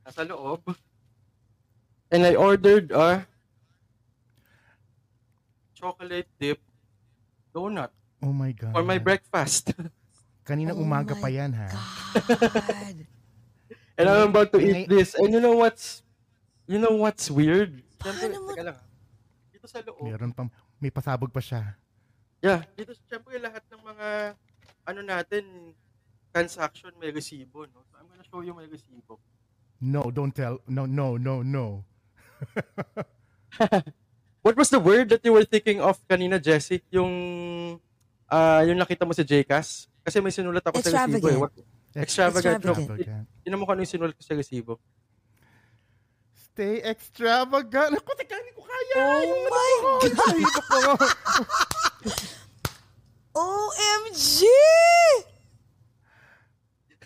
nasa 0.00 0.24
loob. 0.24 0.64
And 2.08 2.24
I 2.24 2.32
ordered 2.32 2.88
a 2.88 3.28
chocolate 5.76 6.24
dip 6.40 6.56
donut 7.52 7.92
Oh 8.24 8.32
my 8.32 8.56
God. 8.56 8.72
for 8.72 8.80
my 8.80 8.96
breakfast. 8.96 9.76
Kaninang 10.48 10.80
Oh 10.80 10.88
umaga 10.88 11.12
my 11.12 11.20
pa 11.20 11.28
yan, 11.28 11.52
ha? 11.52 11.68
God. 11.68 12.96
and 14.00 14.06
I'm 14.08 14.32
about 14.32 14.56
to 14.56 14.60
eat 14.62 14.88
this. 14.88 15.12
And 15.12 15.28
you 15.28 15.42
know 15.44 15.52
what's 15.52 16.00
you 16.64 16.80
know 16.80 16.96
what's 16.96 17.28
weird? 17.28 17.84
Siyempre, 18.00 18.24
Paano 18.32 18.40
mo- 18.40 18.54
teka 18.56 18.64
lang. 18.72 18.76
ah. 18.80 18.86
Dito 19.52 19.66
sa 19.68 19.84
loob. 19.84 20.00
Meron 20.00 20.32
pang, 20.32 20.48
may 20.80 20.88
pasabog 20.88 21.28
pa 21.28 21.44
siya. 21.44 21.76
Yeah, 22.40 22.64
dito 22.72 22.96
syempre 23.04 23.36
lahat 23.36 23.60
ng 23.68 23.82
mga 23.84 24.08
ano 24.86 25.00
natin 25.04 25.44
transaction 26.36 26.92
may 27.00 27.08
resibo, 27.08 27.64
no? 27.72 27.80
So 27.88 27.96
I'm 27.96 28.04
gonna 28.12 28.28
show 28.28 28.44
you 28.44 28.52
my 28.52 28.68
resibo. 28.68 29.16
No, 29.80 30.12
don't 30.12 30.36
tell. 30.36 30.60
No, 30.68 30.84
no, 30.84 31.16
no, 31.16 31.40
no. 31.40 31.84
What 34.44 34.54
was 34.56 34.68
the 34.68 34.78
word 34.78 35.08
that 35.10 35.24
you 35.24 35.32
were 35.32 35.48
thinking 35.48 35.80
of 35.80 35.96
kanina, 36.04 36.36
Jessie? 36.36 36.84
Yung 36.92 37.80
ah 38.28 38.60
yung 38.68 38.76
nakita 38.76 39.08
mo 39.08 39.16
sa 39.16 39.24
JCAS? 39.24 39.88
Kasi 40.04 40.20
may 40.20 40.30
sinulat 40.30 40.60
ako 40.60 40.84
sa 40.84 41.08
resibo 41.08 41.24
eh. 41.32 41.40
Extravagant. 41.40 41.40
What, 41.40 41.52
extravagant. 41.96 42.60
No, 42.62 42.76
Extravagant. 42.76 43.24
Tinan 43.40 43.56
mo 43.56 43.64
kung 43.64 43.74
ano 43.80 43.82
yung 43.82 43.92
sinulat 43.96 44.14
ko 44.14 44.22
sa 44.22 44.36
resibo. 44.36 44.76
Stay 46.36 46.84
extravagant. 46.84 47.96
Ako, 47.96 48.12
teka, 48.16 48.36
hindi 48.36 48.52
ko 48.52 48.62
kaya. 48.64 48.96
Oh 48.96 49.20
Yung 49.24 49.44
ano 49.44 49.52
my 49.52 49.72
God. 49.80 51.00
OMG! 53.36 54.36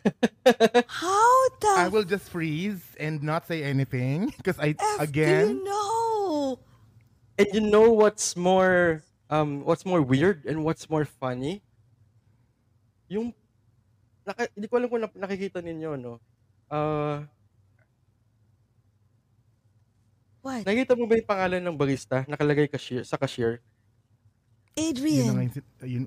How 0.89 1.29
the 1.61 1.73
I 1.77 1.89
will 1.89 2.05
just 2.05 2.29
freeze 2.29 2.83
and 2.99 3.23
not 3.23 3.47
say 3.47 3.63
anything 3.63 4.33
because 4.37 4.59
I, 4.59 4.75
F 4.79 4.79
do 4.79 5.05
again, 5.05 5.49
you 5.61 5.65
know? 5.65 6.59
And 7.39 7.49
you 7.53 7.61
know 7.61 7.93
what's 7.93 8.37
more 8.37 9.03
um 9.29 9.65
what's 9.65 9.85
more 9.85 10.03
weird 10.03 10.45
and 10.45 10.65
what's 10.65 10.89
more 10.89 11.05
funny? 11.05 11.63
Yung 13.09 13.33
naka, 14.25 14.49
hindi 14.55 14.69
ko 14.69 14.77
alam 14.79 14.89
kung 14.89 15.03
nakikita 15.17 15.61
ninyo 15.61 15.91
no. 15.99 16.21
Ah, 16.71 17.27
What? 20.41 20.65
nakita 20.65 20.97
mo 20.97 21.05
ba 21.05 21.21
yung 21.21 21.29
pangalan 21.29 21.61
ng 21.61 21.77
barista 21.77 22.25
nakalagay 22.25 22.65
cashier 22.65 23.05
sa 23.05 23.21
cashier? 23.21 23.61
yun 24.73 24.89
na 24.89 24.89
nga 24.89 24.89
Adrian. 24.89 25.35
yung, 25.45 25.53
sit- 25.53 25.75
yun, 25.85 26.05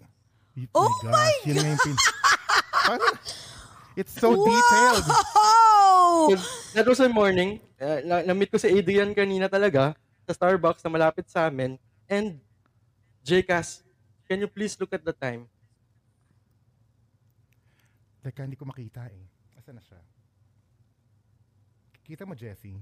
yun, 0.58 0.70
Oh 0.74 0.90
my 1.06 1.14
my 1.14 1.30
gosh, 1.30 1.46
yun 1.46 1.56
na 1.62 1.70
yung 1.70 1.82
pin, 1.86 1.98
it's 3.96 4.14
so 4.18 4.34
detailed. 4.34 5.06
Wow! 5.08 6.30
So, 6.30 6.36
that 6.78 6.86
was 6.88 7.00
the 7.02 7.10
morning. 7.10 7.60
Uh, 7.78 8.00
na- 8.06 8.24
na-meet 8.24 8.50
ko 8.54 8.58
si 8.58 8.70
Adrian 8.72 9.12
kanina 9.12 9.52
talaga 9.52 9.98
sa 10.24 10.32
Starbucks 10.32 10.82
na 10.86 10.90
malapit 10.94 11.28
sa 11.28 11.52
amin. 11.52 11.76
And 12.08 12.40
JCAS, 13.24 13.84
can 14.28 14.44
you 14.44 14.50
please 14.50 14.76
look 14.80 14.94
at 14.96 15.04
the 15.04 15.16
time? 15.16 15.48
Teka, 18.24 18.48
hindi 18.48 18.56
ko 18.56 18.64
makita 18.64 19.04
eh. 19.12 19.26
Asa 19.60 19.76
na 19.76 19.84
siya? 19.84 20.00
Kita 22.04 22.24
mo, 22.24 22.36
Jessie? 22.36 22.80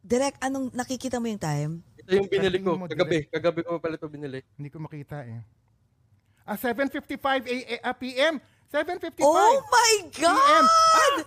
Direk, 0.00 0.40
anong 0.40 0.72
nakikita 0.72 1.20
mo 1.20 1.28
yung 1.28 1.40
time? 1.40 1.72
Ito 2.00 2.10
yung 2.16 2.28
binili 2.28 2.58
ko 2.58 2.74
mo, 2.74 2.88
kagabi. 2.88 3.28
Kagabi 3.28 3.60
ko 3.62 3.76
pa 3.76 3.88
pala 3.88 3.94
ito 4.00 4.08
binili. 4.08 4.40
Hindi 4.56 4.68
ko 4.72 4.80
makita 4.80 5.22
eh. 5.22 5.40
Ah, 6.42 6.58
7.55 6.58 7.22
a, 7.22 7.36
a, 7.38 7.76
ah, 7.86 7.96
p.m. 7.96 8.42
7.55 8.72 9.20
Oh 9.20 9.60
my 9.68 9.92
p.m. 10.08 10.32
God! 10.32 10.64
Ah! 10.64 11.20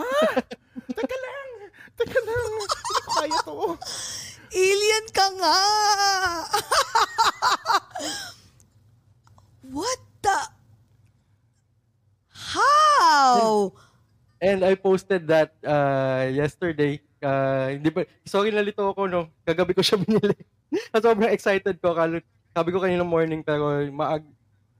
Ha? 0.00 0.40
Teka 0.88 1.16
lang. 1.20 1.50
Teka 2.00 2.20
lang. 2.24 2.48
Hindi 2.64 3.00
ko 3.04 3.10
kaya 3.12 3.38
to. 3.44 3.56
Alien 4.48 5.06
ka 5.12 5.26
nga! 5.36 5.58
What 9.68 10.00
the? 10.24 10.38
How? 12.32 13.76
And 14.40 14.64
I 14.64 14.80
posted 14.80 15.28
that 15.28 15.52
uh, 15.60 16.24
yesterday. 16.32 17.04
Uh, 17.20 17.76
hindi 17.76 17.92
ba, 17.92 18.08
sorry 18.24 18.48
nalito 18.48 18.80
ako, 18.80 19.12
no? 19.12 19.28
Kagabi 19.44 19.76
ko 19.76 19.84
siya 19.84 20.00
binili. 20.00 20.32
Sobrang 21.04 21.28
excited 21.28 21.76
ko. 21.84 21.92
Kalo, 21.92 22.24
sabi 22.56 22.72
ko 22.72 22.80
kanina 22.80 23.04
morning, 23.04 23.44
pero 23.44 23.84
maag, 23.92 24.24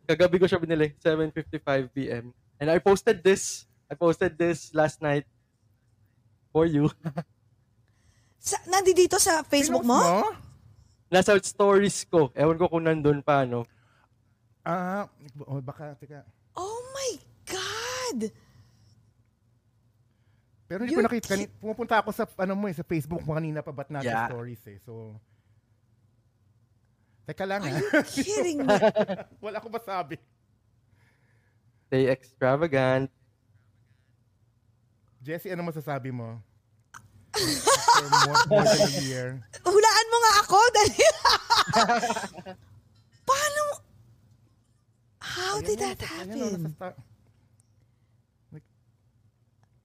kagabi 0.08 0.40
ko 0.40 0.48
siya 0.48 0.56
binili. 0.56 0.96
7.55 1.04 1.92
p.m. 1.92 2.32
And 2.56 2.72
I 2.72 2.80
posted 2.80 3.20
this. 3.20 3.68
I 3.92 3.94
posted 3.94 4.40
this 4.40 4.72
last 4.72 5.04
night 5.04 5.28
for 6.48 6.64
you. 6.64 6.88
Sa, 8.38 8.56
nandito 8.70 9.18
sa 9.18 9.42
Facebook 9.44 9.82
Pinost 9.84 9.92
mo? 9.92 10.32
Nasa 11.10 11.34
stories 11.42 12.06
ko. 12.06 12.30
Ewan 12.32 12.56
ko 12.56 12.70
kung 12.70 12.86
nandun 12.86 13.20
pa, 13.20 13.42
no? 13.42 13.66
Ah, 14.62 15.10
oh, 15.44 15.58
baka, 15.58 15.98
teka. 15.98 16.22
Oh 16.54 16.78
my 16.94 17.12
God! 17.48 18.30
Pero 20.68 20.84
hindi 20.84 20.92
ko 20.92 21.00
You're 21.00 21.08
nakita. 21.08 21.28
Kani, 21.32 21.44
pumupunta 21.56 21.96
ako 22.04 22.12
sa, 22.12 22.28
ano 22.28 22.52
mo 22.52 22.68
eh, 22.68 22.76
sa 22.76 22.84
Facebook 22.84 23.24
mo 23.24 23.32
kanina 23.32 23.64
pa 23.64 23.72
ba't 23.72 23.88
natin 23.88 24.12
Yeah. 24.12 24.28
stories 24.28 24.60
eh. 24.68 24.78
So, 24.84 25.16
teka 27.28 27.44
lang 27.44 27.60
Are 27.60 27.68
ha. 27.68 27.76
you 27.76 27.84
kidding 28.24 28.64
me? 28.64 28.72
Wala 29.44 29.60
ko 29.60 29.68
masabi. 29.68 30.16
Stay 31.88 32.08
extravagant. 32.08 33.12
Jessie, 35.20 35.52
ano 35.52 35.68
masasabi 35.68 36.08
mo? 36.08 36.40
After 37.36 38.08
more, 38.24 38.40
more 38.48 38.64
than 38.64 38.80
a 38.80 38.92
year. 39.04 39.28
Hulaan 39.60 40.06
mo 40.08 40.16
nga 40.24 40.32
ako. 40.40 40.58
Dali. 40.72 40.96
Paano? 43.28 43.62
How 45.20 45.54
did 45.60 45.78
that 45.84 46.00
happen? 46.00 46.64
nasa 46.64 46.72
sta- 46.72 46.98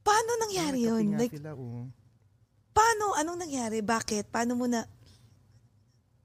Paano 0.04 0.32
nangyari 0.36 0.84
yun? 0.84 1.16
Like, 1.16 1.32
sila, 1.32 1.56
oh. 1.56 1.88
paano? 2.76 3.16
Anong 3.16 3.40
nangyari? 3.48 3.80
Bakit? 3.80 4.28
Paano 4.32 4.60
mo 4.60 4.68
na? 4.68 4.84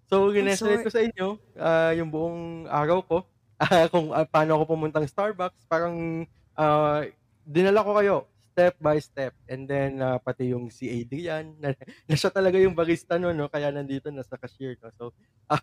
So, 0.08 0.32
sorry. 0.32 0.80
ko 0.80 0.90
sa 0.90 1.04
inyo 1.04 1.26
ah, 1.60 1.92
yung 1.92 2.08
buong 2.08 2.64
araw 2.64 3.04
ko. 3.04 3.16
ah, 3.62 3.86
kung 3.92 4.08
ah, 4.10 4.24
paano 4.24 4.56
ako 4.56 4.74
pumuntang 4.74 5.04
Starbucks. 5.04 5.68
Parang 5.68 6.24
ah, 6.56 7.04
dinala 7.44 7.84
ko 7.84 7.92
kayo 7.92 8.16
step 8.58 8.74
by 8.82 8.98
step. 8.98 9.36
And 9.46 9.70
then, 9.70 10.02
ah, 10.02 10.18
pati 10.18 10.50
yung 10.50 10.66
si 10.72 10.90
Adrian, 10.90 11.54
na, 11.62 11.76
na 11.78 12.14
siya 12.18 12.32
talaga 12.32 12.58
yung 12.58 12.74
barista 12.74 13.14
no, 13.14 13.30
no? 13.30 13.46
Kaya 13.46 13.70
nandito, 13.70 14.10
nasa 14.10 14.34
cashier. 14.34 14.74
No? 14.82 14.90
So, 14.98 15.04
ah, 15.52 15.62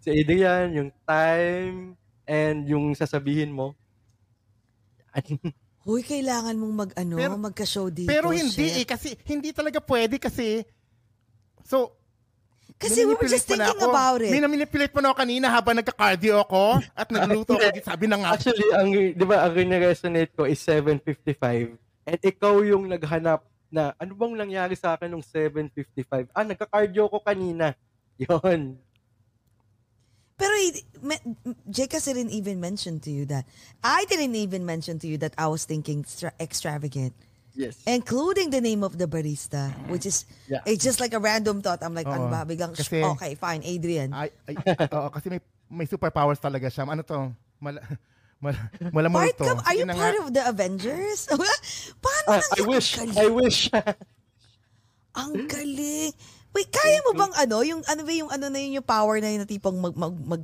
si 0.00 0.08
Adrian, 0.08 0.72
yung 0.72 0.90
time, 1.04 2.00
and 2.24 2.64
yung 2.64 2.96
sasabihin 2.96 3.52
mo. 3.52 3.76
Huy, 5.82 6.00
kailangan 6.06 6.54
mong 6.56 6.74
mag, 6.76 6.90
ano, 6.96 7.14
Pero- 7.18 7.36
magka-show 7.36 7.90
dito. 7.92 8.08
Pero 8.08 8.30
hindi 8.30 8.70
eh, 8.72 8.86
shit. 8.86 8.88
kasi 8.88 9.08
hindi 9.26 9.50
talaga 9.50 9.82
pwede 9.82 10.16
kasi 10.22 10.62
so 11.66 11.99
Kasi 12.80 13.04
we 13.04 13.12
were 13.12 13.28
just 13.28 13.44
thinking 13.44 13.76
ako. 13.76 13.92
about 13.92 14.24
it. 14.24 14.32
Minamilipilate 14.32 14.88
mo 14.96 15.04
na 15.04 15.12
ako 15.12 15.16
kanina 15.20 15.52
habang 15.52 15.76
nagka-cardio 15.76 16.40
ako 16.40 16.80
at 16.96 17.08
nagluto 17.12 17.60
ako. 17.60 17.76
Sabi 17.84 18.08
na 18.08 18.16
nga. 18.16 18.28
Actually, 18.32 18.68
ang, 18.72 18.88
di 19.12 19.24
ba, 19.28 19.44
ang 19.44 19.52
resonate 19.52 20.32
ko 20.32 20.48
is 20.48 20.56
7.55. 20.64 21.76
And 22.08 22.20
ikaw 22.24 22.64
yung 22.64 22.88
naghanap 22.88 23.44
na, 23.68 23.92
ano 24.00 24.16
bang 24.16 24.32
nangyari 24.32 24.72
sa 24.80 24.96
akin 24.96 25.12
nung 25.12 25.20
7.55? 25.20 26.32
Ah, 26.32 26.40
nagka-cardio 26.40 27.12
ko 27.12 27.20
kanina. 27.20 27.76
Yon. 28.24 28.80
Pero 30.40 30.56
kasi 31.84 32.16
didn't 32.16 32.32
even 32.32 32.64
mention 32.64 32.96
to 33.04 33.12
you 33.12 33.28
that. 33.28 33.44
I 33.84 34.08
didn't 34.08 34.40
even 34.40 34.64
mention 34.64 34.96
to 35.04 35.06
you 35.06 35.20
that 35.20 35.36
I 35.36 35.52
was 35.52 35.68
thinking 35.68 36.00
extra- 36.00 36.32
extravagant. 36.40 37.12
Yes. 37.52 37.82
Including 37.82 38.50
the 38.50 38.60
name 38.60 38.80
of 38.80 38.94
the 38.94 39.04
barista, 39.04 39.68
which 39.86 40.06
is, 40.06 40.22
Yeah. 40.46 40.62
it's 40.64 40.80
just 40.80 40.98
like 40.98 41.12
a 41.12 41.18
random 41.18 41.60
thought. 41.60 41.82
I'm 41.82 41.92
like, 41.92 42.06
ano 42.06 42.26
Oo. 42.26 42.32
ba? 42.32 42.46
Biglang, 42.46 42.72
Kasi- 42.72 43.02
okay, 43.04 43.34
fine, 43.34 43.60
Adrian. 43.62 44.14
Ay, 44.14 44.30
ay, 44.46 44.54
oo, 44.86 45.08
kasi 45.10 45.28
may, 45.28 45.40
may 45.66 45.84
superpowers 45.84 46.38
talaga 46.38 46.66
siya. 46.66 46.86
Ano 46.86 47.02
to? 47.02 47.34
Mal, 47.58 47.82
mal, 48.38 48.54
malamor 48.90 49.26
Part 49.26 49.36
to. 49.36 49.44
ka, 49.44 49.52
are 49.60 49.66
Sige 49.68 49.78
you 49.78 49.86
na 49.86 49.94
part 49.94 50.14
nga. 50.14 50.22
of 50.22 50.28
the 50.30 50.42
Avengers? 50.46 51.18
Paano 52.04 52.26
Ah, 52.28 52.38
nang 52.38 52.50
I 52.54 52.62
wish. 52.64 52.88
I 52.96 53.26
wish. 53.28 53.58
Ang 55.20 55.32
galing. 55.44 56.14
Wait, 56.50 56.70
kaya 56.70 56.98
mo 57.06 57.14
bang 57.14 57.34
ano, 57.36 57.62
yung 57.62 57.82
ano 57.84 58.00
ba 58.02 58.10
yung 58.10 58.30
ano 58.30 58.46
na 58.46 58.58
yun, 58.58 58.78
yung 58.78 58.86
power 58.86 59.18
na 59.18 59.30
yun 59.30 59.42
na 59.42 59.48
tipong 59.48 59.74
mag, 59.74 59.94
mag, 59.94 60.14
mag, 60.18 60.42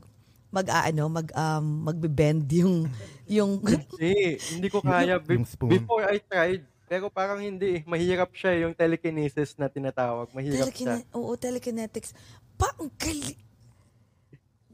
mag, 0.51 0.67
ah, 0.71 0.87
ano, 0.87 1.07
mag, 1.07 1.29
um, 1.35 1.67
magbe-bend 1.85 2.47
yung, 2.55 2.87
yung, 3.27 3.59
Hindi, 3.63 4.39
hindi 4.55 4.69
ko 4.71 4.79
kaya. 4.81 5.19
Be- 5.19 5.43
before 5.43 6.07
I 6.07 6.19
tried, 6.21 6.63
pero 6.87 7.11
parang 7.11 7.43
hindi 7.43 7.79
eh. 7.79 7.83
Mahirap 7.83 8.31
siya 8.33 8.63
yung 8.63 8.73
telekinesis 8.73 9.59
na 9.59 9.67
tinatawag. 9.67 10.31
Mahirap 10.31 10.71
siya. 10.71 11.03
Telekine- 11.03 11.07
oo, 11.13 11.35
telekinetics. 11.35 12.15
Pa, 12.55 12.71
ang 12.79 12.91
galing. 12.95 13.37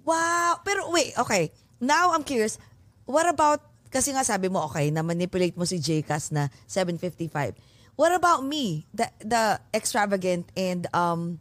Wow. 0.04 0.60
Pero 0.60 0.92
wait, 0.92 1.16
okay. 1.16 1.48
Now 1.80 2.12
I'm 2.12 2.22
curious. 2.22 2.60
What 3.08 3.26
about, 3.26 3.64
kasi 3.88 4.12
nga 4.12 4.22
sabi 4.22 4.52
mo, 4.52 4.62
okay, 4.68 4.92
na 4.92 5.02
manipulate 5.02 5.56
mo 5.56 5.64
si 5.64 5.80
JCAS 5.80 6.30
na 6.30 6.52
755. 6.68 7.56
What 7.96 8.12
about 8.12 8.44
me? 8.44 8.86
The, 8.94 9.08
the 9.20 9.42
extravagant 9.72 10.48
and, 10.54 10.86
um, 10.92 11.40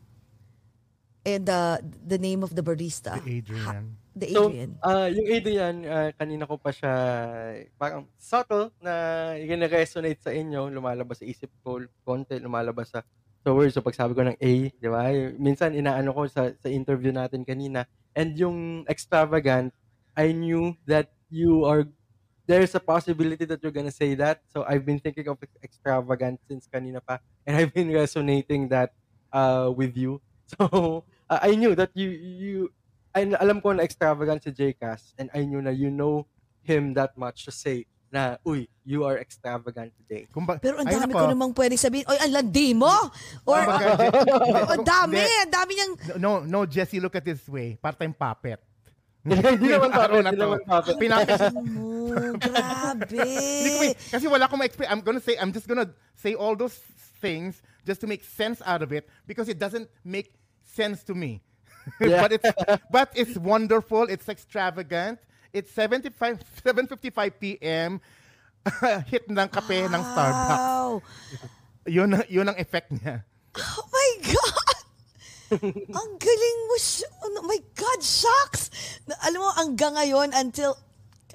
and 1.24 1.46
the, 1.46 1.80
the 2.02 2.18
name 2.18 2.44
of 2.44 2.56
the 2.56 2.64
barista. 2.64 3.20
The 3.24 3.44
Adrian. 3.44 4.01
The 4.16 4.28
So, 4.36 4.52
Adrian. 4.52 4.72
ah 4.84 5.08
yung 5.08 5.28
Adrian, 5.32 5.76
ah, 5.88 6.12
kanina 6.12 6.44
ko 6.44 6.60
pa 6.60 6.72
siya 6.76 6.94
parang 7.80 8.08
subtle 8.20 8.72
na 8.84 9.32
resonate 9.72 10.20
sa 10.20 10.36
inyo, 10.36 10.68
lumalabas 10.68 11.24
sa 11.24 11.28
isip 11.28 11.48
ko, 11.64 11.80
konti 12.04 12.36
lumalabas 12.44 12.92
sa 12.92 13.00
sa 13.42 13.50
words. 13.56 13.74
So, 13.74 13.82
pag 13.82 13.98
sabi 13.98 14.14
ko 14.14 14.22
ng 14.22 14.38
A, 14.38 14.52
di 14.70 14.88
ba? 14.92 15.10
Minsan, 15.40 15.74
inaano 15.74 16.14
ko 16.14 16.30
sa, 16.30 16.54
sa 16.62 16.70
interview 16.70 17.10
natin 17.10 17.42
kanina. 17.42 17.90
And 18.14 18.38
yung 18.38 18.86
extravagant, 18.86 19.74
I 20.14 20.30
knew 20.36 20.78
that 20.86 21.10
you 21.32 21.66
are, 21.66 21.90
there's 22.46 22.76
a 22.78 22.84
possibility 22.84 23.46
that 23.50 23.64
you're 23.64 23.74
gonna 23.74 23.90
say 23.96 24.14
that. 24.22 24.46
So, 24.54 24.62
I've 24.68 24.86
been 24.86 25.00
thinking 25.02 25.26
of 25.26 25.42
extravagant 25.66 26.38
since 26.46 26.70
kanina 26.70 27.02
pa. 27.02 27.18
And 27.48 27.58
I've 27.58 27.74
been 27.74 27.90
resonating 27.90 28.70
that 28.70 28.94
uh, 29.34 29.72
with 29.74 29.98
you. 29.98 30.22
So, 30.60 31.08
uh, 31.32 31.40
I 31.42 31.56
knew 31.56 31.74
that 31.80 31.96
you, 31.96 32.10
you, 32.12 32.58
I, 33.12 33.28
alam 33.36 33.60
ko 33.60 33.76
na 33.76 33.84
extravagant 33.84 34.44
si 34.44 34.52
JCast 34.52 35.20
and 35.20 35.28
I 35.36 35.44
knew 35.44 35.60
na 35.60 35.72
you 35.72 35.92
know 35.92 36.28
him 36.64 36.94
that 36.96 37.18
much 37.18 37.46
to 37.46 37.52
say 37.52 37.86
na, 38.12 38.36
uy, 38.44 38.68
you 38.84 39.08
are 39.08 39.16
extravagant 39.18 39.96
today. 39.96 40.28
Kumba, 40.28 40.60
Pero 40.60 40.84
ang 40.84 40.86
dami 40.86 41.16
ko 41.16 41.32
namang 41.32 41.56
pwedeng 41.56 41.80
sabihin, 41.80 42.04
oy, 42.12 42.20
ang 42.20 42.32
landi 42.36 42.76
mo! 42.76 42.92
Or, 43.48 43.64
Kumbaga, 43.64 43.88
Je- 43.96 44.36
oh, 44.36 44.68
ang 44.68 44.84
dami, 44.84 45.24
ang 45.24 45.52
dami 45.52 45.72
niyang, 45.80 45.94
No, 46.20 46.44
no, 46.44 46.68
Jesse, 46.68 47.00
look 47.00 47.16
at 47.16 47.24
this 47.24 47.48
way. 47.48 47.80
Part-time 47.80 48.12
puppet. 48.12 48.60
Hindi 49.24 49.70
naman 49.72 49.96
puppet, 49.96 50.24
na 50.26 50.34
hindi 50.34 50.42
to. 50.42 50.44
naman 50.44 50.60
puppet. 50.66 50.96
Pinapit. 50.98 51.40
mo, 51.54 52.10
grabe. 52.42 53.22
Kasi 54.18 54.26
wala 54.26 54.50
akong 54.50 54.60
ma-explain. 54.60 54.90
I'm 54.90 55.06
gonna 55.06 55.22
say, 55.22 55.38
I'm 55.38 55.54
just 55.54 55.70
gonna 55.70 55.94
say 56.18 56.34
all 56.34 56.58
those 56.58 56.74
things 57.22 57.62
just 57.86 58.02
to 58.02 58.10
make 58.10 58.26
sense 58.26 58.66
out 58.66 58.82
of 58.82 58.90
it 58.92 59.06
because 59.30 59.46
it 59.46 59.62
doesn't 59.62 59.88
make 60.02 60.34
sense 60.66 61.06
to 61.06 61.14
me. 61.14 61.46
Yeah. 62.02 62.22
but 62.22 62.32
it's 62.34 62.52
but 62.94 63.10
it's 63.18 63.36
wonderful. 63.38 64.06
It's 64.06 64.30
extravagant. 64.30 65.18
It's 65.50 65.74
75 65.74 66.42
7:55 66.62 67.42
p.m. 67.42 67.98
hit 69.10 69.26
ng 69.26 69.50
kape 69.50 69.90
ng 69.90 70.04
Starbucks. 70.14 70.62
Wow. 70.62 71.02
Yun 71.90 72.22
yun 72.30 72.46
ang 72.46 72.58
effect 72.62 72.94
niya. 72.94 73.26
Oh 73.58 73.86
my 73.90 74.12
God! 74.32 74.78
ang 76.00 76.12
galing 76.16 76.60
mo 76.70 76.76
siya. 76.80 77.08
Oh 77.26 77.44
my 77.44 77.60
God, 77.76 78.00
shocks! 78.00 78.72
Na, 79.04 79.18
alam 79.28 79.40
mo, 79.44 79.50
hanggang 79.52 80.00
ngayon, 80.00 80.32
until, 80.32 80.80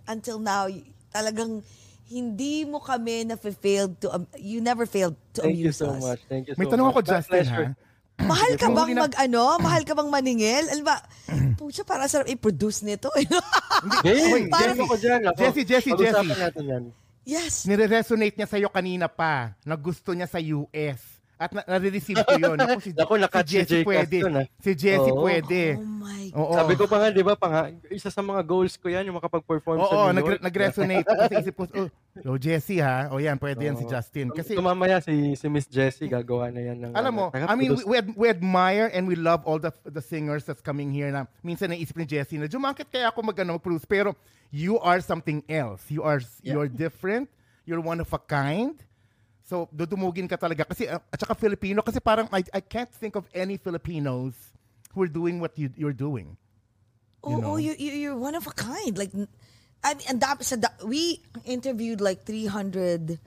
until 0.09 0.41
now, 0.41 0.65
talagang 1.13 1.61
hindi 2.09 2.65
mo 2.65 2.81
kami 2.81 3.29
na-failed 3.29 4.01
to, 4.01 4.09
um, 4.15 4.25
you 4.39 4.63
never 4.63 4.87
failed 4.87 5.19
to 5.35 5.43
Thank 5.45 5.61
you 5.61 5.69
amuse 5.69 5.83
so 5.83 5.93
us. 5.93 6.01
much. 6.01 6.21
Thank 6.31 6.49
you 6.49 6.55
so 6.55 6.59
May 6.63 6.71
tanong 6.71 6.89
much. 6.89 6.97
ako, 6.97 7.01
Justin, 7.05 7.45
ha? 7.51 7.63
Mahal 8.31 8.57
ka 8.57 8.73
bang 8.73 8.97
mag 8.97 9.13
ano? 9.17 9.61
Mahal 9.61 9.83
ka 9.85 9.93
bang 9.93 10.09
maningil? 10.09 10.65
Alam 10.73 10.85
ba? 10.89 10.97
Pucha, 11.61 11.85
para 11.85 12.09
sarap 12.09 12.29
i-produce 12.29 12.81
nito. 12.83 13.13
Game, 14.05 14.49
Parang- 14.55 14.81
ako 14.81 14.97
dyan. 14.97 15.21
Natin 16.37 16.65
yan. 16.65 16.85
yes. 17.29 17.65
Nire-resonate 17.69 18.37
niya 18.37 18.49
sa'yo 18.49 18.69
kanina 18.73 19.09
pa 19.09 19.53
na 19.65 19.77
gusto 19.77 20.17
niya 20.17 20.29
sa 20.29 20.41
US. 20.41 21.16
At 21.37 21.53
na- 21.53 21.69
nare-receive 21.69 22.25
ko 22.25 22.33
yun. 22.41 22.57
Ako, 22.57 22.81
si, 22.81 22.97
nakat 23.25 23.45
si 23.45 23.61
Jessie 23.61 23.85
Jcas 23.85 23.89
pwede. 23.93 24.17
dun, 24.25 24.35
ah. 24.41 24.47
Si 24.57 24.73
Jessie 24.73 25.13
Oo. 25.13 25.21
pwede. 25.21 25.77
Oh 25.77 25.85
my 25.85 26.25
God. 26.33 26.41
Oo. 26.41 26.53
Sabi 26.57 26.73
ko 26.75 26.85
pa 26.89 26.97
nga, 26.97 27.09
di 27.13 27.21
ba, 27.21 27.35
pa 27.37 27.47
nga, 27.53 27.61
isa 27.93 28.09
sa 28.09 28.25
mga 28.25 28.41
goals 28.41 28.75
ko 28.81 28.89
yan, 28.89 29.05
yung 29.05 29.21
makapag-perform 29.21 29.77
sa 29.77 29.85
Oo, 29.85 30.05
New 30.09 30.17
nag- 30.17 30.29
York. 30.33 30.41
nag-resonate 30.41 31.05
ako 31.05 31.21
sa 31.29 31.35
isip 31.45 31.55
ko. 31.55 31.65
Oh, 31.77 31.89
oh, 32.33 32.39
Jessie 32.41 32.81
ha. 32.81 33.13
O 33.13 33.21
yan, 33.21 33.37
pwede 33.37 33.69
yan 33.69 33.77
si 33.77 33.85
Oo. 33.85 33.93
Justin. 33.93 34.33
Kasi, 34.33 34.57
so, 34.57 34.65
mamaya 34.65 34.97
si, 35.05 35.37
si 35.37 35.47
Miss 35.53 35.69
Jessie, 35.69 36.09
gagawa 36.09 36.49
na 36.49 36.73
yan 36.73 36.77
ng... 36.81 36.93
alam 36.97 37.13
mo, 37.13 37.29
Tara, 37.29 37.53
I 37.53 37.55
mean, 37.55 37.77
we, 37.77 37.85
we, 37.85 37.97
ad- 38.01 38.17
we 38.17 38.27
admire 38.33 38.89
and 38.97 39.05
we 39.05 39.13
love 39.13 39.45
all 39.45 39.61
the 39.61 39.69
the 39.85 40.01
singers 40.01 40.49
that's 40.49 40.65
coming 40.65 40.89
here 40.89 41.13
na 41.13 41.29
minsan 41.45 41.69
naisip 41.69 42.01
ni 42.01 42.09
Jessie 42.09 42.41
na 42.41 42.49
jumakit 42.49 42.89
kaya 42.89 43.13
ako 43.13 43.21
mag, 43.21 43.37
ano, 43.37 43.61
mag-produce. 43.61 43.85
Pero 43.85 44.17
you 44.49 44.81
are 44.81 45.05
something 45.05 45.45
else. 45.53 45.85
You 45.93 46.01
are 46.01 46.25
you're 46.41 46.73
different. 46.73 47.29
You're 47.69 47.85
one 47.85 48.01
of 48.01 48.09
a 48.09 48.19
kind. 48.19 48.73
So, 49.47 49.71
dudumugin 49.71 50.27
ka 50.27 50.35
talaga. 50.35 50.67
Kasi, 50.67 50.91
uh, 50.91 50.99
at 50.99 51.23
saka 51.23 51.39
Filipino, 51.39 51.79
kasi 51.79 52.03
parang 52.03 52.27
I, 52.35 52.43
I 52.51 52.59
can't 52.59 52.91
think 52.91 53.15
of 53.15 53.31
any 53.31 53.57
Filipinos 53.57 54.35
who 54.91 55.07
are 55.07 55.09
doing 55.09 55.39
what 55.39 55.55
you, 55.55 55.71
you're 55.79 55.95
doing. 55.95 56.37
Oh, 57.23 57.39
know? 57.39 57.55
oh, 57.55 57.57
you, 57.57 57.79
you, 57.79 57.93
you're 57.95 58.19
one 58.19 58.35
of 58.35 58.47
a 58.47 58.51
kind. 58.51 58.99
Like, 58.99 59.15
I 59.87 59.95
mean, 59.95 60.07
and 60.11 60.19
that, 60.19 60.43
sa, 60.43 60.57
da- 60.59 60.75
we 60.83 61.23
interviewed 61.47 62.03
like 62.03 62.27
350, 62.27 63.23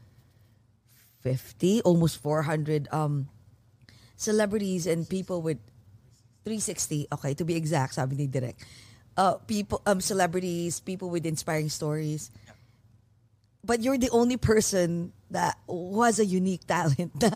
almost 1.87 2.19
400 2.19 2.91
um, 2.91 3.29
celebrities 4.19 4.87
and 4.87 5.07
people 5.07 5.41
with 5.41 5.63
360, 6.43 7.07
okay, 7.13 7.33
to 7.33 7.45
be 7.45 7.55
exact, 7.55 7.95
sabi 7.95 8.15
ni 8.17 8.27
Direk. 8.27 8.55
Uh, 9.15 9.35
people, 9.47 9.81
um, 9.87 10.01
celebrities, 10.03 10.79
people 10.83 11.09
with 11.09 11.25
inspiring 11.25 11.69
stories. 11.69 12.31
But 13.69 13.85
you're 13.85 14.01
the 14.01 14.09
only 14.09 14.41
person 14.41 15.13
that 15.29 15.61
was 15.69 16.17
a 16.17 16.25
unique 16.25 16.65
talent 16.65 17.13
na, 17.21 17.29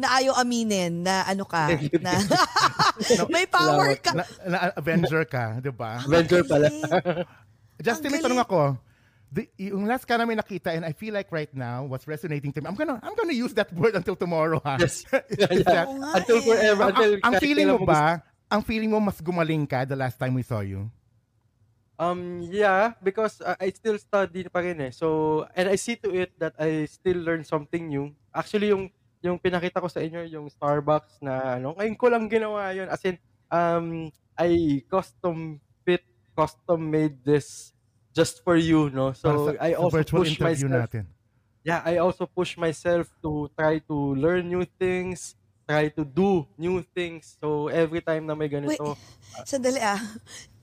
na 0.00 0.06
ayaw 0.16 0.40
aminin 0.40 1.04
na 1.04 1.28
ano 1.28 1.44
ka, 1.44 1.68
na 2.00 2.24
may 3.34 3.44
power 3.44 3.92
ka. 4.00 4.16
Na, 4.16 4.24
na 4.48 4.56
Avenger 4.72 5.28
ka, 5.28 5.60
di 5.60 5.68
ba? 5.68 6.00
Avenger 6.08 6.40
pala. 6.48 6.72
Justin, 7.84 8.16
may 8.16 8.24
tanong 8.24 8.40
ako. 8.40 8.80
The, 9.28 9.44
yung 9.60 9.84
last 9.84 10.08
ka 10.08 10.16
namin 10.16 10.40
nakita 10.40 10.72
and 10.72 10.88
I 10.88 10.96
feel 10.96 11.12
like 11.12 11.28
right 11.28 11.52
now 11.52 11.84
what's 11.84 12.08
resonating 12.08 12.48
to 12.56 12.64
me, 12.64 12.66
I'm 12.66 12.72
gonna 12.80 12.96
I'm 13.04 13.12
gonna 13.12 13.36
use 13.36 13.52
that 13.60 13.68
word 13.76 13.92
until 13.92 14.16
tomorrow 14.16 14.56
ha. 14.64 14.80
Yes. 14.80 15.04
That- 15.68 15.84
Oo 15.84 16.00
nga 16.00 16.16
Until 16.16 16.40
eh. 16.40 16.44
forever. 16.48 16.82
ang, 16.88 16.90
until 16.96 17.12
ang- 17.20 17.24
ang 17.28 17.34
feeling 17.36 17.68
mo 17.68 17.78
ba, 17.84 18.24
ang 18.48 18.62
feeling 18.64 18.88
mo 18.88 19.04
mas 19.04 19.20
gumaling 19.20 19.68
ka 19.68 19.84
the 19.84 20.00
last 20.00 20.16
time 20.16 20.32
we 20.32 20.40
saw 20.40 20.64
you? 20.64 20.88
Um, 21.98 22.46
yeah, 22.46 22.94
because 23.02 23.42
uh, 23.42 23.58
I 23.58 23.74
still 23.74 23.98
study 23.98 24.46
pa 24.46 24.62
rin 24.62 24.78
eh. 24.78 24.92
So, 24.94 25.42
and 25.50 25.66
I 25.66 25.74
see 25.74 25.98
to 25.98 26.14
it 26.14 26.30
that 26.38 26.54
I 26.54 26.86
still 26.86 27.18
learn 27.18 27.42
something 27.42 27.90
new. 27.90 28.14
Actually, 28.30 28.70
yung 28.70 28.86
yung 29.18 29.34
pinakita 29.34 29.82
ko 29.82 29.90
sa 29.90 29.98
inyo, 29.98 30.22
yung 30.30 30.46
Starbucks 30.46 31.18
na 31.18 31.58
ano, 31.58 31.74
ngayon 31.74 31.98
ko 31.98 32.06
lang 32.06 32.30
ginawa 32.30 32.70
yun. 32.70 32.86
As 32.86 33.02
in, 33.02 33.18
um, 33.50 34.14
I 34.38 34.78
custom 34.86 35.58
fit, 35.82 36.06
custom 36.38 36.86
made 36.86 37.18
this 37.26 37.74
just 38.14 38.46
for 38.46 38.54
you, 38.54 38.94
no? 38.94 39.10
So, 39.10 39.50
sa- 39.50 39.58
I 39.58 39.74
also 39.74 39.98
push 40.06 40.38
myself. 40.38 40.70
natin. 40.70 41.04
Yeah, 41.66 41.82
I 41.82 41.98
also 41.98 42.30
push 42.30 42.54
myself 42.54 43.10
to 43.26 43.50
try 43.58 43.82
to 43.90 43.96
learn 44.14 44.46
new 44.46 44.62
things, 44.78 45.34
try 45.66 45.90
to 45.90 46.06
do 46.06 46.46
new 46.54 46.86
things. 46.94 47.34
So, 47.42 47.66
every 47.66 48.00
time 48.06 48.22
na 48.30 48.38
may 48.38 48.46
ganito, 48.46 48.94
Sandali 49.42 49.82
ah. 49.82 49.98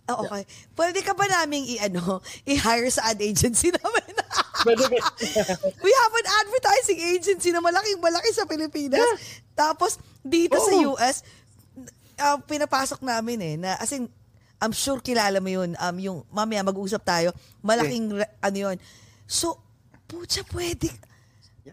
Ah, 0.05 0.21
okay. 0.21 0.45
Pwede 0.77 1.01
ka 1.01 1.17
ba 1.17 1.25
naming 1.25 1.65
i-ano, 1.65 2.21
i-hire 2.51 2.89
sa 2.93 3.09
ad 3.09 3.17
agency 3.17 3.73
namin? 3.77 4.13
Pwede? 4.61 4.85
We 5.85 5.91
have 5.91 6.13
an 6.13 6.27
advertising 6.45 6.99
agency 7.17 7.49
na 7.49 7.57
malaking 7.57 7.97
malaki 7.97 8.29
sa 8.29 8.45
Pilipinas. 8.45 9.01
Tapos, 9.57 9.97
dito 10.21 10.61
sa 10.61 10.73
Oo. 10.77 10.93
US, 10.93 11.25
uh, 12.21 12.37
pinapasok 12.37 13.01
namin 13.01 13.37
eh. 13.41 13.55
Na, 13.57 13.81
as 13.81 13.89
in, 13.97 14.05
I'm 14.61 14.71
sure 14.71 15.01
kilala 15.01 15.41
mo 15.41 15.49
yun. 15.49 15.73
Um, 15.77 15.97
yung, 15.97 16.17
mamaya 16.29 16.61
mag-usap 16.61 17.01
tayo. 17.01 17.33
Malaking, 17.65 18.13
re- 18.13 18.33
ano 18.45 18.57
yun. 18.57 18.77
So, 19.25 19.57
pucha, 20.05 20.45
pwede. 20.53 20.93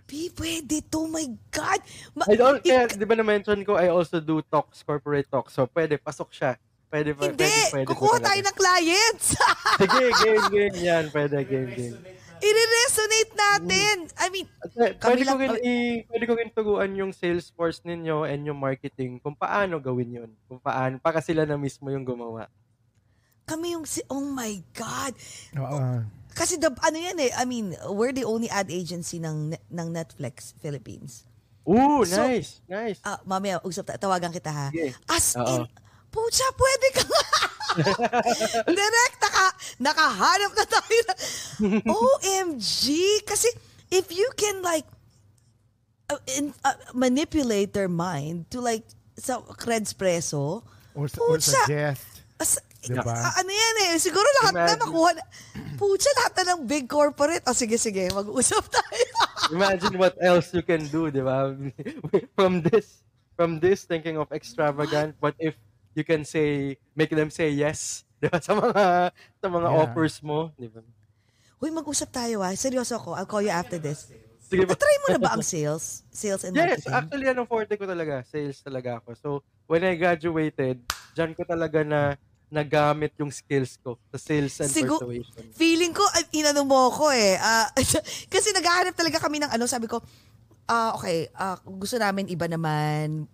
P, 0.09 0.33
pwede 0.33 0.81
to. 0.89 1.05
My 1.05 1.29
God. 1.53 1.81
Ma- 2.17 2.29
I 2.29 2.37
don't, 2.41 2.65
kaya, 2.65 2.89
ik- 2.89 2.97
di 2.97 3.05
ba 3.05 3.13
na-mention 3.13 3.61
ko, 3.61 3.77
I 3.77 3.93
also 3.93 4.25
do 4.25 4.41
talks, 4.49 4.81
corporate 4.81 5.29
talks. 5.29 5.53
So, 5.53 5.69
pwede, 5.69 6.01
pasok 6.01 6.33
siya. 6.33 6.57
Pwede, 6.93 7.17
pa- 7.17 7.25
hindi. 7.27 7.41
pwede, 7.41 7.73
pwede. 7.73 7.87
Kukuha 7.89 8.17
tayo 8.21 8.41
ng 8.43 8.53
clients. 8.55 9.27
Sige, 9.81 10.03
game, 10.21 10.45
game 10.47 10.77
yan. 10.79 11.05
Pwede, 11.09 11.41
game, 11.43 11.73
game. 11.73 11.97
I-resonate 12.39 13.33
natin. 13.33 13.97
I 14.15 14.27
mean, 14.29 14.47
Pwede 14.69 14.99
Kami 14.99 15.23
ko 15.23 15.35
lang- 15.39 15.63
i, 15.63 15.73
pwede 16.05 16.25
ko 16.27 16.33
rin 16.35 16.51
turuan 16.51 16.91
yung 16.93 17.11
sales 17.11 17.49
force 17.49 17.81
ninyo 17.81 18.27
and 18.27 18.45
yung 18.45 18.59
marketing 18.59 19.17
kung 19.17 19.33
paano 19.33 19.79
gawin 19.79 20.11
yun. 20.13 20.31
Kung 20.45 20.59
paano, 20.59 20.99
para 20.99 21.19
sila 21.19 21.43
na 21.43 21.57
mismo 21.57 21.89
yung 21.89 22.05
gumawa. 22.05 22.51
kami 23.43 23.73
yung, 23.73 23.85
si- 23.85 24.05
oh 24.07 24.23
my 24.23 24.53
God. 24.73 25.13
Oo. 25.57 26.03
Kasi 26.33 26.57
the, 26.57 26.73
ano 26.79 26.97
yan 26.97 27.19
eh, 27.19 27.33
I 27.33 27.45
mean, 27.45 27.73
we're 27.89 28.11
the 28.11 28.25
only 28.25 28.49
ad 28.49 28.69
agency 28.69 29.17
ng 29.17 29.53
ng 29.69 29.89
Netflix 29.89 30.53
Philippines. 30.57 31.29
Ooh, 31.63 32.03
So- 32.03 32.23
nice, 32.23 32.59
nice. 32.67 32.99
Ah, 33.01 33.23
mamaya, 33.23 33.63
usap 33.63 33.87
ta- 33.87 33.99
tawagan 33.99 34.31
kita 34.31 34.49
ha. 34.49 34.67
Sige. 34.69 34.99
As 35.07 35.37
Oo. 35.37 35.47
in, 35.47 35.63
pucha, 36.13 36.45
pwede 36.55 36.87
ka 36.93 37.03
nga. 37.03 37.25
Direct, 38.69 39.17
naka, 39.19 39.45
nakahanap 39.81 40.53
na 40.53 40.65
tayo. 40.69 41.01
na- 41.09 41.21
OMG! 41.97 42.85
Kasi 43.25 43.49
if 43.89 44.13
you 44.13 44.29
can 44.37 44.61
like, 44.61 44.85
uh, 46.13 46.21
in, 46.37 46.53
uh, 46.63 46.77
manipulate 46.93 47.73
their 47.73 47.89
mind 47.89 48.45
to 48.53 48.61
like, 48.61 48.85
sa 49.17 49.41
Credspresso, 49.41 50.63
Or, 50.93 51.09
or 51.09 51.09
Pucha. 51.41 51.57
suggest. 51.65 52.05
As, 52.37 52.61
Diba? 52.83 53.15
ah, 53.15 53.39
ano 53.39 53.47
yan 53.49 53.77
eh, 53.89 53.97
siguro 53.97 54.27
lahat 54.43 54.53
na 54.53 54.61
Imagine. 54.75 54.81
makuha 54.83 55.11
na. 55.15 55.23
Pucha, 55.79 56.11
lahat 56.19 56.33
na 56.35 56.59
ng 56.59 56.67
big 56.67 56.91
corporate. 56.91 57.47
O 57.47 57.55
sige, 57.55 57.79
sige, 57.79 58.11
mag-usap 58.11 58.67
tayo. 58.67 59.07
Imagine 59.57 59.95
what 59.97 60.19
else 60.19 60.51
you 60.51 60.67
can 60.67 60.83
do, 60.91 61.07
di 61.07 61.23
ba? 61.23 61.55
from 62.35 62.59
this, 62.61 63.07
from 63.39 63.63
this 63.63 63.87
thinking 63.87 64.19
of 64.19 64.27
extravagant, 64.35 65.15
what 65.23 65.39
if 65.39 65.55
you 65.95 66.05
can 66.05 66.25
say, 66.25 66.77
make 66.97 67.11
them 67.13 67.29
say 67.29 67.51
yes, 67.53 68.05
di 68.23 68.29
ba? 68.29 68.39
Sa 68.41 68.55
mga, 68.55 69.13
sa 69.13 69.47
mga 69.49 69.69
Yeah. 69.69 69.81
offers 69.83 70.21
mo, 70.23 70.51
di 70.57 70.69
ba? 70.69 70.81
Uy, 71.63 71.71
mag-usap 71.71 72.11
tayo 72.11 72.43
ah. 72.43 72.51
Seryoso 72.59 72.99
ako. 72.99 73.15
I'll 73.15 73.29
call 73.29 73.43
you 73.45 73.55
after 73.55 73.79
this. 73.79 74.11
Sige 74.43 74.67
ba? 74.67 74.75
Na-try 74.75 74.97
mo 74.99 75.07
na 75.15 75.21
ba 75.23 75.31
ang 75.39 75.45
sales? 75.55 76.03
Sales 76.11 76.43
and 76.43 76.59
Yes, 76.59 76.83
marketing? 76.83 76.91
actually, 76.91 77.27
anong 77.31 77.47
forte 77.49 77.75
ko 77.79 77.87
talaga? 77.87 78.27
Sales 78.27 78.59
talaga 78.61 78.99
ako. 78.99 79.09
So, 79.15 79.29
when 79.71 79.87
I 79.87 79.95
graduated, 79.95 80.83
dyan 81.15 81.33
ko 81.39 81.47
talaga 81.47 81.87
na 81.87 82.19
nagamit 82.53 83.17
yung 83.17 83.33
skills 83.33 83.81
ko 83.81 83.97
sa 84.13 84.19
sales 84.21 84.53
and 84.61 84.69
Sigu- 84.69 85.01
persuasion. 85.01 85.45
Feeling 85.57 85.97
ko, 85.97 86.05
inano 86.37 86.67
mo 86.69 86.93
ko 86.93 87.09
eh. 87.09 87.39
Ah, 87.41 87.71
kasi 88.35 88.53
naghahanap 88.53 88.93
talaga 88.93 89.17
kami 89.23 89.41
ng 89.41 89.49
ano, 89.55 89.65
sabi 89.65 89.89
ko, 89.89 90.03
ah 90.69 90.93
okay, 90.99 91.33
ah, 91.33 91.57
gusto 91.65 91.97
namin 91.97 92.29
iba 92.29 92.45
naman. 92.51 93.25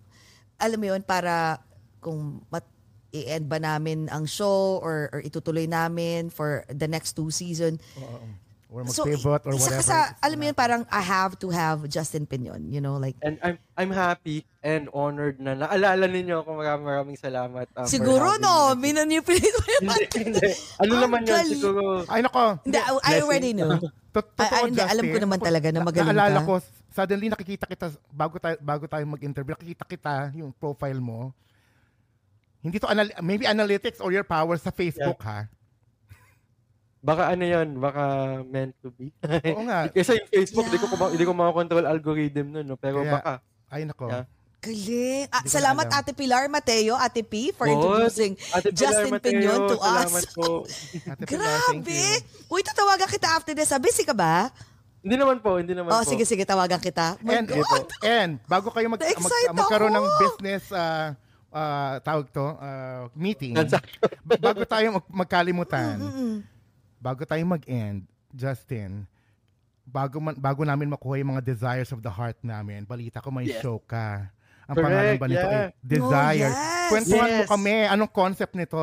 Alam 0.55 0.79
mo 0.79 0.85
yun, 0.95 1.01
para 1.03 1.59
kung 1.99 2.41
mat, 2.47 2.65
i-end 3.09 3.49
ba 3.49 3.57
namin 3.57 4.05
ang 4.07 4.25
show 4.25 4.77
or, 4.79 5.09
or 5.09 5.19
itutuloy 5.21 5.65
namin 5.65 6.29
for 6.29 6.61
the 6.69 6.85
next 6.85 7.13
two 7.13 7.29
season. 7.29 7.81
Or 8.69 8.85
So, 8.85 9.01
mag-pivot 9.01 9.49
or 9.49 9.57
isa 9.57 9.65
whatever. 9.65 9.81
sa, 9.81 10.13
alam 10.21 10.37
mo 10.37 10.45
yun, 10.45 10.53
parang 10.53 10.85
I 10.93 11.01
have 11.01 11.33
to 11.41 11.49
have 11.49 11.89
Justin 11.89 12.29
Pinion, 12.29 12.69
you 12.69 12.77
know, 12.77 13.01
like, 13.01 13.17
And 13.25 13.41
I'm 13.41 13.57
I'm 13.73 13.89
happy 13.89 14.45
and 14.61 14.85
honored 14.93 15.41
na 15.41 15.57
naalala 15.57 16.05
ninyo 16.05 16.45
ako. 16.45 16.49
Maraming 16.53 16.85
maraming 16.85 17.17
salamat. 17.17 17.65
um, 17.73 17.89
siguro 17.89 18.37
no, 18.37 18.77
minanipulate 18.77 19.57
mo 19.57 19.65
yung 19.73 19.89
Hindi. 20.13 20.53
Ano 20.85 20.93
naman 21.01 21.25
yun 21.25 21.45
siguro? 21.49 22.05
Ay, 22.05 22.21
nako. 22.21 22.61
Hindi, 22.61 22.77
I, 22.77 22.91
I 23.01 23.13
already 23.25 23.51
know. 23.57 23.73
Totoo, 24.13 24.53
ay, 24.53 24.61
hindi, 24.69 24.85
alam 24.85 25.05
ko 25.09 25.17
naman 25.17 25.39
talaga 25.41 25.67
na 25.73 25.79
magaling 25.81 26.13
Naalala 26.13 26.37
ka. 26.37 26.45
ko, 26.45 26.53
suddenly 26.93 27.27
nakikita 27.33 27.65
kita, 27.65 27.85
bago 28.13 28.37
tayo, 28.37 28.57
bago 28.61 28.85
tayo 28.85 29.01
mag-interview, 29.09 29.57
nakikita 29.57 29.81
kita 29.89 30.13
yung 30.37 30.53
profile 30.53 31.01
mo. 31.01 31.33
Hindi 32.59 32.77
to, 32.77 32.87
anal- 32.87 33.15
maybe 33.19 33.45
analytics 33.45 33.99
or 33.99 34.09
your 34.09 34.23
power 34.23 34.55
sa 34.55 34.69
Facebook, 34.69 35.19
ha? 35.21 35.47
Baka 36.99 37.31
ano 37.31 37.43
yun, 37.43 37.79
baka 37.79 38.03
meant 38.43 38.75
to 38.83 38.91
be. 38.91 39.15
Oo 39.55 39.63
nga. 39.63 39.87
Kasi 39.95 40.19
yung 40.19 40.29
Facebook, 40.29 40.67
hindi 40.67 40.75
ko 40.75 40.85
Yeah. 40.85 40.93
kuma- 40.93 41.11
hindi 41.15 41.23
ko 41.23 41.33
makakontrol 41.33 41.85
algorithm 41.87 42.47
nun, 42.51 42.65
no? 42.65 42.75
pero 42.75 42.99
Kaya- 43.01 43.13
baka. 43.15 43.33
Ay, 43.69 43.87
nako. 43.87 44.11
Yeah. 44.11 44.25
Galing. 44.59 45.23
Ah, 45.31 45.39
ko 45.39 45.47
salamat 45.47 45.87
alam. 45.87 45.99
Ate 46.03 46.11
Pilar 46.11 46.43
Mateo, 46.51 46.99
Ate 46.99 47.23
P, 47.23 47.55
for 47.55 47.63
Good. 47.63 47.79
introducing 47.79 48.35
Ate 48.51 48.67
Pilar 48.67 48.75
Justin 48.75 49.11
Mateo, 49.15 49.31
Pinion 49.31 49.59
to 49.63 49.75
salamat 49.79 50.23
us. 50.27 50.35
po. 50.35 50.49
Ate 51.15 51.23
Pilar, 51.23 51.47
Grabe. 51.71 52.03
Uy, 52.51 52.61
tatawagan 52.61 53.07
kita 53.07 53.27
after 53.31 53.55
this. 53.55 53.71
Ah, 53.71 53.79
Busy 53.79 54.03
ka 54.03 54.11
ba? 54.11 54.51
Hindi 54.99 55.15
naman 55.15 55.39
po, 55.39 55.55
hindi 55.55 55.71
naman 55.71 55.95
Oh, 55.95 56.03
po. 56.03 56.11
sige, 56.11 56.27
sige, 56.27 56.43
tawagan 56.43 56.75
kita. 56.77 57.15
My 57.23 57.39
And, 57.39 57.47
God. 57.47 57.87
and 58.03 58.31
bago 58.43 58.67
kayo 58.67 58.91
mag, 58.91 58.99
mag, 58.99 59.31
magkaroon 59.55 59.95
ng 59.95 60.05
business 60.19 60.67
uh, 60.75 61.15
uh, 61.51 61.97
tawag 62.01 62.29
to, 62.31 62.41
uh, 62.41 63.09
meeting, 63.13 63.53
bago 64.25 64.63
tayo 64.65 65.01
mag- 65.01 65.11
magkalimutan, 65.25 65.95
bago 66.97 67.23
tayo 67.25 67.43
mag-end, 67.45 68.05
Justin, 68.31 69.05
bago 69.83 70.21
man, 70.21 70.37
bago 70.37 70.61
namin 70.61 70.85
makuha 70.85 71.17
yung 71.17 71.33
mga 71.33 71.43
desires 71.45 71.89
of 71.89 72.01
the 72.01 72.09
heart 72.11 72.37
namin, 72.45 72.85
balita 72.85 73.17
ko 73.19 73.33
may 73.33 73.49
Yes. 73.49 73.61
show 73.61 73.81
ka. 73.81 74.29
Ang 74.69 74.77
Correct, 74.77 74.85
pangalan 74.85 75.15
ba 75.17 75.27
nito 75.27 75.47
yeah. 75.49 75.57
ay 75.65 75.73
Desire. 75.81 76.51
Oh, 76.53 76.53
yes. 76.53 76.89
Kwentuhan 76.93 77.25
mo 77.25 77.41
Yes. 77.41 77.49
kami, 77.49 77.75
anong 77.89 78.11
concept 78.13 78.53
nito? 78.53 78.81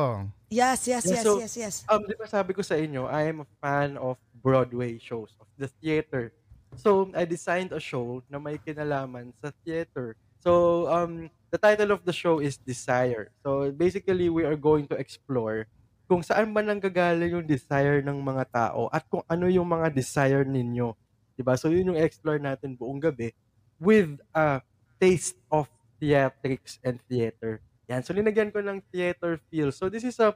Yes, 0.51 0.83
yes, 0.83 1.03
Yeah, 1.07 1.15
yes, 1.15 1.23
so, 1.23 1.31
yes, 1.39 1.53
yes. 1.55 1.75
Um, 1.87 2.03
di 2.03 2.15
ba 2.15 2.27
sabi 2.27 2.51
ko 2.51 2.59
sa 2.59 2.75
inyo, 2.75 3.07
I 3.07 3.31
am 3.31 3.43
a 3.43 3.47
fan 3.63 3.95
of 3.95 4.19
Broadway 4.43 4.99
shows, 4.99 5.31
of 5.39 5.47
the 5.55 5.71
theater. 5.79 6.35
So, 6.75 7.07
I 7.15 7.23
designed 7.23 7.71
a 7.71 7.79
show 7.79 8.19
na 8.27 8.35
may 8.35 8.59
kinalaman 8.59 9.31
sa 9.39 9.55
theater. 9.63 10.19
So, 10.43 10.85
um, 10.91 11.31
the 11.51 11.59
title 11.59 11.91
of 11.95 12.03
the 12.03 12.15
show 12.15 12.39
is 12.39 12.59
Desire. 12.59 13.31
So, 13.43 13.71
basically, 13.71 14.27
we 14.27 14.43
are 14.43 14.59
going 14.59 14.87
to 14.91 14.95
explore 14.99 15.67
kung 16.07 16.23
saan 16.23 16.55
ba 16.55 16.63
nanggagaling 16.63 17.35
yung 17.35 17.47
desire 17.47 17.99
ng 17.99 18.15
mga 18.23 18.43
tao 18.47 18.87
at 18.95 19.03
kung 19.11 19.27
ano 19.27 19.51
yung 19.51 19.67
mga 19.67 19.91
desire 19.91 20.47
ninyo. 20.47 20.95
Diba? 21.35 21.59
So, 21.59 21.67
yun 21.67 21.91
yung 21.93 21.99
explore 21.99 22.39
natin 22.39 22.79
buong 22.79 23.03
gabi 23.03 23.35
with 23.75 24.15
a 24.31 24.63
taste 24.97 25.35
of 25.51 25.67
theatrics 25.99 26.79
and 26.81 26.97
theater. 27.11 27.59
Yan. 27.91 28.03
So, 28.07 28.15
linagyan 28.15 28.55
ko 28.55 28.63
ng 28.63 28.79
theater 28.91 29.39
feel. 29.51 29.75
So, 29.75 29.91
this 29.91 30.07
is 30.07 30.15
a 30.23 30.31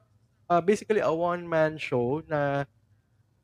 uh, 0.52 0.60
basically 0.60 1.00
a 1.00 1.12
one-man 1.12 1.80
show 1.80 2.20
na 2.28 2.68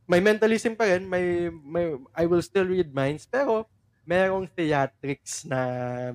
may 0.07 0.19
mentalism 0.19 0.75
pa 0.75 0.87
rin, 0.87 1.07
may, 1.07 1.51
may, 1.51 1.95
I 2.15 2.27
will 2.27 2.43
still 2.43 2.67
read 2.67 2.91
minds, 2.95 3.27
pero 3.27 3.67
merong 4.07 4.47
theatrics 4.47 5.43
na 5.43 5.59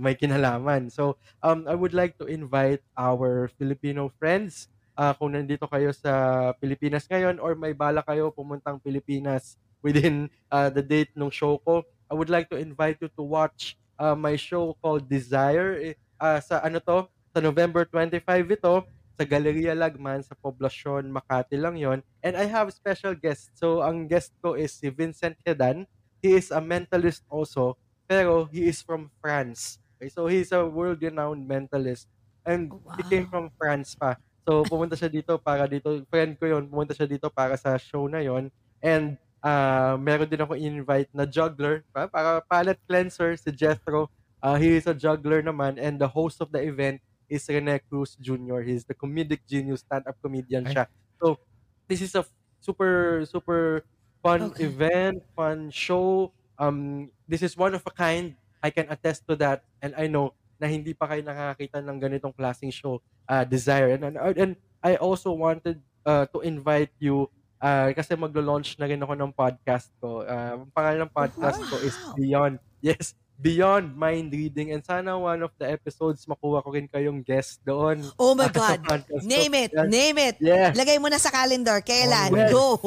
may 0.00 0.16
kinalaman. 0.16 0.88
So, 0.88 1.20
um, 1.44 1.68
I 1.68 1.76
would 1.76 1.92
like 1.92 2.16
to 2.18 2.26
invite 2.26 2.80
our 2.96 3.52
Filipino 3.60 4.08
friends, 4.16 4.72
uh, 4.96 5.12
kung 5.12 5.36
nandito 5.36 5.68
kayo 5.68 5.92
sa 5.92 6.50
Pilipinas 6.56 7.04
ngayon 7.04 7.36
or 7.36 7.52
may 7.52 7.76
bala 7.76 8.00
kayo 8.00 8.32
pumuntang 8.32 8.80
Pilipinas 8.80 9.60
within 9.84 10.32
uh, 10.48 10.72
the 10.72 10.80
date 10.80 11.12
ng 11.12 11.28
show 11.28 11.60
ko, 11.60 11.84
I 12.08 12.16
would 12.16 12.32
like 12.32 12.48
to 12.48 12.56
invite 12.56 12.96
you 13.04 13.12
to 13.12 13.22
watch 13.24 13.76
uh, 14.00 14.16
my 14.16 14.40
show 14.40 14.72
called 14.80 15.04
Desire. 15.08 15.96
Uh, 16.16 16.40
sa 16.40 16.64
ano 16.64 16.80
to? 16.80 17.04
Sa 17.32 17.40
November 17.40 17.84
25 17.88 18.20
ito, 18.56 18.74
sa 19.16 19.24
Galeria 19.24 19.72
Lagman 19.76 20.20
sa 20.20 20.36
Poblacion, 20.36 21.04
Makati 21.08 21.56
lang 21.56 21.76
yon. 21.76 22.04
And 22.24 22.36
I 22.36 22.48
have 22.48 22.72
special 22.72 23.16
guests. 23.16 23.52
So, 23.56 23.80
ang 23.84 24.08
guest 24.08 24.32
ko 24.40 24.56
is 24.56 24.76
si 24.76 24.88
Vincent 24.92 25.36
Hedan. 25.44 25.88
He 26.22 26.38
is 26.38 26.54
a 26.54 26.62
mentalist 26.62 27.26
also, 27.26 27.74
pero 28.06 28.46
he 28.46 28.70
is 28.70 28.78
from 28.78 29.10
France. 29.18 29.82
Okay, 29.98 30.06
so, 30.06 30.30
he's 30.30 30.54
a 30.54 30.62
world-renowned 30.62 31.42
mentalist. 31.42 32.06
And 32.46 32.70
he 32.98 33.02
came 33.10 33.26
from 33.26 33.50
France 33.58 33.98
pa. 33.98 34.18
So, 34.42 34.66
pumunta 34.66 34.98
siya 34.98 35.10
dito 35.10 35.38
para 35.38 35.66
dito, 35.66 36.02
friend 36.10 36.34
ko 36.34 36.46
yon 36.46 36.66
pumunta 36.66 36.94
siya 36.94 37.06
dito 37.06 37.30
para 37.30 37.54
sa 37.54 37.78
show 37.78 38.10
na 38.10 38.18
yon. 38.18 38.50
And 38.82 39.14
uh, 39.42 39.94
meron 39.98 40.26
din 40.26 40.42
ako 40.42 40.54
invite 40.58 41.10
na 41.14 41.26
juggler, 41.26 41.86
pa, 41.94 42.10
para 42.10 42.42
palate 42.42 42.82
cleanser, 42.86 43.38
si 43.38 43.50
Jethro. 43.54 44.10
Uh, 44.42 44.58
he 44.58 44.74
is 44.74 44.90
a 44.90 44.94
juggler 44.94 45.38
naman 45.38 45.78
and 45.78 46.02
the 46.02 46.10
host 46.10 46.42
of 46.42 46.50
the 46.50 46.58
event 46.58 46.98
is 47.30 47.46
Rene 47.46 47.78
Cruz 47.86 48.18
Jr. 48.18 48.66
He's 48.66 48.82
the 48.82 48.94
comedic 48.94 49.46
genius, 49.46 49.86
stand-up 49.86 50.18
comedian 50.18 50.66
siya. 50.66 50.90
So, 51.22 51.38
this 51.86 52.02
is 52.02 52.10
a 52.18 52.26
super, 52.58 53.22
super 53.22 53.86
fun 54.22 54.54
Okay. 54.54 54.64
event, 54.64 55.22
fun 55.36 55.70
show. 55.70 56.32
Um, 56.58 57.10
this 57.28 57.42
is 57.42 57.56
one 57.56 57.74
of 57.74 57.82
a 57.86 57.92
kind. 57.92 58.36
I 58.62 58.70
can 58.70 58.86
attest 58.90 59.26
to 59.28 59.34
that. 59.42 59.66
And 59.82 59.94
I 59.98 60.06
know 60.06 60.34
na 60.62 60.70
hindi 60.70 60.94
pa 60.94 61.10
kayo 61.10 61.26
nakakita 61.26 61.82
ng 61.82 61.98
ganitong 61.98 62.34
klaseng 62.34 62.70
show, 62.70 63.02
uh, 63.26 63.42
Desire. 63.42 63.98
And, 63.98 64.14
and, 64.14 64.16
and 64.38 64.52
I 64.82 64.94
also 64.96 65.34
wanted 65.34 65.82
uh, 66.06 66.26
to 66.30 66.40
invite 66.42 66.94
you 66.98 67.28
Ah, 67.62 67.94
kasi 67.94 68.18
maglo-launch 68.18 68.74
na 68.82 68.90
rin 68.90 68.98
ako 68.98 69.14
ng 69.14 69.30
podcast 69.38 69.94
ko. 70.02 70.26
Ah, 70.26 70.58
ang 70.58 70.66
pangalan 70.74 71.06
ng 71.06 71.14
podcast 71.14 71.62
ko 71.70 71.78
is 71.78 71.94
Wow. 71.94 72.18
Beyond. 72.18 72.54
Yes, 72.82 73.14
Beyond 73.42 73.98
Mind 73.98 74.30
Reading. 74.30 74.70
And 74.70 74.86
sana 74.86 75.18
one 75.18 75.42
of 75.42 75.50
the 75.58 75.66
episodes 75.66 76.22
makuha 76.30 76.62
ko 76.62 76.70
rin 76.70 76.86
kayong 76.86 77.26
guest 77.26 77.58
doon. 77.66 78.06
Oh 78.14 78.38
my 78.38 78.46
God. 78.46 78.86
Name 79.26 79.66
it. 79.66 79.74
Yan. 79.74 79.90
Name 79.90 80.16
it. 80.22 80.36
Yeah. 80.38 80.70
Lagay 80.70 81.02
mo 81.02 81.10
na 81.10 81.18
sa 81.18 81.34
calendar. 81.34 81.82
Kailan? 81.82 82.30
Oh, 82.30 82.38
yes. 82.38 82.50
Go. 82.54 82.66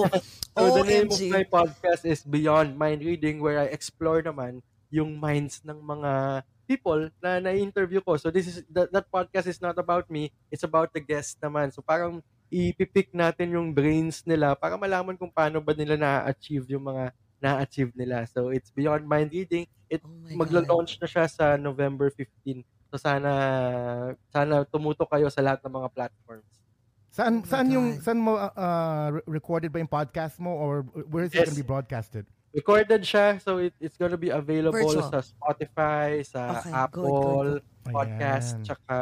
So 0.56 0.72
the 0.72 0.88
name 0.88 1.12
of 1.12 1.20
OMG. 1.20 1.36
my 1.36 1.44
podcast 1.44 2.08
is 2.08 2.24
Beyond 2.24 2.80
Mind 2.80 3.04
Reading 3.04 3.44
where 3.44 3.60
I 3.60 3.68
explore 3.76 4.24
naman 4.24 4.64
yung 4.88 5.20
minds 5.20 5.60
ng 5.68 5.76
mga 5.84 6.12
people 6.64 7.12
na 7.20 7.44
na-interview 7.44 8.00
ko. 8.00 8.16
So 8.16 8.32
this 8.32 8.48
is 8.48 8.64
that, 8.72 8.88
that 8.96 9.12
podcast 9.12 9.52
is 9.52 9.60
not 9.60 9.76
about 9.76 10.08
me, 10.08 10.32
it's 10.48 10.64
about 10.64 10.96
the 10.96 11.04
guest 11.04 11.44
naman. 11.44 11.76
So 11.76 11.84
parang 11.84 12.24
ipipick 12.48 13.12
natin 13.12 13.52
yung 13.52 13.76
brains 13.76 14.24
nila 14.24 14.56
para 14.56 14.80
malaman 14.80 15.20
kung 15.20 15.28
paano 15.28 15.60
ba 15.60 15.76
nila 15.76 16.00
na-achieve 16.00 16.72
yung 16.72 16.88
mga 16.88 17.12
na-achieve 17.40 17.92
nila. 17.94 18.26
So 18.26 18.50
it's 18.50 18.72
Beyond 18.72 19.06
Mind 19.06 19.32
Reading. 19.32 19.68
It 19.88 20.02
Oh 20.02 20.10
maglo-launch 20.34 20.98
na 20.98 21.08
siya 21.08 21.26
sa 21.26 21.56
November 21.56 22.10
15. 22.10 22.64
So 22.90 22.98
sana 22.98 23.32
sana 24.30 24.66
tumutok 24.66 25.12
kayo 25.12 25.28
sa 25.30 25.42
lahat 25.42 25.62
ng 25.62 25.74
mga 25.74 25.90
platforms. 25.94 26.50
Saan 27.10 27.42
Oh 27.42 27.48
saan 27.48 27.68
yung 27.72 27.88
God. 27.96 28.02
saan 28.04 28.20
mo 28.20 28.36
uh, 28.36 28.52
uh, 28.52 29.08
re- 29.16 29.40
recorded 29.40 29.72
ba 29.72 29.80
yung 29.80 29.88
podcast 29.88 30.36
mo 30.38 30.52
or 30.52 30.84
where 31.08 31.24
is 31.24 31.32
it 31.32 31.40
Yes. 31.40 31.48
going 31.48 31.56
to 31.56 31.64
be 31.64 31.68
broadcasted? 31.68 32.26
Recorded 32.52 33.04
siya, 33.04 33.36
so 33.40 33.60
it, 33.60 33.76
it's 33.84 34.00
gonna 34.00 34.16
be 34.16 34.32
available 34.32 34.80
Virtual. 34.80 35.12
sa 35.12 35.20
Spotify, 35.20 36.24
sa 36.24 36.64
Okay, 36.64 36.72
good, 36.72 36.80
Apple 36.88 37.04
good, 37.04 37.64
Podcast, 37.86 38.50
Ayan. 38.56 38.64
tsaka 38.64 38.96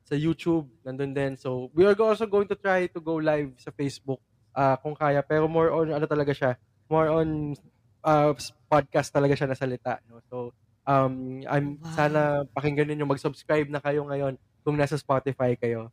sa 0.00 0.14
YouTube, 0.16 0.66
nandun 0.82 1.12
din. 1.12 1.32
So, 1.36 1.68
we 1.70 1.84
are 1.86 1.94
also 1.94 2.24
going 2.26 2.48
to 2.48 2.56
try 2.56 2.88
to 2.88 2.98
go 2.98 3.20
live 3.20 3.52
sa 3.60 3.70
Facebook 3.70 4.18
ah, 4.50 4.74
kung 4.74 4.96
kaya. 4.96 5.20
Pero 5.22 5.44
more 5.46 5.70
on, 5.70 5.92
ano 5.92 6.02
talaga 6.08 6.32
siya, 6.34 6.56
more 6.90 7.08
on 7.08 7.54
uh, 8.02 8.34
podcast 8.66 9.14
talaga 9.14 9.38
siya 9.38 9.46
na 9.46 9.56
salita. 9.56 10.02
No? 10.10 10.18
So, 10.26 10.36
um, 10.84 11.40
I'm, 11.46 11.78
Wow. 11.78 11.94
sana 11.94 12.20
pakinggan 12.50 12.90
ninyo, 12.90 13.06
mag-subscribe 13.06 13.70
na 13.70 13.78
kayo 13.78 14.02
ngayon 14.04 14.34
kung 14.66 14.74
nasa 14.74 14.98
Spotify 14.98 15.54
kayo. 15.54 15.88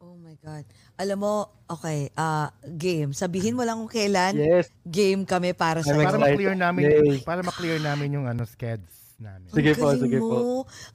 Oh 0.00 0.16
my 0.16 0.32
God. 0.40 0.64
Alam 0.96 1.18
mo, 1.20 1.34
okay, 1.68 2.08
ah 2.16 2.48
game. 2.64 3.12
Sabihin 3.12 3.52
mo 3.52 3.68
lang 3.68 3.76
kung 3.84 3.92
kailan 3.92 4.32
Yes. 4.32 4.72
game 4.80 5.28
kami 5.28 5.52
para 5.52 5.84
sa 5.84 5.92
Para 5.92 6.16
ma-clear 6.16 6.56
namin 6.56 6.88
Yay. 6.88 7.20
para 7.20 7.44
ma-clear 7.44 7.76
namin 7.78 8.16
yung 8.16 8.24
ano 8.24 8.48
skeds 8.48 9.20
namin. 9.20 9.52
Sige 9.52 9.76
po, 9.76 9.92
sige 9.92 10.16
po. 10.16 10.32
mo. 10.32 10.40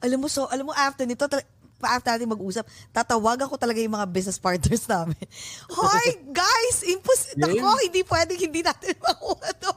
Alam 0.02 0.18
mo, 0.18 0.26
so, 0.26 0.50
alam 0.50 0.66
mo, 0.66 0.74
after 0.74 1.06
nito, 1.06 1.22
tal- 1.30 1.46
pa 1.76 2.00
after 2.00 2.16
natin 2.16 2.32
mag-usap, 2.32 2.64
tatawagan 2.88 3.44
ko 3.46 3.56
talaga 3.60 3.76
yung 3.84 3.92
mga 3.92 4.08
business 4.08 4.40
partners 4.40 4.88
namin. 4.88 5.20
Hoy, 5.76 6.08
guys! 6.32 6.80
Impos- 7.36 7.52
Yay. 7.52 7.60
Ako, 7.60 7.78
hindi 7.78 8.00
pwedeng 8.02 8.40
hindi 8.40 8.60
natin 8.60 8.94
makuha 9.04 9.48
to. 9.54 9.72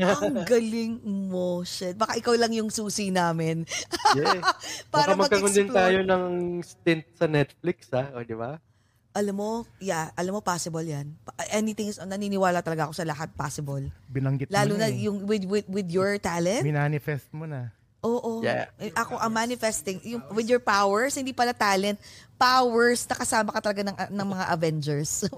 Ang 0.00 0.36
galing 0.50 0.92
mo, 1.26 1.60
shit. 1.62 1.94
Baka 1.94 2.14
ikaw 2.14 2.34
lang 2.34 2.54
yung 2.54 2.70
susi 2.70 3.10
namin. 3.10 3.66
Yeah. 4.10 4.42
Para 4.90 5.14
Baka 5.14 5.22
magkaroon 5.22 5.54
din 5.54 5.70
tayo 5.70 6.02
ng 6.02 6.24
stint 6.60 7.06
sa 7.14 7.30
Netflix, 7.30 7.86
ha? 7.94 8.10
O, 8.10 8.26
di 8.26 8.34
ba? 8.34 8.58
Alam 9.10 9.34
mo, 9.36 9.50
yeah, 9.78 10.10
alam 10.14 10.34
mo, 10.34 10.42
possible 10.42 10.82
yan. 10.82 11.14
Pa- 11.22 11.34
Anything 11.48 11.90
is, 11.90 11.98
naniniwala 11.98 12.58
talaga 12.58 12.86
ako 12.86 12.94
sa 12.94 13.06
lahat 13.06 13.30
possible. 13.32 13.86
Binanggit 14.06 14.50
Lalo 14.50 14.74
mo 14.74 14.78
na 14.78 14.86
na, 14.86 14.90
eh. 14.90 15.06
yung 15.06 15.26
with, 15.26 15.46
with, 15.46 15.66
with 15.66 15.86
your 15.86 16.18
talent. 16.18 16.62
Minanifest 16.62 17.30
mo 17.30 17.46
na. 17.46 17.70
Oo. 18.00 18.40
Yeah. 18.40 18.72
Eh, 18.80 18.88
Ako 18.96 19.20
ang 19.20 19.32
manifesting 19.32 20.00
yung 20.08 20.24
with 20.32 20.48
your 20.48 20.62
powers, 20.62 21.12
hindi 21.20 21.36
pala 21.36 21.52
talent, 21.52 22.00
powers 22.40 23.04
na 23.04 23.16
kasama 23.16 23.52
ka 23.52 23.60
talaga 23.60 23.84
ng 23.92 23.96
ng 24.08 24.28
mga 24.32 24.44
Avengers. 24.48 25.28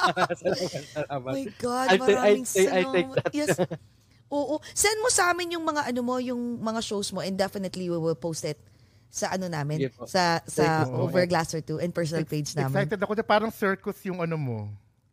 Salamat. 0.94 1.32
My 1.32 1.44
God, 1.56 1.86
I 1.88 1.96
take- 1.96 1.96
I 1.96 2.12
maraming 2.12 2.44
take- 2.44 2.68
I 2.72 2.82
take 2.92 3.10
that. 3.16 3.32
Yes. 3.32 3.56
Oo. 4.36 4.60
Send 4.76 5.00
mo 5.00 5.08
sa 5.08 5.32
amin 5.32 5.56
yung 5.56 5.64
mga 5.64 5.90
ano 5.90 6.00
mo, 6.04 6.20
yung 6.20 6.60
mga 6.60 6.80
shows 6.84 7.08
mo 7.10 7.24
and 7.24 7.34
definitely 7.34 7.88
we 7.88 7.96
will 7.96 8.14
post 8.14 8.44
it 8.44 8.60
sa 9.10 9.34
ano 9.34 9.50
namin, 9.50 9.90
po. 9.90 10.06
sa 10.06 10.38
sa 10.46 10.86
Thank 10.86 10.86
you 10.86 10.94
po. 10.94 11.02
Over 11.10 11.24
Glass 11.26 11.50
or 11.56 11.64
2 11.64 11.82
and 11.82 11.90
personal 11.90 12.22
page 12.22 12.54
namin. 12.54 12.86
Excited 12.86 13.00
ako. 13.02 13.18
Parang 13.26 13.50
circus 13.50 13.98
yung 14.06 14.22
ano 14.22 14.38
mo. 14.38 14.58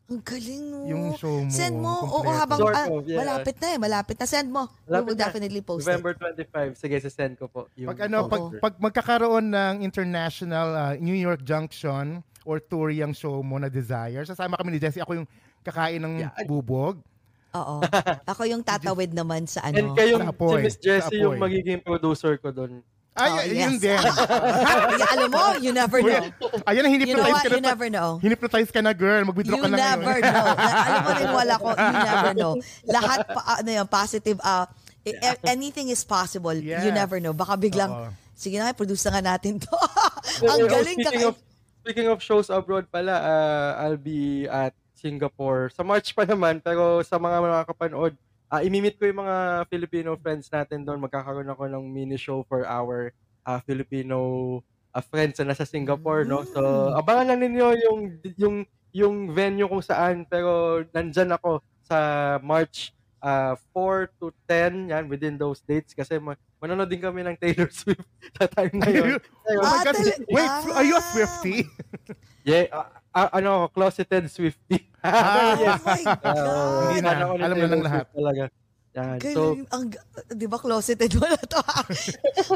Ang 0.07 0.23
galing 0.23 0.63
no. 0.71 0.79
Yung 0.87 1.03
show 1.19 1.43
mo, 1.43 1.51
Send 1.51 1.75
mo. 1.83 1.91
Oo, 2.07 2.31
habang 2.31 2.59
Sort 2.63 2.75
ah, 2.79 2.87
of, 2.87 3.03
yeah. 3.03 3.19
malapit 3.19 3.55
na 3.59 3.67
eh, 3.75 3.79
malapit 3.79 4.15
na. 4.15 4.23
Send 4.23 4.47
mo. 4.47 4.63
we 4.63 4.87
Malapit 4.87 5.03
will 5.03 5.19
na. 5.19 5.23
definitely 5.27 5.59
post 5.59 5.83
November 5.83 6.11
it. 6.15 6.47
25. 6.47 6.79
Sige, 6.79 6.95
send 7.03 7.35
ko 7.35 7.51
po. 7.51 7.67
Yung 7.75 7.91
Pag 7.91 8.07
ano, 8.07 8.31
pag, 8.31 8.43
pag 8.63 8.73
magkakaroon 8.79 9.51
ng 9.51 9.75
international 9.83 10.67
uh, 10.71 10.93
New 10.95 11.15
York 11.15 11.43
Junction 11.43 12.23
or 12.47 12.63
tour 12.63 12.87
yung 12.87 13.11
show 13.11 13.43
mo 13.43 13.59
na 13.59 13.67
Desire, 13.67 14.23
sasama 14.23 14.55
kami 14.55 14.75
ni 14.75 14.79
Jessie. 14.79 15.03
Ako 15.03 15.19
yung 15.19 15.27
kakain 15.67 15.99
ng 15.99 16.23
bubog. 16.47 17.03
Oo. 17.51 17.75
Ako 18.31 18.47
yung 18.47 18.63
tatawid 18.63 19.11
naman 19.11 19.43
sa 19.43 19.67
And 19.67 19.75
ano. 19.75 19.91
kayong, 19.91 20.23
Sa 20.23 20.31
apoy. 20.31 20.63
si 20.63 20.63
Miss 20.71 20.77
Jessie 20.79 21.19
yung 21.19 21.35
magiging 21.35 21.83
producer 21.83 22.39
ko 22.39 22.55
doon. 22.55 22.79
Oh, 23.17 23.25
Ay, 23.25 23.29
y- 23.33 23.57
yes. 23.57 23.61
yun 23.65 23.73
din. 23.81 23.97
Yeah, 24.97 25.09
alam 25.11 25.29
mo, 25.29 25.41
you 25.57 25.71
never 25.73 25.97
know. 25.99 26.21
Ayan 26.63 26.81
na, 26.85 26.89
You 26.93 27.17
know 27.17 27.25
what? 27.25 27.41
ka 27.41 27.49
na. 27.49 27.55
You 27.57 27.63
never 27.65 27.87
know. 27.89 28.09
Hinipnotize 28.21 28.69
ka 28.69 28.79
na, 28.79 28.93
girl. 28.93 29.25
Mag-withdraw 29.25 29.57
You 29.57 29.63
ka 29.65 29.69
na 29.69 29.77
never 29.77 30.13
ngayon. 30.13 30.21
know. 30.23 30.45
Na- 30.61 30.85
alam 30.85 31.01
mo 31.01 31.11
rin 31.11 31.29
wala 31.33 31.53
ko, 31.57 31.67
you 31.73 31.97
never 31.97 32.31
know. 32.33 32.53
Lahat 32.85 33.19
pa, 33.25 33.41
ano 33.57 33.69
yan, 33.73 33.87
positive, 33.87 34.37
e- 35.03 35.17
anything 35.43 35.89
is 35.89 36.01
possible. 36.01 36.53
You 36.53 36.77
Yes. 36.77 36.93
never 36.93 37.17
know. 37.17 37.33
Baka 37.33 37.57
biglang, 37.57 37.89
Oo. 37.89 38.09
sige 38.33 38.61
na 38.61 38.69
produce 38.71 39.01
na 39.07 39.17
nga 39.17 39.33
natin 39.33 39.57
to. 39.57 39.73
Oh, 40.43 40.53
Ang 40.53 40.67
galing 40.67 40.99
speaking 40.99 41.23
ka. 41.23 41.29
of, 41.31 41.35
speaking 41.81 42.07
of 42.11 42.19
shows 42.19 42.51
abroad 42.51 42.85
pala, 42.87 43.15
uh, 43.15 43.69
I'll 43.81 43.97
be 43.97 44.45
at 44.45 44.75
Singapore. 44.93 45.71
Sa 45.71 45.81
March 45.81 46.11
pa 46.11 46.27
naman, 46.27 46.59
pero 46.59 46.99
sa 47.01 47.15
mga 47.15 47.37
makakapanood, 47.39 48.13
uh, 48.47 48.61
imimit 48.61 48.95
ko 48.95 49.05
yung 49.05 49.21
mga 49.21 49.37
Filipino 49.67 50.15
friends 50.15 50.47
natin 50.47 50.83
doon. 50.83 50.99
Magkakaroon 50.99 51.47
ako 51.47 51.67
ng 51.67 51.83
mini 51.85 52.15
show 52.15 52.43
for 52.45 52.63
our 52.63 53.11
uh, 53.43 53.59
Filipino 53.63 54.17
uh, 54.91 55.03
friends 55.03 55.39
na 55.39 55.51
nasa 55.51 55.63
Singapore, 55.63 56.23
no? 56.23 56.43
So, 56.43 56.59
Mm. 56.59 56.99
abangan 56.99 57.27
lang 57.27 57.39
ninyo 57.43 57.67
yung 57.83 57.99
yung 58.35 58.55
yung 58.91 59.15
venue 59.29 59.67
kung 59.67 59.83
saan 59.83 60.25
pero 60.25 60.81
nandyan 60.89 61.29
ako 61.31 61.59
sa 61.85 61.97
March 62.41 62.91
uh, 63.21 63.53
4 63.71 64.09
to 64.17 64.33
10 64.49 64.89
yan 64.89 65.05
within 65.05 65.37
those 65.37 65.61
dates 65.61 65.93
kasi 65.93 66.17
ma- 66.17 66.35
manonood 66.57 66.89
din 66.89 66.99
kami 66.99 67.21
ng 67.21 67.37
Taylor 67.37 67.69
Swift 67.69 68.01
sa 68.39 68.49
time 68.49 68.73
na 68.73 68.89
yun. 68.89 69.21
Oh 69.45 69.61
my 69.61 69.85
Ah, 69.85 69.93
Wait, 70.27 70.51
are 70.73 70.87
you 70.87 70.97
a 70.97 70.99
Ah. 70.99 71.07
Swiftie? 71.13 71.67
Yeah, 72.41 72.71
ah, 72.71 72.87
ah, 73.17 73.29
ano 73.33 73.49
ako, 73.57 73.65
closeted 73.73 74.29
Swiftie. 74.29 74.85
Ah, 75.01 75.57
Oh 75.57 75.77
my 75.81 76.03
God. 76.21 76.87
Hindi 76.87 76.99
na. 77.01 77.11
Alam 77.17 77.37
na 77.39 77.47
Taylor 77.49 77.71
ng 77.71 77.83
lahat. 77.83 78.05
Talaga. 78.11 78.43
Yan. 78.93 79.17
So, 79.21 79.41
Galing, 79.53 79.65
ang, 79.69 79.83
di 80.31 80.45
ba 80.45 80.57
closeted 80.57 81.11
mo 81.17 81.25
na 81.25 81.37
to? 81.39 81.61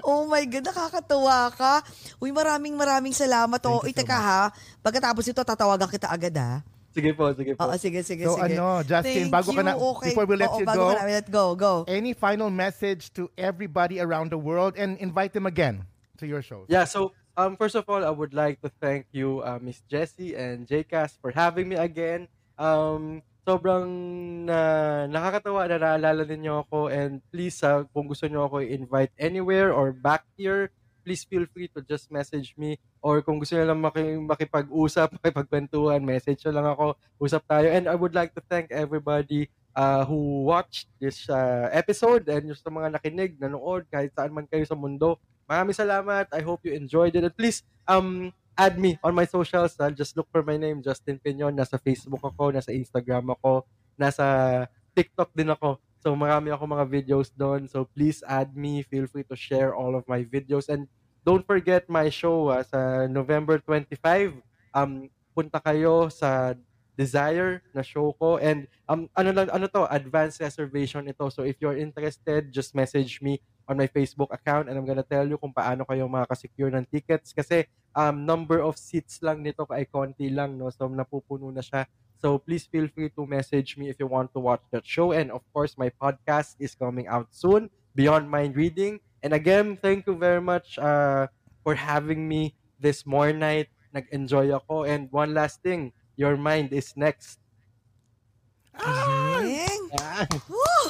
oh 0.02 0.26
my 0.26 0.42
God, 0.44 0.66
nakakatuwa 0.66 1.50
ka. 1.52 1.74
Uy, 2.18 2.30
maraming 2.30 2.74
maraming 2.74 3.14
salamat. 3.14 3.62
Oh, 3.64 3.82
you 3.82 3.90
Uy, 3.90 3.94
so 3.94 3.98
teka 3.98 4.18
ha. 4.18 4.42
Pagkatapos 4.80 5.26
ito, 5.28 5.42
tatawagan 5.42 5.86
kita 5.86 6.08
agad 6.08 6.34
ha. 6.38 6.62
sige 6.92 7.14
po, 7.14 7.30
sige 7.32 7.56
po. 7.56 7.62
Oo, 7.64 7.76
sige, 7.78 8.02
sige, 8.02 8.26
So 8.26 8.36
sige. 8.36 8.52
ano, 8.52 8.82
Justin, 8.82 9.30
Thank 9.30 9.32
bago 9.32 9.50
ka 9.54 9.62
na- 9.62 9.78
you. 9.78 9.86
Okay. 9.96 10.10
before 10.12 10.26
we 10.26 10.36
let 10.36 10.50
Oo, 10.50 10.60
you 10.60 10.68
bago 10.68 10.82
go, 10.82 10.88
ka 10.90 10.96
na, 10.98 11.04
let 11.08 11.28
go, 11.30 11.44
go. 11.56 11.74
Any 11.88 12.12
final 12.12 12.50
message 12.50 13.14
to 13.16 13.30
everybody 13.38 14.02
around 14.02 14.28
the 14.28 14.42
world 14.42 14.76
and 14.76 15.00
invite 15.00 15.32
them 15.32 15.46
again 15.46 15.86
to 16.18 16.28
your 16.28 16.42
show? 16.42 16.66
Yeah, 16.68 16.84
so 16.84 17.14
um 17.38 17.56
first 17.56 17.76
of 17.76 17.88
all, 17.88 18.04
I 18.04 18.12
would 18.12 18.34
like 18.34 18.62
to 18.62 18.70
thank 18.82 19.08
you, 19.12 19.42
uh, 19.42 19.60
Miss 19.62 19.82
Jessie 19.88 20.36
and 20.36 20.68
JCast 20.68 21.20
for 21.22 21.32
having 21.32 21.70
me 21.70 21.78
again. 21.78 22.28
Um 22.58 23.24
sobrang 23.42 23.90
na 24.46 24.60
nakakatawa 25.10 25.66
na 25.66 25.78
naalala 25.82 26.24
ninyo 26.30 26.62
ako 26.62 26.94
and 26.94 27.26
please 27.34 27.58
uh, 27.66 27.82
kung 27.90 28.06
gusto 28.06 28.30
niyo 28.30 28.46
ako 28.46 28.62
i-invite 28.62 29.10
anywhere 29.18 29.74
or 29.74 29.90
back 29.90 30.30
here, 30.38 30.70
please 31.02 31.26
feel 31.26 31.50
free 31.50 31.66
to 31.74 31.82
just 31.82 32.14
message 32.14 32.54
me 32.54 32.78
or 33.02 33.26
kung 33.26 33.42
gusto 33.42 33.58
niyo 33.58 33.74
lang 33.74 33.82
maki- 33.82 34.22
makipag-usap, 34.22 35.12
makipagkwentuhan, 35.18 36.06
message 36.06 36.46
nyo 36.46 36.54
lang 36.54 36.68
ako, 36.70 36.86
usap 37.18 37.42
tayo. 37.50 37.68
And 37.74 37.90
I 37.90 37.98
would 37.98 38.14
like 38.14 38.38
to 38.38 38.44
thank 38.46 38.70
everybody 38.70 39.50
uh, 39.74 40.06
who 40.06 40.46
watched 40.46 40.88
this 41.02 41.26
uh, 41.30 41.70
episode 41.74 42.30
and 42.30 42.54
yung 42.54 42.60
sa 42.60 42.70
mga 42.70 42.94
nakinig, 42.94 43.42
nanood, 43.42 43.90
kahit 43.90 44.14
saan 44.14 44.32
man 44.32 44.46
kayo 44.46 44.64
sa 44.70 44.78
mundo. 44.78 45.18
Maraming 45.52 45.76
salamat. 45.76 46.32
I 46.32 46.40
hope 46.40 46.64
you 46.64 46.72
enjoyed 46.72 47.12
it. 47.12 47.28
And 47.28 47.36
please, 47.36 47.60
um, 47.84 48.32
add 48.56 48.80
me 48.80 48.96
on 49.04 49.12
my 49.12 49.28
socials. 49.28 49.76
Uh, 49.76 49.92
just 49.92 50.16
look 50.16 50.32
for 50.32 50.40
my 50.48 50.56
name, 50.56 50.80
Justin 50.80 51.20
Pinion. 51.20 51.52
Nasa 51.52 51.76
Facebook 51.76 52.24
ako, 52.24 52.56
nasa 52.56 52.72
Instagram 52.72 53.36
ako, 53.36 53.68
nasa 54.00 54.24
TikTok 54.96 55.36
din 55.36 55.52
ako. 55.52 55.76
So 56.00 56.16
marami 56.16 56.56
ako 56.56 56.72
mga 56.72 56.88
videos 56.88 57.36
doon. 57.36 57.68
So 57.68 57.84
please 57.84 58.24
add 58.24 58.56
me. 58.56 58.80
Feel 58.88 59.12
free 59.12 59.28
to 59.28 59.36
share 59.36 59.76
all 59.76 60.00
of 60.00 60.08
my 60.08 60.24
videos. 60.24 60.72
And 60.72 60.88
don't 61.28 61.44
forget 61.44 61.92
my 61.92 62.08
show 62.08 62.48
uh, 62.48 62.64
sa 62.64 63.12
November 63.12 63.60
25. 63.60 64.40
Um, 64.72 65.12
punta 65.36 65.60
kayo 65.60 66.08
sa 66.08 66.56
Desire 67.02 67.64
na 67.74 67.82
show 67.82 68.14
ko 68.20 68.36
and 68.38 68.68
um 68.86 69.08
ano 69.16 69.32
lang 69.32 69.48
ano 69.50 69.66
to 69.66 69.88
advance 69.90 70.38
reservation 70.44 71.08
ito 71.08 71.24
so 71.32 71.42
if 71.42 71.56
you're 71.64 71.80
interested 71.80 72.52
just 72.52 72.76
message 72.76 73.24
me 73.24 73.40
on 73.72 73.80
my 73.80 73.88
Facebook 73.88 74.28
account 74.36 74.68
and 74.68 74.76
I'm 74.76 74.84
gonna 74.84 75.08
tell 75.08 75.24
you 75.24 75.40
kung 75.40 75.56
paano 75.56 75.88
kayo 75.88 76.12
makaka-secure 76.12 76.76
ng 76.76 76.84
tickets 76.92 77.32
kasi 77.32 77.64
um 77.96 78.28
number 78.28 78.60
of 78.60 78.76
seats 78.76 79.24
lang 79.24 79.40
nito 79.40 79.64
ay 79.72 79.88
konti 79.88 80.28
lang 80.28 80.60
no 80.60 80.68
so 80.68 80.92
napupuno 80.92 81.48
na 81.48 81.64
siya 81.64 81.88
So 82.22 82.38
please 82.38 82.70
feel 82.70 82.86
free 82.86 83.10
to 83.18 83.26
message 83.26 83.82
me 83.82 83.90
if 83.90 83.98
you 83.98 84.06
want 84.06 84.30
to 84.38 84.40
watch 84.40 84.62
that 84.70 84.86
show. 84.86 85.12
And 85.12 85.34
of 85.34 85.42
course, 85.58 85.74
my 85.74 85.90
podcast 85.90 86.54
is 86.62 86.78
coming 86.78 87.10
out 87.10 87.34
soon, 87.34 87.74
Beyond 87.98 88.30
Mind 88.30 88.54
Reading. 88.56 89.02
And 89.26 89.34
again, 89.34 89.74
thank 89.82 90.06
you 90.06 90.14
very 90.14 90.40
much 90.40 90.78
uh, 90.78 91.34
for 91.66 91.74
having 91.74 92.30
me 92.30 92.54
this 92.78 93.10
more 93.10 93.34
night. 93.34 93.74
Nag-enjoy 93.90 94.54
ako. 94.54 94.86
And 94.86 95.10
one 95.10 95.34
last 95.34 95.66
thing, 95.66 95.98
your 96.14 96.38
mind 96.38 96.78
is 96.78 96.94
next. 96.94 97.42
Galing. 98.78 99.90
Woo! 100.46 100.81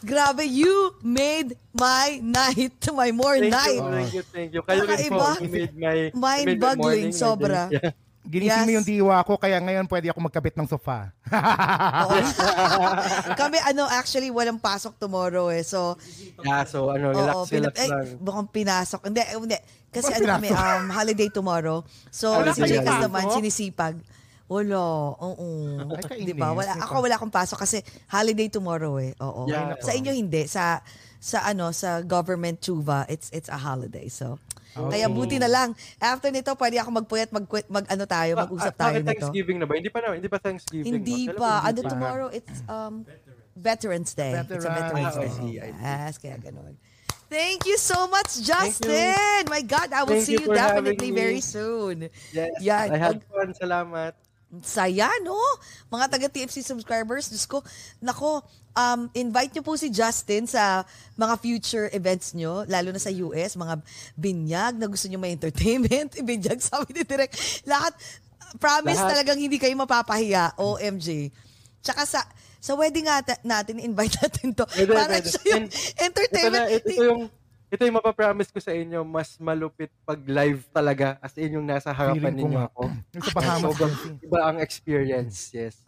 Grabe, 0.00 0.46
you 0.46 0.94
made 1.02 1.58
my 1.74 2.20
night 2.22 2.78
my 2.94 3.10
more 3.10 3.38
Thank 3.38 3.52
night. 3.52 3.74
you, 3.74 3.90
thank 3.90 4.14
you, 4.14 4.22
thank 4.22 4.50
you. 4.54 4.62
Kayo 4.62 4.86
rin 4.86 5.10
po, 5.10 5.26
you 5.42 5.50
made 5.50 5.74
my, 5.74 5.96
Mind-boggling, 6.14 7.10
sobra. 7.10 7.66
Yeah. 7.70 7.90
Ginising 8.28 8.68
mo 8.68 8.76
Yes. 8.76 8.76
yung 8.76 8.86
diwa 8.86 9.16
ko, 9.24 9.40
kaya 9.40 9.56
ngayon 9.56 9.88
pwede 9.88 10.12
ako 10.12 10.20
magkabit 10.20 10.52
ng 10.52 10.68
sofa. 10.68 11.16
Kami, 13.40 13.56
ano, 13.64 13.88
actually, 13.88 14.28
walang 14.28 14.60
pasok 14.60 15.00
tomorrow 15.00 15.48
eh. 15.48 15.64
So, 15.64 15.96
Yeah, 16.44 16.68
so 16.68 16.92
ano, 16.92 17.16
relax, 17.16 17.34
oo, 17.34 17.42
relax 17.48 17.50
pinap- 17.72 17.78
eh, 17.80 17.88
lang. 17.88 18.04
mukhang 18.20 18.48
pinasok. 18.52 19.00
Hindi, 19.08 19.22
hindi. 19.32 19.56
Kasi 19.88 20.12
ano 20.12 20.26
kami, 20.28 20.48
um, 20.52 20.84
holiday 20.92 21.28
tomorrow. 21.32 21.80
So, 22.12 22.36
Wala 22.36 22.52
si 22.52 22.68
pasok? 22.68 23.00
naman, 23.08 23.24
sinisipag. 23.32 23.96
Wala. 24.48 25.12
Oo. 25.20 25.48
Ay, 25.92 26.02
kainis. 26.08 26.26
Di 26.28 26.34
ba? 26.34 26.56
Wala, 26.56 26.72
ako 26.80 27.04
wala 27.04 27.14
akong 27.20 27.32
pasok 27.32 27.60
kasi 27.60 27.84
holiday 28.08 28.48
tomorrow 28.48 28.96
eh. 28.96 29.12
Oo. 29.20 29.44
Yeah. 29.44 29.76
Sa 29.84 29.92
inyo 29.92 30.12
hindi. 30.12 30.48
Sa 30.48 30.80
sa 31.18 31.42
ano 31.50 31.74
sa 31.74 31.98
government 32.06 32.62
chuva 32.62 33.02
it's 33.10 33.26
it's 33.34 33.50
a 33.50 33.58
holiday 33.58 34.06
so 34.06 34.38
kaya 34.78 35.10
buti 35.10 35.42
na 35.42 35.50
lang 35.50 35.74
after 35.98 36.30
nito 36.30 36.54
pwede 36.54 36.78
ako 36.78 37.02
magpuyat 37.02 37.34
mag, 37.34 37.42
mag 37.66 37.82
ano 37.90 38.04
tayo 38.06 38.38
mag-usap 38.38 38.74
Ah, 38.78 38.80
tayo 38.86 39.02
nito 39.02 39.10
Thanksgiving 39.10 39.58
na 39.58 39.66
ba? 39.66 39.74
Hindi 39.74 39.90
pa 39.90 39.98
na, 39.98 40.14
hindi 40.14 40.30
pa 40.30 40.38
Thanksgiving. 40.38 41.02
hindi 41.02 41.26
no? 41.26 41.34
Pa. 41.34 41.66
Ano 41.66 41.82
tomorrow? 41.82 42.30
It's 42.30 42.62
um 42.70 43.02
Veterans 43.58 44.14
Day. 44.14 44.38
It's 44.38 44.62
a 44.62 44.70
Veterans. 44.70 45.18
Day. 45.18 45.26
Ah, 45.26 45.26
I 45.26 45.30
see. 45.34 45.50
Yes, 45.58 46.14
kaya 46.22 46.38
ganun. 46.38 46.78
Thank 47.26 47.66
you 47.66 47.74
so 47.74 48.06
much, 48.06 48.38
Justin. 48.38 49.50
My 49.50 49.66
God, 49.66 49.90
I 49.90 50.06
will 50.06 50.22
Thank 50.22 50.30
see 50.30 50.38
you 50.38 50.46
you 50.46 50.54
definitely 50.54 51.10
very 51.10 51.42
soon. 51.42 52.06
Yes, 52.30 52.54
Yan. 52.62 52.94
I 52.94 52.98
had 53.02 53.18
fun. 53.26 53.50
Salamat. 53.58 54.14
Saya, 54.64 55.12
no? 55.20 55.36
Mga 55.88 56.04
taga-TFC 56.08 56.64
subscribers, 56.64 57.28
Diyos 57.28 57.44
ko, 57.44 57.60
nako, 58.00 58.40
um, 58.72 59.10
invite 59.12 59.52
nyo 59.52 59.62
po 59.62 59.76
si 59.76 59.92
Justin 59.92 60.48
sa 60.48 60.88
mga 61.14 61.34
future 61.36 61.86
events 61.92 62.32
nyo, 62.32 62.64
lalo 62.64 62.88
na 62.88 62.96
sa 62.96 63.12
US, 63.12 63.54
mga 63.54 63.76
binyag 64.16 64.80
na 64.80 64.88
gusto 64.88 65.04
nyo 65.04 65.20
may 65.20 65.36
entertainment, 65.36 66.16
binyag 66.24 66.64
sabi 66.64 66.96
ni 66.96 67.04
Direk. 67.04 67.36
Lahat, 67.68 67.92
promise 68.56 68.96
Lahat. 68.96 69.12
talagang 69.12 69.36
hindi 69.36 69.60
kayo 69.60 69.76
mapapahiya, 69.76 70.56
OMG. 70.56 71.28
Tsaka 71.84 72.08
sa 72.08 72.20
sa 72.58 72.74
wedding 72.74 73.06
ata- 73.06 73.38
natin, 73.44 73.78
invite 73.78 74.18
natin 74.18 74.50
to. 74.50 74.66
Pwede, 74.66 74.90
Para 74.90 75.14
pwede. 75.14 75.30
siya 75.30 75.42
yung 75.54 75.66
And 75.68 75.70
Ito, 75.70 76.02
entertainment. 76.02 76.56
na, 76.58 76.72
ito, 76.72 76.88
ito 76.90 77.02
yung 77.06 77.22
ito 77.68 77.82
yung 77.84 78.00
mapapromise 78.00 78.48
ko 78.48 78.60
sa 78.60 78.72
inyo, 78.72 79.04
mas 79.04 79.36
malupit 79.36 79.92
pag 80.08 80.16
live 80.24 80.64
talaga 80.72 81.20
as 81.20 81.36
in 81.36 81.60
yung 81.60 81.66
nasa 81.68 81.92
harapan 81.92 82.32
Feeling 82.32 82.48
ninyo 82.48 82.58
nga. 82.58 82.68
ako. 82.72 82.82
Yung 83.12 83.24
sa 83.24 83.32
Bahamas 83.36 83.64
Sobrang 83.76 83.94
iba 84.24 84.40
ang 84.40 84.58
experience, 84.64 85.52
yes. 85.52 85.84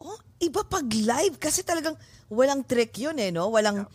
Oh, 0.00 0.18
iba 0.42 0.64
pag 0.66 0.86
live 0.90 1.36
kasi 1.38 1.62
talagang 1.62 1.94
walang 2.26 2.66
trick 2.66 2.96
yun 2.98 3.14
eh, 3.20 3.30
no? 3.30 3.52
Walang, 3.52 3.86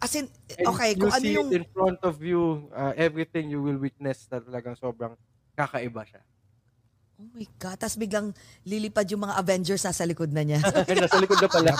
as 0.00 0.12
in, 0.18 0.26
And 0.56 0.66
okay, 0.72 0.96
you 0.96 1.04
kung 1.04 1.12
ano 1.14 1.22
see 1.22 1.34
yung... 1.36 1.48
in 1.52 1.64
front 1.70 2.00
of 2.02 2.16
you, 2.24 2.66
uh, 2.74 2.96
everything 2.98 3.52
you 3.52 3.60
will 3.62 3.78
witness 3.78 4.26
na 4.32 4.40
talagang 4.40 4.74
sobrang 4.74 5.14
kakaiba 5.54 6.02
siya. 6.02 6.22
Oh 7.24 7.32
my 7.32 7.48
God. 7.56 7.80
Tapos 7.80 7.96
biglang 7.96 8.36
lilipad 8.62 9.08
yung 9.08 9.24
mga 9.24 9.40
Avengers 9.40 9.80
nasa 9.80 10.04
likod 10.04 10.28
na 10.28 10.44
niya. 10.44 10.60
Nasa 11.00 11.16
likod 11.16 11.40
na 11.40 11.48
pala. 11.48 11.72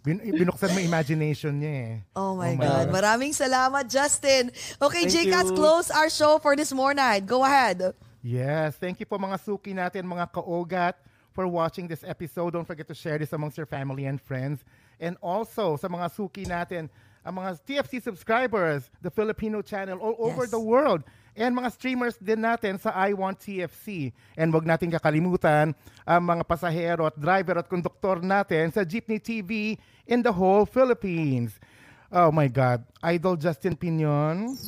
Bin- 0.00 0.24
binuksan 0.24 0.72
mo 0.72 0.80
imagination 0.80 1.52
niya 1.60 1.72
eh. 1.76 1.92
oh 2.16 2.32
my 2.32 2.56
Oh 2.56 2.56
my 2.56 2.64
God. 2.64 2.84
God. 2.88 2.94
Maraming 2.96 3.36
salamat, 3.36 3.84
Justin. 3.84 4.48
Okay, 4.80 5.04
J-Cats, 5.04 5.52
close 5.52 5.92
our 5.92 6.08
show 6.08 6.40
for 6.40 6.56
this 6.56 6.72
morning. 6.72 7.04
Go 7.28 7.44
ahead. 7.44 7.92
Yes, 8.24 8.80
thank 8.80 8.96
you 8.98 9.06
po 9.06 9.14
mga 9.14 9.36
suki 9.38 9.76
natin, 9.76 10.02
mga 10.02 10.32
kaogat, 10.32 10.96
for 11.30 11.44
watching 11.46 11.86
this 11.86 12.02
episode. 12.02 12.50
Don't 12.50 12.66
forget 12.66 12.88
to 12.88 12.96
share 12.96 13.20
this 13.20 13.30
amongst 13.30 13.54
your 13.54 13.68
family 13.68 14.08
and 14.08 14.18
friends. 14.18 14.64
And 14.98 15.14
also, 15.20 15.76
sa 15.76 15.86
mga 15.86 16.10
suki 16.10 16.42
natin, 16.42 16.90
ang 17.22 17.36
mga 17.36 17.60
TFC 17.62 18.00
subscribers, 18.00 18.88
the 18.98 19.12
Filipino 19.12 19.60
channel 19.60 20.00
all 20.00 20.16
over 20.18 20.48
Yes. 20.48 20.50
the 20.50 20.58
world. 20.58 21.04
And 21.38 21.54
mga 21.54 21.70
streamers 21.70 22.18
din 22.18 22.42
natin 22.42 22.82
sa 22.82 22.90
I 22.90 23.14
Want 23.14 23.38
TFC. 23.38 24.10
And 24.34 24.50
wag 24.50 24.66
natin 24.66 24.90
kakalimutan 24.90 25.70
ang 26.02 26.22
mga 26.26 26.42
pasahero 26.42 27.06
at 27.06 27.14
driver 27.14 27.62
at 27.62 27.70
konduktor 27.70 28.18
natin 28.18 28.74
sa 28.74 28.82
Jeepney 28.82 29.22
TV 29.22 29.78
in 30.10 30.26
the 30.26 30.34
whole 30.34 30.66
Philippines. 30.66 31.62
Oh 32.10 32.34
my 32.34 32.50
God. 32.50 32.82
Idol 33.06 33.38
Justin 33.38 33.78
Pinion, 33.78 34.58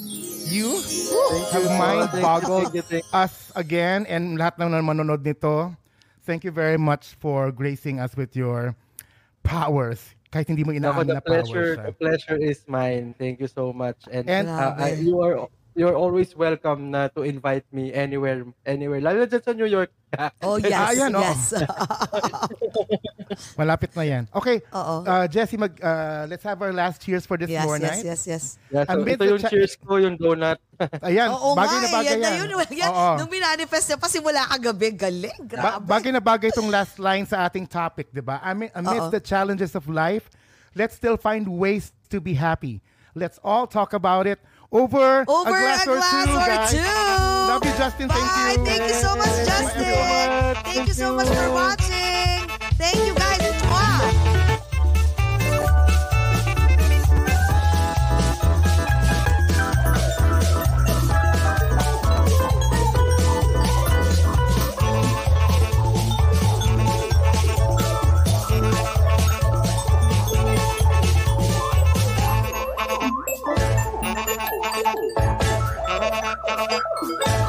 you 0.47 0.79
have 1.51 1.67
mind-boggled 1.75 2.71
Thank 2.71 2.79
you, 2.79 3.03
thank 3.03 3.07
us 3.11 3.51
again 3.59 4.07
and 4.07 4.39
lahat 4.39 4.63
ng 4.63 4.71
manonood 4.71 5.27
nito. 5.27 5.75
Thank 6.23 6.47
you 6.47 6.55
very 6.55 6.79
much 6.79 7.19
for 7.19 7.51
gracing 7.51 7.99
us 7.99 8.15
with 8.15 8.39
your 8.39 8.77
powers. 9.43 9.99
Kahit 10.31 10.47
hindi 10.47 10.63
mo 10.63 10.71
inaamin 10.71 11.11
the 11.11 11.19
na 11.19 11.25
powers. 11.25 11.51
pleasure, 11.51 11.75
the 11.83 11.97
pleasure 11.97 12.39
is 12.39 12.63
mine. 12.71 13.17
Thank 13.19 13.43
you 13.43 13.51
so 13.51 13.75
much. 13.75 13.99
And, 14.07 14.31
And- 14.31 14.47
uh, 14.47 14.79
I- 14.79 15.01
you 15.01 15.19
are 15.19 15.51
you're 15.75 15.97
always 15.97 16.35
welcome 16.35 16.91
na 16.91 17.09
to 17.15 17.23
invite 17.23 17.65
me 17.71 17.93
anywhere 17.95 18.45
anywhere 18.67 19.01
lalo 19.01 19.25
na 19.25 19.29
dyan 19.31 19.43
sa 19.43 19.53
New 19.53 19.69
York. 19.71 19.91
Oh, 20.43 20.59
yes. 20.59 20.75
Ah, 20.75 20.91
yan, 20.91 21.15
oo. 21.15 21.23
yes. 21.23 21.55
Malapit 23.61 23.95
na 23.95 24.03
yan. 24.03 24.25
Okay, 24.35 24.59
Oo. 24.75 25.07
uh, 25.07 25.25
Jessie, 25.31 25.55
mag, 25.55 25.71
uh, 25.79 26.27
let's 26.27 26.43
have 26.43 26.59
our 26.59 26.75
last 26.75 26.99
cheers 26.99 27.23
for 27.23 27.39
this 27.39 27.47
yes, 27.47 27.63
more 27.63 27.79
yes, 27.79 27.87
night. 27.87 28.05
yes, 28.05 28.21
yes. 28.27 28.45
Yeah, 28.75 28.85
so 28.91 28.99
Amid 28.99 29.17
ito 29.17 29.23
the 29.23 29.31
yung 29.31 29.43
cha- 29.43 29.51
cheers 29.55 29.79
ko, 29.79 30.03
yung 30.03 30.19
donut. 30.19 30.59
Ayan, 31.07 31.31
Oo 31.31 31.55
bagay 31.55 31.79
nga, 31.79 31.87
na 31.87 31.89
bagay 31.95 32.15
yan. 32.17 32.21
yan. 32.21 32.33
na 32.35 32.39
yun. 32.43 32.69
yan. 32.75 32.91
Oo. 32.91 33.11
Nung 33.23 33.31
minanifest 33.31 33.87
niya 33.87 33.99
pa 34.03 34.09
simula 34.11 34.43
kagabi, 34.51 34.89
galing. 34.99 35.39
Ba- 35.47 35.79
Grabe. 35.79 35.87
bagay 35.87 36.11
na 36.11 36.23
bagay 36.23 36.49
itong 36.51 36.71
last 36.73 36.99
line 36.99 37.23
sa 37.23 37.47
ating 37.47 37.71
topic, 37.71 38.11
di 38.11 38.23
ba? 38.25 38.43
Ami- 38.43 38.73
Amidst 38.75 39.11
Oo. 39.11 39.15
the 39.15 39.23
challenges 39.23 39.79
of 39.79 39.87
life, 39.87 40.27
let's 40.75 40.99
still 40.99 41.15
find 41.15 41.47
ways 41.47 41.95
to 42.11 42.19
be 42.19 42.35
happy. 42.35 42.83
Let's 43.15 43.39
all 43.43 43.67
talk 43.67 43.95
about 43.95 44.27
it 44.27 44.39
over, 44.73 45.25
Over 45.29 45.49
a 45.49 45.53
glass, 45.53 45.87
or, 45.87 45.95
two, 45.97 46.31
or 46.31 46.47
guys. 46.47 46.71
two. 46.71 46.79
Love 46.79 47.65
you, 47.65 47.73
Justin. 47.77 48.09
Thank 48.09 48.21
Bye. 48.23 48.55
you. 48.59 48.65
Thank 48.65 48.83
you 48.89 48.95
so 48.95 49.17
much, 49.17 49.27
Thank 49.27 49.39
you 49.39 49.45
so 49.45 49.63
Justin. 49.63 50.55
much. 50.55 50.75
Thank 50.75 50.87
you 50.89 50.95
so 50.95 51.15
much 51.15 51.29
for 51.29 51.53
watching. 51.53 52.49
Thank 52.79 53.07
you 53.07 53.15
Woo! 76.61 77.40